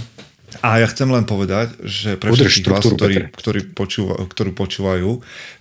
a 0.62 0.80
ja 0.80 0.86
chcem 0.88 1.08
len 1.08 1.24
povedať, 1.24 1.76
že 1.82 2.16
pre 2.20 2.32
Udrž 2.32 2.62
všetkých 2.62 2.72
vás, 2.72 2.84
ktorí, 2.84 3.16
ktorí 3.32 3.60
počúva, 3.72 4.14
ktorú 4.26 4.50
počúvajú, 4.56 5.10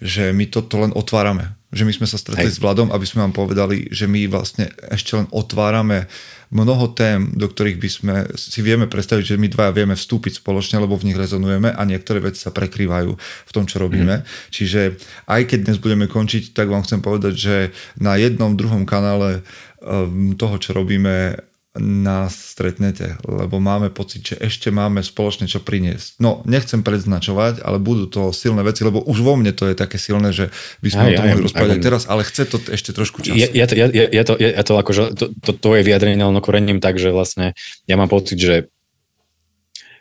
že 0.04 0.32
my 0.32 0.46
toto 0.50 0.82
len 0.82 0.92
otvárame. 0.96 1.56
Že 1.76 1.84
my 1.88 1.94
sme 2.02 2.08
sa 2.08 2.16
stretli 2.16 2.48
Hej. 2.48 2.56
s 2.56 2.62
Vladom, 2.64 2.94
aby 2.94 3.04
sme 3.04 3.28
vám 3.28 3.36
povedali, 3.36 3.92
že 3.92 4.08
my 4.08 4.32
vlastne 4.32 4.72
ešte 4.90 5.20
len 5.20 5.28
otvárame 5.34 6.08
mnoho 6.54 6.94
tém, 6.94 7.34
do 7.34 7.50
ktorých 7.50 7.78
by 7.82 7.90
sme 7.90 8.16
si 8.38 8.64
vieme 8.64 8.86
predstaviť, 8.86 9.36
že 9.36 9.42
my 9.42 9.50
dvaja 9.50 9.72
vieme 9.76 9.98
vstúpiť 9.98 10.40
spoločne, 10.40 10.80
lebo 10.80 10.96
v 10.96 11.12
nich 11.12 11.18
rezonujeme 11.18 11.74
a 11.74 11.82
niektoré 11.84 12.22
veci 12.22 12.46
sa 12.46 12.54
prekrývajú 12.54 13.12
v 13.18 13.52
tom, 13.52 13.66
čo 13.66 13.82
robíme. 13.82 14.22
Mm. 14.22 14.26
Čiže 14.54 14.82
aj 15.26 15.42
keď 15.52 15.60
dnes 15.68 15.78
budeme 15.82 16.06
končiť, 16.06 16.54
tak 16.54 16.70
vám 16.70 16.86
chcem 16.86 17.02
povedať, 17.02 17.34
že 17.34 17.56
na 17.98 18.16
jednom, 18.16 18.54
druhom 18.54 18.86
kanále 18.86 19.42
um, 19.82 20.38
toho, 20.38 20.56
čo 20.62 20.72
robíme, 20.78 21.36
nás 21.76 22.56
stretnete, 22.56 23.20
lebo 23.28 23.60
máme 23.60 23.92
pocit, 23.92 24.24
že 24.24 24.36
ešte 24.40 24.72
máme 24.72 25.04
spoločne 25.04 25.46
čo 25.46 25.60
priniesť. 25.60 26.24
No, 26.24 26.40
nechcem 26.48 26.82
predznačovať, 26.82 27.60
ale 27.60 27.84
budú 27.84 28.08
to 28.08 28.22
silné 28.32 28.64
veci, 28.64 28.88
lebo 28.88 29.04
už 29.04 29.20
vo 29.20 29.36
mne 29.36 29.52
to 29.52 29.68
je 29.68 29.76
také 29.76 30.00
silné, 30.00 30.32
že 30.32 30.56
by 30.80 30.90
sme 30.90 31.04
aj, 31.04 31.12
o 31.12 31.18
tom 31.20 31.26
mohli 31.28 31.44
rozprávať 31.52 31.78
teraz, 31.84 32.04
ale 32.08 32.24
chce 32.24 32.44
to 32.48 32.58
ešte 32.72 32.96
trošku 32.96 33.20
času. 33.22 33.36
Ja, 33.36 33.48
ja, 33.52 33.66
to, 33.68 33.76
ja, 33.76 33.88
ja, 33.92 34.24
to, 34.24 34.34
ja 34.40 34.64
to 34.64 34.74
akože, 34.80 35.04
to, 35.20 35.26
to, 35.36 35.52
to 35.52 35.70
je 35.76 35.84
vyjadrenie 35.84 36.24
len 36.24 36.40
korením 36.40 36.80
tak, 36.80 36.96
že 36.96 37.12
vlastne 37.12 37.52
ja 37.86 37.96
mám 38.00 38.08
pocit, 38.08 38.40
že 38.40 38.72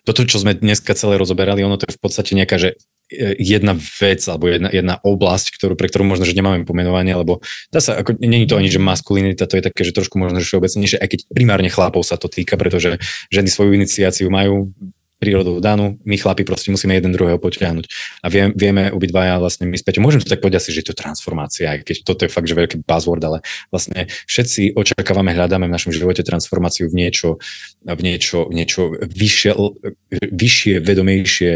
toto, 0.04 0.22
čo 0.28 0.38
sme 0.38 0.54
dneska 0.54 0.94
celé 0.94 1.16
rozoberali, 1.16 1.64
ono 1.64 1.80
to 1.80 1.88
je 1.88 1.96
v 1.96 2.00
podstate 2.00 2.36
nejaká, 2.36 2.60
že 2.60 2.76
jedna 3.38 3.76
vec 3.76 4.20
alebo 4.24 4.48
jedna, 4.48 4.68
jedna 4.72 4.94
oblasť, 5.04 5.54
ktorú, 5.54 5.76
pre 5.76 5.92
ktorú 5.92 6.08
možno, 6.08 6.24
že 6.24 6.36
nemáme 6.36 6.64
pomenovanie, 6.64 7.12
lebo 7.12 7.44
dá 7.68 7.78
sa, 7.78 8.00
ako, 8.00 8.16
není 8.20 8.48
to 8.48 8.56
ani, 8.56 8.72
že 8.72 8.80
maskulinita, 8.80 9.44
to 9.44 9.60
je 9.60 9.66
také, 9.66 9.84
že 9.84 9.92
trošku 9.92 10.16
možno, 10.16 10.40
že 10.40 10.48
všeobecnejšie, 10.48 10.98
aj 10.98 11.08
keď 11.12 11.20
primárne 11.28 11.68
chlapov 11.68 12.02
sa 12.02 12.16
to 12.16 12.32
týka, 12.32 12.56
pretože 12.56 12.96
ženy 13.28 13.48
svoju 13.52 13.76
iniciáciu 13.76 14.32
majú 14.32 14.72
prírodou 15.18 15.62
danú, 15.62 15.96
my 16.02 16.16
chlapi 16.18 16.42
proste 16.42 16.74
musíme 16.74 16.94
jeden 16.94 17.14
druhého 17.14 17.38
potiahnuť. 17.38 17.84
A 18.22 18.26
vie, 18.28 18.50
vieme 18.52 18.90
obidvaja 18.90 19.38
vlastne 19.38 19.64
my 19.70 19.78
späť, 19.78 20.02
môžem 20.02 20.20
to 20.20 20.28
tak 20.28 20.42
povedať 20.42 20.60
asi, 20.60 20.70
že 20.74 20.80
je 20.84 20.88
to 20.92 20.96
transformácia, 20.98 21.70
aj 21.70 21.86
keď 21.86 21.96
toto 22.04 22.22
je 22.26 22.30
fakt, 22.30 22.48
že 22.50 22.58
veľký 22.58 22.76
buzzword, 22.84 23.22
ale 23.24 23.38
vlastne 23.70 24.10
všetci 24.28 24.74
očakávame, 24.74 25.32
hľadáme 25.32 25.70
v 25.70 25.74
našom 25.74 25.92
živote 25.94 26.26
transformáciu 26.26 26.90
v 26.90 26.94
niečo, 26.94 27.40
v 27.86 28.00
niečo, 28.02 28.50
v 28.50 28.52
niečo 28.52 28.82
vyššie, 29.00 29.50
vyššie, 30.34 30.74
vedomejšie, 30.82 31.52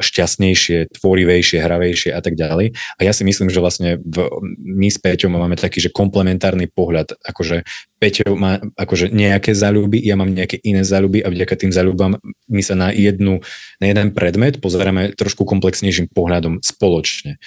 šťastnejšie, 0.00 0.78
tvorivejšie, 1.00 1.58
hravejšie 1.60 2.10
a 2.14 2.20
tak 2.22 2.34
ďalej. 2.38 2.72
A 2.96 3.00
ja 3.04 3.12
si 3.12 3.22
myslím, 3.26 3.52
že 3.52 3.60
vlastne 3.60 4.00
v, 4.00 4.30
my 4.58 4.88
s 4.88 4.96
Peťom 4.96 5.36
máme 5.36 5.58
taký, 5.58 5.82
že 5.82 5.92
komplementárny 5.92 6.70
pohľad, 6.70 7.18
akože 7.20 7.66
Peťo 8.00 8.32
má 8.32 8.56
akože 8.80 9.12
nejaké 9.12 9.52
záľuby, 9.52 10.00
ja 10.00 10.16
mám 10.16 10.32
nejaké 10.32 10.56
iné 10.64 10.80
záľuby 10.80 11.20
a 11.20 11.28
vďaka 11.28 11.54
tým 11.60 11.68
záľubám 11.68 12.16
my 12.48 12.59
sa 12.62 12.78
na, 12.78 12.88
jednu, 12.94 13.42
na 13.80 13.86
jeden 13.86 14.14
predmet 14.14 14.60
pozeráme 14.62 15.12
trošku 15.16 15.44
komplexnejším 15.44 16.12
pohľadom 16.12 16.60
spoločne. 16.60 17.40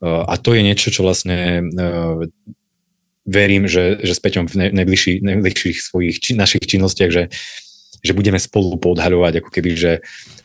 A 0.00 0.34
to 0.40 0.56
je 0.56 0.64
niečo, 0.64 0.88
čo 0.88 1.04
vlastne 1.04 1.60
verím, 3.28 3.68
že, 3.68 4.00
že 4.00 4.16
s 4.16 4.20
Peťom 4.20 4.48
v 4.48 4.72
najbližších, 4.72 5.20
najbližších 5.22 5.78
svojich 5.78 6.16
či, 6.18 6.32
našich 6.34 6.64
činnostiach, 6.64 7.10
že, 7.12 7.24
že 8.00 8.12
budeme 8.16 8.40
spolu 8.40 8.80
podhaľovať, 8.80 9.44
ako 9.44 9.50
keby, 9.52 9.70
že 9.76 9.92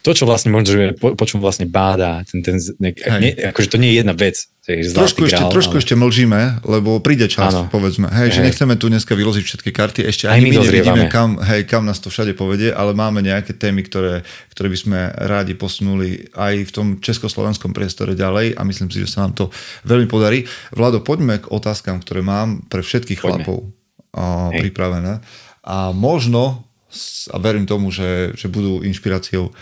to, 0.06 0.14
čo 0.14 0.30
vlastne 0.30 0.53
možno, 0.53 0.70
že 0.70 0.84
po, 0.93 1.18
po 1.18 1.26
čom 1.26 1.41
vlastne 1.41 1.66
báda, 1.66 2.22
ten, 2.30 2.45
ten, 2.45 2.62
ne, 2.78 2.93
ne, 2.93 3.32
akože 3.49 3.74
to 3.74 3.82
nie 3.82 3.89
je 3.89 4.06
jedna 4.06 4.14
vec. 4.14 4.38
Je 4.66 4.93
trošku, 4.93 5.26
ešte, 5.26 5.41
trošku 5.49 5.78
ale... 5.78 5.82
ešte 5.82 5.93
mlžíme, 5.97 6.66
lebo 6.66 7.01
príde 7.01 7.26
čas, 7.26 7.53
ano. 7.53 7.70
povedzme. 7.70 8.10
Hej, 8.10 8.30
hej, 8.30 8.30
že 8.38 8.41
nechceme 8.45 8.74
tu 8.78 8.89
dneska 8.89 9.18
vyložiť 9.18 9.43
všetky 9.45 9.70
karty, 9.74 10.06
ešte 10.06 10.30
ani 10.30 10.49
my, 10.49 10.49
my 10.49 10.58
nevidíme, 10.62 11.06
kam, 11.10 11.41
hej, 11.41 11.66
kam 11.66 11.89
nás 11.89 11.97
to 11.97 12.14
všade 12.14 12.38
povedie, 12.38 12.70
ale 12.70 12.93
máme 12.93 13.26
nejaké 13.26 13.58
témy, 13.58 13.86
ktoré, 13.86 14.22
ktoré 14.53 14.68
by 14.70 14.78
sme 14.78 14.99
rádi 15.26 15.58
posunuli 15.58 16.30
aj 16.38 16.70
v 16.70 16.72
tom 16.74 16.88
československom 17.01 17.74
priestore 17.74 18.14
ďalej 18.14 18.58
a 18.58 18.62
myslím 18.62 18.89
si, 18.93 19.01
že 19.06 19.10
sa 19.10 19.26
nám 19.26 19.34
to 19.34 19.45
veľmi 19.86 20.06
podarí. 20.06 20.45
Vlado, 20.74 21.01
poďme 21.01 21.41
k 21.41 21.49
otázkam, 21.49 22.01
ktoré 22.01 22.22
mám 22.22 22.66
pre 22.66 22.82
všetkých 22.82 23.22
poďme. 23.22 23.45
chlapov 23.45 23.58
o, 23.62 23.70
pripravené. 24.53 25.22
A 25.66 25.93
možno, 25.93 26.66
a 27.30 27.38
verím 27.38 27.66
tomu, 27.70 27.89
že, 27.93 28.34
že 28.34 28.49
budú 28.49 28.82
inšpiráciou 28.82 29.53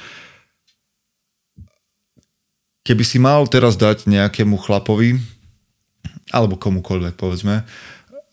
Keby 2.83 3.03
si 3.07 3.15
mal 3.15 3.47
teraz 3.47 3.79
dať 3.79 4.11
nejakému 4.11 4.59
chlapovi, 4.59 5.15
alebo 6.35 6.59
komukoľvek, 6.59 7.15
povedzme, 7.15 7.63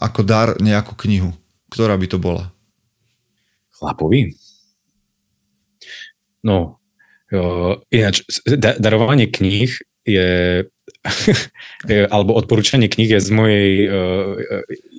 ako 0.02 0.20
dar 0.26 0.58
nejakú 0.58 0.98
knihu, 1.06 1.30
ktorá 1.70 1.94
by 1.94 2.06
to 2.10 2.18
bola? 2.18 2.50
Chlapovi? 3.78 4.34
No, 6.42 6.82
uh, 7.30 7.78
ináč, 7.94 8.26
da, 8.42 8.74
darovanie 8.74 9.30
kníh 9.30 9.70
je 10.02 10.28
alebo 12.14 12.36
odporúčanie 12.36 12.92
kníh 12.92 13.08
je 13.16 13.20
z 13.24 13.30
mojej, 13.32 13.72
uh, 13.88 14.36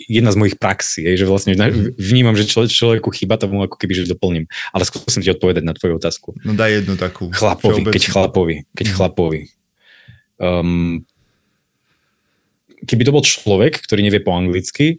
jedna 0.10 0.34
z 0.34 0.38
mojich 0.38 0.58
praxí, 0.58 1.06
že 1.06 1.30
vlastne 1.30 1.54
vnímam, 1.97 2.34
že 2.34 2.49
človek, 2.49 2.74
človeku 2.74 3.10
chýba 3.14 3.38
tomu 3.38 3.62
ako 3.62 3.78
keby, 3.78 3.93
že 4.02 4.10
doplním. 4.10 4.49
Ale 4.74 4.84
skúsim 4.89 5.22
ti 5.22 5.30
odpovedať 5.30 5.62
na 5.62 5.78
tvoju 5.78 6.02
otázku. 6.02 6.34
No 6.41 6.58
daj 6.58 6.82
jednu 6.82 6.97
takú. 6.97 7.30
Chlapovi, 7.30 7.86
keď 7.86 8.04
chlapovi, 8.10 8.56
keď 8.74 8.86
mm. 8.89 8.93
chlapovi. 8.97 9.41
Um, 10.41 11.06
keby 12.89 13.06
to 13.06 13.14
bol 13.14 13.22
človek, 13.22 13.78
ktorý 13.86 14.02
nevie 14.02 14.26
po 14.26 14.34
anglicky, 14.34 14.97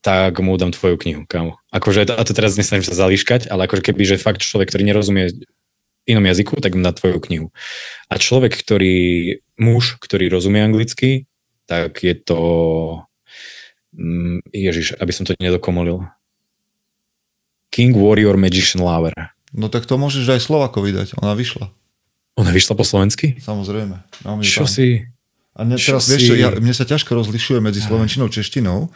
tak 0.00 0.40
mu 0.40 0.56
dám 0.56 0.72
tvoju 0.72 0.96
knihu, 0.96 1.22
kámo. 1.28 1.60
Akože, 1.74 2.08
a 2.08 2.22
to 2.24 2.32
teraz 2.32 2.56
nesnažím 2.56 2.88
sa 2.88 2.96
zalíškať, 2.96 3.52
ale 3.52 3.68
akože 3.68 3.84
keby, 3.84 4.16
že 4.16 4.16
fakt 4.16 4.40
človek, 4.40 4.72
ktorý 4.72 4.88
nerozumie 4.88 5.34
inom 6.08 6.24
jazyku, 6.24 6.56
tak 6.64 6.72
na 6.74 6.90
tvoju 6.96 7.20
knihu. 7.28 7.46
A 8.08 8.16
človek, 8.16 8.56
ktorý, 8.56 9.38
muž, 9.60 10.00
ktorý 10.00 10.32
rozumie 10.32 10.64
anglicky, 10.64 11.28
tak 11.68 12.00
je 12.00 12.16
to, 12.16 12.40
mm, 13.92 14.48
ježiš, 14.50 14.96
aby 14.96 15.12
som 15.12 15.28
to 15.28 15.36
nedokomolil. 15.36 16.08
King 17.68 17.92
Warrior 17.92 18.40
Magician 18.40 18.80
Lover. 18.80 19.12
No 19.52 19.68
tak 19.68 19.84
to 19.84 20.00
môžeš 20.00 20.24
aj 20.24 20.40
Slovako 20.40 20.80
vydať, 20.80 21.20
ona 21.20 21.36
vyšla. 21.36 21.68
Ona 22.40 22.50
vyšla 22.54 22.74
po 22.78 22.84
slovensky? 22.86 23.36
Samozrejme. 23.42 24.00
Čo 24.40 24.64
tam. 24.64 24.72
si? 24.72 25.04
A 25.58 25.66
ne, 25.66 25.74
teraz, 25.74 26.06
vieš, 26.06 26.32
si... 26.32 26.38
ja, 26.38 26.54
mne 26.54 26.70
sa 26.70 26.86
ťažko 26.86 27.18
rozlišuje 27.18 27.58
medzi 27.58 27.82
slovenčinou 27.82 28.30
a 28.30 28.32
češtinou, 28.32 28.88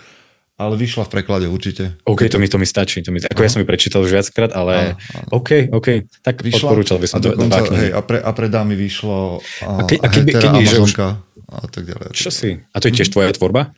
ale 0.62 0.78
vyšla 0.78 1.04
v 1.06 1.10
preklade 1.10 1.46
určite. 1.50 1.98
OK, 2.06 2.30
to 2.30 2.38
mi, 2.38 2.46
to 2.46 2.56
mi 2.56 2.66
stačí. 2.66 3.02
To 3.02 3.10
mi, 3.10 3.18
ako 3.18 3.40
ja 3.42 3.50
som 3.50 3.60
ju 3.60 3.66
prečítal 3.66 4.00
už 4.06 4.14
viackrát, 4.14 4.54
ale 4.54 4.94
áno, 4.94 4.94
áno. 4.98 5.28
OK, 5.42 5.50
OK, 5.74 5.88
tak 6.22 6.40
vyšla, 6.40 6.66
odporúčal 6.70 6.98
by 7.02 7.06
som 7.10 7.18
a 7.18 7.20
dokonca, 7.22 7.58
dva 7.58 7.78
hej, 7.82 7.90
a, 7.90 8.00
pre, 8.00 8.18
a 8.22 8.30
pre 8.30 8.46
dámy 8.46 8.74
vyšlo 8.78 9.42
a, 9.66 9.66
a, 9.66 9.82
ke, 9.84 9.98
a 9.98 10.06
keby, 10.06 10.30
teda 10.38 10.48
keby, 10.54 10.58
Amazonka 10.62 11.08
už... 11.18 11.50
a 11.50 11.66
tak 11.66 11.82
ďalej. 11.90 12.06
Čo 12.14 12.30
si? 12.30 12.50
A 12.70 12.76
to 12.78 12.86
je 12.88 12.92
tiež 13.02 13.10
tvoja 13.10 13.34
tvorba? 13.34 13.74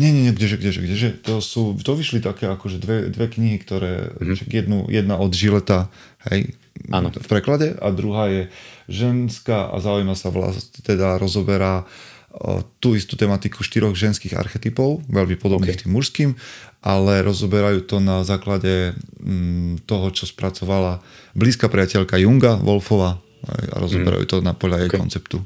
Nie, 0.00 0.14
nie, 0.14 0.30
nie, 0.30 0.32
kdeže, 0.32 0.56
kdeže, 0.56 0.80
kdeže. 0.80 1.08
To, 1.28 1.44
sú, 1.44 1.76
to 1.76 1.92
vyšli 1.92 2.24
také 2.24 2.48
akože 2.48 2.80
dve, 2.80 3.12
dve 3.12 3.26
knihy, 3.28 3.60
ktoré, 3.60 4.16
mm-hmm. 4.16 4.48
jednu, 4.48 4.78
jedna 4.88 5.20
od 5.20 5.34
Žileta, 5.34 5.92
hej, 6.30 6.56
v 6.88 7.28
preklade 7.28 7.76
a 7.76 7.92
druhá 7.92 8.32
je 8.32 8.42
ženská 8.88 9.68
a 9.68 9.76
zaujíma 9.78 10.16
sa 10.16 10.32
vlast, 10.32 10.80
teda 10.80 11.20
rozoberá 11.20 11.84
tú 12.78 12.94
istú 12.94 13.18
tematiku 13.18 13.66
štyroch 13.66 13.98
ženských 13.98 14.38
archetypov, 14.38 15.02
veľmi 15.10 15.34
podobných 15.34 15.74
okay. 15.74 15.82
tým 15.84 15.92
mužským, 15.98 16.30
ale 16.80 17.26
rozoberajú 17.26 17.82
to 17.84 17.98
na 17.98 18.22
základe 18.22 18.94
mm, 19.18 19.84
toho, 19.84 20.06
čo 20.14 20.30
spracovala 20.30 21.02
blízka 21.34 21.66
priateľka 21.66 22.16
Junga, 22.22 22.56
Wolfova, 22.62 23.18
a 23.44 23.76
rozoberajú 23.82 24.24
mm. 24.24 24.30
to 24.30 24.36
na 24.46 24.52
podľa 24.54 24.86
jej 24.86 24.90
okay. 24.94 25.00
konceptu. 25.00 25.36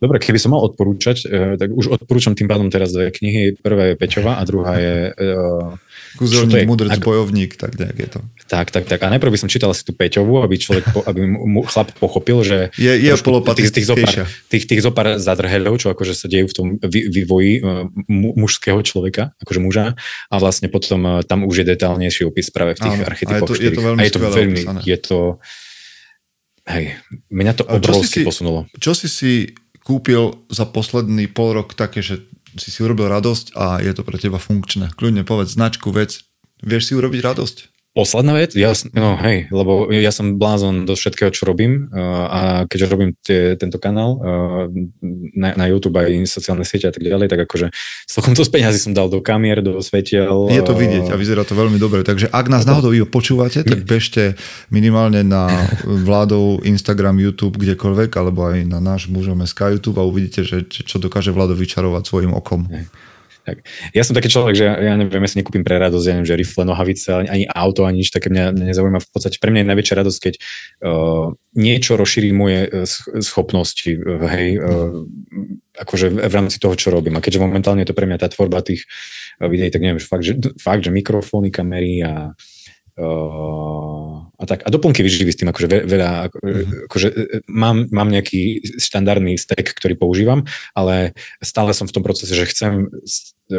Dobre, 0.00 0.16
keby 0.16 0.38
som 0.40 0.56
mal 0.56 0.62
odporúčať, 0.64 1.28
eh, 1.28 1.54
tak 1.60 1.70
už 1.70 1.92
odporúčam 1.92 2.32
tým 2.32 2.48
pádom 2.48 2.72
teraz 2.72 2.90
dve 2.90 3.12
knihy. 3.12 3.58
Prvá 3.60 3.92
je 3.92 3.94
Peťová 4.00 4.40
a 4.40 4.42
druhá 4.48 4.80
je... 4.80 5.12
Uh, 5.14 5.76
Kúzelník, 6.18 6.66
mudrc, 6.66 6.90
ak... 6.90 7.04
bojovník, 7.04 7.54
tak 7.54 7.78
nejak 7.78 7.98
je 7.98 8.08
to. 8.18 8.20
Tak, 8.50 8.74
tak, 8.74 8.90
tak. 8.90 8.98
A 9.06 9.12
najprv 9.14 9.30
by 9.30 9.38
som 9.38 9.52
čítal 9.52 9.70
si 9.76 9.86
tú 9.86 9.94
Peťovú, 9.94 10.42
aby 10.42 10.58
človek, 10.58 10.84
po, 10.90 11.06
aby 11.06 11.22
mu 11.26 11.62
chlap 11.62 11.94
pochopil, 12.00 12.42
že... 12.42 12.74
Je, 12.74 12.90
je 12.98 13.12
tých, 13.14 13.70
tých, 13.70 13.86
zopár, 13.86 14.14
tých, 14.50 14.64
tých 14.66 14.82
zopár 14.82 15.20
zadrheľov, 15.22 15.78
čo 15.78 15.94
akože 15.94 16.14
sa 16.18 16.26
dejú 16.26 16.50
v 16.50 16.54
tom 16.56 16.66
vývoji 16.90 17.62
uh, 17.62 17.86
mužského 18.10 18.82
človeka, 18.82 19.36
akože 19.38 19.60
muža. 19.62 19.94
A 20.32 20.34
vlastne 20.42 20.66
potom 20.66 21.22
tam 21.22 21.46
už 21.46 21.62
je 21.62 21.64
detálnejší 21.76 22.26
opis 22.26 22.50
práve 22.50 22.74
v 22.74 22.82
tých 22.82 22.96
Áno, 22.98 23.06
archetypoch. 23.06 23.46
A 23.46 23.54
je 23.54 23.54
to, 23.54 23.54
je 23.60 23.70
to 23.70 23.82
veľmi, 23.82 24.00
a 24.00 24.02
je 24.02 24.12
to 24.12 24.20
veľmi, 24.20 24.62
je 24.82 24.98
to, 24.98 25.18
hej, 26.68 26.98
mňa 27.32 27.52
to 27.56 27.64
obrovsky 27.64 28.26
posunulo. 28.26 28.68
Čo 28.76 28.92
si 28.92 29.08
si 29.08 29.32
kúpil 29.80 30.44
za 30.52 30.68
posledný 30.68 31.30
pol 31.30 31.56
rok 31.56 31.72
také, 31.72 32.04
že 32.04 32.20
si 32.58 32.68
si 32.74 32.82
urobil 32.82 33.06
radosť 33.08 33.54
a 33.54 33.78
je 33.78 33.92
to 33.94 34.02
pre 34.02 34.18
teba 34.18 34.42
funkčné. 34.42 34.90
Kľudne 34.98 35.22
povedz 35.22 35.54
značku, 35.54 35.94
vec. 35.94 36.20
Vieš 36.60 36.90
si 36.90 36.92
urobiť 36.98 37.20
radosť? 37.24 37.56
Posledná 37.90 38.38
vec? 38.38 38.54
Ja, 38.54 38.70
no 38.94 39.18
hej, 39.18 39.50
lebo 39.50 39.90
ja 39.90 40.14
som 40.14 40.38
blázon 40.38 40.86
do 40.86 40.94
všetkého, 40.94 41.34
čo 41.34 41.42
robím 41.42 41.90
a 41.90 42.62
keďže 42.70 42.86
robím 42.86 43.18
tie, 43.18 43.58
tento 43.58 43.82
kanál 43.82 44.14
na, 45.34 45.58
na 45.58 45.66
YouTube 45.66 45.98
aj 45.98 46.22
sociálne 46.30 46.62
siete 46.62 46.86
a 46.86 46.94
tak 46.94 47.02
ďalej, 47.02 47.26
tak 47.26 47.50
akože 47.50 47.74
celkom 48.06 48.38
to 48.38 48.46
z 48.46 48.50
peňazí 48.54 48.78
som 48.78 48.94
dal 48.94 49.10
do 49.10 49.18
kamier, 49.18 49.58
do 49.58 49.82
svetiel. 49.82 50.46
Je 50.54 50.62
to 50.62 50.70
vidieť 50.70 51.10
a 51.10 51.18
vyzerá 51.18 51.42
to 51.42 51.58
veľmi 51.58 51.82
dobre, 51.82 52.06
takže 52.06 52.30
ak 52.30 52.46
nás 52.46 52.62
náhodou 52.62 52.94
počúvate, 53.10 53.66
tak 53.66 53.82
bežte 53.82 54.38
minimálne 54.70 55.26
na 55.26 55.50
vládov 55.82 56.62
Instagram, 56.62 57.18
YouTube, 57.18 57.58
kdekoľvek, 57.58 58.10
alebo 58.14 58.54
aj 58.54 58.70
na 58.70 58.78
náš 58.78 59.10
mužom 59.10 59.42
SK 59.42 59.82
YouTube 59.82 59.98
a 59.98 60.06
uvidíte, 60.06 60.46
že 60.46 60.62
čo 60.70 61.02
dokáže 61.02 61.34
vládo 61.34 61.58
vyčarovať 61.58 62.06
svojim 62.06 62.32
okom. 62.38 62.70
Hej. 62.70 62.86
Tak. 63.40 63.64
Ja 63.96 64.04
som 64.04 64.12
taký 64.12 64.28
človek, 64.28 64.54
že 64.54 64.66
ja 64.68 64.94
neviem, 65.00 65.24
ja 65.24 65.30
si 65.32 65.40
nekúpim 65.40 65.64
pre 65.64 65.80
radosť, 65.80 66.04
ja 66.04 66.12
neviem, 66.16 66.28
že 66.28 66.36
rifle, 66.36 66.68
nohavice, 66.68 67.08
ani, 67.24 67.48
auto, 67.48 67.88
ani 67.88 68.04
nič 68.04 68.12
také 68.12 68.28
mňa 68.28 68.52
nezaujíma. 68.52 69.00
V 69.00 69.10
podstate 69.10 69.40
pre 69.40 69.48
mňa 69.48 69.64
je 69.64 69.70
najväčšia 69.72 69.96
radosť, 69.96 70.18
keď 70.20 70.34
uh, 70.36 71.32
niečo 71.56 71.96
rozšíri 71.96 72.30
moje 72.36 72.68
uh, 72.68 72.84
schopnosti, 73.24 73.90
uh, 73.96 74.28
hej, 74.28 74.60
uh, 74.60 75.02
akože 75.80 76.12
v 76.20 76.34
rámci 76.36 76.60
toho, 76.60 76.76
čo 76.76 76.92
robím. 76.92 77.16
A 77.16 77.24
keďže 77.24 77.40
momentálne 77.40 77.80
je 77.82 77.88
to 77.88 77.96
pre 77.96 78.04
mňa 78.04 78.20
tá 78.20 78.28
tvorba 78.28 78.60
tých 78.60 78.84
uh, 79.40 79.48
videí, 79.48 79.72
tak 79.72 79.80
neviem, 79.80 79.98
že 79.98 80.06
fakt, 80.06 80.24
že, 80.24 80.36
fakt, 80.60 80.84
že 80.84 80.92
mikrofóny, 80.92 81.48
kamery 81.48 82.04
a 82.04 82.36
a 84.40 84.44
tak. 84.48 84.64
A 84.64 84.68
doplnky 84.72 85.04
vyživy 85.04 85.30
s 85.36 85.38
tým 85.38 85.52
akože 85.52 85.68
veľa, 85.84 86.32
mm-hmm. 86.32 86.88
akože 86.88 87.08
e, 87.12 87.12
e, 87.12 87.38
mám, 87.52 87.84
mám 87.92 88.08
nejaký 88.08 88.64
štandardný 88.80 89.36
stack, 89.36 89.76
ktorý 89.76 90.00
používam, 90.00 90.48
ale 90.72 91.12
stále 91.44 91.76
som 91.76 91.84
v 91.84 91.92
tom 91.92 92.00
procese, 92.00 92.32
že 92.32 92.48
chcem 92.48 92.88
e, 92.88 93.56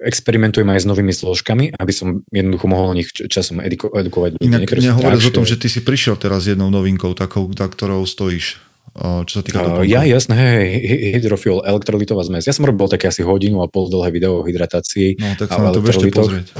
experimentujem 0.00 0.66
aj 0.72 0.82
s 0.82 0.86
novými 0.88 1.12
zložkami, 1.12 1.76
aby 1.76 1.92
som 1.92 2.24
jednoducho 2.32 2.64
mohol 2.64 2.96
o 2.96 2.96
nich 2.96 3.12
časom 3.12 3.60
eduko- 3.60 3.92
edukovať. 3.92 4.40
Inak 4.40 4.72
nehovoriac 4.72 5.20
o 5.20 5.36
tom, 5.36 5.44
že 5.44 5.60
ty 5.60 5.68
si 5.68 5.84
prišiel 5.84 6.16
teraz 6.16 6.48
s 6.48 6.56
jednou 6.56 6.72
novinkou, 6.72 7.12
takou, 7.12 7.44
za 7.52 7.68
ktorou 7.68 8.08
stojíš. 8.08 8.72
Čo 8.92 9.40
sa 9.40 9.42
týka 9.44 9.80
uh, 9.80 9.88
Ja, 9.88 10.04
jasné, 10.04 10.36
hej, 10.36 11.16
hydrofuel, 11.16 11.64
elektrolitová 11.64 12.28
zmes. 12.28 12.44
Ja 12.44 12.52
som 12.52 12.68
robil 12.68 12.92
také 12.92 13.08
asi 13.08 13.24
hodinu 13.24 13.64
a 13.64 13.66
pol 13.70 13.88
dlhé 13.88 14.12
video 14.12 14.40
o 14.40 14.44
hydratácii. 14.44 15.16
No, 15.16 15.32
tak 15.40 15.48
sa 15.48 15.64
na 15.64 15.72
to 15.72 15.80
bežte 15.80 16.12
pozrieť. 16.12 16.52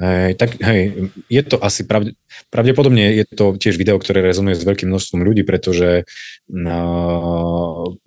Hej, 0.00 0.40
tak 0.40 0.56
hej, 0.64 1.12
je 1.28 1.42
to 1.44 1.60
asi 1.60 1.84
pravde, 1.84 2.16
pravdepodobne 2.48 3.20
je 3.20 3.24
to 3.28 3.60
tiež 3.60 3.76
video, 3.76 4.00
ktoré 4.00 4.24
rezonuje 4.24 4.56
s 4.56 4.64
veľkým 4.64 4.88
množstvom 4.88 5.20
ľudí, 5.20 5.44
pretože 5.44 6.08
no, 6.48 8.00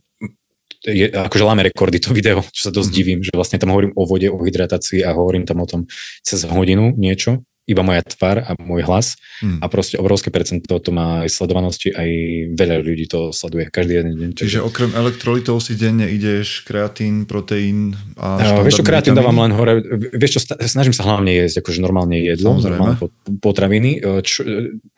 je, 0.81 1.05
akože 1.13 1.45
láme 1.45 1.61
rekordy 1.69 2.01
to 2.01 2.09
video, 2.09 2.41
čo 2.49 2.69
sa 2.69 2.71
dosť 2.73 2.89
mm-hmm. 2.89 2.97
divím, 2.97 3.19
že 3.21 3.37
vlastne 3.37 3.61
tam 3.61 3.77
hovorím 3.77 3.93
o 3.93 4.09
vode, 4.09 4.25
o 4.25 4.41
hydratácii 4.41 5.05
a 5.05 5.13
hovorím 5.13 5.45
tam 5.45 5.61
o 5.61 5.69
tom 5.69 5.85
cez 6.25 6.41
hodinu 6.49 6.97
niečo 6.97 7.45
iba 7.63 7.79
moja 7.79 8.03
tvár 8.03 8.43
a 8.43 8.51
môj 8.59 8.83
hlas 8.83 9.15
hmm. 9.39 9.63
a 9.63 9.65
proste 9.71 9.95
obrovské 9.95 10.27
percento 10.27 10.67
to 10.67 10.91
má 10.91 11.23
aj 11.23 11.31
sledovanosti, 11.31 11.95
aj 11.95 12.09
veľa 12.59 12.83
ľudí 12.83 13.07
to 13.07 13.31
sleduje 13.31 13.71
každý 13.71 14.03
jeden 14.03 14.13
deň. 14.19 14.29
Čiže 14.35 14.59
okrem 14.59 14.91
elektrolitov 14.91 15.63
si 15.63 15.79
denne 15.79 16.11
ideš 16.11 16.67
kreatín, 16.67 17.23
proteín 17.23 17.95
a 18.19 18.59
no, 18.59 18.67
Vieš 18.67 18.83
čo, 18.83 18.85
kreatín 18.85 19.15
dávam 19.15 19.39
len 19.47 19.55
hore, 19.55 19.79
vieš 20.11 20.43
čo, 20.43 20.59
snažím 20.67 20.91
sa 20.91 21.07
hlavne 21.07 21.31
jesť 21.31 21.63
akože 21.63 21.79
normálne 21.79 22.19
jedlo, 22.19 22.59
Samozrejme. 22.59 22.71
normálne 22.75 22.95
potraviny. 23.39 23.91
Čo, 24.27 24.39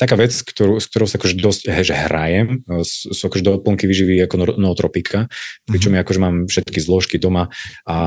taká 0.01 0.18
vec, 0.18 0.34
ktorú, 0.34 0.82
s 0.82 0.89
ktorou 0.89 1.05
sa 1.05 1.22
akože 1.22 1.36
dosť 1.38 1.61
že 1.86 1.93
hrajem, 1.93 2.66
sú 2.82 3.22
akože 3.30 3.45
doplnky 3.45 3.86
vyživy 3.86 4.26
ako 4.26 4.57
nootropika, 4.57 5.30
pričom 5.70 5.93
mm-hmm. 5.93 6.01
ja 6.01 6.05
akože 6.05 6.20
mám 6.22 6.36
všetky 6.49 6.80
zložky 6.82 7.22
doma 7.22 7.53
a 7.86 7.97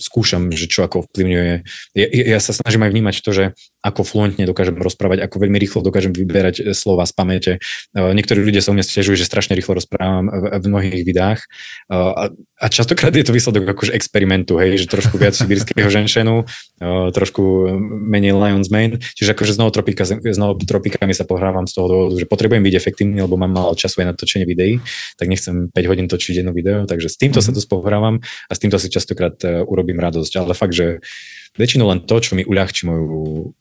skúšam, 0.00 0.48
že 0.48 0.64
čo 0.64 0.88
ako 0.88 1.04
vplyvňuje. 1.12 1.52
Ja, 1.92 2.06
ja 2.08 2.38
sa 2.40 2.56
snažím 2.56 2.88
aj 2.88 2.90
vnímať 2.96 3.16
to, 3.20 3.30
že 3.36 3.44
ako 3.82 4.06
fluentne 4.06 4.46
dokážem 4.46 4.78
rozprávať, 4.78 5.26
ako 5.26 5.42
veľmi 5.42 5.58
rýchlo 5.58 5.82
dokážem 5.82 6.14
vyberať 6.14 6.62
e, 6.62 6.70
slova 6.70 7.02
z 7.02 7.12
pamäte. 7.12 7.52
E, 7.58 7.98
niektorí 7.98 8.38
ľudia 8.38 8.62
sa 8.62 8.70
u 8.70 8.78
mňa 8.78 8.86
stiažujú, 8.86 9.18
že 9.18 9.26
strašne 9.26 9.58
rýchlo 9.58 9.74
rozprávam 9.74 10.30
v 10.30 10.64
mnohých 10.70 11.02
videách 11.02 11.42
e, 11.42 11.46
a, 11.90 12.30
a 12.30 12.66
častokrát 12.70 13.10
je 13.10 13.26
to 13.26 13.34
výsledok 13.34 13.74
akože 13.74 13.90
experimentu, 13.90 14.54
hej, 14.62 14.78
že 14.78 14.86
trošku 14.86 15.18
viac 15.18 15.34
sibírskeho 15.34 15.90
ženšenu, 15.90 16.46
trošku 17.10 17.42
menej 18.06 18.38
Lion's 18.38 18.70
Mane, 18.70 19.02
čiže 19.02 19.34
akože 19.34 19.58
znovu 19.58 19.74
tropika, 19.74 20.06
znovu 20.06 20.62
tropikami 20.62 21.10
sa 21.10 21.26
pohrávam 21.26 21.66
z 21.66 21.74
toho 21.74 21.86
dôvodu, 21.90 22.14
že 22.22 22.26
potrebujem 22.30 22.62
byť 22.62 22.74
efektívny, 22.78 23.18
lebo 23.18 23.34
mám 23.34 23.50
málo 23.50 23.74
času 23.74 24.06
aj 24.06 24.06
na 24.06 24.14
točenie 24.14 24.46
videí, 24.46 24.78
tak 25.18 25.26
nechcem 25.26 25.74
5 25.74 25.90
hodín 25.90 26.06
točiť 26.06 26.42
jedno 26.42 26.54
video, 26.54 26.86
takže 26.86 27.10
s 27.10 27.18
týmto 27.18 27.42
mm-hmm. 27.42 27.50
sa 27.50 27.50
mhm. 27.50 27.56
dosť 27.58 27.68
pohrávam 27.68 28.14
a 28.22 28.52
s 28.54 28.62
týmto 28.62 28.78
si 28.78 28.86
častokrát 28.94 29.34
urobím 29.66 29.98
radosť, 29.98 30.32
ale 30.38 30.54
fakt, 30.54 30.78
že 30.78 31.02
väčšinou 31.58 31.90
len 31.90 32.06
to, 32.06 32.16
čo 32.22 32.38
mi 32.38 32.46
uľahčí 32.46 32.86
moju 32.86 33.52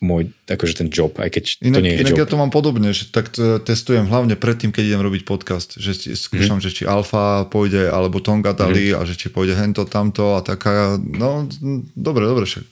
môj, 0.00 0.32
akože 0.48 0.82
ten 0.82 0.88
job, 0.88 1.12
aj 1.20 1.30
keď 1.36 1.44
inak, 1.60 1.78
to 1.78 1.84
nie 1.84 1.92
je 1.94 1.98
inak 2.00 2.16
job. 2.16 2.22
ja 2.24 2.26
to 2.26 2.40
mám 2.40 2.48
podobne, 2.48 2.90
že 2.96 3.12
tak 3.12 3.30
testujem 3.62 4.08
hlavne 4.08 4.32
predtým, 4.34 4.72
keď 4.72 4.82
idem 4.88 5.02
robiť 5.04 5.22
podcast, 5.28 5.76
že 5.76 6.16
skúšam, 6.16 6.58
mm. 6.58 6.64
že 6.64 6.70
či 6.72 6.82
alfa 6.88 7.44
pôjde, 7.52 7.92
alebo 7.92 8.18
Tonga 8.24 8.56
dali 8.56 8.90
mm. 8.90 8.96
a 8.96 9.00
že 9.04 9.14
či 9.20 9.28
pôjde 9.28 9.52
hento, 9.52 9.84
tamto 9.84 10.34
a 10.34 10.40
taká, 10.40 10.96
no 10.96 11.44
dobre, 11.92 12.24
dobre, 12.24 12.48
však, 12.48 12.66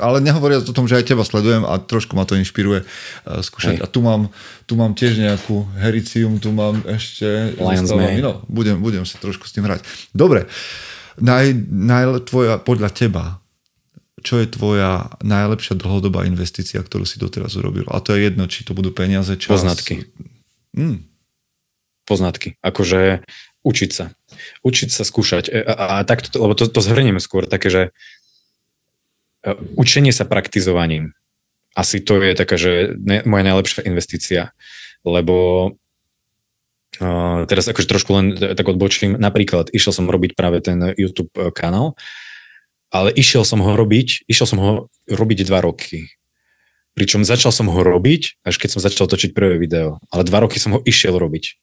ale 0.00 0.24
nehovoriac 0.24 0.64
o 0.64 0.74
tom, 0.74 0.88
že 0.88 0.96
aj 0.96 1.12
teba 1.12 1.22
sledujem 1.22 1.68
a 1.68 1.76
trošku 1.78 2.16
ma 2.16 2.24
to 2.24 2.34
inšpiruje 2.34 2.82
uh, 2.82 3.44
skúšať. 3.44 3.78
Hej. 3.78 3.84
A 3.84 3.86
tu 3.86 4.00
mám, 4.00 4.32
tu 4.64 4.74
mám 4.74 4.96
tiež 4.96 5.20
nejakú 5.20 5.68
hericium, 5.76 6.40
tu 6.40 6.50
mám 6.56 6.80
ešte... 6.88 7.54
Lions 7.60 7.92
no, 7.92 8.42
budem, 8.48 8.80
budem 8.80 9.04
sa 9.04 9.20
trošku 9.20 9.44
s 9.44 9.52
tým 9.52 9.68
hrať. 9.68 9.84
Dobre, 10.16 10.48
naj, 11.20 11.52
naj, 11.68 12.24
tvoja, 12.24 12.56
podľa 12.56 12.88
teba, 12.88 13.24
čo 14.22 14.42
je 14.42 14.46
tvoja 14.50 15.14
najlepšia 15.22 15.78
dlhodobá 15.78 16.24
investícia, 16.26 16.82
ktorú 16.82 17.06
si 17.06 17.18
doteraz 17.18 17.54
urobil. 17.58 17.86
A 17.90 18.02
to 18.02 18.14
je 18.14 18.28
jedno, 18.28 18.46
či 18.50 18.62
to 18.66 18.74
budú 18.76 18.90
peniaze, 18.90 19.34
čas. 19.38 19.60
Poznatky. 19.60 20.08
Hmm. 20.76 21.06
Poznatky. 22.04 22.56
Akože 22.60 23.22
učiť 23.62 23.90
sa. 23.90 24.14
Učiť 24.64 24.88
sa 24.88 25.02
skúšať. 25.04 25.44
E, 25.50 25.60
a, 25.64 26.00
a 26.00 26.06
tak, 26.06 26.28
lebo 26.32 26.54
to, 26.56 26.70
to 26.70 26.80
zhrnieme 26.80 27.20
skôr, 27.20 27.44
také, 27.50 27.68
že 27.68 27.82
e, 29.42 29.50
učenie 29.76 30.14
sa 30.14 30.24
praktizovaním. 30.24 31.12
Asi 31.76 32.02
to 32.02 32.18
je 32.18 32.32
taká, 32.34 32.56
že 32.58 32.96
ne, 32.98 33.22
moja 33.28 33.44
najlepšia 33.46 33.86
investícia. 33.86 34.56
Lebo 35.06 35.72
Uh, 36.98 37.46
teraz 37.46 37.68
akože 37.70 37.86
trošku 37.86 38.10
len 38.10 38.26
tak 38.34 38.66
odbočím. 38.66 39.14
Napríklad 39.14 39.70
išiel 39.70 39.94
som 39.94 40.10
robiť 40.10 40.34
práve 40.34 40.58
ten 40.58 40.82
YouTube 40.98 41.30
kanál 41.54 41.94
ale 42.88 43.12
išiel 43.12 43.44
som 43.44 43.60
ho 43.60 43.72
robiť, 43.76 44.28
išiel 44.28 44.46
som 44.48 44.58
ho 44.58 44.70
robiť 45.08 45.44
dva 45.44 45.60
roky. 45.60 46.08
Pričom 46.96 47.22
začal 47.22 47.54
som 47.54 47.70
ho 47.70 47.80
robiť, 47.80 48.42
až 48.42 48.54
keď 48.58 48.68
som 48.74 48.80
začal 48.82 49.06
točiť 49.06 49.30
prvé 49.30 49.60
video. 49.60 50.02
Ale 50.10 50.26
dva 50.26 50.42
roky 50.42 50.58
som 50.58 50.74
ho 50.74 50.80
išiel 50.82 51.14
robiť. 51.14 51.60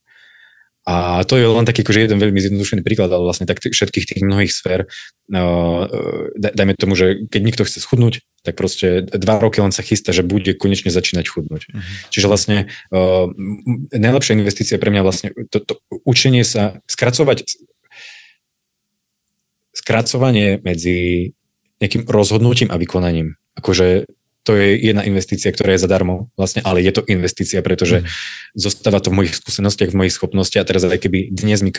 A 0.86 1.26
to 1.26 1.42
je 1.42 1.50
len 1.50 1.66
taký 1.66 1.82
akože 1.82 2.06
jeden 2.06 2.22
veľmi 2.22 2.38
zjednodušený 2.38 2.86
príklad, 2.86 3.10
ale 3.10 3.26
vlastne 3.26 3.50
tak 3.50 3.58
všetkých 3.58 4.06
tých 4.06 4.22
mnohých 4.22 4.54
sfér, 4.54 4.86
uh, 4.86 5.82
dajme 6.38 6.78
tomu, 6.78 6.94
že 6.94 7.26
keď 7.26 7.42
niekto 7.42 7.66
chce 7.66 7.82
schudnúť, 7.82 8.22
tak 8.46 8.54
proste 8.54 9.02
dva 9.02 9.42
roky 9.42 9.66
len 9.66 9.74
sa 9.74 9.82
chystá, 9.82 10.14
že 10.14 10.22
bude 10.22 10.54
konečne 10.54 10.94
začínať 10.94 11.26
chudnúť. 11.26 11.74
Uh-huh. 11.74 11.82
Čiže 12.14 12.30
vlastne 12.30 12.58
uh, 12.94 13.26
najlepšia 13.98 14.38
investícia 14.38 14.78
pre 14.78 14.94
mňa 14.94 15.02
vlastne 15.02 15.34
to, 15.50 15.58
to 15.58 15.82
učenie 16.06 16.46
sa, 16.46 16.78
skracovať 16.86 17.50
skracovanie 19.76 20.64
medzi 20.64 21.32
nejakým 21.84 22.08
rozhodnutím 22.08 22.72
a 22.72 22.80
vykonaním. 22.80 23.36
Akože 23.60 24.08
to 24.46 24.54
je 24.54 24.78
jedna 24.78 25.02
investícia, 25.02 25.50
ktorá 25.50 25.74
je 25.74 25.82
zadarmo, 25.82 26.30
vlastne, 26.38 26.62
ale 26.62 26.86
je 26.86 26.94
to 26.94 27.02
investícia, 27.10 27.66
pretože 27.66 28.06
mm. 28.06 28.08
zostáva 28.54 29.02
to 29.02 29.10
v 29.10 29.26
mojich 29.26 29.34
skúsenostiach, 29.42 29.90
v 29.90 30.00
mojich 30.06 30.14
schopnostiach 30.14 30.62
a 30.62 30.70
teraz 30.70 30.86
aj 30.86 31.02
keby 31.02 31.34
dnes 31.34 31.66
mi, 31.66 31.74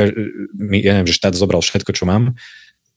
mi 0.58 0.82
ja 0.82 0.98
neviem, 0.98 1.06
že 1.06 1.14
štát 1.14 1.38
zobral 1.38 1.62
všetko, 1.62 1.94
čo 1.94 2.10
mám, 2.10 2.34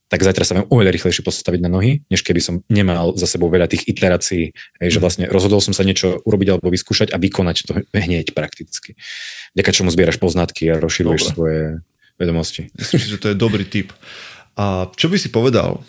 tak 0.09 0.25
zajtra 0.25 0.41
sa 0.41 0.57
viem 0.57 0.65
oveľa 0.73 0.89
rýchlejšie 0.89 1.21
postaviť 1.21 1.61
na 1.61 1.69
nohy, 1.69 2.01
než 2.09 2.25
keby 2.25 2.41
som 2.41 2.65
nemal 2.65 3.13
za 3.13 3.29
sebou 3.29 3.45
veľa 3.53 3.69
tých 3.69 3.85
iterácií, 3.85 4.57
hej, 4.81 4.89
že 4.89 4.97
mhm. 4.97 5.03
vlastne 5.05 5.25
rozhodol 5.29 5.61
som 5.61 5.77
sa 5.77 5.85
niečo 5.85 6.17
urobiť 6.25 6.57
alebo 6.57 6.73
vyskúšať 6.73 7.13
a 7.13 7.21
vykonať 7.21 7.57
to 7.69 7.73
hneď 7.93 8.33
prakticky. 8.33 8.97
Vďaka 9.53 9.69
čomu 9.69 9.93
zbieraš 9.93 10.17
poznatky 10.17 10.65
a 10.73 10.81
rozširuješ 10.81 11.21
Dobre. 11.21 11.33
svoje 11.37 11.63
vedomosti. 12.17 12.73
Myslím, 12.73 12.99
že 13.05 13.21
to 13.21 13.27
je 13.31 13.37
dobrý 13.37 13.63
tip. 13.69 13.93
A 14.59 14.91
čo 14.91 15.07
by 15.07 15.15
si 15.15 15.31
povedal, 15.31 15.79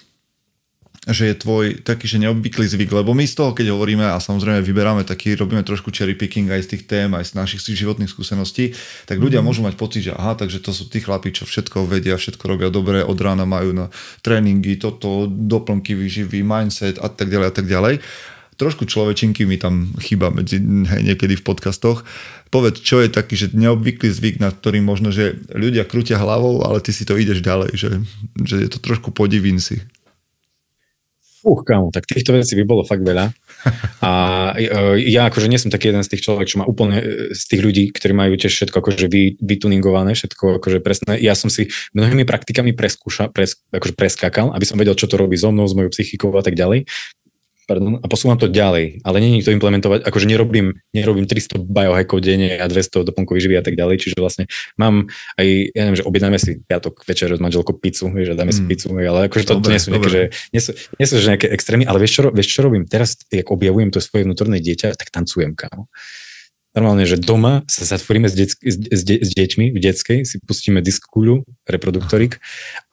že 1.09 1.33
je 1.33 1.35
tvoj 1.35 1.81
taký, 1.81 2.05
že 2.05 2.21
neobvyklý 2.21 2.69
zvyk, 2.69 2.93
lebo 2.93 3.17
my 3.17 3.25
z 3.25 3.33
toho, 3.33 3.57
keď 3.57 3.73
hovoríme 3.73 4.05
a 4.05 4.21
samozrejme 4.21 4.61
vyberáme 4.61 5.03
taký, 5.09 5.33
robíme 5.33 5.65
trošku 5.65 5.89
cherry 5.89 6.13
picking 6.13 6.53
aj 6.53 6.69
z 6.69 6.77
tých 6.77 6.85
tém, 6.85 7.09
aj 7.17 7.33
z 7.33 7.41
našich 7.41 7.65
životných 7.65 8.13
skúseností, 8.13 8.77
tak 9.09 9.17
ľudia 9.17 9.41
mm. 9.41 9.47
môžu 9.49 9.65
mať 9.65 9.81
pocit, 9.81 10.05
že 10.05 10.13
aha, 10.13 10.37
takže 10.37 10.61
to 10.61 10.77
sú 10.77 10.93
tí 10.93 11.01
chlapí, 11.01 11.33
čo 11.33 11.49
všetko 11.49 11.89
vedia, 11.89 12.21
všetko 12.21 12.45
robia 12.45 12.69
dobre, 12.69 13.01
od 13.01 13.17
rána 13.17 13.49
majú 13.49 13.73
na 13.73 13.87
tréningy, 14.21 14.77
toto, 14.77 15.25
doplnky 15.25 15.97
výživy, 15.97 16.45
mindset 16.45 17.01
a 17.01 17.09
tak 17.09 17.33
ďalej 17.33 17.49
a 17.49 17.55
tak 17.57 17.65
ďalej. 17.65 17.95
Trošku 18.61 18.85
človečinky 18.85 19.49
mi 19.49 19.57
tam 19.57 19.97
chýba 20.05 20.29
medzi, 20.29 20.61
niekedy 20.61 21.41
v 21.41 21.47
podcastoch. 21.49 22.05
Povedz, 22.53 22.85
čo 22.85 23.01
je 23.01 23.09
taký, 23.09 23.33
že 23.41 23.57
neobvyklý 23.57 24.13
zvyk, 24.13 24.37
na 24.37 24.53
ktorým 24.53 24.85
možno, 24.85 25.09
že 25.09 25.41
ľudia 25.49 25.89
krútia 25.89 26.21
hlavou, 26.21 26.61
ale 26.69 26.85
ty 26.85 26.93
si 26.93 27.09
to 27.09 27.17
ideš 27.17 27.41
ďalej, 27.41 27.73
že, 27.73 27.91
že 28.45 28.57
je 28.61 28.69
to 28.69 28.77
trošku 28.77 29.17
podivín 29.17 29.57
si. 29.65 29.81
Fúch, 31.41 31.65
kámo, 31.65 31.89
tak 31.89 32.05
týchto 32.05 32.37
vecí 32.37 32.53
by 32.53 32.65
bolo 32.69 32.85
fakt 32.85 33.01
veľa. 33.01 33.33
A 34.05 34.13
e, 34.61 35.09
ja 35.09 35.25
akože 35.33 35.49
nie 35.49 35.57
som 35.57 35.73
taký 35.73 35.89
jeden 35.89 36.05
z 36.05 36.13
tých 36.13 36.29
človek, 36.29 36.45
čo 36.45 36.61
má 36.61 36.69
úplne 36.69 37.01
e, 37.01 37.05
z 37.33 37.43
tých 37.49 37.65
ľudí, 37.65 37.85
ktorí 37.97 38.13
majú 38.13 38.37
tiež 38.37 38.53
všetko 38.53 38.77
akože 38.77 39.09
vy, 39.09 39.41
vytuningované, 39.41 40.13
všetko 40.13 40.61
akože 40.61 40.85
presné. 40.85 41.17
Ja 41.25 41.33
som 41.33 41.49
si 41.49 41.73
mnohými 41.97 42.29
praktikami 42.29 42.77
preskúša, 42.77 43.33
pres, 43.33 43.57
akože 43.73 43.97
preskakal, 43.97 44.53
aby 44.53 44.65
som 44.69 44.77
vedel, 44.77 44.93
čo 44.93 45.09
to 45.09 45.17
robí 45.17 45.41
so 45.41 45.49
mnou, 45.49 45.65
s 45.65 45.73
mojou 45.73 45.89
psychikou 45.97 46.29
a 46.37 46.45
tak 46.45 46.61
ďalej 46.61 46.85
pardon, 47.69 48.01
a 48.01 48.07
posúvam 48.07 48.37
to 48.41 48.49
ďalej, 48.49 49.05
ale 49.05 49.17
není 49.21 49.45
to 49.45 49.53
implementovať, 49.53 50.05
akože 50.07 50.27
nerobím, 50.27 50.81
nerobím 50.93 51.27
300 51.29 51.61
biohackov 51.61 52.19
denne 52.21 52.59
a 52.59 52.67
200 52.67 53.07
doplnkových 53.07 53.43
živí 53.45 53.57
a 53.59 53.65
tak 53.65 53.75
ďalej, 53.77 53.97
čiže 54.01 54.17
vlastne 54.19 54.45
mám 54.81 55.09
aj, 55.37 55.47
ja 55.75 55.81
neviem, 55.87 55.99
že 55.99 56.07
objednáme 56.07 56.39
si 56.41 56.61
piatok 56.65 57.05
večer 57.07 57.31
s 57.33 57.41
manželkou 57.41 57.77
pizzu, 57.79 58.11
vieš, 58.11 58.33
a 58.33 58.39
dáme 58.39 58.51
mm. 58.51 58.59
si 58.59 58.63
pizzu, 58.67 58.91
ale 58.95 59.31
akože 59.31 59.45
to, 59.47 59.55
dobre, 59.59 59.65
to 59.65 59.71
nie 59.73 59.83
sú 59.83 59.89
nejaké, 59.91 60.09
že, 60.11 60.23
nie 60.51 60.63
sú, 60.63 60.71
nie 60.99 61.07
sú 61.07 61.15
že 61.19 61.27
nejaké 61.31 61.49
extrémy, 61.51 61.85
ale 61.87 61.99
vieš 62.03 62.13
čo, 62.19 62.23
vieš 62.31 62.49
čo 62.55 62.61
robím? 62.67 62.85
Teraz, 62.87 63.17
jak 63.31 63.49
objavujem 63.49 63.91
to 63.95 64.03
svoje 64.03 64.27
vnútorné 64.27 64.59
dieťa, 64.59 64.99
tak 64.99 65.09
tancujem, 65.15 65.55
kámo 65.55 65.91
normálne, 66.71 67.03
že 67.03 67.19
doma 67.19 67.67
sa 67.67 67.83
zatvoríme 67.83 68.31
s, 68.31 68.35
detsk- 68.39 68.63
s, 68.63 68.77
de- 68.79 68.93
s, 68.95 69.03
de- 69.03 69.23
s 69.27 69.31
deťmi 69.35 69.75
v 69.75 69.79
detskej, 69.79 70.23
si 70.23 70.39
pustíme 70.39 70.79
diskuľu, 70.79 71.43
reproduktorik 71.67 72.39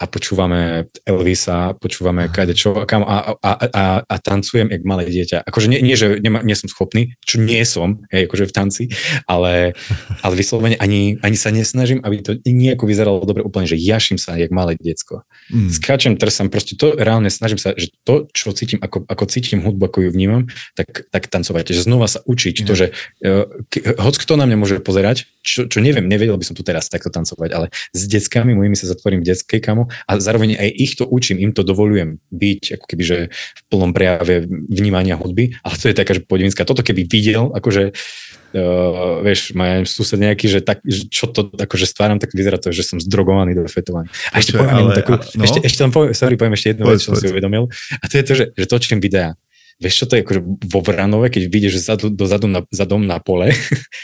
a 0.01 0.09
počúvame 0.09 0.89
Elvisa, 1.05 1.77
počúvame 1.77 2.29
kade 2.33 2.57
čo 2.57 2.73
kam 2.89 3.05
a, 3.05 3.37
a, 3.37 3.51
a, 3.69 3.83
a 4.01 4.15
tancujem 4.17 4.73
jak 4.73 4.81
malé 4.81 5.05
dieťa. 5.09 5.45
Akože 5.45 5.69
nie, 5.69 5.81
nie 5.85 5.93
že 5.93 6.17
nema, 6.17 6.41
nie 6.41 6.57
som 6.57 6.69
schopný, 6.69 7.13
čo 7.21 7.37
nie 7.37 7.61
som, 7.69 8.01
hej, 8.09 8.25
akože 8.25 8.49
v 8.49 8.53
tanci, 8.53 8.83
ale, 9.29 9.77
ale 10.25 10.33
vyslovene 10.33 10.77
ani, 10.81 11.21
ani 11.21 11.37
sa 11.37 11.53
nesnažím, 11.53 12.01
aby 12.01 12.21
to 12.25 12.31
nejako 12.45 12.89
vyzeralo 12.89 13.21
dobre 13.25 13.45
úplne, 13.45 13.69
že 13.69 13.77
jaším 13.77 14.17
sa 14.17 14.33
jak 14.37 14.49
malé 14.49 14.73
diecko. 14.77 15.21
Mm. 15.53 15.69
Skáčem, 15.69 16.13
trsam, 16.17 16.49
proste 16.49 16.73
to 16.73 16.97
reálne 16.97 17.29
snažím 17.29 17.61
sa, 17.61 17.77
že 17.77 17.93
to, 18.01 18.25
čo 18.33 18.49
cítim, 18.57 18.81
ako, 18.81 19.05
ako 19.05 19.23
cítim 19.29 19.61
hudbu, 19.61 19.85
ako 19.85 19.97
ju 20.07 20.09
vnímam, 20.09 20.43
tak, 20.73 21.05
tak 21.13 21.29
tancovať. 21.29 21.77
Že 21.77 21.85
znova 21.85 22.07
sa 22.09 22.19
učiť 22.25 22.63
mm. 22.63 22.65
to, 22.65 22.73
že 22.73 22.85
e, 23.21 23.66
hoď 23.75 24.15
kto 24.23 24.39
na 24.39 24.47
mňa 24.47 24.57
môže 24.57 24.75
pozerať, 24.79 25.27
čo, 25.43 25.67
čo 25.67 25.83
neviem, 25.83 26.07
nevedel 26.07 26.39
by 26.39 26.45
som 26.47 26.55
tu 26.55 26.63
teraz 26.63 26.87
takto 26.87 27.11
tancovať, 27.11 27.49
ale 27.51 27.67
s 27.91 28.07
deckami 28.07 28.55
mojimi 28.55 28.79
sa 28.79 28.87
zatvorím 28.87 29.21
v 29.21 29.35
detskej 29.35 29.59
kamo 29.59 29.91
a 29.91 30.11
zároveň 30.23 30.55
aj 30.55 30.69
ich 30.71 30.95
to 30.95 31.03
učím, 31.03 31.35
im 31.43 31.51
to 31.51 31.67
dovolujem 31.67 32.23
byť 32.31 32.79
ako 32.79 32.85
keby, 32.87 33.03
že 33.03 33.17
v 33.31 33.61
plnom 33.67 33.91
prejave 33.91 34.47
vnímania 34.47 35.19
hudby, 35.19 35.59
ale 35.67 35.75
to 35.75 35.91
je 35.91 35.95
taká, 35.99 36.15
že 36.15 36.23
podivinská. 36.23 36.63
Toto 36.63 36.79
keby 36.79 37.11
videl, 37.11 37.51
akože 37.51 37.91
uh, 37.91 39.19
vieš, 39.27 39.51
má 39.51 39.83
sused 39.83 40.15
nejaký, 40.15 40.47
že, 40.47 40.59
tak, 40.63 40.79
že 40.87 41.11
čo 41.11 41.27
to 41.27 41.51
akože 41.51 41.85
stváram, 41.91 42.23
tak 42.23 42.31
vyzerá 42.31 42.55
to, 42.55 42.71
že 42.71 42.87
som 42.87 43.03
zdrogovaný, 43.03 43.51
dofetovaný. 43.51 44.07
A 44.31 44.39
ešte 44.39 44.55
poviem 44.55 44.91
ale, 44.91 44.95
takú, 44.95 45.19
no? 45.19 45.43
ešte, 45.43 45.59
ešte 45.59 45.79
tam 45.83 45.91
poviem, 45.91 46.15
sorry, 46.15 46.39
poviem 46.39 46.55
ešte 46.55 46.71
jednu 46.71 46.87
vec, 46.87 47.03
čo 47.03 47.11
som 47.11 47.19
si 47.19 47.27
uvedomil. 47.27 47.67
A 47.99 48.05
to 48.07 48.15
je 48.15 48.23
to, 48.23 48.33
že, 48.33 48.45
že 48.55 48.65
točím 48.65 49.03
videa 49.03 49.35
Vieš, 49.77 49.93
čo 49.93 50.05
to 50.09 50.17
je 50.17 50.25
akože 50.25 50.41
vo 50.73 50.81
Vranove, 50.81 51.29
keď 51.29 51.53
vidíš 51.53 51.85
zadu, 51.85 52.09
dozadu 52.09 52.49
na, 52.49 52.65
za 52.73 52.89
dom 52.89 53.05
na 53.05 53.21
pole, 53.21 53.53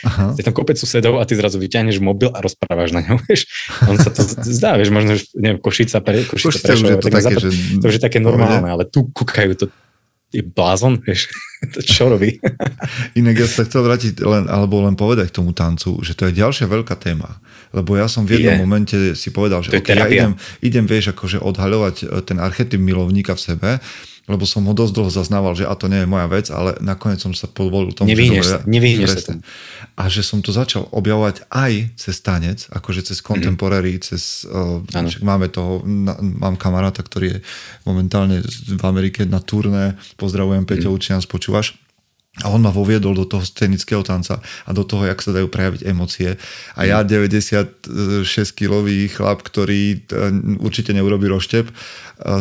Aha. 0.06 0.34
je 0.38 0.45
tam 0.45 0.54
kopec 0.54 0.78
susedov 0.78 1.18
a 1.18 1.26
ty 1.26 1.34
zrazu 1.34 1.58
vyťahneš 1.58 1.98
mobil 1.98 2.30
a 2.30 2.45
rozprávaš 2.45 2.94
na 2.94 3.02
ňom, 3.02 3.18
vieš. 3.28 3.50
On 3.90 3.98
sa 3.98 4.14
to 4.14 4.22
zdá, 4.45 4.78
vieš, 4.78 4.94
možno, 4.94 5.18
že 5.18 5.26
neviem, 5.34 5.58
Košica, 5.58 5.98
pre, 6.06 6.30
Košica, 6.30 6.62
Prešova, 6.62 6.78
už 6.78 6.90
je 6.94 6.98
to 7.02 7.10
také, 7.10 7.36
že... 7.41 7.50
to 7.82 7.86
už 7.90 7.95
je 7.98 8.04
také 8.06 8.20
normálne, 8.22 8.70
ale 8.70 8.86
tu 8.86 9.10
kúkajú 9.10 9.52
to 9.58 9.66
je 10.34 10.41
blázon, 10.41 10.98
vieš, 11.06 11.30
to 11.78 11.80
čo 11.86 12.10
robí. 12.10 12.41
Inak 13.14 13.45
ja 13.45 13.48
sa 13.48 13.66
chcel 13.70 13.86
vrátiť 13.86 14.26
len, 14.26 14.50
alebo 14.50 14.82
len 14.82 14.98
povedať 14.98 15.30
k 15.30 15.38
tomu 15.41 15.54
tancu, 15.54 16.02
že 16.02 16.18
to 16.18 16.28
je 16.28 16.38
ďalšia 16.41 16.66
veľká 16.66 16.98
téma. 16.98 17.38
Lebo 17.70 17.94
ja 17.94 18.10
som 18.10 18.26
v 18.26 18.41
jednom 18.41 18.58
je. 18.58 18.62
momente 18.62 18.98
si 19.14 19.30
povedal, 19.30 19.62
že 19.62 19.78
okay, 19.78 19.94
ja 19.94 20.10
idem, 20.10 20.34
idem, 20.66 20.86
vieš, 20.90 21.14
akože 21.14 21.38
odhaľovať 21.38 22.26
ten 22.26 22.41
archetyp 22.41 22.82
milovníka 22.82 23.38
v 23.38 23.41
sebe 23.41 23.70
lebo 24.24 24.48
som 24.48 24.64
ho 24.64 24.72
dosť 24.72 24.94
dlho 24.95 25.12
zaznával, 25.12 25.52
že 25.52 25.68
a 25.68 25.76
to 25.76 25.91
nie 25.91 26.04
je 26.04 26.08
moja 26.08 26.32
vec, 26.32 26.48
ale 26.48 26.80
nakoniec 26.80 27.20
som 27.20 27.36
sa 27.36 27.52
podvolil 27.52 27.91
tomu, 27.91 28.08
nevyhneš, 28.08 28.44
že 28.48 28.58
nevyhneš 28.64 29.10
sa 29.12 29.22
tomu. 29.36 29.44
A 30.00 30.04
že 30.08 30.24
som 30.24 30.40
to 30.40 30.56
začal 30.56 30.88
objavovať 30.95 31.44
aj 31.52 31.91
cez 32.00 32.16
tanec, 32.24 32.64
akože 32.72 33.04
cez 33.04 33.20
contemporary, 33.20 34.00
mm. 34.00 34.02
cez, 34.08 34.48
uh, 34.48 34.80
máme 35.20 35.52
toho, 35.52 35.84
na, 35.84 36.16
mám 36.24 36.56
kamaráta, 36.56 37.04
ktorý 37.04 37.36
je 37.36 37.40
momentálne 37.84 38.40
v 38.48 38.84
Amerike 38.88 39.28
na 39.28 39.44
turné, 39.44 40.00
pozdravujem 40.16 40.64
Peťo, 40.64 40.88
mm. 40.88 40.95
určite 40.95 41.20
nás 41.20 41.28
počúvaš 41.28 41.82
a 42.41 42.49
on 42.49 42.65
ma 42.65 42.73
voviedol 42.73 43.14
do 43.14 43.30
toho 43.30 43.45
scenického 43.45 44.01
tanca 44.01 44.41
a 44.41 44.72
do 44.73 44.81
toho, 44.81 45.05
jak 45.05 45.22
sa 45.22 45.38
dajú 45.38 45.53
prejaviť 45.53 45.85
emócie. 45.85 46.34
A 46.73 46.89
ja, 46.89 47.05
96-kilový 47.05 49.05
chlap, 49.14 49.45
ktorý 49.45 50.01
e, 50.01 50.34
určite 50.57 50.97
neurobi 50.97 51.30
roštep, 51.30 51.69
e, 51.69 51.73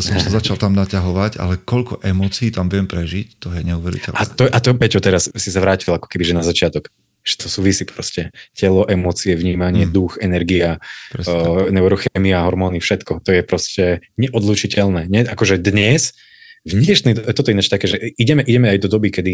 som 0.00 0.16
sa 0.16 0.32
začal 0.40 0.56
tam 0.56 0.72
naťahovať, 0.72 1.36
ale 1.36 1.60
koľko 1.60 2.00
emócií 2.00 2.48
tam 2.48 2.72
viem 2.72 2.88
prežiť, 2.88 3.36
to 3.36 3.52
je 3.52 3.60
neuveriteľné. 3.68 4.16
A 4.16 4.24
to, 4.24 4.48
a 4.48 4.58
to 4.64 4.72
Peťo, 4.72 5.04
teraz 5.04 5.28
si 5.28 5.52
sa 5.52 5.60
vrátil 5.60 5.92
ako 5.92 6.08
keby, 6.08 6.24
že 6.24 6.38
na 6.40 6.44
začiatok 6.44 6.88
že 7.22 7.38
to 7.38 7.46
súvisí 7.46 7.86
proste 7.86 8.34
telo, 8.50 8.82
emócie, 8.90 9.38
vnímanie, 9.38 9.86
mm. 9.86 9.94
duch, 9.94 10.18
energia, 10.18 10.82
uh, 11.14 11.70
neurochemia, 11.70 12.42
hormóny, 12.42 12.82
všetko. 12.82 13.22
To 13.22 13.30
je 13.30 13.46
proste 13.46 14.02
neodlučiteľné. 14.18 15.06
Nie? 15.06 15.22
Akože 15.30 15.62
dnes 15.62 16.18
v 16.62 16.78
dnešnej, 16.78 17.18
toto 17.34 17.50
je 17.50 17.58
také, 17.66 17.90
že 17.90 17.98
ideme, 18.14 18.46
ideme 18.46 18.70
aj 18.70 18.86
do 18.86 18.88
doby, 18.94 19.10
kedy 19.10 19.32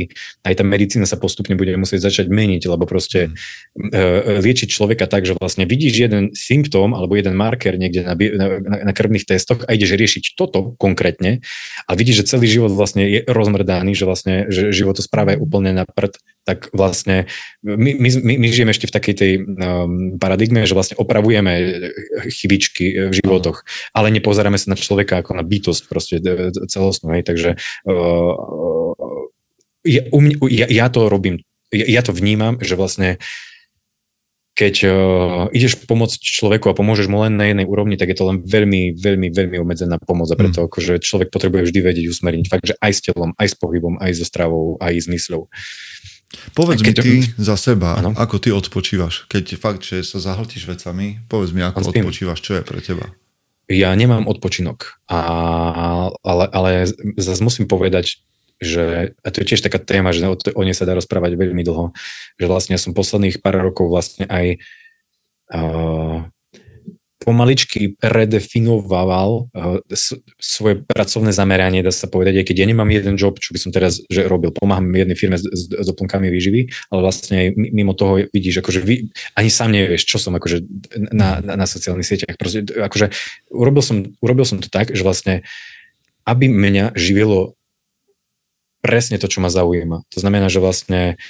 aj 0.49 0.55
tá 0.57 0.65
medicína 0.65 1.05
sa 1.05 1.21
postupne 1.21 1.61
bude 1.61 1.77
musieť 1.77 2.09
začať 2.09 2.33
meniť, 2.33 2.65
lebo 2.65 2.89
proste 2.89 3.29
mm. 3.29 3.93
uh, 3.93 4.41
liečiť 4.41 4.69
človeka 4.73 5.05
tak, 5.05 5.29
že 5.29 5.37
vlastne 5.37 5.69
vidíš 5.69 6.09
jeden 6.09 6.33
symptóm 6.33 6.97
alebo 6.97 7.21
jeden 7.21 7.37
marker 7.37 7.77
niekde 7.77 8.09
na, 8.09 8.17
na, 8.17 8.47
na 8.89 8.93
krvných 8.97 9.29
testoch 9.29 9.69
a 9.69 9.77
ideš 9.77 10.01
riešiť 10.01 10.25
toto 10.41 10.73
konkrétne 10.81 11.45
a 11.85 11.91
vidíš, 11.93 12.25
že 12.25 12.37
celý 12.37 12.49
život 12.49 12.73
vlastne 12.73 13.05
je 13.05 13.21
rozmrdaný, 13.29 13.93
že 13.93 14.09
vlastne 14.09 14.49
že 14.49 14.73
životospráva 14.73 15.37
je 15.37 15.43
úplne 15.45 15.77
na 15.77 15.85
prd, 15.85 16.17
tak 16.49 16.73
vlastne 16.73 17.29
my, 17.61 18.01
my, 18.01 18.09
my 18.41 18.49
žijeme 18.49 18.73
ešte 18.73 18.89
v 18.89 18.97
takej 18.97 19.15
tej 19.20 19.33
um, 19.45 20.16
paradigme, 20.16 20.65
že 20.65 20.73
vlastne 20.73 20.97
opravujeme 20.97 21.53
chybičky 22.33 23.12
v 23.12 23.15
životoch, 23.20 23.69
ale 23.93 24.09
nepozeráme 24.09 24.57
sa 24.57 24.73
na 24.73 24.81
človeka 24.81 25.20
ako 25.20 25.37
na 25.37 25.45
bytosť 25.45 25.83
proste 25.93 26.16
celostnú. 26.73 27.12
Hej, 27.12 27.29
takže 27.29 27.51
uh, 27.85 28.33
ja, 29.85 30.03
um, 30.09 30.33
ja, 30.49 30.66
ja 30.73 30.89
to 30.89 31.12
robím, 31.12 31.45
ja, 31.69 31.85
ja 31.85 32.01
to 32.01 32.16
vnímam, 32.16 32.57
že 32.65 32.81
vlastne 32.81 33.20
keď 34.59 34.75
uh, 34.91 35.47
ideš 35.55 35.87
pomôcť 35.87 36.19
človeku 36.19 36.66
a 36.66 36.75
pomôžeš 36.75 37.07
mu 37.07 37.23
len 37.23 37.39
na 37.39 37.47
jednej 37.47 37.62
úrovni, 37.62 37.95
tak 37.95 38.11
je 38.11 38.19
to 38.19 38.27
len 38.27 38.43
veľmi, 38.43 38.99
veľmi, 38.99 39.31
veľmi 39.31 39.57
obmedzená 39.62 40.03
pomoc 40.03 40.27
a 40.35 40.41
preto 40.41 40.59
mm. 40.59 40.66
akože 40.66 40.95
človek 40.99 41.31
potrebuje 41.31 41.70
vždy 41.70 41.79
vedieť 41.79 42.07
usmerniť 42.11 42.47
fakt, 42.51 42.66
že 42.66 42.75
aj 42.83 42.91
s 42.91 43.01
telom, 43.07 43.31
aj 43.39 43.55
s 43.55 43.55
pohybom, 43.55 44.03
aj 44.03 44.19
so 44.19 44.27
stravou, 44.27 44.75
aj 44.83 44.99
s 44.99 45.07
mysľou. 45.07 45.47
Povedz 46.53 46.85
mi 46.85 46.93
ty 46.93 47.25
za 47.41 47.57
seba, 47.57 47.97
ano? 47.97 48.13
ako 48.13 48.37
ty 48.37 48.53
odpočívaš. 48.53 49.25
Keď 49.33 49.45
fakt, 49.57 49.83
že 49.85 50.05
sa 50.05 50.21
zahltíš 50.21 50.69
vecami, 50.69 51.25
povedz 51.25 51.57
mi, 51.57 51.65
ako 51.65 51.89
odpočívaš, 51.89 52.45
čo 52.45 52.61
je 52.61 52.63
pre 52.63 52.85
teba 52.85 53.09
ja 53.69 53.93
nemám 53.93 54.25
odpočinok, 54.25 54.97
a, 55.13 55.19
ale, 56.25 56.45
ale 56.49 56.71
zase 57.21 57.45
musím 57.45 57.69
povedať, 57.69 58.17
že, 58.59 59.15
a 59.21 59.29
to 59.29 59.45
je 59.45 59.55
tiež 59.55 59.63
taká 59.63 59.79
téma, 59.79 60.11
že 60.11 60.25
o, 60.25 60.35
o 60.35 60.63
nej 60.65 60.75
sa 60.75 60.89
dá 60.89 60.97
rozprávať 60.97 61.37
veľmi 61.37 61.63
dlho, 61.63 61.93
že 62.41 62.47
vlastne 62.49 62.81
som 62.81 62.97
posledných 62.97 63.45
pár 63.45 63.61
rokov 63.61 63.93
vlastne 63.93 64.25
aj 64.27 64.59
uh, 65.53 66.27
pomaličky 67.29 68.01
redefinoval 68.01 69.53
uh, 69.53 69.85
svoje 70.41 70.81
pracovné 70.81 71.37
zameranie, 71.37 71.85
dá 71.85 71.93
sa 71.93 72.09
povedať, 72.09 72.41
aj 72.41 72.47
keď 72.49 72.57
ja 72.65 72.67
nemám 72.73 72.89
jeden 72.89 73.21
job, 73.21 73.37
čo 73.37 73.53
by 73.53 73.61
som 73.61 73.69
teraz 73.69 74.01
že 74.09 74.25
robil, 74.25 74.49
pomáham 74.57 74.89
jednej 74.89 75.13
firme 75.13 75.37
s, 75.37 75.45
s 75.45 75.87
doplnkami 75.93 76.33
výživy, 76.33 76.89
ale 76.89 77.01
vlastne 77.05 77.37
aj 77.37 77.49
mimo 77.61 77.93
toho 77.93 78.25
vidíš, 78.33 78.65
akože 78.65 78.81
vy, 78.81 79.13
ani 79.37 79.51
sám 79.53 79.77
nevieš, 79.77 80.09
čo 80.09 80.17
som 80.17 80.33
akože 80.33 80.65
na, 81.13 81.45
na, 81.45 81.61
na 81.61 81.67
sociálnych 81.69 82.09
sieťach. 82.09 82.41
Proste, 82.41 82.65
akože 82.65 83.13
urobil 83.53 83.85
som, 83.85 83.97
urobil 84.25 84.49
som 84.49 84.57
to 84.65 84.73
tak, 84.73 84.97
že 84.97 85.05
vlastne 85.05 85.45
aby 86.29 86.45
mňa 86.53 86.93
živilo 86.93 87.57
presne 88.89 89.20
to, 89.20 89.28
čo 89.28 89.44
ma 89.44 89.52
zaujíma. 89.52 90.09
To 90.09 90.19
znamená, 90.24 90.48
že 90.48 90.65
vlastne 90.65 91.20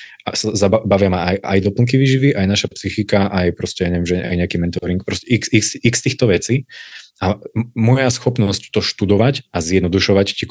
bavia 0.62 1.10
ma 1.10 1.34
aj, 1.34 1.36
aj 1.42 1.58
doplnky 1.66 1.98
výživy, 1.98 2.38
aj 2.38 2.46
naša 2.46 2.68
psychika, 2.70 3.26
aj 3.26 3.58
proste, 3.58 3.82
ja 3.82 3.90
neviem, 3.90 4.06
že 4.06 4.22
aj 4.22 4.36
nejaký 4.46 4.56
mentoring, 4.62 5.02
proste 5.02 5.26
x, 5.26 5.50
x, 5.50 5.74
x 5.82 5.94
týchto 6.06 6.30
vecí. 6.30 6.70
A 7.18 7.34
moja 7.74 8.06
schopnosť 8.14 8.70
to 8.70 8.78
študovať 8.78 9.50
a 9.50 9.58
zjednodušovať 9.58 10.38
tie, 10.38 10.46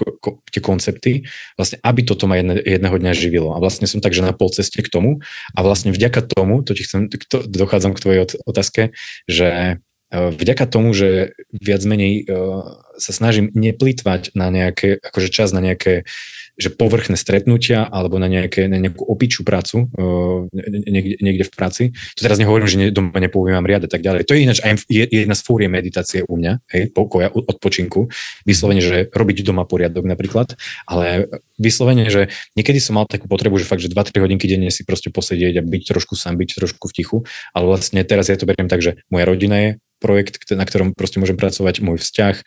tie 0.52 0.60
koncepty, 0.60 1.12
vlastne, 1.56 1.80
aby 1.80 2.04
toto 2.04 2.28
ma 2.28 2.44
jedne, 2.44 2.60
jedného 2.60 3.00
dňa 3.00 3.16
živilo. 3.16 3.56
A 3.56 3.64
vlastne 3.64 3.88
som 3.88 4.04
takže 4.04 4.20
na 4.20 4.36
pol 4.36 4.52
ceste 4.52 4.84
k 4.84 4.92
tomu 4.92 5.24
a 5.56 5.60
vlastne 5.64 5.96
vďaka 5.96 6.28
tomu, 6.28 6.60
to 6.68 6.76
ti 6.76 6.84
chcem, 6.84 7.08
to, 7.08 7.40
dochádzam 7.48 7.96
k 7.96 8.04
tvojej 8.04 8.20
otázke, 8.44 8.92
že 9.32 9.80
e, 10.12 10.16
vďaka 10.36 10.68
tomu, 10.68 10.92
že 10.92 11.40
viac 11.56 11.88
menej 11.88 12.28
uh, 12.28 12.84
sa 13.00 13.16
snažím 13.16 13.48
neplýtvať 13.56 14.36
na 14.36 14.52
nejaké, 14.52 15.00
akože 15.00 15.32
čas 15.32 15.56
na 15.56 15.64
nejaké 15.64 16.04
že 16.58 16.74
povrchné 16.74 17.14
stretnutia 17.16 17.86
alebo 17.86 18.18
na, 18.18 18.26
nejaké, 18.26 18.66
na 18.66 18.82
nejakú 18.82 19.06
opičú 19.06 19.46
prácu 19.46 19.88
uh, 19.94 20.50
niekde, 20.68 21.22
niekde 21.22 21.46
v 21.46 21.52
práci. 21.54 21.84
To 22.18 22.22
teraz 22.26 22.42
nehovorím, 22.42 22.66
že 22.66 22.90
doma 22.90 23.22
nepoužívam 23.22 23.64
riad 23.64 23.86
a 23.86 23.90
tak 23.90 24.02
ďalej. 24.02 24.26
To 24.26 24.34
je 24.34 24.42
ináč 24.42 24.60
aj 24.66 24.90
jedna 24.90 25.38
z 25.38 25.42
fúrie 25.46 25.70
meditácie 25.70 26.26
u 26.26 26.34
mňa, 26.34 26.66
hej, 26.74 26.90
pokoja, 26.92 27.30
odpočinku. 27.30 28.10
Vyslovene, 28.44 28.82
že 28.82 29.06
robiť 29.14 29.46
doma 29.46 29.70
poriadok 29.70 30.10
napríklad, 30.10 30.58
ale 30.90 31.30
vyslovene, 31.62 32.10
že 32.10 32.34
niekedy 32.58 32.82
som 32.82 32.98
mal 32.98 33.06
takú 33.06 33.30
potrebu, 33.30 33.62
že 33.62 33.70
fakt, 33.70 33.86
že 33.86 33.94
2-3 33.94 34.18
hodinky 34.18 34.50
denne 34.50 34.74
si 34.74 34.82
proste 34.82 35.14
posedieť 35.14 35.62
a 35.62 35.66
byť 35.66 35.84
trošku 35.94 36.18
sám, 36.18 36.42
byť 36.42 36.58
trošku 36.58 36.90
v 36.90 36.94
tichu, 36.94 37.18
ale 37.54 37.70
vlastne 37.70 38.02
teraz 38.02 38.34
ja 38.34 38.38
to 38.38 38.50
beriem 38.50 38.66
tak, 38.66 38.82
že 38.82 39.02
moja 39.14 39.30
rodina 39.30 39.58
je 39.62 39.70
projekt, 39.98 40.46
na 40.54 40.64
ktorom 40.64 40.94
proste 40.94 41.18
môžem 41.18 41.36
pracovať, 41.36 41.82
môj 41.82 41.98
vzťah, 42.02 42.36
e, 42.38 42.44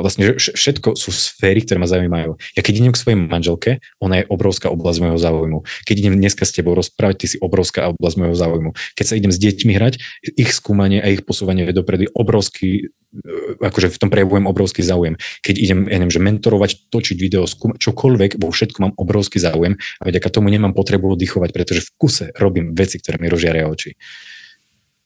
vlastne 0.00 0.36
všetko 0.36 0.96
sú 0.96 1.10
sféry, 1.12 1.62
ktoré 1.62 1.78
ma 1.80 1.88
zaujímajú. 1.88 2.36
Ja 2.56 2.60
keď 2.64 2.74
idem 2.80 2.92
k 2.92 3.00
svojej 3.00 3.18
manželke, 3.20 3.70
ona 4.00 4.22
je 4.22 4.28
obrovská 4.28 4.72
oblasť 4.72 4.98
môjho 5.04 5.18
záujmu. 5.20 5.58
Keď 5.84 5.96
idem 6.00 6.14
dneska 6.16 6.48
s 6.48 6.52
tebou 6.56 6.72
rozprávať, 6.72 7.16
ty 7.24 7.26
si 7.34 7.36
obrovská 7.38 7.92
oblasť 7.92 8.16
môjho 8.16 8.36
záujmu. 8.36 8.70
Keď 8.96 9.04
sa 9.04 9.14
idem 9.14 9.32
s 9.32 9.38
deťmi 9.38 9.72
hrať, 9.76 9.94
ich 10.34 10.50
skúmanie 10.52 11.04
a 11.04 11.12
ich 11.12 11.22
posúvanie 11.22 11.68
dopredu 11.70 12.08
obrovský 12.16 12.88
e, 12.88 13.24
akože 13.60 13.92
v 13.92 14.00
tom 14.00 14.08
prejavujem 14.08 14.48
obrovský 14.48 14.80
záujem. 14.80 15.20
Keď 15.44 15.54
idem, 15.60 15.78
ja 15.86 15.96
neviem, 16.00 16.14
že 16.14 16.24
mentorovať, 16.24 16.88
točiť 16.88 17.16
video, 17.20 17.44
skúmať 17.44 17.78
čokoľvek, 17.84 18.40
vo 18.40 18.48
všetko 18.48 18.78
mám 18.80 18.94
obrovský 18.96 19.38
záujem 19.38 19.76
a 20.00 20.02
vďaka 20.08 20.28
tomu 20.32 20.48
nemám 20.48 20.72
potrebu 20.72 21.14
oddychovať, 21.14 21.50
pretože 21.52 21.84
v 21.84 21.90
kuse 22.00 22.24
robím 22.34 22.72
veci, 22.72 22.96
ktoré 22.98 23.20
mi 23.20 23.28
rozžiaria 23.28 23.68
oči. 23.68 23.94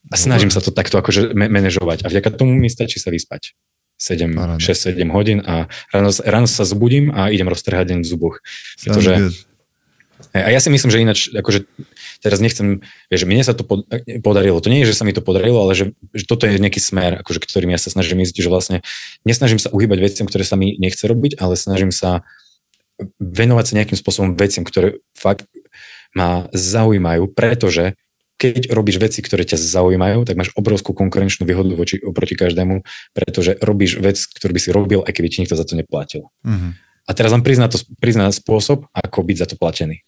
A 0.08 0.16
snažím 0.16 0.48
sa 0.48 0.62
to 0.62 0.70
takto 0.70 0.96
akože 0.96 1.34
manažovať. 1.34 2.06
A 2.06 2.10
vďaka 2.10 2.30
tomu 2.32 2.54
mi 2.54 2.70
stačí 2.70 3.02
sa 3.02 3.10
vyspať. 3.10 3.58
7, 3.98 4.30
6-7 4.62 4.94
hodín 5.10 5.42
a 5.42 5.66
ráno, 5.90 6.14
ráno 6.22 6.46
sa 6.46 6.62
zbudím 6.62 7.10
a 7.10 7.34
idem 7.34 7.50
roztrhať 7.50 7.90
deň 7.90 7.98
v 8.06 8.06
zuboch. 8.06 8.38
Pretože, 8.78 9.34
a 10.30 10.48
ja 10.54 10.62
si 10.62 10.70
myslím, 10.70 10.90
že 10.94 11.02
ináč, 11.02 11.18
akože 11.34 11.66
teraz 12.22 12.38
nechcem, 12.38 12.86
vieš, 13.10 13.26
mne 13.26 13.42
sa 13.42 13.58
to 13.58 13.66
podarilo. 14.22 14.62
To 14.62 14.70
nie 14.70 14.86
je, 14.86 14.94
že 14.94 14.98
sa 14.98 15.04
mi 15.06 15.10
to 15.10 15.18
podarilo, 15.18 15.66
ale 15.66 15.74
že, 15.74 15.98
že 16.14 16.30
toto 16.30 16.46
je 16.46 16.62
nejaký 16.62 16.78
smer, 16.78 17.26
akože, 17.26 17.42
ktorým 17.42 17.74
ja 17.74 17.78
sa 17.82 17.90
snažím 17.90 18.22
ísť, 18.22 18.38
že 18.38 18.50
vlastne 18.50 18.78
nesnažím 19.26 19.58
sa 19.58 19.74
uhýbať 19.74 19.98
veciam, 19.98 20.26
ktoré 20.30 20.46
sa 20.46 20.54
mi 20.54 20.78
nechce 20.78 21.02
robiť, 21.02 21.34
ale 21.42 21.58
snažím 21.58 21.90
sa 21.90 22.22
venovať 23.18 23.64
sa 23.66 23.76
nejakým 23.82 23.98
spôsobom 23.98 24.38
veciam, 24.38 24.62
ktoré 24.62 25.02
fakt 25.14 25.46
ma 26.14 26.46
zaujímajú, 26.54 27.30
pretože 27.34 27.98
keď 28.38 28.70
robíš 28.70 29.02
veci, 29.02 29.18
ktoré 29.18 29.42
ťa 29.42 29.58
zaujímajú, 29.58 30.22
tak 30.22 30.38
máš 30.38 30.54
obrovskú 30.54 30.94
konkurenčnú 30.94 31.42
výhodu 31.42 31.74
voči, 31.74 31.98
oproti 31.98 32.38
každému, 32.38 32.86
pretože 33.10 33.58
robíš 33.58 33.98
vec, 33.98 34.14
ktorú 34.14 34.54
by 34.54 34.60
si 34.62 34.70
robil, 34.70 35.00
aj 35.02 35.12
keby 35.12 35.28
ti 35.28 35.42
nikto 35.42 35.58
za 35.58 35.66
to 35.66 35.74
neplatil. 35.74 36.30
Uh-huh. 36.46 36.70
A 36.78 37.10
teraz 37.18 37.34
vám 37.34 37.42
prizná, 37.42 37.66
to, 37.66 37.82
prizná 37.98 38.30
spôsob, 38.30 38.86
ako 38.94 39.26
byť 39.26 39.36
za 39.42 39.46
to 39.50 39.56
platený. 39.58 40.06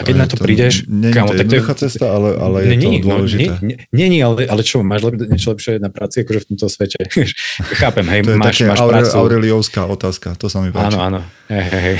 A 0.00 0.08
keď 0.08 0.14
ale 0.16 0.22
na 0.24 0.26
to, 0.30 0.36
to 0.40 0.44
prídeš, 0.48 0.88
nie, 0.88 1.12
kámo, 1.12 1.36
tak 1.36 1.52
to 1.52 1.56
je 1.60 1.64
cesta, 1.84 2.06
ale, 2.08 2.32
ale 2.32 2.58
je 2.64 2.76
nie, 2.80 3.04
to 3.04 3.12
dôležité. 3.12 3.52
No, 3.60 3.68
nie, 3.68 3.76
nie, 3.92 4.08
nie, 4.08 4.22
ale, 4.24 4.48
ale 4.48 4.64
čo, 4.64 4.80
máš 4.80 5.04
lep, 5.04 5.20
niečo 5.20 5.52
lepšie 5.52 5.76
na 5.84 5.92
práci, 5.92 6.24
akože 6.24 6.40
v 6.42 6.46
tomto 6.48 6.66
svete. 6.72 6.96
Chápem, 7.80 8.06
hej, 8.08 8.20
to 8.24 8.32
je 8.32 8.40
máš, 8.40 8.56
také 8.56 8.72
máš 8.72 8.80
Aure, 8.80 8.94
prácu. 9.04 9.14
Aureliovská 9.20 9.82
otázka, 9.84 10.28
to 10.40 10.48
sa 10.48 10.64
mi 10.64 10.72
páči. 10.72 10.96
Áno, 10.96 10.98
áno. 11.04 11.20
Hej, 11.52 11.64
hej, 11.68 11.82
hej. 11.84 11.96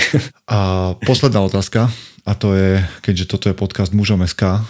A 0.49 0.59
posledná 1.05 1.45
otázka, 1.45 1.93
a 2.25 2.33
to 2.33 2.57
je, 2.57 2.81
keďže 3.05 3.25
toto 3.29 3.53
je 3.53 3.55
podcast 3.55 3.93
Mužom 3.93 4.25
SK, 4.25 4.65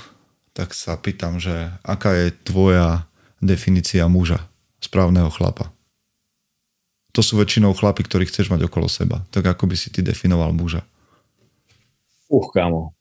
tak 0.53 0.77
sa 0.77 0.97
pýtam, 1.01 1.41
že 1.41 1.73
aká 1.85 2.13
je 2.13 2.27
tvoja 2.45 3.09
definícia 3.41 4.05
muža, 4.09 4.45
správneho 4.85 5.33
chlapa? 5.33 5.73
To 7.13 7.21
sú 7.21 7.37
väčšinou 7.37 7.77
chlapi, 7.77 8.05
ktorých 8.09 8.33
chceš 8.33 8.49
mať 8.49 8.73
okolo 8.73 8.89
seba. 8.89 9.25
Tak 9.33 9.45
ako 9.45 9.69
by 9.69 9.77
si 9.77 9.93
ty 9.93 10.01
definoval 10.01 10.57
muža? 10.57 10.81
Uch, 12.33 12.49
kámo. 12.57 12.97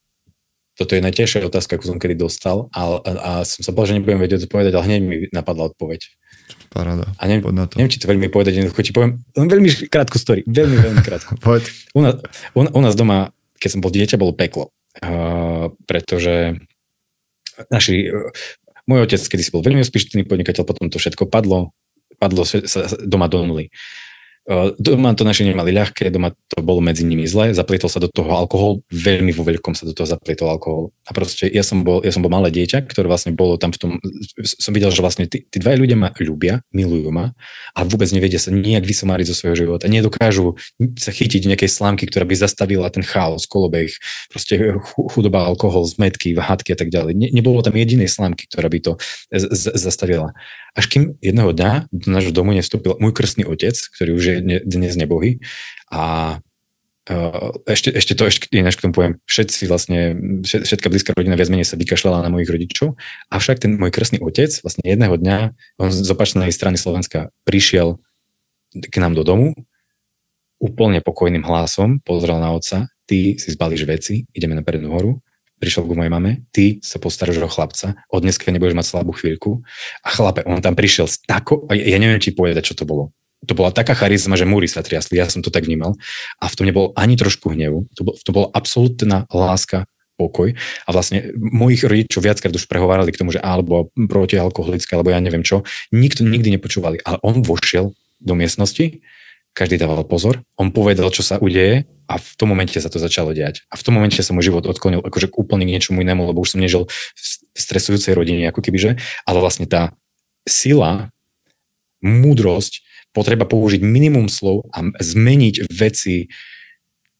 Toto 0.76 0.96
je 0.96 1.04
najtežšia 1.04 1.48
otázka, 1.48 1.80
ako 1.80 1.96
som 1.96 2.00
kedy 2.00 2.16
dostal 2.20 2.68
a, 2.72 3.00
a, 3.00 3.12
a 3.20 3.32
som 3.48 3.64
sa 3.64 3.72
bol, 3.76 3.88
že 3.88 3.96
nebudem 3.96 4.20
vedieť 4.20 4.48
odpovedať, 4.48 4.72
ale 4.76 4.88
hneď 4.88 5.02
mi 5.04 5.16
napadla 5.32 5.72
odpoveď. 5.72 6.08
Paráda. 6.72 7.12
A 7.20 7.28
neviem, 7.28 7.52
na 7.52 7.68
to. 7.68 7.76
neviem, 7.76 7.92
či 7.92 8.00
to 8.00 8.08
veľmi 8.08 8.32
povedať, 8.32 8.60
jednoducho 8.60 8.84
ti 8.84 8.96
poviem 8.96 9.20
len 9.36 9.48
veľmi 9.52 9.92
krátku 9.92 10.16
story, 10.16 10.48
veľmi, 10.48 10.80
veľmi 10.80 11.02
krátku. 11.04 11.36
U 11.98 12.02
nás, 12.02 12.16
u, 12.56 12.60
u 12.64 12.82
nás 12.82 12.96
doma, 12.96 13.36
keď 13.60 13.70
som 13.78 13.84
bol 13.84 13.92
dieťa, 13.92 14.20
bolo 14.20 14.32
peklo. 14.32 14.72
Uh, 15.00 15.72
pretože 15.88 16.60
naši, 17.70 18.10
e, 18.10 18.34
môj 18.90 19.06
otec, 19.06 19.22
kedy 19.22 19.42
si 19.44 19.54
bol 19.54 19.62
veľmi 19.62 19.84
úspešný 19.84 20.26
podnikateľ, 20.26 20.64
potom 20.66 20.90
to 20.90 20.98
všetko 20.98 21.30
padlo, 21.30 21.76
padlo 22.18 22.48
sa 22.48 22.90
doma 23.06 23.30
do 23.30 23.46
nuly. 23.46 23.70
Doma 24.82 25.14
to 25.14 25.22
naši 25.22 25.46
nemali 25.46 25.70
ľahké, 25.70 26.10
doma 26.10 26.34
to 26.50 26.66
bolo 26.66 26.82
medzi 26.82 27.06
nimi 27.06 27.30
zle, 27.30 27.54
zaplietol 27.54 27.94
sa 27.94 28.02
do 28.02 28.10
toho 28.10 28.34
alkohol, 28.34 28.82
veľmi 28.90 29.30
vo 29.38 29.46
veľkom 29.46 29.78
sa 29.78 29.86
do 29.86 29.94
toho 29.94 30.10
zaplietol 30.10 30.50
alkohol. 30.50 30.90
A 31.06 31.14
proste 31.14 31.46
ja 31.46 31.62
som 31.62 31.86
bol, 31.86 32.02
ja 32.02 32.10
som 32.10 32.26
bol 32.26 32.34
malé 32.34 32.50
dieťa, 32.50 32.90
ktoré 32.90 33.06
vlastne 33.06 33.38
bolo 33.38 33.62
tam 33.62 33.70
v 33.70 33.78
tom, 33.78 33.92
som 34.42 34.74
videl, 34.74 34.90
že 34.90 35.06
vlastne 35.06 35.30
tí, 35.30 35.46
tí 35.46 35.62
dva 35.62 35.78
ľudia 35.78 35.94
ma 35.94 36.10
ľúbia, 36.18 36.66
milujú 36.74 37.14
ma 37.14 37.38
a 37.78 37.80
vôbec 37.86 38.10
nevedia 38.10 38.42
sa 38.42 38.50
nijak 38.50 38.82
vysomáriť 38.82 39.30
zo 39.30 39.38
svojho 39.38 39.62
života. 39.62 39.86
Nedokážu 39.86 40.58
sa 40.98 41.14
chytiť 41.14 41.46
nejakej 41.46 41.70
slámky, 41.70 42.10
ktorá 42.10 42.26
by 42.26 42.34
zastavila 42.34 42.90
ten 42.90 43.06
chaos, 43.06 43.46
kolobeh, 43.46 43.94
proste 44.34 44.58
chudoba, 45.14 45.46
alkohol, 45.46 45.86
zmetky, 45.86 46.34
hádky 46.34 46.74
a 46.74 46.78
tak 46.82 46.90
ďalej. 46.90 47.14
Ne, 47.14 47.30
nebolo 47.30 47.62
tam 47.62 47.78
jedinej 47.78 48.10
slámky, 48.10 48.50
ktorá 48.50 48.74
by 48.74 48.80
to 48.82 48.92
z, 49.30 49.46
z, 49.54 49.64
zastavila. 49.78 50.34
Až 50.72 50.88
kým 50.88 51.04
jedného 51.20 51.52
dňa 51.52 51.92
do 51.92 52.08
nášho 52.10 52.32
domu 52.32 52.56
nevstúpil 52.56 52.96
môj 52.96 53.12
krstný 53.12 53.44
otec, 53.44 53.76
ktorý 53.76 54.12
už 54.16 54.24
je 54.24 54.38
dnes 54.42 54.94
nebohý 54.98 55.40
a 55.94 56.38
ešte, 57.66 57.90
ešte 57.92 58.14
to, 58.14 58.30
ešte 58.30 58.46
ináč 58.54 58.78
k 58.78 58.86
tomu 58.88 58.94
poviem, 58.94 59.14
všetci 59.26 59.66
vlastne, 59.66 60.00
všetká 60.46 60.88
blízka 60.88 61.18
rodina 61.18 61.34
viac 61.34 61.50
menej 61.50 61.66
sa 61.66 61.76
vykašľala 61.76 62.22
na 62.22 62.30
mojich 62.30 62.54
rodičov, 62.54 62.94
avšak 63.34 63.66
ten 63.66 63.76
môj 63.76 63.90
krstný 63.90 64.22
otec 64.22 64.54
vlastne 64.62 64.86
jedného 64.86 65.18
dňa, 65.18 65.38
on 65.82 65.90
z 65.90 66.10
opačnej 66.14 66.54
strany 66.54 66.78
Slovenska 66.78 67.34
prišiel 67.42 67.98
k 68.72 68.96
nám 69.02 69.18
do 69.18 69.26
domu, 69.26 69.58
úplne 70.62 71.02
pokojným 71.02 71.42
hlasom 71.42 72.00
pozrel 72.06 72.38
na 72.38 72.54
otca, 72.54 72.86
ty 73.10 73.36
si 73.42 73.50
zbalíš 73.50 73.84
veci, 73.90 74.30
ideme 74.38 74.54
na 74.54 74.62
prednú 74.62 74.94
horu, 74.94 75.12
prišiel 75.58 75.86
k 75.86 75.98
mojej 75.98 76.14
mame, 76.14 76.32
ty 76.54 76.82
sa 76.86 76.98
postaráš 76.98 77.42
o 77.42 77.50
chlapca, 77.50 77.98
od 78.10 78.22
dneska 78.26 78.50
nebudeš 78.50 78.78
mať 78.78 78.88
slabú 78.88 79.14
chvíľku. 79.14 79.62
A 80.02 80.10
chlape, 80.10 80.42
on 80.50 80.58
tam 80.58 80.74
prišiel 80.74 81.06
s 81.06 81.22
tako, 81.22 81.70
ja 81.70 81.98
neviem, 82.02 82.18
či 82.18 82.34
povedať, 82.34 82.74
čo 82.74 82.78
to 82.78 82.90
bolo. 82.90 83.14
To 83.50 83.54
bola 83.58 83.74
taká 83.74 83.98
charizma, 83.98 84.38
že 84.38 84.46
múry 84.46 84.70
sa 84.70 84.86
triasli, 84.86 85.18
ja 85.18 85.26
som 85.26 85.42
to 85.42 85.50
tak 85.50 85.66
vnímal. 85.66 85.98
A 86.38 86.46
v 86.46 86.56
tom 86.58 86.66
nebolo 86.70 86.94
ani 86.94 87.18
trošku 87.18 87.50
hnevu, 87.50 87.90
to, 87.98 88.06
bol, 88.06 88.14
to 88.14 88.30
bola 88.30 88.48
absolútna 88.54 89.26
láska, 89.34 89.90
pokoj. 90.22 90.54
A 90.86 90.90
vlastne 90.94 91.34
mojich 91.34 91.82
rodičov 91.82 92.22
viackrát 92.22 92.54
už 92.54 92.70
prehovárali 92.70 93.10
k 93.10 93.18
tomu, 93.18 93.34
že 93.34 93.42
alebo 93.42 93.90
protialkoholické, 93.98 94.94
alebo 94.94 95.10
ja 95.10 95.18
neviem 95.18 95.42
čo. 95.42 95.66
Nikto 95.90 96.22
nikdy 96.22 96.54
nepočúvali, 96.54 97.02
ale 97.02 97.18
on 97.26 97.42
vošiel 97.42 97.98
do 98.22 98.34
miestnosti, 98.38 99.02
každý 99.52 99.76
dával 99.76 100.08
pozor, 100.08 100.46
on 100.56 100.72
povedal, 100.72 101.12
čo 101.12 101.26
sa 101.26 101.36
udeje 101.36 101.84
a 102.08 102.16
v 102.16 102.32
tom 102.40 102.56
momente 102.56 102.80
sa 102.80 102.88
to 102.88 103.04
začalo 103.04 103.36
diať. 103.36 103.68
A 103.68 103.76
v 103.76 103.84
tom 103.84 104.00
momente 104.00 104.16
sa 104.22 104.32
môj 104.32 104.48
život 104.48 104.64
odklonil 104.64 105.04
akože 105.04 105.34
úplne 105.36 105.68
k 105.68 105.76
niečomu 105.76 106.00
inému, 106.00 106.24
lebo 106.24 106.40
už 106.40 106.56
som 106.56 106.64
nežil 106.64 106.88
v 106.88 107.24
stresujúcej 107.52 108.16
rodine, 108.16 108.48
ako 108.48 108.64
kebyže, 108.64 108.96
ale 109.28 109.38
vlastne 109.44 109.68
tá 109.68 109.92
sila, 110.48 111.12
múdrosť, 112.00 112.80
potreba 113.12 113.44
použiť 113.48 113.84
minimum 113.84 114.32
slov 114.32 114.68
a 114.72 114.88
zmeniť 115.00 115.68
veci 115.72 116.32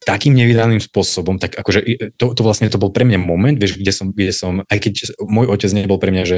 takým 0.02 0.34
nevydaným 0.34 0.82
spôsobom, 0.82 1.38
tak 1.38 1.54
akože 1.54 1.86
to, 2.18 2.34
to 2.34 2.42
vlastne 2.42 2.66
to 2.74 2.82
bol 2.82 2.90
pre 2.90 3.06
mňa 3.06 3.22
moment, 3.22 3.54
vieš, 3.54 3.78
kde 3.78 3.94
som, 3.94 4.10
kde 4.10 4.34
som, 4.34 4.66
aj 4.66 4.80
keď 4.82 4.94
môj 5.22 5.46
otec 5.54 5.70
nebol 5.78 6.02
pre 6.02 6.10
mňa, 6.10 6.24
že 6.26 6.38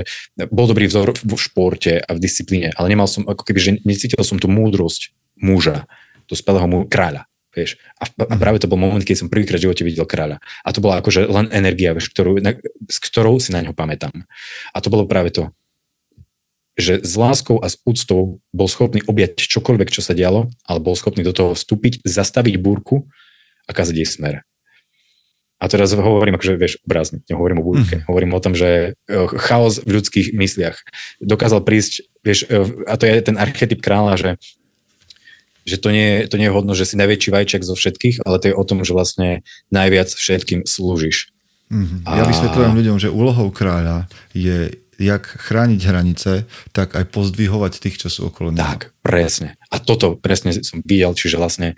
bol 0.51 0.67
dobrý 0.67 0.91
vzor 0.91 1.15
v 1.15 1.31
športe 1.39 1.95
a 1.95 2.09
v 2.11 2.19
disciplíne, 2.19 2.75
ale 2.75 2.91
nemal 2.91 3.07
som, 3.07 3.23
ako 3.23 3.47
keby, 3.47 3.59
že 3.63 3.71
necítil 3.88 4.19
som 4.27 4.35
tú 4.35 4.51
múdrosť 4.51 5.15
muža, 5.39 5.88
dospelého 6.27 6.67
mu, 6.67 6.80
kráľa. 6.84 7.23
Vieš. 7.53 7.77
A, 8.01 8.09
a 8.09 8.35
práve 8.41 8.57
to 8.57 8.65
bol 8.65 8.81
moment, 8.81 9.05
keď 9.05 9.23
som 9.23 9.30
prvýkrát 9.30 9.61
v 9.61 9.69
živote 9.69 9.85
videl 9.85 10.09
kráľa. 10.09 10.41
A 10.65 10.73
to 10.73 10.81
bola 10.81 10.97
akože 10.99 11.30
len 11.30 11.53
energia, 11.53 11.93
vieš, 11.93 12.09
ktorú, 12.09 12.41
na, 12.41 12.57
s 12.89 12.97
ktorou 12.97 13.38
si 13.38 13.53
na 13.53 13.61
ňo 13.61 13.77
pamätám. 13.77 14.25
A 14.73 14.77
to 14.81 14.89
bolo 14.89 15.05
práve 15.05 15.30
to, 15.30 15.53
že 16.74 17.02
s 17.06 17.14
láskou 17.14 17.62
a 17.62 17.70
s 17.70 17.78
úctou 17.86 18.41
bol 18.50 18.68
schopný 18.70 19.06
objať 19.06 19.45
čokoľvek, 19.45 19.94
čo 19.94 20.02
sa 20.02 20.18
dialo, 20.18 20.50
ale 20.66 20.80
bol 20.82 20.98
schopný 20.98 21.22
do 21.22 21.34
toho 21.34 21.54
vstúpiť, 21.54 22.02
zastaviť 22.02 22.58
búrku 22.58 23.06
a 23.70 23.72
kazať 23.72 23.95
jej 24.02 24.10
smer. 24.10 24.36
A 25.64 25.72
teraz 25.72 25.95
hovorím, 25.95 26.36
akože 26.36 26.60
vieš, 26.60 26.74
obrazne, 26.84 27.24
nehovorím 27.32 27.64
o 27.64 27.68
búrke, 27.72 28.04
mm. 28.04 28.06
hovorím 28.12 28.36
o 28.36 28.44
tom, 28.44 28.52
že 28.52 29.00
e, 29.08 29.16
chaos 29.40 29.80
v 29.80 29.95
ľudských 29.95 30.36
mysliach 30.36 30.76
dokázal 31.24 31.64
prísť, 31.64 32.04
vieš, 32.20 32.44
e, 32.52 32.84
a 32.84 33.00
to 33.00 33.08
je 33.08 33.16
ten 33.24 33.40
archetyp 33.40 33.80
kráľa, 33.80 34.20
že 34.20 34.32
že 35.64 35.80
to 35.80 35.95
nie, 35.95 36.28
to 36.28 36.36
nie 36.36 36.52
je 36.52 36.56
hodno, 36.60 36.76
že 36.76 36.84
si 36.84 37.00
najväčší 37.00 37.32
vajček 37.32 37.64
zo 37.64 37.72
všetkých, 37.72 38.28
ale 38.28 38.36
to 38.36 38.52
je 38.52 38.56
o 38.60 38.68
tom, 38.68 38.84
že 38.84 38.91
vlastne 38.91 39.48
najviac 39.72 40.12
všetkým 40.12 40.68
slúžiš. 40.68 41.32
Mm-hmm. 41.72 42.04
Ja 42.04 42.28
vysvetľujem 42.28 42.74
ľuďom, 42.76 42.98
že 43.00 43.08
úlohou 43.08 43.48
kráľa 43.48 44.12
je 44.36 44.82
jak 44.99 45.24
chrániť 45.26 45.82
hranice, 45.86 46.45
tak 46.76 46.94
aj 46.94 47.10
pozdvihovať 47.10 47.74
tých, 47.80 48.06
čo 48.06 48.10
sú 48.10 48.22
okolo 48.30 48.53
neho. 48.53 48.64
Tak, 48.64 48.94
presne. 49.02 49.57
A 49.74 49.82
toto 49.82 50.18
presne 50.18 50.53
som 50.61 50.82
videl, 50.84 51.14
čiže 51.14 51.40
vlastne 51.40 51.74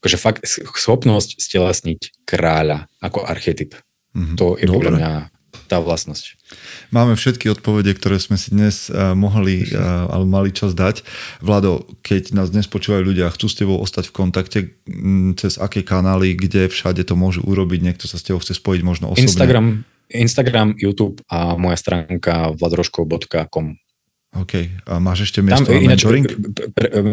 akože 0.00 0.16
fakt 0.16 0.40
schopnosť 0.48 1.36
stelesniť 1.40 2.24
kráľa 2.24 2.88
ako 3.04 3.28
archetyp. 3.28 3.76
Mm-hmm. 4.16 4.36
To 4.40 4.56
je 4.56 4.66
podľa 4.66 4.92
mňa 4.96 5.10
tá 5.70 5.78
vlastnosť. 5.78 6.34
Máme 6.90 7.14
všetky 7.14 7.46
odpovede, 7.46 7.94
ktoré 7.94 8.18
sme 8.18 8.34
si 8.34 8.50
dnes 8.50 8.90
uh, 8.90 9.14
mohli 9.14 9.70
uh, 9.70 10.10
alebo 10.10 10.26
mali 10.26 10.50
čas 10.50 10.74
dať. 10.74 11.06
Vlado, 11.38 11.86
keď 12.02 12.34
nás 12.34 12.50
dnes 12.50 12.66
počúvajú 12.66 13.06
ľudia 13.06 13.30
a 13.30 13.34
chcú 13.34 13.46
s 13.46 13.54
tebou 13.54 13.78
ostať 13.78 14.10
v 14.10 14.14
kontakte, 14.14 14.58
m, 14.90 15.38
cez 15.38 15.62
aké 15.62 15.86
kanály, 15.86 16.34
kde 16.34 16.66
všade 16.66 17.06
to 17.06 17.14
môžu 17.14 17.46
urobiť, 17.46 17.86
niekto 17.86 18.10
sa 18.10 18.18
s 18.18 18.26
tebou 18.26 18.42
chce 18.42 18.58
spojiť 18.58 18.82
možno 18.82 19.14
osobne. 19.14 19.30
Instagram, 19.30 19.66
Instagram, 20.10 20.74
YouTube 20.76 21.22
a 21.30 21.54
moja 21.54 21.78
stránka 21.78 22.54
vladroško.com. 22.58 23.66
OK. 24.30 24.52
A 24.86 25.02
máš 25.02 25.26
ešte 25.30 25.42
miesto 25.42 25.66
Tam, 25.66 25.74
na 25.74 25.82
ináč, 25.82 26.06
mentoring? 26.06 26.26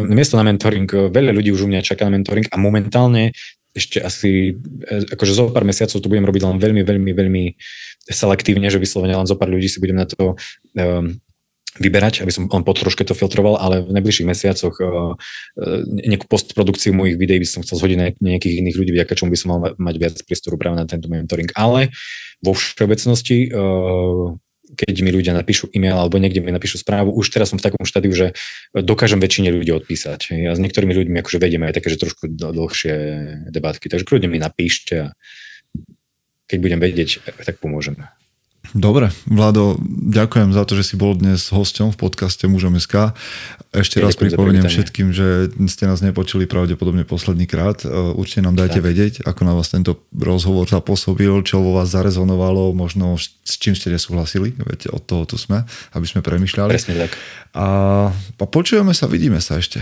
Miesto 0.06 0.34
na 0.38 0.46
mentoring. 0.46 0.86
Veľa 0.86 1.34
ľudí 1.34 1.50
už 1.50 1.66
u 1.66 1.68
mňa 1.70 1.82
čaká 1.82 2.06
na 2.06 2.14
mentoring 2.14 2.46
a 2.46 2.56
momentálne 2.58 3.34
ešte 3.74 4.02
asi, 4.02 4.58
e, 4.90 4.94
akože 5.14 5.32
zo 5.34 5.44
pár 5.54 5.62
mesiacov 5.62 5.98
to 6.02 6.10
budem 6.10 6.26
robiť 6.26 6.42
len 6.42 6.58
veľmi, 6.58 6.82
veľmi, 6.82 7.10
veľmi 7.14 7.44
selektívne, 8.08 8.66
že 8.72 8.82
vyslovene 8.82 9.14
len 9.14 9.28
zo 9.28 9.38
pár 9.38 9.52
ľudí 9.52 9.70
si 9.70 9.78
budem 9.78 10.02
na 10.02 10.06
to 10.08 10.34
um, 10.74 11.14
vyberať, 11.78 12.26
aby 12.26 12.32
som 12.34 12.50
len 12.50 12.64
po 12.66 12.74
troške 12.74 13.06
to 13.06 13.14
filtroval, 13.16 13.56
ale 13.58 13.86
v 13.86 13.94
najbližších 13.94 14.28
mesiacoch 14.28 14.74
uh, 14.82 15.14
nejakú 15.86 16.26
postprodukciu 16.26 16.92
mojich 16.92 17.16
videí 17.16 17.38
by 17.40 17.48
som 17.48 17.62
chcel 17.62 17.78
zhodiť 17.78 18.18
nejakých 18.18 18.54
iných 18.60 18.76
ľudí, 18.76 18.90
vďaka 18.94 19.14
čomu 19.14 19.32
by 19.34 19.38
som 19.38 19.48
mal 19.54 19.60
mať 19.74 19.94
viac 19.96 20.14
priestoru 20.26 20.58
práve 20.58 20.76
na 20.76 20.86
tento 20.86 21.06
mentoring. 21.06 21.50
Ale 21.54 21.94
vo 22.42 22.52
všeobecnosti 22.54 23.50
uh, 23.54 24.34
keď 24.68 25.00
mi 25.00 25.08
ľudia 25.08 25.32
napíšu 25.32 25.72
e-mail 25.72 25.96
alebo 25.96 26.20
niekde 26.20 26.44
mi 26.44 26.52
napíšu 26.52 26.84
správu, 26.84 27.16
už 27.16 27.32
teraz 27.32 27.48
som 27.48 27.56
v 27.56 27.64
takom 27.64 27.88
štádiu, 27.88 28.12
že 28.12 28.36
dokážem 28.76 29.16
väčšine 29.16 29.48
ľudí 29.48 29.72
odpísať. 29.72 30.36
Ja 30.36 30.52
s 30.52 30.60
niektorými 30.60 30.92
ľuďmi 30.92 31.16
akože 31.24 31.40
vedieme 31.40 31.72
aj 31.72 31.80
také, 31.80 31.88
že 31.88 32.02
trošku 32.02 32.28
dlhšie 32.28 32.94
debatky, 33.48 33.88
takže 33.88 34.04
kľudne 34.04 34.28
mi 34.28 34.36
napíšte 34.36 35.08
a 35.08 35.16
keď 36.48 36.58
budem 36.60 36.80
vedieť, 36.80 37.24
tak 37.44 37.60
pomôžem. 37.60 37.96
Dobre, 38.76 39.08
Vlado, 39.24 39.80
ďakujem 39.88 40.52
za 40.52 40.68
to, 40.68 40.76
že 40.76 40.92
si 40.92 40.94
bol 41.00 41.16
dnes 41.16 41.40
hosťom 41.48 41.96
v 41.96 41.96
podcaste 41.96 42.44
Mužom 42.44 42.76
SK. 42.76 43.16
Ešte 43.72 44.00
ja 44.00 44.08
raz 44.08 44.16
pripomeniem 44.16 44.68
všetkým, 44.68 45.08
že 45.12 45.48
ste 45.72 45.88
nás 45.88 46.04
nepočuli 46.04 46.44
pravdepodobne 46.44 47.08
posledný 47.08 47.48
krát. 47.48 47.80
E, 47.84 47.88
určite 47.88 48.44
nám 48.44 48.60
dajte 48.60 48.84
tak. 48.84 48.86
vedieť, 48.88 49.14
ako 49.24 49.40
na 49.48 49.56
vás 49.56 49.72
tento 49.72 50.04
rozhovor 50.12 50.68
zapôsobil, 50.68 51.32
čo 51.48 51.64
vo 51.64 51.80
vás 51.80 51.88
zarezonovalo, 51.88 52.76
možno 52.76 53.16
s 53.16 53.54
čím 53.56 53.72
ste 53.72 53.88
nesúhlasili, 53.88 54.52
veď 54.52 54.92
od 54.92 55.02
toho 55.04 55.24
tu 55.24 55.40
sme, 55.40 55.64
aby 55.96 56.04
sme 56.04 56.20
premyšľali. 56.20 56.68
Presne 56.68 57.08
tak. 57.08 57.16
A, 57.56 57.66
a 58.12 58.44
počujeme 58.44 58.92
sa, 58.92 59.08
vidíme 59.08 59.40
sa 59.40 59.56
ešte. 59.56 59.80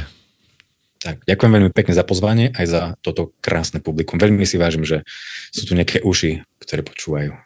Tak, 1.03 1.23
ďakujem 1.23 1.53
veľmi 1.53 1.73
pekne 1.75 1.95
za 1.95 2.03
pozvanie 2.03 2.51
aj 2.51 2.67
za 2.67 2.83
toto 3.03 3.35
krásne 3.39 3.79
publikum. 3.79 4.19
Veľmi 4.19 4.43
si 4.43 4.59
vážim, 4.59 4.83
že 4.83 5.07
sú 5.55 5.63
tu 5.69 5.79
nejaké 5.79 6.03
uši, 6.03 6.43
ktoré 6.59 6.83
počúvajú. 6.83 7.46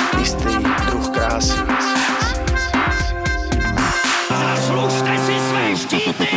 istý 0.21 0.53
druh 0.85 1.09
krásy. 1.09 1.57
Zaslužte 4.29 5.17
si 5.17 5.39
své 5.39 5.75
štíty! 5.75 6.27